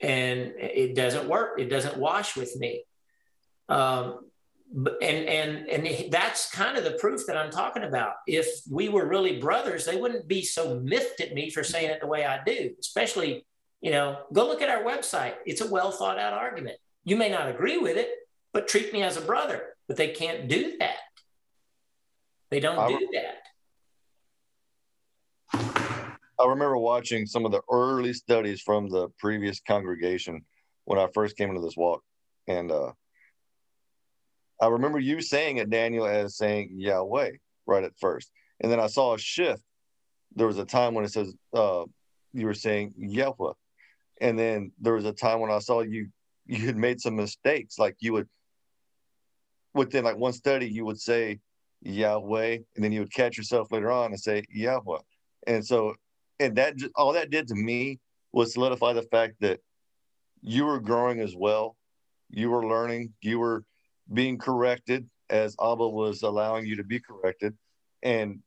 And 0.00 0.54
it 0.58 0.96
doesn't 0.96 1.28
work. 1.28 1.60
It 1.60 1.66
doesn't 1.66 1.96
wash 1.96 2.36
with 2.36 2.56
me. 2.56 2.82
Um, 3.68 4.26
and 4.72 5.02
and 5.02 5.68
and 5.68 6.12
that's 6.12 6.50
kind 6.50 6.76
of 6.76 6.84
the 6.84 6.92
proof 6.92 7.26
that 7.26 7.36
I'm 7.36 7.50
talking 7.50 7.84
about. 7.84 8.14
If 8.26 8.46
we 8.70 8.88
were 8.88 9.06
really 9.06 9.38
brothers, 9.38 9.84
they 9.84 9.96
wouldn't 9.96 10.26
be 10.26 10.42
so 10.42 10.80
miffed 10.80 11.20
at 11.20 11.34
me 11.34 11.50
for 11.50 11.62
saying 11.62 11.90
it 11.90 12.00
the 12.00 12.06
way 12.06 12.24
I 12.24 12.42
do. 12.44 12.74
Especially, 12.80 13.46
you 13.80 13.90
know, 13.90 14.18
go 14.32 14.46
look 14.46 14.62
at 14.62 14.68
our 14.68 14.82
website. 14.82 15.34
It's 15.46 15.60
a 15.60 15.70
well 15.70 15.90
thought 15.90 16.18
out 16.18 16.32
argument. 16.32 16.78
You 17.04 17.16
may 17.16 17.30
not 17.30 17.48
agree 17.48 17.78
with 17.78 17.96
it, 17.96 18.10
but 18.52 18.66
treat 18.66 18.92
me 18.92 19.02
as 19.02 19.16
a 19.16 19.20
brother. 19.20 19.74
But 19.86 19.96
they 19.96 20.08
can't 20.08 20.48
do 20.48 20.76
that. 20.78 20.96
They 22.50 22.60
don't 22.60 22.78
I, 22.78 22.88
do 22.88 23.08
that. 23.12 23.34
I 26.40 26.46
remember 26.46 26.78
watching 26.78 27.26
some 27.26 27.44
of 27.44 27.52
the 27.52 27.60
early 27.70 28.12
studies 28.12 28.60
from 28.60 28.88
the 28.88 29.08
previous 29.18 29.60
congregation 29.60 30.44
when 30.84 30.98
I 30.98 31.06
first 31.14 31.36
came 31.36 31.50
into 31.50 31.60
this 31.60 31.76
walk, 31.76 32.02
and 32.48 32.72
uh, 32.72 32.92
I 34.60 34.68
remember 34.68 34.98
you 34.98 35.20
saying 35.20 35.58
it, 35.58 35.70
Daniel, 35.70 36.06
as 36.06 36.36
saying 36.36 36.70
Yahweh 36.72 37.32
right 37.66 37.84
at 37.84 37.98
first. 37.98 38.30
And 38.60 38.70
then 38.70 38.80
I 38.80 38.86
saw 38.86 39.14
a 39.14 39.18
shift. 39.18 39.62
There 40.34 40.46
was 40.46 40.58
a 40.58 40.64
time 40.64 40.94
when 40.94 41.04
it 41.04 41.12
says 41.12 41.34
uh, 41.52 41.84
you 42.32 42.46
were 42.46 42.54
saying 42.54 42.94
Yahweh. 42.96 43.52
And 44.20 44.38
then 44.38 44.72
there 44.80 44.94
was 44.94 45.04
a 45.04 45.12
time 45.12 45.40
when 45.40 45.50
I 45.50 45.58
saw 45.58 45.80
you 45.80 46.08
you 46.46 46.66
had 46.66 46.76
made 46.76 47.00
some 47.00 47.16
mistakes. 47.16 47.78
Like 47.78 47.96
you 48.00 48.12
would 48.12 48.28
within 49.72 50.04
like 50.04 50.16
one 50.16 50.32
study, 50.32 50.68
you 50.68 50.84
would 50.84 51.00
say 51.00 51.40
Yahweh, 51.82 52.58
and 52.74 52.84
then 52.84 52.92
you 52.92 53.00
would 53.00 53.12
catch 53.12 53.36
yourself 53.36 53.72
later 53.72 53.90
on 53.90 54.12
and 54.12 54.20
say 54.20 54.44
Yahweh. 54.50 55.00
And 55.46 55.64
so 55.64 55.94
and 56.40 56.56
that 56.56 56.74
all 56.94 57.12
that 57.12 57.30
did 57.30 57.48
to 57.48 57.54
me 57.54 58.00
was 58.32 58.54
solidify 58.54 58.92
the 58.92 59.02
fact 59.02 59.34
that 59.40 59.60
you 60.42 60.64
were 60.64 60.80
growing 60.80 61.20
as 61.20 61.34
well. 61.36 61.76
You 62.30 62.50
were 62.50 62.66
learning, 62.66 63.14
you 63.20 63.38
were 63.38 63.64
being 64.12 64.38
corrected 64.38 65.08
as 65.30 65.56
Abba 65.60 65.88
was 65.88 66.22
allowing 66.22 66.66
you 66.66 66.76
to 66.76 66.84
be 66.84 67.00
corrected. 67.00 67.56
And 68.02 68.40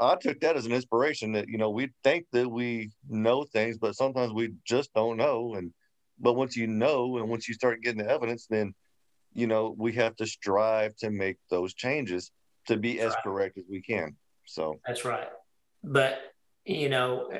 I 0.00 0.16
took 0.16 0.40
that 0.40 0.56
as 0.56 0.66
an 0.66 0.72
inspiration 0.72 1.32
that, 1.32 1.48
you 1.48 1.58
know, 1.58 1.70
we 1.70 1.90
think 2.02 2.26
that 2.32 2.48
we 2.48 2.90
know 3.08 3.44
things, 3.44 3.78
but 3.78 3.94
sometimes 3.94 4.32
we 4.32 4.52
just 4.64 4.92
don't 4.94 5.16
know. 5.16 5.54
And, 5.54 5.72
but 6.18 6.34
once 6.34 6.56
you 6.56 6.66
know, 6.66 7.18
and 7.18 7.28
once 7.28 7.48
you 7.48 7.54
start 7.54 7.82
getting 7.82 8.02
the 8.04 8.10
evidence, 8.10 8.46
then, 8.48 8.74
you 9.32 9.46
know, 9.46 9.74
we 9.78 9.92
have 9.92 10.16
to 10.16 10.26
strive 10.26 10.96
to 10.96 11.10
make 11.10 11.36
those 11.48 11.74
changes 11.74 12.32
to 12.66 12.76
be 12.76 12.96
That's 12.96 13.06
as 13.06 13.14
right. 13.14 13.22
correct 13.22 13.58
as 13.58 13.64
we 13.70 13.80
can. 13.80 14.16
So 14.46 14.80
That's 14.86 15.04
right. 15.04 15.28
But, 15.82 16.18
you 16.64 16.88
know, 16.88 17.30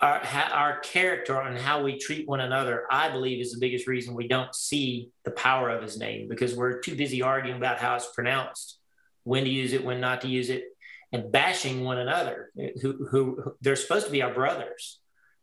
our 0.00 0.22
our 0.52 0.78
character 0.80 1.40
and 1.40 1.58
how 1.58 1.82
we 1.82 1.98
treat 1.98 2.28
one 2.28 2.40
another, 2.40 2.84
I 2.90 3.10
believe, 3.10 3.40
is 3.40 3.52
the 3.52 3.60
biggest 3.60 3.86
reason 3.86 4.14
we 4.14 4.28
don't 4.28 4.54
see 4.54 5.10
the 5.24 5.30
power 5.30 5.68
of 5.70 5.82
His 5.82 5.98
name 5.98 6.28
because 6.28 6.54
we're 6.54 6.80
too 6.80 6.94
busy 6.94 7.22
arguing 7.22 7.58
about 7.58 7.78
how 7.78 7.96
it's 7.96 8.10
pronounced, 8.14 8.78
when 9.24 9.44
to 9.44 9.50
use 9.50 9.72
it, 9.72 9.84
when 9.84 10.00
not 10.00 10.22
to 10.22 10.28
use 10.28 10.50
it, 10.50 10.64
and 11.12 11.30
bashing 11.30 11.84
one 11.84 11.98
another. 11.98 12.50
Eh, 12.58 12.70
who 12.80 13.06
who 13.10 13.54
they're 13.60 13.76
supposed 13.76 14.06
to 14.06 14.12
be 14.12 14.22
our 14.22 14.32
brothers, 14.32 15.00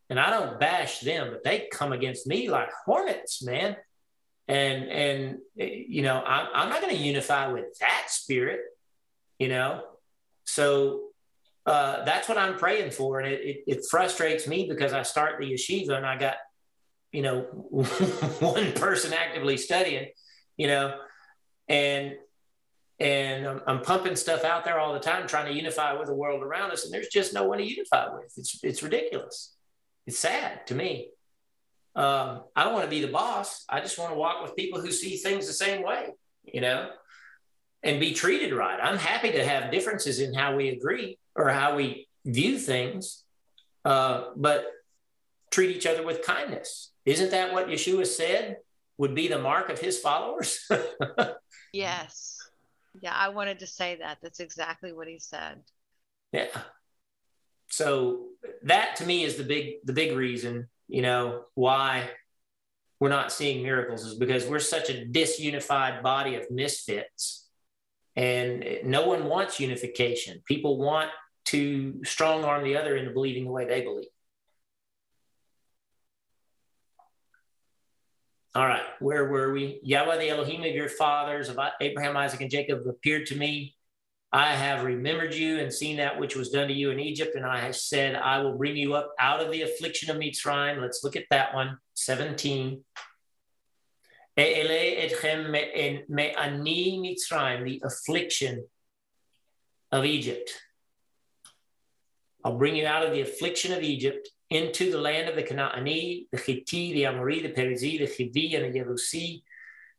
and 0.10 0.19
I 0.19 0.30
don't 0.30 0.60
bash 0.60 0.99
them, 1.02 1.30
but 1.31 1.43
they 1.43 1.68
come 1.72 1.93
against 1.93 2.26
me 2.27 2.49
like 2.49 2.69
hornets, 2.85 3.43
man. 3.43 3.77
And 4.47 4.89
and 4.89 5.38
eh, 5.60 5.84
you 5.88 6.02
know, 6.02 6.22
I'm 6.26 6.47
I'm 6.53 6.69
not 6.69 6.81
going 6.81 6.95
to 6.95 7.02
unify 7.02 7.52
with 7.52 7.77
that 7.80 8.06
spirit, 8.10 8.61
you 9.38 9.49
know. 9.49 9.84
So 10.45 11.10
uh, 11.66 12.04
that's 12.06 12.30
what 12.30 12.38
I'm 12.38 12.58
praying 12.58 12.92
for. 12.92 13.20
And 13.20 13.32
it, 13.32 13.42
it, 13.42 13.64
it, 13.68 13.86
frustrates 13.90 14.48
me 14.48 14.68
because 14.70 14.94
I 14.94 15.02
start 15.04 15.40
the 15.40 15.52
yeshiva 15.52 15.98
and 15.98 16.06
I 16.06 16.18
got, 16.18 16.36
you 17.12 17.24
know, 17.24 17.42
one 18.40 18.74
person 18.74 19.14
actively 19.14 19.58
studying, 19.58 20.10
you 20.58 20.68
know, 20.68 20.96
and 21.68 22.14
and 22.98 23.46
I'm, 23.46 23.62
I'm, 23.68 23.82
pumping 23.82 24.16
stuff 24.16 24.46
out 24.46 24.64
there 24.64 24.80
all 24.80 24.94
the 24.94 25.00
time, 25.00 25.28
trying 25.28 25.48
to 25.48 25.54
unify 25.54 25.94
with 25.94 26.08
the 26.08 26.14
world 26.14 26.44
around 26.44 26.72
us, 26.72 26.86
and 26.86 26.94
there's 26.94 27.10
just 27.10 27.34
no 27.34 27.44
one 27.44 27.58
to 27.58 27.64
unify 27.66 28.08
with. 28.14 28.32
It's 28.38 28.64
it's 28.64 28.84
ridiculous. 28.84 29.54
It's 30.08 30.20
sad 30.20 30.66
to 30.68 30.76
me. 30.76 31.10
Um, 31.96 32.44
I 32.56 32.64
don't 32.64 32.74
want 32.74 32.86
to 32.86 32.90
be 32.90 33.02
the 33.02 33.12
boss. 33.12 33.66
I 33.70 33.80
just 33.80 33.98
want 33.98 34.12
to 34.12 34.18
walk 34.18 34.44
with 34.44 34.56
people 34.56 34.82
who 34.82 34.92
see 34.92 35.18
things 35.18 35.48
the 35.48 35.54
same 35.54 35.84
way, 35.84 36.10
you 36.44 36.62
know, 36.62 36.90
and 37.84 38.00
be 38.00 38.14
treated 38.14 38.54
right. 38.54 38.80
I'm 38.82 38.98
happy 38.98 39.32
to 39.32 39.46
have 39.46 39.72
differences 39.72 40.20
in 40.20 40.34
how 40.34 40.56
we 40.56 40.70
agree, 40.70 41.18
or 41.36 41.49
how 41.49 41.76
we 41.76 42.07
view 42.26 42.57
things, 42.57 43.24
uh, 43.84 44.26
but 44.36 44.66
treat 45.52 45.76
each 45.76 45.86
other 45.86 46.03
with 46.03 46.24
kindness. 46.24 46.91
Isn't 47.06 47.32
that 47.32 47.53
what 47.53 47.68
Yeshua 47.68 48.07
said 48.07 48.57
would 48.98 49.14
be 49.14 49.28
the 49.28 49.40
mark 49.40 49.70
of 49.70 49.80
his 49.80 49.99
followers? 49.99 50.68
yes. 51.74 52.38
Yeah, 53.02 53.14
I 53.14 53.30
wanted 53.30 53.60
to 53.60 53.68
say 53.68 53.98
that. 54.02 54.18
That's 54.22 54.40
exactly 54.40 54.94
what 54.94 55.07
he 55.07 55.20
said. 55.20 55.62
Yeah. 56.32 56.48
So 57.70 58.28
that 58.64 58.95
to 58.98 59.06
me 59.06 59.24
is 59.24 59.36
the 59.36 59.44
big 59.44 59.76
the 59.84 59.94
big 59.94 60.16
reason, 60.16 60.70
you 60.88 61.02
know, 61.02 61.44
why 61.56 62.10
we're 62.99 63.10
not 63.10 63.32
seeing 63.32 63.62
miracles 63.62 64.06
is 64.06 64.16
because 64.16 64.45
we're 64.45 64.60
such 64.60 64.90
a 64.90 65.06
disunified 65.06 66.02
body 66.02 66.36
of 66.36 66.49
misfits. 66.49 67.49
And 68.16 68.66
no 68.86 69.07
one 69.07 69.26
wants 69.26 69.60
unification. 69.60 70.41
People 70.45 70.78
want 70.78 71.12
to 71.45 72.03
strong 72.03 72.43
arm 72.43 72.63
the 72.63 72.77
other 72.77 72.95
into 72.95 73.11
believing 73.11 73.45
the 73.45 73.51
way 73.51 73.65
they 73.65 73.81
believe. 73.81 74.07
All 78.55 78.65
right, 78.65 78.84
where 78.99 79.26
were 79.26 79.51
we? 79.51 79.81
Yahweh, 79.84 80.17
the 80.17 80.30
Elohim 80.30 80.61
of 80.61 80.73
your 80.73 80.88
fathers, 80.88 81.49
of 81.49 81.59
Abraham, 81.81 82.15
Isaac, 82.15 82.39
and 82.39 82.49
Jacob, 82.49 82.88
appeared 82.88 83.26
to 83.27 83.35
me. 83.35 83.76
I 84.31 84.53
have 84.53 84.85
remembered 84.85 85.34
you 85.34 85.59
and 85.59 85.73
seen 85.73 85.97
that 85.97 86.19
which 86.19 86.38
was 86.38 86.51
done 86.51 86.69
to 86.69 86.73
you 86.73 86.91
in 86.91 86.99
Egypt, 86.99 87.35
and 87.35 87.45
I 87.45 87.59
have 87.59 87.76
said, 87.76 88.15
I 88.15 88.39
will 88.39 88.57
bring 88.57 88.77
you 88.77 88.93
up 88.93 89.11
out 89.19 89.41
of 89.41 89.51
the 89.51 89.63
affliction 89.63 90.09
of 90.09 90.15
Mitzrayim. 90.17 90.81
Let's 90.81 91.03
look 91.03 91.17
at 91.17 91.26
that 91.31 91.53
one, 91.53 91.77
17. 91.95 92.81
The 94.38 95.09
affliction 97.84 98.67
of 99.91 100.05
Egypt. 100.05 100.49
I'll 102.45 102.57
bring 102.57 102.76
you 102.76 102.85
out 102.85 103.03
of 103.03 103.11
the 103.11 103.22
affliction 103.22 103.73
of 103.73 103.81
Egypt 103.81 104.30
into 104.51 104.91
the 104.91 104.99
land 104.99 105.27
of 105.27 105.35
the 105.35 105.41
Canaanite, 105.41 106.27
the 106.31 106.38
Hittite, 106.38 106.93
the 106.93 107.07
Amori, 107.07 107.41
the 107.41 107.49
Perizi, 107.49 107.97
the 107.97 108.05
Hivi, 108.05 108.55
and 108.55 108.72
the 108.72 108.80
Yebusi, 108.80 109.41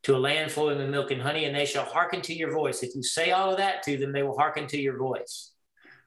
to 0.05 0.14
a 0.14 0.18
land 0.18 0.52
flowing 0.52 0.78
with 0.78 0.89
milk 0.89 1.10
and 1.10 1.20
honey, 1.20 1.47
and 1.47 1.56
they 1.56 1.66
shall 1.66 1.85
hearken 1.85 2.23
to 2.23 2.32
your 2.32 2.52
voice. 2.52 2.85
If 2.85 2.94
you 2.94 3.02
say 3.02 3.32
all 3.32 3.51
of 3.51 3.56
that 3.56 3.82
to 3.82 3.97
them, 3.97 4.12
they 4.12 4.23
will 4.23 4.39
hearken 4.39 4.68
to 4.68 4.81
your 4.81 4.97
voice. 4.97 5.51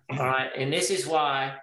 All 0.09 0.17
right. 0.17 0.49
And 0.55 0.71
this 0.71 0.89
is 0.89 1.05
why 1.05 1.57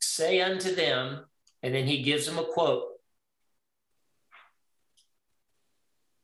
say 0.00 0.40
unto 0.40 0.74
them, 0.74 1.24
and 1.62 1.72
then 1.72 1.86
he 1.86 2.02
gives 2.02 2.26
them 2.26 2.38
a 2.38 2.44
quote. 2.44 2.87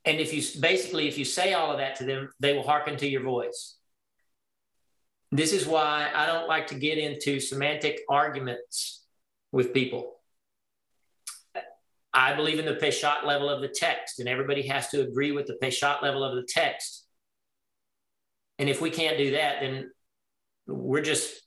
And 0.05 0.21
if 0.21 0.35
you 0.35 0.61
basically, 0.61 1.09
if 1.09 1.17
you 1.17 1.25
say 1.25 1.55
all 1.55 1.73
of 1.73 1.79
that 1.79 1.97
to 1.97 2.05
them, 2.05 2.31
they 2.41 2.53
will 2.53 2.63
hearken 2.63 2.97
to 2.99 3.09
your 3.09 3.23
voice. 3.23 3.77
This 5.33 5.53
is 5.53 5.67
why 5.67 6.11
I 6.15 6.27
don't 6.27 6.47
like 6.47 6.69
to 6.69 6.75
get 6.75 6.99
into 6.99 7.41
semantic 7.41 8.01
arguments 8.09 9.05
with 9.51 9.73
people. 9.73 10.13
I 12.13 12.35
believe 12.35 12.61
in 12.61 12.67
the 12.67 12.77
Peshat 12.77 13.25
level 13.25 13.49
of 13.49 13.61
the 13.61 13.69
text, 13.69 14.21
and 14.21 14.29
everybody 14.29 14.63
has 14.69 14.89
to 14.91 15.01
agree 15.01 15.33
with 15.33 15.47
the 15.47 15.59
Peshat 15.61 16.03
level 16.03 16.23
of 16.23 16.37
the 16.37 16.47
text. 16.49 17.05
And 18.61 18.69
if 18.69 18.81
we 18.81 18.91
can't 18.91 19.19
do 19.19 19.33
that, 19.33 19.61
then 19.61 19.91
we're 20.69 21.03
just 21.03 21.43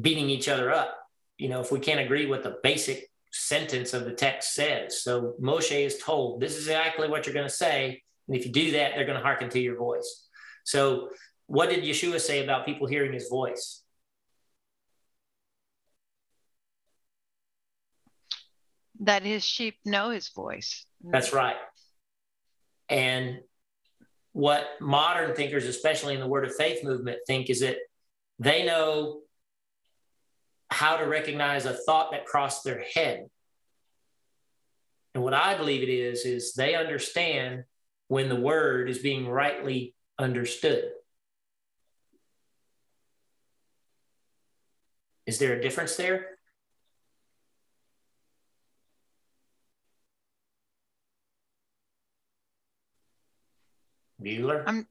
beating 0.00 0.30
each 0.30 0.48
other 0.48 0.72
up. 0.72 0.96
You 1.36 1.50
know, 1.50 1.60
if 1.60 1.70
we 1.70 1.80
can't 1.80 2.00
agree 2.00 2.24
with 2.24 2.44
the 2.44 2.56
basic 2.62 3.10
sentence 3.34 3.94
of 3.94 4.04
the 4.04 4.12
text 4.12 4.54
says. 4.54 5.02
So 5.02 5.34
Moshe 5.40 5.84
is 5.84 5.98
told, 5.98 6.40
this 6.40 6.52
is 6.52 6.66
exactly 6.66 7.08
what 7.08 7.26
you're 7.26 7.34
going 7.34 7.48
to 7.48 7.54
say. 7.54 8.02
And 8.28 8.36
if 8.36 8.46
you 8.46 8.52
do 8.52 8.72
that, 8.72 8.92
they're 8.94 9.06
going 9.06 9.18
to 9.18 9.24
hearken 9.24 9.48
to 9.50 9.60
your 9.60 9.76
voice. 9.76 10.26
So, 10.64 11.10
what 11.46 11.68
did 11.68 11.84
Yeshua 11.84 12.20
say 12.20 12.42
about 12.42 12.64
people 12.64 12.86
hearing 12.86 13.12
his 13.12 13.28
voice? 13.28 13.84
that 19.00 19.22
his 19.22 19.44
sheep 19.44 19.76
know 19.84 20.10
his 20.10 20.28
voice. 20.28 20.86
That's 21.02 21.32
right. 21.32 21.56
And 22.88 23.40
what 24.32 24.66
modern 24.80 25.34
thinkers, 25.34 25.66
especially 25.66 26.14
in 26.14 26.20
the 26.20 26.26
word 26.26 26.44
of 26.44 26.54
faith 26.54 26.84
movement, 26.84 27.18
think 27.26 27.50
is 27.50 27.60
that 27.60 27.76
they 28.38 28.64
know 28.64 29.20
how 30.70 30.96
to 30.96 31.04
recognize 31.04 31.66
a 31.66 31.72
thought 31.72 32.12
that 32.12 32.26
crossed 32.26 32.64
their 32.64 32.82
head. 32.94 33.26
And 35.14 35.22
what 35.22 35.34
I 35.34 35.56
believe 35.56 35.82
it 35.82 35.88
is, 35.88 36.24
is 36.24 36.54
they 36.54 36.74
understand 36.74 37.64
when 38.08 38.28
the 38.28 38.36
word 38.36 38.90
is 38.90 38.98
being 38.98 39.28
rightly 39.28 39.94
understood. 40.18 40.84
Is 45.26 45.38
there 45.38 45.54
a 45.54 45.62
difference 45.62 45.96
there? 45.96 46.34
Bueller? 54.20 54.64
I'm 54.66 54.86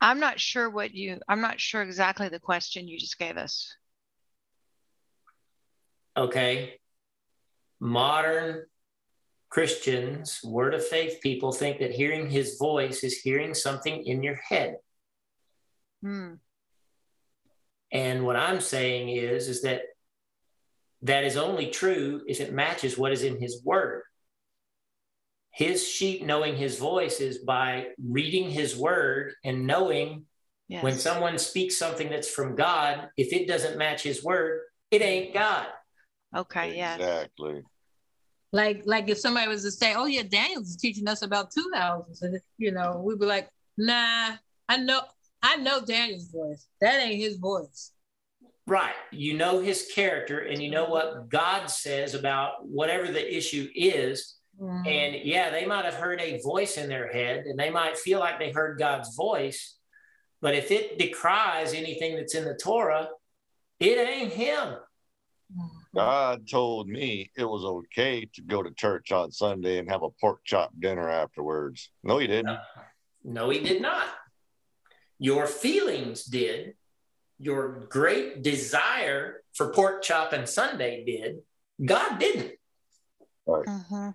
I'm 0.00 0.20
not 0.20 0.40
sure 0.40 0.70
what 0.70 0.94
you 0.94 1.18
I'm 1.28 1.40
not 1.40 1.60
sure 1.60 1.82
exactly 1.82 2.28
the 2.28 2.38
question 2.38 2.88
you 2.88 2.98
just 2.98 3.18
gave 3.18 3.36
us. 3.36 3.76
Okay. 6.16 6.74
Modern 7.80 8.64
Christians, 9.50 10.40
word 10.42 10.74
of 10.74 10.86
faith 10.86 11.18
people 11.22 11.52
think 11.52 11.78
that 11.78 11.92
hearing 11.92 12.28
his 12.28 12.56
voice 12.58 13.04
is 13.04 13.20
hearing 13.20 13.54
something 13.54 14.04
in 14.04 14.22
your 14.22 14.36
head. 14.48 14.76
Hmm. 16.02 16.34
And 17.92 18.24
what 18.24 18.36
I'm 18.36 18.60
saying 18.60 19.10
is, 19.10 19.48
is 19.48 19.62
that 19.62 19.82
that 21.02 21.24
is 21.24 21.36
only 21.36 21.70
true 21.70 22.22
if 22.26 22.40
it 22.40 22.52
matches 22.52 22.98
what 22.98 23.12
is 23.12 23.22
in 23.22 23.40
his 23.40 23.62
word 23.64 24.02
his 25.56 25.88
sheep 25.88 26.22
knowing 26.22 26.54
his 26.54 26.78
voice 26.78 27.18
is 27.18 27.38
by 27.38 27.86
reading 28.06 28.50
his 28.50 28.76
word 28.76 29.32
and 29.42 29.66
knowing 29.66 30.26
yes. 30.68 30.84
when 30.84 30.92
someone 30.98 31.38
speaks 31.38 31.78
something 31.78 32.10
that's 32.10 32.28
from 32.28 32.54
God, 32.54 33.08
if 33.16 33.32
it 33.32 33.48
doesn't 33.48 33.78
match 33.78 34.02
his 34.02 34.22
word, 34.22 34.60
it 34.90 35.00
ain't 35.00 35.32
God. 35.32 35.66
Okay, 36.36 36.76
yeah. 36.76 36.96
Exactly. 36.96 37.62
Like 38.52 38.82
like 38.86 39.08
if 39.08 39.18
somebody 39.18 39.48
was 39.48 39.62
to 39.62 39.70
say, 39.70 39.94
Oh 39.94 40.06
yeah, 40.06 40.22
Daniel's 40.22 40.76
teaching 40.76 41.08
us 41.08 41.22
about 41.22 41.50
two 41.50 41.70
houses, 41.74 42.22
and 42.22 42.38
you 42.58 42.72
know, 42.72 43.02
we'd 43.04 43.18
be 43.18 43.26
like, 43.26 43.48
nah, 43.76 44.32
I 44.68 44.76
know 44.76 45.02
I 45.42 45.56
know 45.56 45.84
Daniel's 45.84 46.30
voice. 46.30 46.66
That 46.80 47.02
ain't 47.02 47.20
his 47.20 47.36
voice. 47.36 47.92
Right. 48.66 48.94
You 49.12 49.34
know 49.34 49.60
his 49.60 49.90
character 49.94 50.40
and 50.40 50.60
you 50.60 50.70
know 50.70 50.86
what 50.86 51.28
God 51.28 51.66
says 51.66 52.14
about 52.14 52.66
whatever 52.66 53.06
the 53.12 53.36
issue 53.36 53.68
is 53.74 54.36
Mm-hmm. 54.60 54.86
And 54.86 55.16
yeah, 55.24 55.50
they 55.50 55.66
might 55.66 55.84
have 55.84 55.94
heard 55.94 56.20
a 56.20 56.40
voice 56.40 56.78
in 56.78 56.88
their 56.88 57.12
head 57.12 57.44
and 57.46 57.58
they 57.58 57.70
might 57.70 57.98
feel 57.98 58.20
like 58.20 58.38
they 58.38 58.52
heard 58.52 58.78
God's 58.78 59.14
voice. 59.14 59.76
But 60.40 60.54
if 60.54 60.70
it 60.70 60.98
decries 60.98 61.74
anything 61.74 62.16
that's 62.16 62.34
in 62.34 62.44
the 62.44 62.54
Torah, 62.54 63.08
it 63.80 63.98
ain't 63.98 64.32
him. 64.32 64.76
Mm-hmm. 65.52 65.75
God 65.96 66.46
told 66.48 66.88
me 66.88 67.30
it 67.36 67.44
was 67.44 67.64
okay 67.64 68.28
to 68.34 68.42
go 68.42 68.62
to 68.62 68.70
church 68.72 69.12
on 69.12 69.32
Sunday 69.32 69.78
and 69.78 69.90
have 69.90 70.02
a 70.02 70.10
pork 70.20 70.40
chop 70.44 70.70
dinner 70.78 71.08
afterwards. 71.08 71.90
No, 72.04 72.18
he 72.18 72.26
didn't. 72.26 72.46
No, 72.46 72.58
no 73.24 73.50
he 73.50 73.60
did 73.60 73.80
not. 73.80 74.06
Your 75.18 75.46
feelings 75.46 76.24
did. 76.24 76.74
Your 77.38 77.86
great 77.88 78.42
desire 78.42 79.42
for 79.54 79.72
pork 79.72 80.02
chop 80.02 80.32
and 80.32 80.48
Sunday 80.48 81.04
did. 81.04 81.38
God 81.84 82.18
didn't. 82.18 82.52
Right. 83.46 83.66
Mm-hmm. 83.66 84.10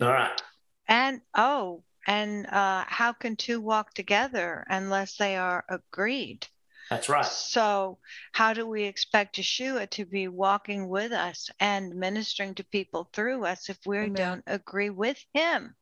All 0.00 0.12
right. 0.12 0.42
And 0.86 1.20
oh, 1.36 1.82
and 2.06 2.46
uh, 2.46 2.84
how 2.86 3.12
can 3.12 3.36
two 3.36 3.60
walk 3.60 3.94
together 3.94 4.64
unless 4.68 5.16
they 5.16 5.36
are 5.36 5.64
agreed? 5.68 6.46
That's 6.90 7.08
right. 7.08 7.24
So, 7.24 7.98
how 8.32 8.52
do 8.52 8.66
we 8.66 8.84
expect 8.84 9.36
Yeshua 9.36 9.88
to 9.90 10.04
be 10.04 10.28
walking 10.28 10.88
with 10.88 11.12
us 11.12 11.48
and 11.58 11.94
ministering 11.94 12.54
to 12.56 12.64
people 12.64 13.08
through 13.12 13.44
us 13.44 13.68
if 13.68 13.78
we 13.86 13.98
Amen. 13.98 14.12
don't 14.12 14.44
agree 14.46 14.90
with 14.90 15.18
him? 15.32 15.74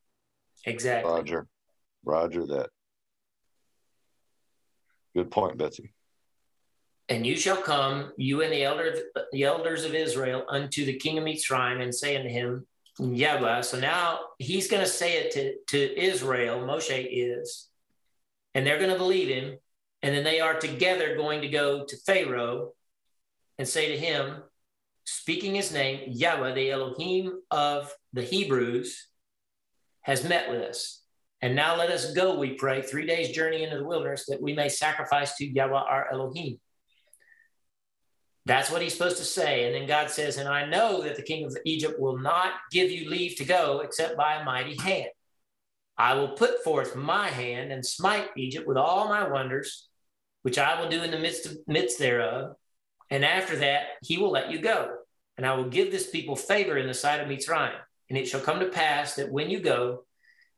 Exactly. 0.65 1.11
Roger. 1.11 1.47
Roger 2.05 2.45
that. 2.45 2.69
Good 5.15 5.29
point, 5.29 5.57
Betsy. 5.57 5.93
And 7.09 7.27
you 7.27 7.35
shall 7.35 7.57
come, 7.57 8.13
you 8.17 8.41
and 8.41 8.51
the 8.51 8.63
elders, 8.63 8.99
the 9.31 9.43
elders 9.43 9.83
of 9.83 9.93
Israel, 9.93 10.45
unto 10.47 10.85
the 10.85 10.97
king 10.97 11.17
of 11.17 11.25
Mitzrayim, 11.25 11.81
and 11.81 11.93
say 11.93 12.15
unto 12.15 12.29
him, 12.29 12.65
Yahweh. 12.97 13.61
So 13.61 13.79
now 13.79 14.19
he's 14.39 14.67
going 14.67 14.83
to 14.83 14.89
say 14.89 15.17
it 15.17 15.31
to, 15.33 15.55
to 15.69 16.01
Israel, 16.01 16.59
Moshe 16.61 17.07
is, 17.09 17.67
and 18.53 18.65
they're 18.65 18.77
going 18.77 18.91
to 18.91 18.97
believe 18.97 19.27
him. 19.27 19.57
And 20.03 20.13
then 20.13 20.23
they 20.23 20.41
are 20.41 20.59
together 20.59 21.15
going 21.15 21.41
to 21.41 21.47
go 21.47 21.85
to 21.85 21.97
Pharaoh 22.05 22.73
and 23.57 23.67
say 23.67 23.87
to 23.87 23.97
him, 23.97 24.43
speaking 25.05 25.55
his 25.55 25.71
name, 25.71 26.01
Yahweh, 26.07 26.53
the 26.53 26.71
Elohim 26.71 27.39
of 27.49 27.91
the 28.11 28.21
Hebrews, 28.21 29.07
has 30.01 30.27
met 30.27 30.49
with 30.49 30.61
us. 30.61 31.01
And 31.41 31.55
now 31.55 31.77
let 31.77 31.89
us 31.89 32.13
go, 32.13 32.37
we 32.37 32.53
pray, 32.53 32.81
three 32.81 33.05
days' 33.05 33.35
journey 33.35 33.63
into 33.63 33.77
the 33.77 33.85
wilderness 33.85 34.25
that 34.27 34.41
we 34.41 34.53
may 34.53 34.69
sacrifice 34.69 35.35
to 35.37 35.45
Yahweh 35.45 35.73
our 35.73 36.11
Elohim. 36.11 36.59
That's 38.45 38.69
what 38.69 38.81
he's 38.81 38.93
supposed 38.93 39.17
to 39.17 39.23
say. 39.23 39.65
And 39.65 39.75
then 39.75 39.87
God 39.87 40.09
says, 40.09 40.37
And 40.37 40.49
I 40.49 40.65
know 40.65 41.01
that 41.03 41.15
the 41.15 41.21
king 41.21 41.45
of 41.45 41.55
Egypt 41.65 41.97
will 41.97 42.17
not 42.17 42.51
give 42.71 42.91
you 42.91 43.09
leave 43.09 43.37
to 43.37 43.45
go 43.45 43.79
except 43.79 44.17
by 44.17 44.35
a 44.35 44.43
mighty 44.43 44.75
hand. 44.75 45.07
I 45.97 46.15
will 46.15 46.29
put 46.29 46.63
forth 46.63 46.95
my 46.95 47.29
hand 47.29 47.71
and 47.71 47.85
smite 47.85 48.29
Egypt 48.35 48.67
with 48.67 48.77
all 48.77 49.07
my 49.07 49.27
wonders, 49.27 49.87
which 50.43 50.57
I 50.57 50.79
will 50.79 50.89
do 50.89 51.01
in 51.01 51.11
the 51.11 51.19
midst, 51.19 51.45
of, 51.47 51.57
midst 51.67 51.99
thereof. 51.99 52.55
And 53.09 53.25
after 53.25 53.57
that, 53.57 53.83
he 54.01 54.17
will 54.17 54.31
let 54.31 54.51
you 54.51 54.59
go. 54.59 54.95
And 55.37 55.45
I 55.45 55.55
will 55.55 55.69
give 55.69 55.91
this 55.91 56.09
people 56.09 56.35
favor 56.35 56.77
in 56.77 56.87
the 56.87 56.93
sight 56.93 57.19
of 57.19 57.27
Mitzrayim. 57.27 57.75
And 58.09 58.17
it 58.17 58.27
shall 58.27 58.41
come 58.41 58.59
to 58.59 58.67
pass 58.67 59.15
that 59.15 59.31
when 59.31 59.49
you 59.49 59.59
go, 59.59 60.03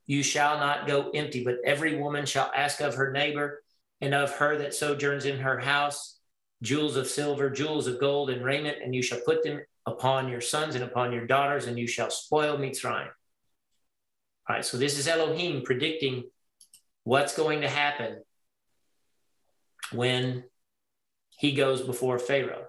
you 0.06 0.22
shall 0.22 0.60
not 0.60 0.88
go 0.88 1.10
empty, 1.12 1.44
but 1.44 1.58
every 1.66 1.98
woman 1.98 2.26
shall 2.26 2.52
ask 2.56 2.82
of 2.82 2.96
her 2.96 3.12
neighbor 3.12 3.64
and 4.02 4.14
of 4.14 4.32
her 4.34 4.58
that 4.58 4.74
sojourns 4.74 5.26
in 5.26 5.40
her 5.40 5.60
house 5.60 6.20
jewels 6.62 6.96
of 6.96 7.08
silver, 7.08 7.50
jewels 7.50 7.88
of 7.88 8.00
gold, 8.00 8.30
and 8.30 8.44
raiment, 8.44 8.78
and 8.84 8.94
you 8.94 9.02
shall 9.02 9.20
put 9.22 9.44
them 9.44 9.62
upon 9.86 10.30
your 10.30 10.42
sons 10.42 10.76
and 10.76 10.84
upon 10.84 11.12
your 11.12 11.28
daughters, 11.28 11.68
and 11.68 11.78
you 11.78 11.88
shall 11.88 12.10
spoil 12.10 12.58
Mitzrayim. 12.58 13.08
All 14.48 14.56
right, 14.56 14.66
so 14.66 14.78
this 14.78 14.98
is 14.98 15.08
Elohim 15.08 15.64
predicting 15.64 16.24
what's 17.04 17.36
going 17.36 17.62
to 17.62 17.70
happen 17.70 18.22
when 19.92 20.44
he 21.30 21.54
goes 21.54 21.82
before 21.82 22.20
Pharaoh. 22.20 22.66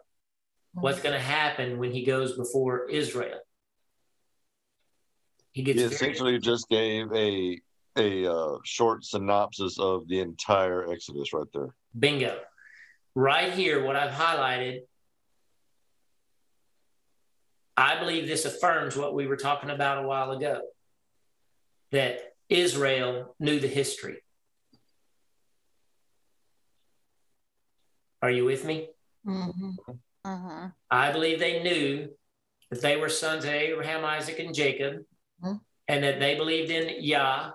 What's 0.73 1.01
going 1.01 1.15
to 1.15 1.21
happen 1.21 1.79
when 1.79 1.91
he 1.91 2.05
goes 2.05 2.37
before 2.37 2.89
Israel? 2.91 3.39
He, 5.53 5.63
gets 5.63 5.79
he 5.79 5.87
essentially 5.87 6.39
just 6.39 6.69
gave 6.69 7.11
a 7.15 7.61
a 7.99 8.31
uh, 8.31 8.59
short 8.63 9.05
synopsis 9.05 9.79
of 9.79 10.07
the 10.07 10.21
entire 10.21 10.87
Exodus 10.93 11.33
right 11.33 11.47
there. 11.55 11.75
Bingo 11.99 12.39
right 13.15 13.51
here, 13.55 13.83
what 13.83 13.97
I've 13.97 14.13
highlighted 14.13 14.81
I 17.77 17.99
believe 17.99 18.27
this 18.27 18.47
affirms 18.47 18.97
what 18.97 19.15
we 19.15 19.27
were 19.27 19.37
talking 19.37 19.71
about 19.71 20.03
a 20.03 20.07
while 20.07 20.31
ago 20.31 20.61
that 21.93 22.21
Israel 22.49 23.35
knew 23.39 23.61
the 23.61 23.69
history. 23.69 24.23
Are 28.27 28.31
you 28.33 28.45
with 28.45 28.65
me? 28.65 28.89
Mm-hmm. 29.25 29.71
Uh-huh. 30.25 30.69
I 30.91 31.13
believe 31.13 31.39
they 31.39 31.63
knew 31.63 32.09
that 32.71 32.83
they 32.83 32.97
were 32.97 33.09
sons 33.09 33.45
of 33.45 33.51
Abraham, 33.53 34.05
Isaac, 34.05 34.41
and 34.41 34.53
Jacob, 34.53 35.05
mm-hmm. 35.41 35.59
and 35.87 36.03
that 36.03 36.19
they 36.19 36.35
believed 36.35 36.73
in 36.73 37.05
Yah, 37.05 37.53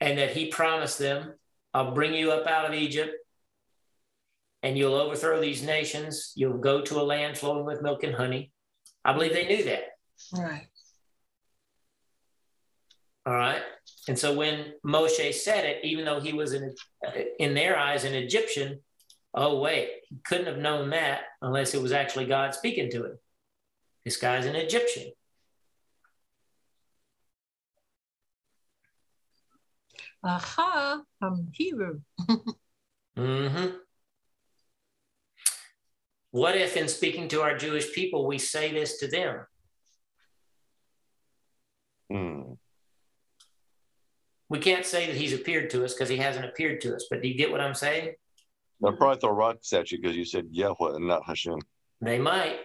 and 0.00 0.18
that 0.18 0.32
he 0.32 0.46
promised 0.48 0.98
them, 0.98 1.34
I'll 1.72 1.92
bring 1.92 2.14
you 2.14 2.32
up 2.32 2.48
out 2.48 2.64
of 2.64 2.74
Egypt, 2.74 3.14
and 4.64 4.76
you'll 4.76 4.96
overthrow 4.96 5.40
these 5.40 5.62
nations. 5.62 6.32
You'll 6.34 6.58
go 6.58 6.82
to 6.82 7.00
a 7.00 7.04
land 7.04 7.38
flowing 7.38 7.64
with 7.64 7.80
milk 7.80 8.02
and 8.02 8.16
honey. 8.16 8.50
I 9.04 9.12
believe 9.12 9.34
they 9.34 9.46
knew 9.46 9.62
that. 9.66 9.84
Right. 10.36 10.66
All 13.24 13.34
right. 13.34 13.62
And 14.08 14.18
so 14.18 14.34
when 14.34 14.72
Moshe 14.84 15.32
said 15.32 15.64
it, 15.64 15.84
even 15.84 16.04
though 16.04 16.18
he 16.18 16.32
was 16.32 16.54
in, 16.54 16.74
in 17.38 17.54
their 17.54 17.78
eyes 17.78 18.02
an 18.02 18.14
Egyptian, 18.14 18.80
oh, 19.34 19.60
wait, 19.60 19.90
he 20.08 20.16
couldn't 20.24 20.46
have 20.46 20.58
known 20.58 20.90
that 20.90 21.22
unless 21.40 21.74
it 21.74 21.82
was 21.82 21.92
actually 21.92 22.26
God 22.26 22.54
speaking 22.54 22.90
to 22.90 23.06
him. 23.06 23.18
This 24.04 24.16
guy's 24.16 24.46
an 24.46 24.56
Egyptian. 24.56 25.12
Aha, 30.24 31.00
I'm 31.20 31.48
Hebrew. 31.52 32.00
mm-hmm. 33.16 33.66
What 36.30 36.56
if, 36.56 36.76
in 36.76 36.88
speaking 36.88 37.28
to 37.28 37.42
our 37.42 37.56
Jewish 37.56 37.92
people, 37.92 38.26
we 38.26 38.38
say 38.38 38.72
this 38.72 38.98
to 38.98 39.08
them? 39.08 39.46
Hmm. 42.10 42.52
We 44.48 44.58
can't 44.58 44.86
say 44.86 45.06
that 45.06 45.16
he's 45.16 45.32
appeared 45.32 45.70
to 45.70 45.84
us 45.84 45.94
because 45.94 46.08
he 46.08 46.18
hasn't 46.18 46.44
appeared 46.44 46.80
to 46.82 46.94
us. 46.94 47.06
But 47.10 47.22
do 47.22 47.28
you 47.28 47.34
get 47.34 47.50
what 47.50 47.60
I'm 47.60 47.74
saying? 47.74 48.14
They'll 48.82 48.96
probably 48.96 49.20
throw 49.20 49.30
rocks 49.30 49.72
at 49.72 49.92
you 49.92 50.00
because 50.00 50.16
you 50.16 50.24
said 50.24 50.48
Yahweh 50.50 50.96
and 50.96 51.06
not 51.06 51.24
Hashem. 51.24 51.60
They 52.00 52.18
might. 52.18 52.58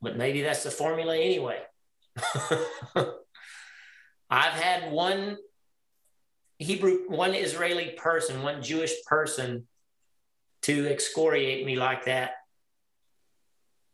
But 0.00 0.16
maybe 0.16 0.42
that's 0.42 0.62
the 0.62 0.70
formula 0.70 1.16
anyway. 1.16 1.58
I've 4.30 4.52
had 4.52 4.92
one 4.92 5.38
Hebrew, 6.58 7.08
one 7.08 7.34
Israeli 7.34 7.90
person, 7.96 8.42
one 8.42 8.62
Jewish 8.62 8.92
person 9.06 9.66
to 10.62 10.86
excoriate 10.86 11.66
me 11.66 11.74
like 11.74 12.04
that 12.04 12.32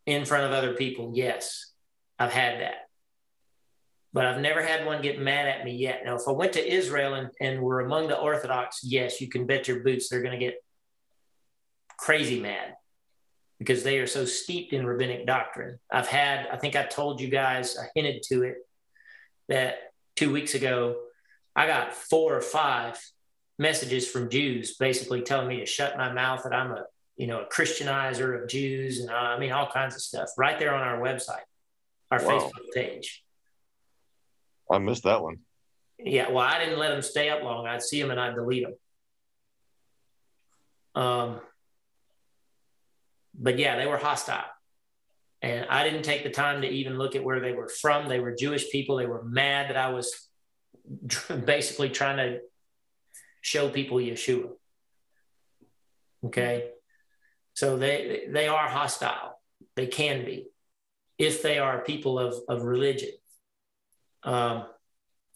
in 0.04 0.26
front 0.26 0.44
of 0.44 0.52
other 0.52 0.74
people. 0.74 1.12
Yes, 1.14 1.72
I've 2.18 2.32
had 2.32 2.60
that. 2.60 2.85
But 4.16 4.24
I've 4.24 4.40
never 4.40 4.62
had 4.62 4.86
one 4.86 5.02
get 5.02 5.20
mad 5.20 5.46
at 5.46 5.62
me 5.62 5.76
yet. 5.76 6.00
Now, 6.02 6.16
if 6.16 6.22
I 6.26 6.30
went 6.30 6.54
to 6.54 6.66
Israel 6.66 7.12
and, 7.12 7.28
and 7.38 7.60
were 7.60 7.80
among 7.80 8.08
the 8.08 8.18
Orthodox, 8.18 8.80
yes, 8.82 9.20
you 9.20 9.28
can 9.28 9.44
bet 9.44 9.68
your 9.68 9.80
boots 9.80 10.08
they're 10.08 10.22
going 10.22 10.32
to 10.32 10.42
get 10.42 10.64
crazy 11.98 12.40
mad 12.40 12.76
because 13.58 13.82
they 13.82 13.98
are 13.98 14.06
so 14.06 14.24
steeped 14.24 14.72
in 14.72 14.86
rabbinic 14.86 15.26
doctrine. 15.26 15.78
I've 15.92 16.06
had, 16.06 16.46
I 16.50 16.56
think 16.56 16.76
I 16.76 16.84
told 16.84 17.20
you 17.20 17.28
guys, 17.28 17.76
I 17.76 17.88
hinted 17.94 18.22
to 18.28 18.44
it 18.44 18.56
that 19.50 19.92
two 20.14 20.32
weeks 20.32 20.54
ago, 20.54 20.96
I 21.54 21.66
got 21.66 21.92
four 21.92 22.34
or 22.34 22.40
five 22.40 22.98
messages 23.58 24.08
from 24.08 24.30
Jews 24.30 24.78
basically 24.78 25.20
telling 25.20 25.48
me 25.48 25.58
to 25.58 25.66
shut 25.66 25.98
my 25.98 26.10
mouth 26.10 26.42
that 26.44 26.54
I'm 26.54 26.70
a, 26.72 26.86
you 27.18 27.26
know, 27.26 27.42
a 27.42 27.46
Christianizer 27.54 28.42
of 28.42 28.48
Jews 28.48 29.00
and 29.00 29.10
uh, 29.10 29.12
I 29.12 29.38
mean, 29.38 29.52
all 29.52 29.70
kinds 29.70 29.94
of 29.94 30.00
stuff 30.00 30.30
right 30.38 30.58
there 30.58 30.74
on 30.74 30.80
our 30.80 31.00
website, 31.00 31.44
our 32.10 32.24
wow. 32.24 32.38
Facebook 32.38 32.72
page. 32.72 33.22
I 34.70 34.78
missed 34.78 35.04
that 35.04 35.22
one. 35.22 35.38
Yeah. 35.98 36.30
Well, 36.30 36.44
I 36.44 36.58
didn't 36.58 36.78
let 36.78 36.90
them 36.90 37.02
stay 37.02 37.30
up 37.30 37.42
long. 37.42 37.66
I'd 37.66 37.82
see 37.82 38.00
them 38.00 38.10
and 38.10 38.20
I'd 38.20 38.34
delete 38.34 38.64
them. 38.64 41.02
Um, 41.02 41.40
but 43.38 43.58
yeah, 43.58 43.76
they 43.76 43.86
were 43.86 43.96
hostile. 43.96 44.44
And 45.42 45.66
I 45.68 45.84
didn't 45.84 46.02
take 46.02 46.24
the 46.24 46.30
time 46.30 46.62
to 46.62 46.68
even 46.68 46.98
look 46.98 47.14
at 47.14 47.22
where 47.22 47.40
they 47.40 47.52
were 47.52 47.68
from. 47.68 48.08
They 48.08 48.20
were 48.20 48.34
Jewish 48.34 48.70
people. 48.70 48.96
They 48.96 49.06
were 49.06 49.22
mad 49.22 49.70
that 49.70 49.76
I 49.76 49.90
was 49.90 50.28
basically 51.44 51.90
trying 51.90 52.16
to 52.16 52.40
show 53.42 53.68
people 53.68 53.98
Yeshua. 53.98 54.50
Okay. 56.24 56.70
So 57.54 57.76
they 57.76 58.26
they 58.28 58.48
are 58.48 58.68
hostile. 58.68 59.40
They 59.76 59.86
can 59.86 60.24
be 60.24 60.48
if 61.18 61.42
they 61.42 61.58
are 61.58 61.84
people 61.84 62.18
of, 62.18 62.34
of 62.48 62.62
religion. 62.62 63.10
Um, 64.26 64.66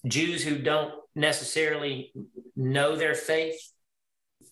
Jews 0.06 0.42
who 0.44 0.58
don't 0.58 0.92
necessarily 1.14 2.12
know 2.56 2.96
their 2.96 3.14
faith, 3.14 3.58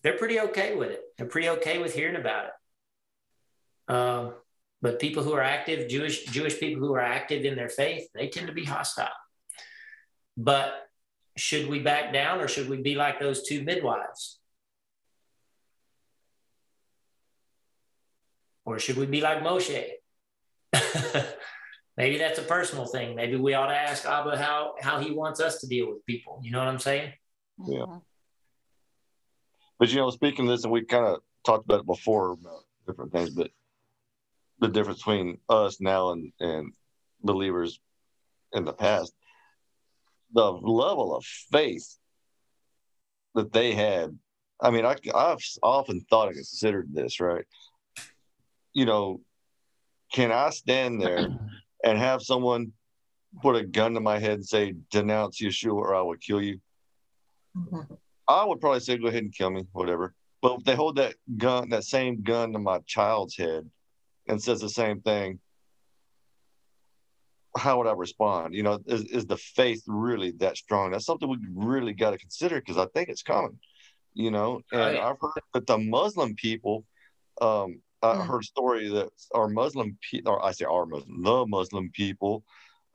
they're 0.03 0.17
pretty 0.17 0.41
okay 0.41 0.75
with 0.75 0.91
it. 0.91 1.03
They're 1.17 1.27
pretty 1.27 1.49
okay 1.51 1.79
with 1.79 1.95
hearing 1.95 2.17
about 2.17 2.47
it. 2.47 3.93
Um, 3.93 4.35
but 4.81 5.01
people 5.01 5.25
who 5.25 5.33
are 5.33 5.43
active, 5.43 5.89
Jewish 5.89 6.25
Jewish 6.27 6.61
people 6.61 6.87
who 6.87 6.95
are 6.95 7.01
active 7.01 7.45
in 7.45 7.57
their 7.57 7.69
faith, 7.69 8.09
they 8.15 8.29
tend 8.29 8.47
to 8.47 8.53
be 8.53 8.65
hostile. 8.65 9.09
But 10.37 10.73
should 11.37 11.69
we 11.69 11.81
back 11.81 12.13
down 12.13 12.41
or 12.41 12.49
should 12.49 12.69
we 12.69 12.77
be 12.77 12.95
like 12.95 13.19
those 13.19 13.43
two 13.43 13.63
midwives? 13.63 14.39
Or 18.65 18.79
should 18.79 18.99
we 18.99 19.07
be 19.07 19.21
like 19.21 19.43
Moshe? 19.43 19.85
Maybe 21.99 22.17
that's 22.17 22.39
a 22.39 22.43
personal 22.43 22.87
thing. 22.87 23.17
Maybe 23.17 23.35
we 23.35 23.55
ought 23.55 23.67
to 23.67 23.77
ask 23.77 24.07
Abba 24.07 24.39
how, 24.39 24.75
how 24.81 25.01
he 25.01 25.11
wants 25.11 25.41
us 25.41 25.61
to 25.61 25.67
deal 25.67 25.89
with 25.91 26.07
people. 26.07 26.41
You 26.45 26.53
know 26.53 26.61
what 26.61 26.69
I'm 26.69 26.79
saying? 26.79 27.13
Yeah. 27.67 27.81
Mm-hmm. 27.81 27.99
But 29.81 29.91
you 29.91 29.97
know, 29.97 30.11
speaking 30.11 30.45
of 30.45 30.53
this, 30.53 30.63
and 30.63 30.73
we 30.73 30.85
kind 30.85 31.07
of 31.07 31.19
talked 31.45 31.65
about 31.65 31.81
it 31.81 31.87
before 31.87 32.31
about 32.31 32.63
different 32.87 33.11
things, 33.11 33.31
but 33.31 33.51
the 34.61 34.69
difference 34.69 35.01
between 35.01 35.39
us 35.49 35.81
now 35.81 36.11
and, 36.11 36.33
and 36.39 36.73
believers 37.21 37.81
in 38.53 38.65
the 38.65 38.73
past, 38.73 39.13
the 40.33 40.53
level 40.53 41.17
of 41.17 41.25
faith 41.25 41.99
that 43.35 43.53
they 43.53 43.73
had. 43.73 44.17
I 44.61 44.71
mean, 44.71 44.87
I, 44.87 44.95
I've 45.13 45.45
often 45.65 46.07
thought 46.09 46.29
and 46.29 46.37
considered 46.37 46.91
this, 46.93 47.19
right? 47.19 47.45
You 48.73 48.87
know, 48.87 49.21
can 50.13 50.31
I 50.31 50.51
stand 50.51 51.01
there 51.01 51.29
and 51.85 51.99
have 51.99 52.23
someone 52.23 52.73
put 53.43 53.57
a 53.57 53.65
gun 53.65 53.95
to 53.95 54.01
my 54.01 54.19
head 54.19 54.35
and 54.35 54.47
say, 54.47 54.75
denounce 54.91 55.41
Yeshua 55.41 55.75
or 55.75 55.95
I 55.95 56.03
will 56.03 56.17
kill 56.17 56.43
you? 56.43 56.61
Mm-hmm. 57.57 57.95
I 58.27 58.45
would 58.45 58.61
probably 58.61 58.81
say, 58.81 58.99
go 58.99 59.09
ahead 59.09 59.23
and 59.23 59.35
kill 59.35 59.51
me, 59.51 59.65
whatever. 59.73 60.15
But 60.41 60.59
if 60.59 60.65
they 60.65 60.75
hold 60.75 60.97
that 60.97 61.15
gun, 61.37 61.71
that 61.71 61.85
same 61.85 62.23
gun 62.23 62.53
to 62.53 62.59
my 62.59 62.79
child's 62.87 63.37
head 63.37 63.69
and 64.29 64.43
says 64.43 64.61
the 64.61 64.69
same 64.69 65.01
thing, 65.01 65.41
how 67.57 67.79
would 67.79 67.87
I 67.87 67.93
respond? 67.93 68.55
You 68.55 68.63
know, 68.63 68.79
is, 68.87 69.05
is 69.05 69.27
the 69.27 69.37
faith 69.37 69.83
really 69.87 70.33
that 70.33 70.57
strong? 70.57 70.93
That's 70.93 71.07
something 71.07 71.29
we 71.29 71.39
really 71.55 71.93
got 71.93 72.11
to 72.11 72.19
consider 72.19 72.61
because 72.61 72.77
I 72.77 72.87
think 72.95 73.09
it's 73.09 73.23
coming. 73.23 73.59
You 74.15 74.31
know, 74.31 74.63
and 74.73 74.81
right. 74.81 74.97
I've 74.97 75.17
heard 75.21 75.43
that 75.55 75.67
the 75.67 75.79
Muslim 75.79 76.35
people, 76.35 76.85
um, 77.41 77.81
I 78.03 78.15
mm. 78.15 78.27
heard 78.27 78.43
a 78.43 78.45
story 78.45 78.89
that 78.89 79.09
our 79.35 79.49
Muslim, 79.49 79.99
pe- 80.11 80.23
or 80.25 80.45
I 80.45 80.53
say 80.53 80.65
our 80.65 80.87
Muslim, 80.87 81.23
the 81.23 81.47
Muslim 81.47 81.91
people, 81.93 82.45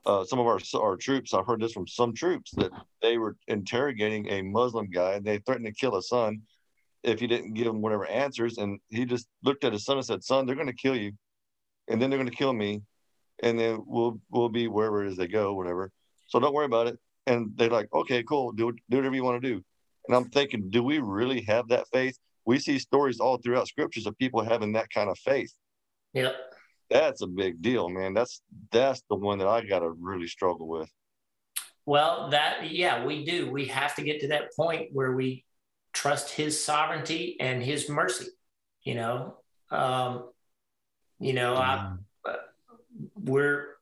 uh, 0.05 0.23
some 0.25 0.39
of 0.39 0.47
our 0.47 0.59
our 0.75 0.97
troops. 0.97 1.33
I've 1.33 1.45
heard 1.45 1.61
this 1.61 1.73
from 1.73 1.87
some 1.87 2.13
troops 2.13 2.51
that 2.55 2.71
they 3.01 3.17
were 3.17 3.35
interrogating 3.47 4.29
a 4.29 4.41
Muslim 4.41 4.89
guy 4.89 5.13
and 5.13 5.25
they 5.25 5.39
threatened 5.39 5.65
to 5.67 5.73
kill 5.73 5.95
a 5.95 6.01
son 6.01 6.41
if 7.03 7.19
he 7.19 7.27
didn't 7.27 7.53
give 7.53 7.67
him 7.67 7.81
whatever 7.81 8.05
answers. 8.05 8.57
And 8.57 8.79
he 8.89 9.05
just 9.05 9.27
looked 9.43 9.63
at 9.63 9.73
his 9.73 9.85
son 9.85 9.97
and 9.97 10.05
said, 10.05 10.23
"Son, 10.23 10.45
they're 10.45 10.55
going 10.55 10.67
to 10.67 10.73
kill 10.73 10.95
you, 10.95 11.13
and 11.87 12.01
then 12.01 12.09
they're 12.09 12.19
going 12.19 12.29
to 12.29 12.35
kill 12.35 12.53
me, 12.53 12.81
and 13.41 13.59
then 13.59 13.83
we'll 13.85 14.19
we'll 14.29 14.49
be 14.49 14.67
wherever 14.67 15.03
it 15.03 15.11
is 15.11 15.17
they 15.17 15.27
go, 15.27 15.53
whatever. 15.53 15.91
So 16.27 16.39
don't 16.39 16.53
worry 16.53 16.65
about 16.65 16.87
it. 16.87 16.97
And 17.27 17.51
they're 17.55 17.69
like, 17.69 17.87
okay, 17.93 18.23
cool, 18.23 18.51
do 18.51 18.73
do 18.89 18.97
whatever 18.97 19.15
you 19.15 19.23
want 19.23 19.41
to 19.41 19.47
do. 19.47 19.63
And 20.07 20.15
I'm 20.15 20.29
thinking, 20.29 20.69
do 20.69 20.83
we 20.83 20.99
really 20.99 21.41
have 21.43 21.69
that 21.69 21.87
faith? 21.93 22.17
We 22.45 22.59
see 22.59 22.79
stories 22.79 23.19
all 23.19 23.37
throughout 23.37 23.67
scriptures 23.67 24.05
of 24.05 24.17
people 24.17 24.43
having 24.43 24.73
that 24.73 24.89
kind 24.89 25.09
of 25.09 25.17
faith. 25.19 25.53
Yep. 26.13 26.35
That's 26.89 27.21
a 27.21 27.27
big 27.27 27.61
deal, 27.61 27.89
man. 27.89 28.13
That's 28.13 28.41
that's 28.71 29.01
the 29.09 29.15
one 29.15 29.39
that 29.39 29.47
I 29.47 29.61
gotta 29.65 29.89
really 29.89 30.27
struggle 30.27 30.67
with. 30.67 30.91
Well, 31.85 32.29
that 32.29 32.69
yeah, 32.71 33.05
we 33.05 33.25
do. 33.25 33.49
We 33.49 33.65
have 33.65 33.95
to 33.95 34.03
get 34.03 34.21
to 34.21 34.27
that 34.29 34.55
point 34.55 34.89
where 34.91 35.13
we 35.13 35.45
trust 35.93 36.29
his 36.29 36.63
sovereignty 36.63 37.37
and 37.39 37.63
his 37.63 37.89
mercy. 37.89 38.27
You 38.83 38.95
know, 38.95 39.37
um, 39.71 40.29
you 41.19 41.33
know, 41.33 41.55
mm-hmm. 41.55 41.95
I 42.27 42.35
we're 43.15 43.73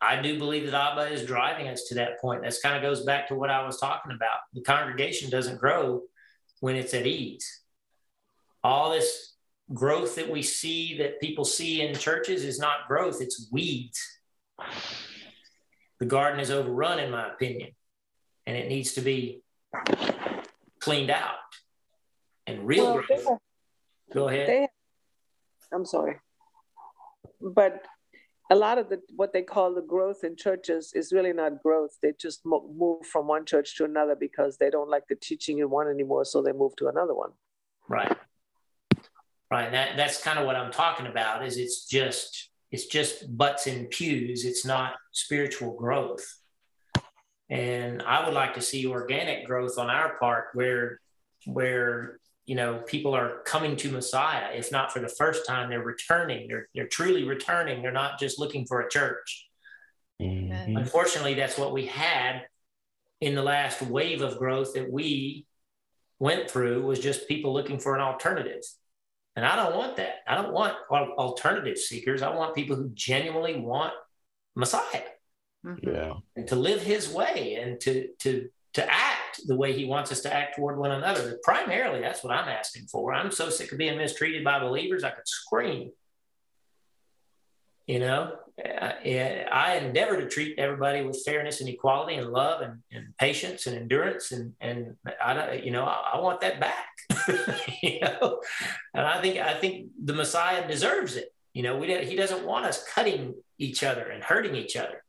I 0.00 0.20
do 0.20 0.38
believe 0.38 0.70
that 0.70 0.92
Abba 0.92 1.12
is 1.12 1.24
driving 1.24 1.68
us 1.68 1.84
to 1.84 1.94
that 1.96 2.20
point. 2.20 2.42
This 2.42 2.60
kind 2.60 2.76
of 2.76 2.82
goes 2.82 3.04
back 3.04 3.28
to 3.28 3.34
what 3.34 3.50
I 3.50 3.64
was 3.64 3.78
talking 3.80 4.12
about. 4.12 4.38
The 4.52 4.62
congregation 4.62 5.30
doesn't 5.30 5.58
grow 5.58 6.02
when 6.60 6.76
it's 6.76 6.94
at 6.94 7.06
ease. 7.06 7.62
All 8.66 8.90
this 8.90 9.34
growth 9.72 10.16
that 10.16 10.28
we 10.28 10.42
see 10.42 10.98
that 10.98 11.20
people 11.20 11.44
see 11.44 11.82
in 11.82 11.94
churches 11.94 12.42
is 12.42 12.58
not 12.58 12.88
growth, 12.88 13.20
it's 13.20 13.48
weeds. 13.52 14.00
The 16.00 16.06
garden 16.06 16.40
is 16.40 16.50
overrun, 16.50 16.98
in 16.98 17.12
my 17.12 17.28
opinion, 17.28 17.70
and 18.44 18.56
it 18.56 18.66
needs 18.68 18.94
to 18.94 19.02
be 19.02 19.44
cleaned 20.80 21.10
out. 21.10 21.36
And 22.48 22.66
real 22.66 22.94
well, 22.94 23.02
growth. 23.06 23.38
Go 24.12 24.28
ahead. 24.28 24.48
They, 24.48 24.68
I'm 25.72 25.86
sorry. 25.86 26.16
But 27.40 27.84
a 28.50 28.56
lot 28.56 28.78
of 28.78 28.88
the 28.88 29.00
what 29.14 29.32
they 29.32 29.42
call 29.42 29.76
the 29.76 29.80
growth 29.94 30.24
in 30.24 30.34
churches 30.34 30.92
is 30.92 31.12
really 31.12 31.32
not 31.32 31.62
growth. 31.62 31.98
They 32.02 32.14
just 32.18 32.44
move 32.44 33.06
from 33.06 33.28
one 33.28 33.44
church 33.44 33.76
to 33.76 33.84
another 33.84 34.16
because 34.16 34.56
they 34.56 34.70
don't 34.70 34.90
like 34.90 35.06
the 35.06 35.14
teaching 35.14 35.58
in 35.58 35.70
one 35.70 35.86
anymore, 35.86 36.24
so 36.24 36.42
they 36.42 36.50
move 36.50 36.74
to 36.78 36.88
another 36.88 37.14
one. 37.14 37.30
Right. 37.88 38.16
Right. 39.50 39.70
That 39.70 39.96
that's 39.96 40.22
kind 40.22 40.38
of 40.38 40.46
what 40.46 40.56
I'm 40.56 40.72
talking 40.72 41.06
about. 41.06 41.46
Is 41.46 41.56
it's 41.56 41.86
just 41.86 42.50
it's 42.70 42.86
just 42.86 43.36
butts 43.36 43.66
and 43.66 43.88
pews. 43.90 44.44
It's 44.44 44.64
not 44.64 44.94
spiritual 45.12 45.74
growth. 45.74 46.26
And 47.48 48.02
I 48.02 48.24
would 48.24 48.34
like 48.34 48.54
to 48.54 48.60
see 48.60 48.86
organic 48.88 49.46
growth 49.46 49.78
on 49.78 49.88
our 49.88 50.18
part, 50.18 50.46
where 50.54 51.00
where 51.46 52.18
you 52.46 52.54
know 52.54 52.78
people 52.86 53.14
are 53.14 53.40
coming 53.44 53.76
to 53.76 53.90
messiah 53.90 54.52
if 54.54 54.70
not 54.72 54.92
for 54.92 55.00
the 55.00 55.08
first 55.08 55.46
time 55.46 55.68
they're 55.68 55.82
returning 55.82 56.48
they're, 56.48 56.68
they're 56.74 56.86
truly 56.86 57.24
returning 57.24 57.82
they're 57.82 57.92
not 57.92 58.18
just 58.18 58.38
looking 58.38 58.64
for 58.64 58.80
a 58.80 58.90
church 58.90 59.48
mm-hmm. 60.20 60.76
unfortunately 60.76 61.34
that's 61.34 61.58
what 61.58 61.72
we 61.72 61.86
had 61.86 62.42
in 63.20 63.34
the 63.34 63.42
last 63.42 63.82
wave 63.82 64.22
of 64.22 64.38
growth 64.38 64.74
that 64.74 64.90
we 64.90 65.44
went 66.18 66.50
through 66.50 66.82
was 66.82 67.00
just 67.00 67.28
people 67.28 67.52
looking 67.52 67.78
for 67.78 67.94
an 67.94 68.00
alternative 68.00 68.62
and 69.36 69.44
i 69.44 69.54
don't 69.54 69.76
want 69.76 69.96
that 69.96 70.16
i 70.26 70.34
don't 70.34 70.52
want 70.52 70.74
alternative 70.90 71.78
seekers 71.78 72.22
i 72.22 72.34
want 72.34 72.54
people 72.54 72.74
who 72.74 72.90
genuinely 72.94 73.56
want 73.56 73.92
messiah 74.54 75.02
mm-hmm. 75.64 75.88
yeah 75.88 76.14
and 76.34 76.48
to 76.48 76.56
live 76.56 76.82
his 76.82 77.12
way 77.12 77.58
and 77.60 77.80
to 77.80 78.08
to 78.18 78.48
to 78.76 78.92
act 78.92 79.40
the 79.46 79.56
way 79.56 79.72
he 79.72 79.86
wants 79.86 80.12
us 80.12 80.20
to 80.20 80.32
act 80.32 80.56
toward 80.56 80.76
one 80.76 80.90
another. 80.90 81.38
Primarily, 81.42 82.02
that's 82.02 82.22
what 82.22 82.34
I'm 82.34 82.46
asking 82.46 82.88
for. 82.88 83.14
I'm 83.14 83.30
so 83.30 83.48
sick 83.48 83.72
of 83.72 83.78
being 83.78 83.96
mistreated 83.96 84.44
by 84.44 84.58
believers, 84.58 85.02
I 85.02 85.12
could 85.12 85.26
scream. 85.26 85.92
You 87.86 88.00
know, 88.00 88.32
uh, 88.62 88.92
I 89.02 89.80
endeavor 89.82 90.20
to 90.20 90.28
treat 90.28 90.58
everybody 90.58 91.02
with 91.02 91.22
fairness 91.24 91.60
and 91.60 91.70
equality 91.70 92.16
and 92.16 92.30
love 92.30 92.60
and, 92.60 92.82
and 92.92 93.16
patience 93.16 93.66
and 93.66 93.78
endurance. 93.78 94.32
And, 94.32 94.52
and 94.60 94.96
I, 95.24 95.32
don't, 95.32 95.64
you 95.64 95.70
know, 95.70 95.84
I, 95.84 96.10
I 96.14 96.20
want 96.20 96.42
that 96.42 96.60
back, 96.60 96.88
you 97.82 98.00
know, 98.00 98.40
and 98.94 99.06
I 99.06 99.20
think, 99.20 99.38
I 99.38 99.54
think 99.54 99.90
the 100.02 100.14
Messiah 100.14 100.66
deserves 100.66 101.16
it. 101.16 101.32
You 101.52 101.62
know, 101.62 101.78
we, 101.78 102.04
he 102.04 102.16
doesn't 102.16 102.44
want 102.44 102.66
us 102.66 102.84
cutting 102.84 103.34
each 103.58 103.82
other 103.82 104.08
and 104.08 104.22
hurting 104.22 104.54
each 104.54 104.76
other. 104.76 105.02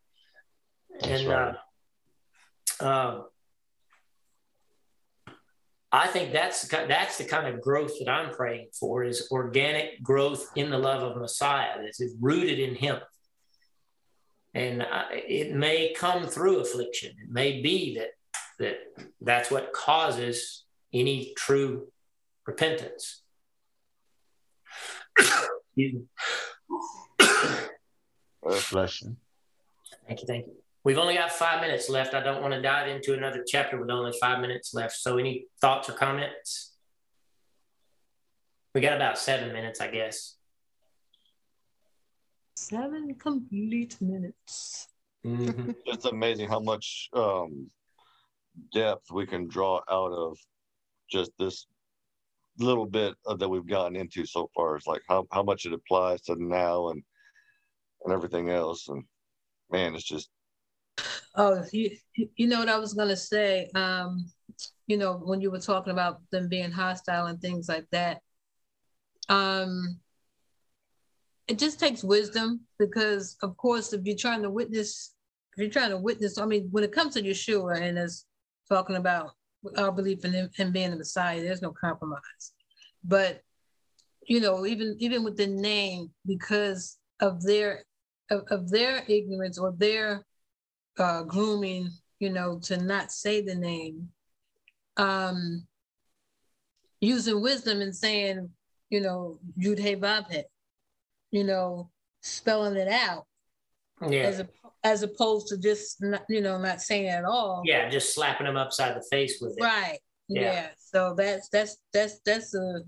That's 0.99 1.21
and, 1.21 1.29
right. 1.29 1.55
uh, 2.81 2.85
um, 2.85 3.25
I 5.91 6.07
think 6.07 6.33
that's 6.33 6.67
that's 6.67 7.17
the 7.17 7.23
kind 7.23 7.47
of 7.47 7.61
growth 7.61 7.93
that 7.99 8.09
I'm 8.09 8.33
praying 8.33 8.69
for 8.77 9.03
is 9.03 9.29
organic 9.31 10.03
growth 10.03 10.49
in 10.55 10.69
the 10.69 10.77
love 10.77 11.01
of 11.01 11.17
Messiah 11.17 11.77
that 11.77 11.93
is 11.99 12.15
rooted 12.19 12.59
in 12.59 12.75
Him, 12.75 12.97
and 14.53 14.85
it 15.11 15.55
may 15.55 15.93
come 15.93 16.27
through 16.27 16.59
affliction. 16.59 17.11
It 17.11 17.29
may 17.29 17.61
be 17.61 17.97
that 17.97 18.09
that 18.59 18.77
that's 19.21 19.49
what 19.49 19.71
causes 19.71 20.65
any 20.93 21.33
true 21.37 21.87
repentance. 22.47 23.21
Bless 28.71 29.01
you. 29.01 29.17
Thank 30.07 30.21
you. 30.21 30.27
Thank 30.27 30.47
you. 30.47 30.53
We've 30.83 30.97
only 30.97 31.15
got 31.15 31.31
five 31.31 31.59
minutes 31.61 31.89
left. 31.89 32.13
I 32.13 32.23
don't 32.23 32.41
want 32.41 32.53
to 32.53 32.61
dive 32.61 32.87
into 32.87 33.13
another 33.13 33.43
chapter 33.45 33.79
with 33.79 33.89
only 33.89 34.13
five 34.19 34.39
minutes 34.39 34.73
left. 34.73 34.95
So, 34.95 35.17
any 35.17 35.47
thoughts 35.59 35.89
or 35.89 35.93
comments? 35.93 36.73
We 38.73 38.81
got 38.81 38.95
about 38.95 39.17
seven 39.17 39.51
minutes, 39.51 39.81
I 39.81 39.89
guess. 39.89 40.37
Seven 42.55 43.15
complete 43.15 43.97
minutes. 43.99 44.87
Mm-hmm. 45.25 45.71
it's 45.85 46.05
amazing 46.05 46.47
how 46.47 46.59
much 46.59 47.09
um, 47.13 47.69
depth 48.73 49.11
we 49.11 49.25
can 49.25 49.47
draw 49.47 49.81
out 49.91 50.13
of 50.13 50.37
just 51.11 51.31
this 51.37 51.67
little 52.59 52.85
bit 52.85 53.15
that 53.37 53.49
we've 53.49 53.67
gotten 53.67 53.95
into 53.95 54.25
so 54.25 54.49
far. 54.55 54.77
is 54.77 54.87
like 54.87 55.01
how, 55.07 55.25
how 55.31 55.43
much 55.43 55.65
it 55.65 55.73
applies 55.73 56.21
to 56.23 56.35
now 56.37 56.89
and 56.89 57.03
and 58.03 58.13
everything 58.13 58.49
else. 58.49 58.87
And 58.87 59.03
man, 59.71 59.95
it's 59.95 60.03
just 60.03 60.29
Oh, 61.35 61.63
you, 61.71 61.95
you 62.35 62.47
know 62.47 62.59
what 62.59 62.69
I 62.69 62.79
was 62.79 62.95
going 62.95 63.09
to 63.09 63.15
say? 63.15 63.69
Um, 63.75 64.25
you 64.87 64.97
know, 64.97 65.13
when 65.23 65.39
you 65.39 65.51
were 65.51 65.59
talking 65.59 65.93
about 65.93 66.19
them 66.31 66.49
being 66.49 66.71
hostile 66.71 67.27
and 67.27 67.39
things 67.39 67.69
like 67.69 67.85
that, 67.91 68.21
um, 69.29 69.99
it 71.47 71.59
just 71.59 71.79
takes 71.79 72.03
wisdom 72.03 72.61
because, 72.79 73.37
of 73.43 73.55
course, 73.55 73.93
if 73.93 74.01
you're 74.03 74.17
trying 74.17 74.41
to 74.41 74.49
witness, 74.49 75.13
if 75.55 75.61
you're 75.61 75.71
trying 75.71 75.91
to 75.91 75.97
witness, 75.97 76.39
I 76.39 76.45
mean, 76.45 76.69
when 76.71 76.83
it 76.83 76.91
comes 76.91 77.13
to 77.13 77.21
Yeshua 77.21 77.81
and 77.81 77.99
it's 77.99 78.25
talking 78.67 78.95
about 78.95 79.31
our 79.77 79.91
belief 79.91 80.25
in 80.25 80.49
him, 80.55 80.71
being 80.71 80.91
the 80.91 80.97
Messiah, 80.97 81.41
there's 81.41 81.61
no 81.61 81.71
compromise. 81.71 82.53
But 83.03 83.41
you 84.27 84.41
know, 84.41 84.65
even 84.65 84.95
even 84.99 85.23
with 85.23 85.37
the 85.37 85.47
name, 85.47 86.11
because 86.25 86.97
of 87.21 87.41
their 87.43 87.83
of, 88.29 88.43
of 88.49 88.69
their 88.69 89.03
ignorance 89.07 89.57
or 89.57 89.73
their 89.77 90.25
uh, 90.97 91.23
grooming, 91.23 91.89
you 92.19 92.29
know, 92.29 92.59
to 92.63 92.77
not 92.77 93.11
say 93.11 93.41
the 93.41 93.55
name, 93.55 94.09
um, 94.97 95.65
using 96.99 97.41
wisdom 97.41 97.81
and 97.81 97.95
saying, 97.95 98.49
you 98.89 99.01
know, 99.01 99.39
Yud 99.59 99.79
Hey 99.79 99.95
you 101.31 101.43
know, 101.43 101.89
spelling 102.21 102.75
it 102.75 102.87
out. 102.87 103.25
Yeah. 104.01 104.21
As, 104.21 104.39
a, 104.39 104.49
as 104.83 105.03
opposed 105.03 105.47
to 105.47 105.57
just 105.57 106.01
not, 106.01 106.23
you 106.29 106.41
know 106.41 106.59
not 106.59 106.81
saying 106.81 107.07
at 107.07 107.25
all. 107.25 107.61
Yeah, 107.65 107.89
just 107.89 108.13
slapping 108.13 108.45
them 108.45 108.57
upside 108.57 108.95
the 108.95 109.05
face 109.09 109.39
with 109.41 109.55
it. 109.57 109.63
Right. 109.63 109.99
Yeah. 110.27 110.41
yeah. 110.41 110.67
So 110.77 111.15
that's 111.17 111.49
that's 111.49 111.77
that's 111.93 112.19
that's 112.25 112.53
a 112.53 112.81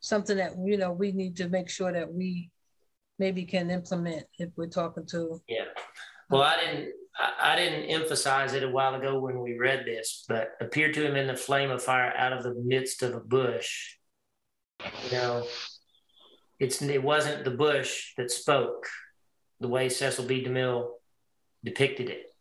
something 0.00 0.36
that 0.36 0.52
you 0.64 0.76
know 0.76 0.92
we 0.92 1.12
need 1.12 1.36
to 1.36 1.48
make 1.48 1.68
sure 1.68 1.92
that 1.92 2.12
we 2.12 2.50
maybe 3.18 3.44
can 3.44 3.70
implement 3.70 4.24
if 4.38 4.50
we're 4.56 4.66
talking 4.66 5.06
to. 5.06 5.40
Yeah. 5.48 5.64
Well, 6.30 6.42
I 6.42 6.58
didn't 6.60 6.92
I, 7.16 7.52
I 7.52 7.56
didn't 7.56 7.84
emphasize 7.84 8.54
it 8.54 8.62
a 8.62 8.68
while 8.68 8.94
ago 8.94 9.20
when 9.20 9.40
we 9.40 9.56
read 9.56 9.84
this, 9.86 10.24
but 10.28 10.52
appeared 10.60 10.94
to 10.94 11.06
him 11.06 11.16
in 11.16 11.28
the 11.28 11.36
flame 11.36 11.70
of 11.70 11.82
fire 11.82 12.12
out 12.16 12.32
of 12.32 12.42
the 12.42 12.54
midst 12.54 13.02
of 13.02 13.14
a 13.14 13.20
bush. 13.20 13.96
You 15.04 15.12
know, 15.12 15.46
it's 16.58 16.82
it 16.82 17.02
wasn't 17.02 17.44
the 17.44 17.52
bush 17.52 18.14
that 18.16 18.30
spoke 18.30 18.86
the 19.64 19.68
way 19.68 19.88
Cecil 19.88 20.26
B. 20.26 20.44
DeMille 20.44 20.90
depicted 21.64 22.10
it. 22.10 22.34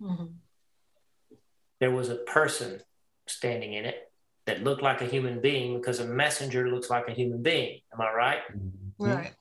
Mm-hmm. 0.00 0.24
There 1.80 1.90
was 1.90 2.08
a 2.08 2.14
person 2.14 2.80
standing 3.26 3.74
in 3.74 3.84
it 3.84 4.10
that 4.46 4.64
looked 4.64 4.82
like 4.82 5.02
a 5.02 5.04
human 5.04 5.42
being 5.42 5.76
because 5.76 6.00
a 6.00 6.06
messenger 6.06 6.70
looks 6.70 6.88
like 6.88 7.08
a 7.08 7.12
human 7.12 7.42
being. 7.42 7.80
Am 7.92 8.00
I 8.00 8.10
right? 8.10 8.38
Right. 8.98 9.34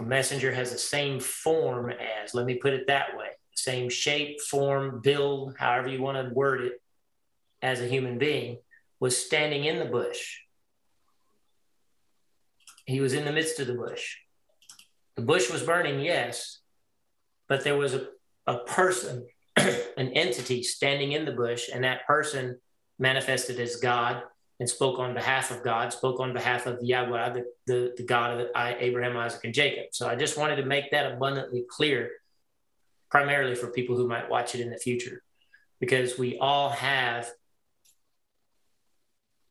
A 0.00 0.02
messenger 0.02 0.52
has 0.52 0.72
the 0.72 0.78
same 0.78 1.20
form 1.20 1.92
as, 1.92 2.34
let 2.34 2.44
me 2.44 2.56
put 2.56 2.72
it 2.72 2.88
that 2.88 3.16
way, 3.16 3.28
same 3.54 3.88
shape, 3.88 4.40
form, 4.40 5.00
build, 5.00 5.54
however 5.56 5.86
you 5.86 6.02
want 6.02 6.18
to 6.18 6.34
word 6.34 6.62
it, 6.62 6.82
as 7.62 7.80
a 7.80 7.86
human 7.86 8.18
being, 8.18 8.58
was 8.98 9.16
standing 9.16 9.64
in 9.64 9.78
the 9.78 9.84
bush. 9.84 10.38
He 12.84 13.00
was 13.00 13.12
in 13.12 13.24
the 13.24 13.32
midst 13.32 13.60
of 13.60 13.68
the 13.68 13.74
bush. 13.74 14.16
The 15.16 15.22
bush 15.22 15.50
was 15.50 15.62
burning, 15.62 16.00
yes, 16.00 16.60
but 17.48 17.64
there 17.64 17.76
was 17.76 17.94
a, 17.94 18.08
a 18.46 18.58
person, 18.58 19.26
an 19.56 20.08
entity 20.08 20.62
standing 20.62 21.12
in 21.12 21.24
the 21.24 21.32
bush, 21.32 21.68
and 21.72 21.84
that 21.84 22.06
person 22.06 22.58
manifested 22.98 23.60
as 23.60 23.76
God 23.76 24.22
and 24.60 24.68
spoke 24.68 24.98
on 24.98 25.14
behalf 25.14 25.50
of 25.50 25.62
God, 25.62 25.92
spoke 25.92 26.20
on 26.20 26.32
behalf 26.32 26.66
of 26.66 26.78
Yahweh, 26.80 27.32
the, 27.32 27.44
the, 27.66 27.94
the 27.96 28.02
God 28.02 28.40
of 28.40 28.48
Abraham, 28.54 29.16
Isaac, 29.16 29.44
and 29.44 29.54
Jacob. 29.54 29.86
So 29.92 30.08
I 30.08 30.14
just 30.14 30.38
wanted 30.38 30.56
to 30.56 30.64
make 30.64 30.90
that 30.92 31.12
abundantly 31.12 31.64
clear, 31.68 32.10
primarily 33.10 33.56
for 33.56 33.68
people 33.68 33.96
who 33.96 34.06
might 34.06 34.30
watch 34.30 34.54
it 34.54 34.60
in 34.60 34.70
the 34.70 34.78
future, 34.78 35.22
because 35.80 36.18
we 36.18 36.38
all 36.38 36.70
have, 36.70 37.28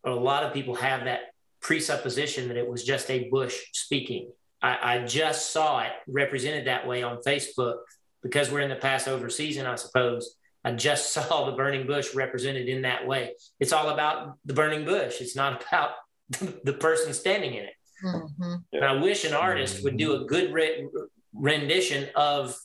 a 0.06 0.12
lot 0.12 0.44
of 0.44 0.54
people 0.54 0.76
have 0.76 1.06
that 1.06 1.34
presupposition 1.62 2.48
that 2.50 2.58
it 2.58 2.68
was 2.68 2.84
just 2.84 3.10
a 3.10 3.30
bush 3.30 3.58
speaking. 3.74 4.32
I, 4.64 4.96
I 4.96 5.06
just 5.06 5.52
saw 5.52 5.82
it 5.82 5.92
represented 6.08 6.68
that 6.68 6.88
way 6.88 7.04
on 7.04 7.18
Facebook 7.18 7.80
because 8.24 8.50
we're 8.50 8.62
in 8.62 8.70
the 8.70 8.78
Passover 8.78 9.30
season, 9.30 9.66
I 9.66 9.76
suppose 9.76 10.38
I 10.64 10.72
just 10.72 11.12
saw 11.14 11.46
the 11.46 11.52
burning 11.56 11.86
bush 11.86 12.16
represented 12.16 12.68
in 12.68 12.84
that 12.84 13.06
way. 13.06 13.36
It's 13.60 13.74
all 13.74 13.90
about 13.90 14.38
the 14.46 14.54
burning 14.54 14.86
bush. 14.86 15.22
It's 15.22 15.36
not 15.36 15.64
about 15.68 15.92
the 16.64 16.74
person 16.74 17.14
standing 17.14 17.54
in 17.54 17.66
it. 17.66 17.74
Mm-hmm. 18.04 18.54
And 18.74 18.86
I 18.86 18.94
wish 18.94 19.24
an 19.24 19.34
artist 19.34 19.84
would 19.84 19.98
do 19.98 20.16
a 20.16 20.26
good 20.26 20.52
re- 20.52 20.88
rendition 21.34 22.10
of 22.16 22.58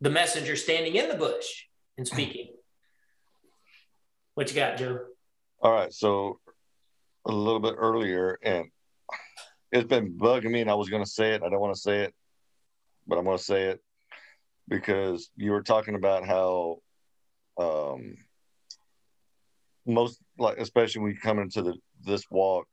the 0.00 0.10
messenger 0.10 0.56
standing 0.56 0.94
in 0.94 1.08
the 1.08 1.14
bush 1.14 1.64
and 1.96 2.06
speaking. 2.06 2.48
What 4.34 4.48
you 4.50 4.54
got, 4.54 4.76
Joe? 4.76 5.00
All 5.60 5.72
right. 5.72 5.92
So 5.92 6.38
a 7.26 7.32
little 7.32 7.58
bit 7.58 7.74
earlier, 7.76 8.38
and 8.40 8.70
it's 9.72 9.88
been 9.88 10.18
bugging 10.18 10.50
me, 10.50 10.60
and 10.60 10.70
I 10.70 10.74
was 10.74 10.88
going 10.88 11.04
to 11.04 11.10
say 11.10 11.32
it. 11.32 11.42
I 11.42 11.48
don't 11.48 11.60
want 11.60 11.74
to 11.74 11.80
say 11.80 12.00
it, 12.00 12.14
but 13.06 13.18
I'm 13.18 13.24
going 13.24 13.38
to 13.38 13.42
say 13.42 13.64
it 13.64 13.80
because 14.68 15.30
you 15.36 15.50
were 15.50 15.62
talking 15.62 15.94
about 15.94 16.26
how 16.26 16.78
um, 17.58 18.16
most, 19.86 20.20
like, 20.38 20.58
especially 20.58 21.02
when 21.02 21.12
you 21.12 21.18
come 21.18 21.38
into 21.38 21.62
the 21.62 21.74
this 22.04 22.24
walk 22.30 22.66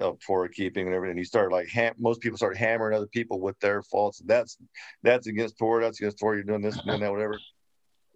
of 0.00 0.18
Torah 0.20 0.50
keeping 0.50 0.86
and 0.86 0.94
everything, 0.94 1.16
you 1.16 1.24
start 1.24 1.52
like 1.52 1.68
most 1.98 2.20
people 2.20 2.36
start 2.36 2.56
hammering 2.56 2.96
other 2.96 3.06
people 3.06 3.40
with 3.40 3.58
their 3.60 3.82
faults. 3.82 4.20
That's 4.24 4.56
that's 5.02 5.26
against 5.26 5.58
Torah. 5.58 5.84
That's 5.84 6.00
against 6.00 6.18
Torah. 6.18 6.36
You're 6.36 6.44
doing 6.44 6.62
this, 6.62 6.76
doing 6.78 7.00
that, 7.00 7.10
whatever. 7.10 7.38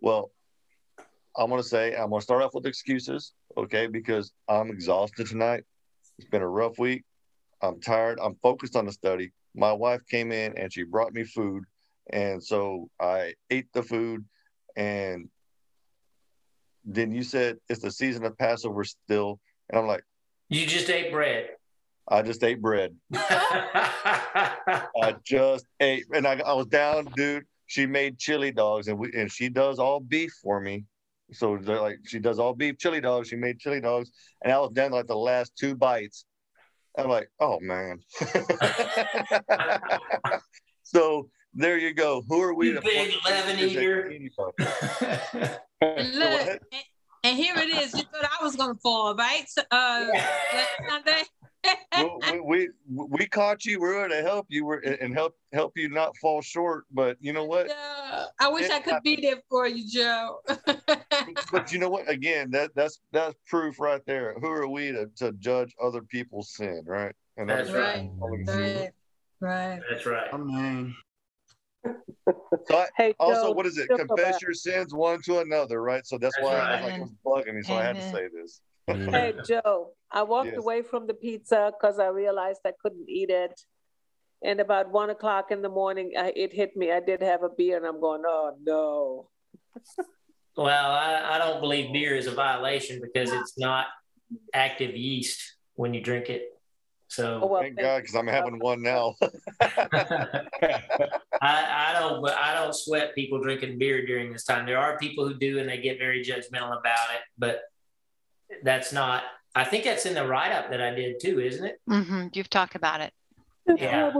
Well, 0.00 0.30
I'm 1.36 1.48
going 1.48 1.62
to 1.62 1.68
say 1.68 1.94
I'm 1.94 2.10
going 2.10 2.20
to 2.20 2.24
start 2.24 2.42
off 2.42 2.54
with 2.54 2.66
excuses, 2.66 3.32
okay? 3.56 3.86
Because 3.86 4.32
I'm 4.48 4.70
exhausted 4.70 5.26
tonight. 5.26 5.64
It's 6.18 6.28
been 6.28 6.42
a 6.42 6.48
rough 6.48 6.78
week. 6.78 7.04
I'm 7.68 7.80
tired. 7.80 8.18
I'm 8.22 8.36
focused 8.42 8.76
on 8.76 8.86
the 8.86 8.92
study. 8.92 9.32
My 9.54 9.72
wife 9.72 10.02
came 10.10 10.32
in 10.32 10.56
and 10.58 10.72
she 10.72 10.82
brought 10.82 11.14
me 11.14 11.24
food, 11.24 11.64
and 12.12 12.42
so 12.42 12.88
I 13.00 13.34
ate 13.50 13.72
the 13.72 13.82
food. 13.82 14.24
And 14.76 15.28
then 16.84 17.12
you 17.12 17.22
said 17.22 17.56
it's 17.68 17.80
the 17.80 17.90
season 17.90 18.24
of 18.24 18.36
Passover 18.36 18.84
still, 18.84 19.38
and 19.70 19.78
I'm 19.78 19.86
like, 19.86 20.02
you 20.48 20.66
just 20.66 20.90
ate 20.90 21.10
bread. 21.10 21.50
I 22.06 22.20
just 22.20 22.44
ate 22.44 22.60
bread. 22.60 22.94
I 23.14 25.16
just 25.24 25.64
ate, 25.80 26.04
and 26.12 26.26
I, 26.26 26.38
I 26.40 26.52
was 26.52 26.66
down, 26.66 27.06
dude. 27.16 27.44
She 27.66 27.86
made 27.86 28.18
chili 28.18 28.52
dogs, 28.52 28.88
and 28.88 28.98
we 28.98 29.10
and 29.14 29.32
she 29.32 29.48
does 29.48 29.78
all 29.78 30.00
beef 30.00 30.32
for 30.42 30.60
me. 30.60 30.84
So 31.32 31.56
they're 31.56 31.80
like 31.80 32.00
she 32.04 32.18
does 32.18 32.38
all 32.38 32.52
beef 32.52 32.76
chili 32.78 33.00
dogs. 33.00 33.28
She 33.28 33.36
made 33.36 33.58
chili 33.58 33.80
dogs, 33.80 34.10
and 34.42 34.52
I 34.52 34.58
was 34.58 34.72
down 34.72 34.90
like 34.90 35.06
the 35.06 35.16
last 35.16 35.52
two 35.58 35.74
bites. 35.74 36.26
I'm 36.96 37.08
like, 37.08 37.28
oh 37.40 37.58
man. 37.60 38.00
so 40.82 41.28
there 41.54 41.78
you 41.78 41.92
go. 41.94 42.22
Who 42.28 42.40
are 42.40 42.54
we? 42.54 42.68
You 42.68 42.80
big 42.80 43.12
leaven 43.24 43.58
eater. 43.68 44.12
Look, 45.82 46.60
and 47.24 47.36
here 47.36 47.56
it 47.56 47.68
is. 47.68 47.94
You 47.94 48.04
thought 48.04 48.30
I 48.40 48.44
was 48.44 48.56
gonna 48.56 48.74
fall, 48.82 49.14
right? 49.16 49.44
So, 49.48 49.62
uh, 49.70 50.06
Sunday. 50.88 51.22
we, 52.30 52.40
we, 52.40 52.68
we 52.88 53.26
caught 53.26 53.64
you. 53.64 53.80
We're 53.80 53.94
going 53.94 54.10
to 54.10 54.22
help 54.22 54.46
you 54.48 54.64
we're, 54.64 54.80
and 54.80 55.14
help 55.14 55.36
help 55.52 55.72
you 55.76 55.88
not 55.88 56.16
fall 56.18 56.42
short. 56.42 56.84
But 56.92 57.16
you 57.20 57.32
know 57.32 57.44
what? 57.44 57.68
Yeah, 57.68 58.24
I 58.40 58.48
wish 58.48 58.66
it 58.66 58.72
I 58.72 58.80
could 58.80 58.94
happened. 58.94 59.16
be 59.16 59.20
there 59.22 59.42
for 59.48 59.66
you, 59.66 59.88
Joe. 59.88 60.40
but 61.52 61.72
you 61.72 61.78
know 61.78 61.88
what? 61.88 62.08
Again, 62.08 62.50
that 62.50 62.70
that's 62.74 63.00
that's 63.12 63.34
proof 63.46 63.78
right 63.80 64.04
there. 64.06 64.34
Who 64.40 64.48
are 64.48 64.68
we 64.68 64.92
to, 64.92 65.06
to 65.16 65.32
judge 65.32 65.74
other 65.82 66.02
people's 66.02 66.50
sin, 66.50 66.82
right? 66.86 67.14
And 67.36 67.48
that's, 67.48 67.72
that's 67.72 67.74
right. 67.74 68.10
Right. 68.20 68.90
Right. 69.40 69.80
That's 69.90 70.06
right. 70.06 70.38
Man. 70.38 70.94
So 72.66 72.78
I, 72.78 72.86
hey, 72.96 73.14
also, 73.18 73.52
what 73.52 73.66
is 73.66 73.76
it? 73.76 73.88
Confess 73.88 74.40
your 74.40 74.54
sins 74.54 74.94
one 74.94 75.20
to 75.22 75.40
another, 75.40 75.82
right? 75.82 76.06
So 76.06 76.16
that's, 76.16 76.34
that's 76.36 76.44
why 76.44 76.58
right. 76.58 76.68
I 76.68 76.74
was 76.76 76.82
like, 76.82 76.94
it 76.94 77.00
was 77.00 77.12
bugging 77.46 77.54
me. 77.54 77.62
So 77.62 77.74
Amen. 77.74 77.84
I 77.84 77.88
had 77.88 77.96
to 77.96 78.02
say 78.02 78.28
this. 78.32 78.60
Hey, 78.86 79.34
Joe, 79.46 79.92
I 80.10 80.22
walked 80.22 80.48
yes. 80.48 80.58
away 80.58 80.82
from 80.82 81.06
the 81.06 81.14
pizza 81.14 81.72
because 81.72 81.98
I 81.98 82.06
realized 82.08 82.60
I 82.64 82.72
couldn't 82.82 83.08
eat 83.08 83.30
it. 83.30 83.60
And 84.42 84.60
about 84.60 84.90
one 84.90 85.10
o'clock 85.10 85.50
in 85.50 85.62
the 85.62 85.70
morning, 85.70 86.12
I, 86.18 86.32
it 86.36 86.52
hit 86.52 86.76
me. 86.76 86.92
I 86.92 87.00
did 87.00 87.22
have 87.22 87.42
a 87.42 87.48
beer, 87.48 87.78
and 87.78 87.86
I'm 87.86 88.00
going, 88.00 88.22
oh 88.26 88.54
no. 88.62 89.30
well, 90.56 90.90
I, 90.90 91.36
I 91.36 91.38
don't 91.38 91.60
believe 91.60 91.92
beer 91.92 92.14
is 92.14 92.26
a 92.26 92.32
violation 92.32 93.00
because 93.02 93.32
it's 93.32 93.58
not 93.58 93.86
active 94.52 94.94
yeast 94.96 95.40
when 95.76 95.94
you 95.94 96.02
drink 96.02 96.28
it. 96.28 96.50
So 97.08 97.40
oh, 97.42 97.46
well, 97.46 97.62
thank 97.62 97.78
God, 97.78 98.02
because 98.02 98.16
I'm 98.16 98.26
having 98.26 98.58
one 98.58 98.82
now. 98.82 99.14
I, 99.60 100.40
I 101.40 101.96
don't 101.98 102.28
I 102.28 102.54
don't 102.54 102.74
sweat 102.74 103.14
people 103.14 103.40
drinking 103.40 103.78
beer 103.78 104.04
during 104.04 104.32
this 104.32 104.44
time. 104.44 104.66
There 104.66 104.78
are 104.78 104.98
people 104.98 105.26
who 105.26 105.34
do, 105.34 105.58
and 105.58 105.68
they 105.68 105.78
get 105.78 105.98
very 105.98 106.24
judgmental 106.24 106.76
about 106.78 107.10
it. 107.14 107.20
But 107.38 107.60
that's 108.62 108.92
not. 108.92 109.22
I 109.54 109.64
think 109.64 109.84
that's 109.84 110.06
in 110.06 110.14
the 110.14 110.26
write 110.26 110.52
up 110.52 110.70
that 110.70 110.80
I 110.80 110.90
did 110.90 111.20
too, 111.20 111.40
isn't 111.40 111.64
it? 111.64 111.80
Mm-hmm. 111.88 112.28
You've 112.32 112.50
talked 112.50 112.74
about 112.74 113.00
it. 113.00 113.12
Yeah. 113.66 114.12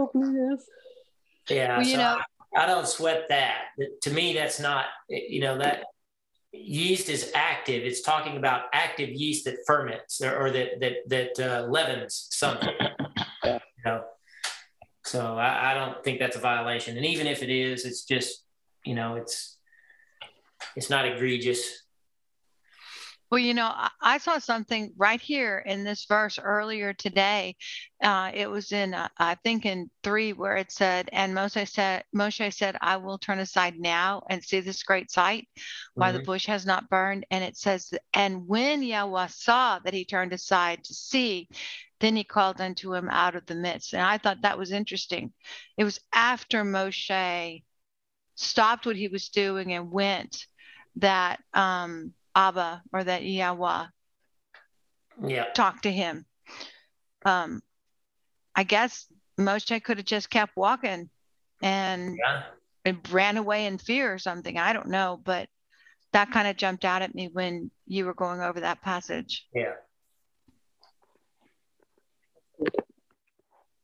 Yeah. 1.49 1.77
Well, 1.77 1.85
you 1.85 1.91
so 1.91 1.97
know, 1.97 2.17
I, 2.55 2.63
I 2.63 2.65
don't 2.65 2.87
sweat 2.87 3.25
that. 3.29 3.65
To 4.03 4.11
me, 4.11 4.33
that's 4.33 4.59
not. 4.59 4.85
You 5.09 5.41
know 5.41 5.57
that 5.57 5.85
yeast 6.51 7.09
is 7.09 7.31
active. 7.35 7.83
It's 7.83 8.01
talking 8.01 8.37
about 8.37 8.63
active 8.73 9.09
yeast 9.09 9.45
that 9.45 9.57
ferments 9.67 10.21
or, 10.21 10.35
or 10.37 10.51
that 10.51 10.79
that 10.79 10.93
that 11.07 11.39
uh, 11.39 11.67
leavens 11.67 12.27
something. 12.31 12.73
You 13.43 13.91
know, 13.91 14.03
so 15.03 15.37
I, 15.37 15.71
I, 15.71 15.73
don't 15.75 16.03
think 16.03 16.17
that's 16.17 16.35
a 16.35 16.39
violation. 16.39 16.97
And 16.97 17.05
even 17.05 17.27
if 17.27 17.43
it 17.43 17.51
is, 17.51 17.85
it's 17.85 18.03
just 18.03 18.43
you 18.83 18.95
know, 18.95 19.15
it's 19.15 19.59
it's 20.75 20.89
not 20.89 21.05
egregious. 21.05 21.84
Well, 23.35 23.43
you 23.43 23.53
know, 23.53 23.69
I 24.01 24.17
saw 24.19 24.39
something 24.39 24.93
right 24.95 25.19
here 25.19 25.57
in 25.65 25.83
this 25.83 26.05
verse 26.05 26.39
earlier 26.41 26.93
today. 26.93 27.57
Uh, 28.01 28.31
it 28.33 28.49
was 28.49 28.71
in, 28.71 28.93
uh, 28.93 29.09
I 29.17 29.35
think, 29.35 29.65
in 29.65 29.91
three, 30.03 30.31
where 30.31 30.55
it 30.55 30.71
said, 30.71 31.09
"And 31.11 31.33
Moshe 31.33 31.67
said, 31.67 32.05
Moshe 32.15 32.53
said, 32.53 32.77
I 32.79 32.95
will 32.95 33.17
turn 33.17 33.39
aside 33.39 33.77
now 33.77 34.23
and 34.29 34.41
see 34.41 34.61
this 34.61 34.83
great 34.83 35.11
sight, 35.11 35.49
why 35.95 36.11
mm-hmm. 36.11 36.19
the 36.19 36.23
bush 36.23 36.45
has 36.45 36.65
not 36.65 36.89
burned." 36.89 37.25
And 37.29 37.43
it 37.43 37.57
says, 37.57 37.93
"And 38.13 38.47
when 38.47 38.81
Yahweh 38.81 39.27
saw 39.27 39.79
that 39.79 39.93
he 39.93 40.05
turned 40.05 40.31
aside 40.31 40.85
to 40.85 40.93
see, 40.93 41.49
then 41.99 42.15
he 42.15 42.23
called 42.23 42.61
unto 42.61 42.93
him 42.93 43.09
out 43.09 43.35
of 43.35 43.45
the 43.47 43.55
midst." 43.55 43.93
And 43.93 44.01
I 44.01 44.17
thought 44.17 44.43
that 44.43 44.57
was 44.57 44.71
interesting. 44.71 45.33
It 45.75 45.83
was 45.83 45.99
after 46.13 46.63
Moshe 46.63 47.63
stopped 48.35 48.85
what 48.85 48.95
he 48.95 49.09
was 49.09 49.27
doing 49.27 49.73
and 49.73 49.91
went 49.91 50.47
that. 50.95 51.43
Um, 51.53 52.13
Abba 52.35 52.83
or 52.91 53.03
that 53.03 53.23
Yahweh 53.23 53.85
yeah. 55.25 55.45
talk 55.53 55.81
to 55.83 55.91
him. 55.91 56.25
Um, 57.25 57.61
I 58.55 58.63
guess 58.63 59.07
Moshe 59.39 59.83
could 59.83 59.97
have 59.97 60.05
just 60.05 60.29
kept 60.29 60.55
walking 60.55 61.09
and 61.61 62.17
yeah. 62.17 62.93
ran 63.11 63.37
away 63.37 63.65
in 63.65 63.77
fear 63.77 64.13
or 64.13 64.19
something. 64.19 64.57
I 64.57 64.73
don't 64.73 64.89
know, 64.89 65.19
but 65.23 65.47
that 66.13 66.31
kind 66.31 66.47
of 66.47 66.55
jumped 66.55 66.85
out 66.85 67.01
at 67.01 67.13
me 67.13 67.29
when 67.31 67.71
you 67.87 68.05
were 68.05 68.13
going 68.13 68.41
over 68.41 68.61
that 68.61 68.81
passage. 68.81 69.47
Yeah. 69.53 69.73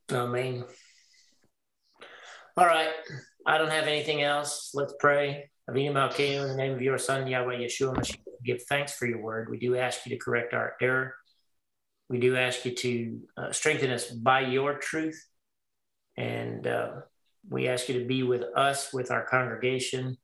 I 0.10 0.26
mean, 0.26 0.66
all 2.58 2.66
right. 2.66 2.90
I 3.46 3.58
don't 3.58 3.72
have 3.72 3.88
anything 3.88 4.22
else. 4.22 4.72
Let's 4.74 4.94
pray. 5.00 5.50
Avinu 5.70 5.94
Malkeinu, 5.94 6.44
in 6.44 6.48
the 6.50 6.56
name 6.56 6.74
of 6.74 6.82
your 6.82 6.98
Son, 6.98 7.28
Yahweh 7.28 7.58
Yeshua 7.58 7.96
Mashiach, 7.96 8.20
give 8.44 8.64
thanks 8.64 8.94
for 8.94 9.06
your 9.06 9.22
word. 9.22 9.50
We 9.50 9.58
do 9.58 9.76
ask 9.76 10.06
you 10.06 10.16
to 10.16 10.24
correct 10.24 10.54
our 10.54 10.76
error. 10.82 11.16
We 12.10 12.20
do 12.20 12.36
ask 12.36 12.66
you 12.66 12.76
to 12.76 13.20
uh, 13.38 13.52
strengthen 13.52 13.92
us 13.92 14.10
by 14.10 14.42
your 14.42 14.78
truth. 14.78 15.26
And 16.18 16.68
uh, 16.68 16.92
we 17.50 17.68
ask 17.68 17.88
you 17.88 18.00
to 18.00 18.06
be 18.06 18.24
with 18.24 18.44
us, 18.56 18.92
with 18.94 19.12
our 19.12 19.26
congregation. 19.26 20.18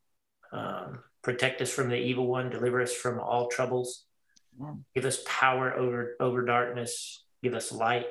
Um, 0.51 0.99
protect 1.23 1.61
us 1.61 1.71
from 1.71 1.89
the 1.89 1.95
evil 1.95 2.27
one. 2.27 2.49
Deliver 2.49 2.81
us 2.81 2.93
from 2.93 3.19
all 3.19 3.47
troubles. 3.47 4.05
Give 4.95 5.05
us 5.05 5.23
power 5.25 5.73
over, 5.73 6.15
over 6.19 6.43
darkness. 6.43 7.23
Give 7.43 7.53
us 7.53 7.71
light. 7.71 8.07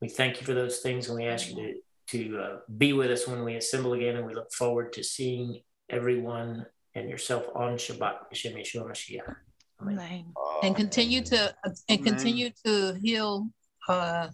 We 0.00 0.08
thank 0.08 0.40
you 0.40 0.46
for 0.46 0.54
those 0.54 0.78
things 0.78 1.08
and 1.08 1.16
we 1.16 1.26
ask 1.26 1.48
you 1.48 1.56
to, 1.56 1.74
to 2.18 2.38
uh, 2.38 2.56
be 2.76 2.92
with 2.92 3.10
us 3.10 3.26
when 3.26 3.44
we 3.44 3.56
assemble 3.56 3.92
again. 3.94 4.16
And 4.16 4.26
we 4.26 4.34
look 4.34 4.52
forward 4.52 4.92
to 4.94 5.04
seeing 5.04 5.60
everyone 5.88 6.66
and 6.94 7.08
yourself 7.08 7.48
on 7.54 7.74
Shabbat. 7.74 8.30
Yeshua 8.32 8.88
Mashiach. 8.88 9.36
Amen. 9.82 10.32
And 10.62 10.76
continue 10.76 11.22
to 11.22 11.54
and 11.88 12.04
continue 12.04 12.50
to 12.64 12.98
heal 13.02 13.48
uh 13.88 14.28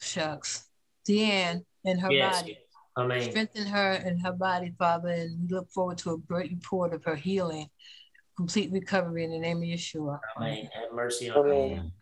shucks. 0.00 0.66
Deanne 1.08 1.64
and 1.84 2.00
her 2.00 2.12
yes. 2.12 2.42
body. 2.42 2.58
Amen. 2.96 3.30
Strengthen 3.30 3.66
her 3.66 3.92
and 3.92 4.20
her 4.22 4.32
body, 4.32 4.72
Father, 4.78 5.08
and 5.08 5.40
we 5.40 5.54
look 5.54 5.70
forward 5.70 5.98
to 5.98 6.12
a 6.12 6.18
great 6.18 6.50
report 6.50 6.94
of 6.94 7.02
her 7.04 7.16
healing, 7.16 7.68
complete 8.36 8.70
recovery 8.70 9.24
in 9.24 9.32
the 9.32 9.38
name 9.38 9.58
of 9.58 9.64
Yeshua. 9.64 10.20
Amen. 10.36 10.68
Have 10.72 10.92
mercy 10.94 11.30
on 11.30 11.50
Amen. 11.50 11.92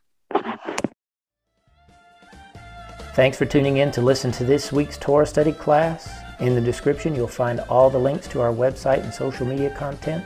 Thanks 3.15 3.37
for 3.37 3.47
tuning 3.47 3.79
in 3.79 3.91
to 3.93 4.03
listen 4.03 4.33
to 4.33 4.45
this 4.45 4.73
week's 4.73 4.99
Torah 4.99 5.27
study 5.27 5.53
class. 5.53 6.22
In 6.43 6.57
the 6.57 6.61
description, 6.61 7.15
you'll 7.15 7.29
find 7.29 7.61
all 7.61 7.89
the 7.89 8.01
links 8.01 8.27
to 8.27 8.41
our 8.41 8.53
website 8.53 9.05
and 9.05 9.15
social 9.15 9.47
media 9.47 9.71
content. 9.71 10.25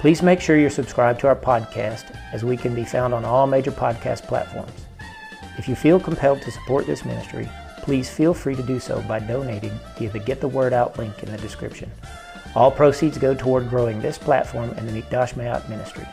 Please 0.00 0.22
make 0.22 0.40
sure 0.40 0.56
you're 0.56 0.70
subscribed 0.70 1.20
to 1.20 1.26
our 1.26 1.36
podcast, 1.36 2.16
as 2.32 2.42
we 2.42 2.56
can 2.56 2.74
be 2.74 2.82
found 2.82 3.12
on 3.12 3.26
all 3.26 3.46
major 3.46 3.70
podcast 3.70 4.22
platforms. 4.22 4.86
If 5.58 5.68
you 5.68 5.74
feel 5.74 6.00
compelled 6.00 6.40
to 6.42 6.50
support 6.50 6.86
this 6.86 7.04
ministry, 7.04 7.46
please 7.82 8.08
feel 8.08 8.32
free 8.32 8.54
to 8.54 8.62
do 8.62 8.80
so 8.80 9.02
by 9.02 9.18
donating 9.18 9.78
via 9.98 10.08
the 10.08 10.18
Get 10.18 10.40
the 10.40 10.48
Word 10.48 10.72
Out 10.72 10.98
link 10.98 11.22
in 11.22 11.30
the 11.30 11.36
description. 11.36 11.90
All 12.54 12.70
proceeds 12.70 13.18
go 13.18 13.34
toward 13.34 13.68
growing 13.68 14.00
this 14.00 14.16
platform 14.16 14.70
and 14.70 14.88
the 14.88 15.02
Mikdash 15.02 15.34
Meh'at 15.34 15.68
ministry. 15.68 16.08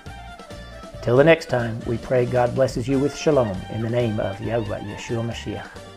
Till 1.04 1.16
the 1.16 1.24
next 1.24 1.46
time, 1.46 1.80
we 1.88 1.98
pray 2.00 2.26
God 2.26 2.54
blesses 2.54 2.86
you 2.86 3.00
with 3.00 3.16
shalom 3.16 3.56
in 3.70 3.82
the 3.82 3.90
name 3.90 4.20
of 4.20 4.42
Yahweh 4.42 4.82
Yeshua 4.82 5.26
Mashiach. 5.26 5.91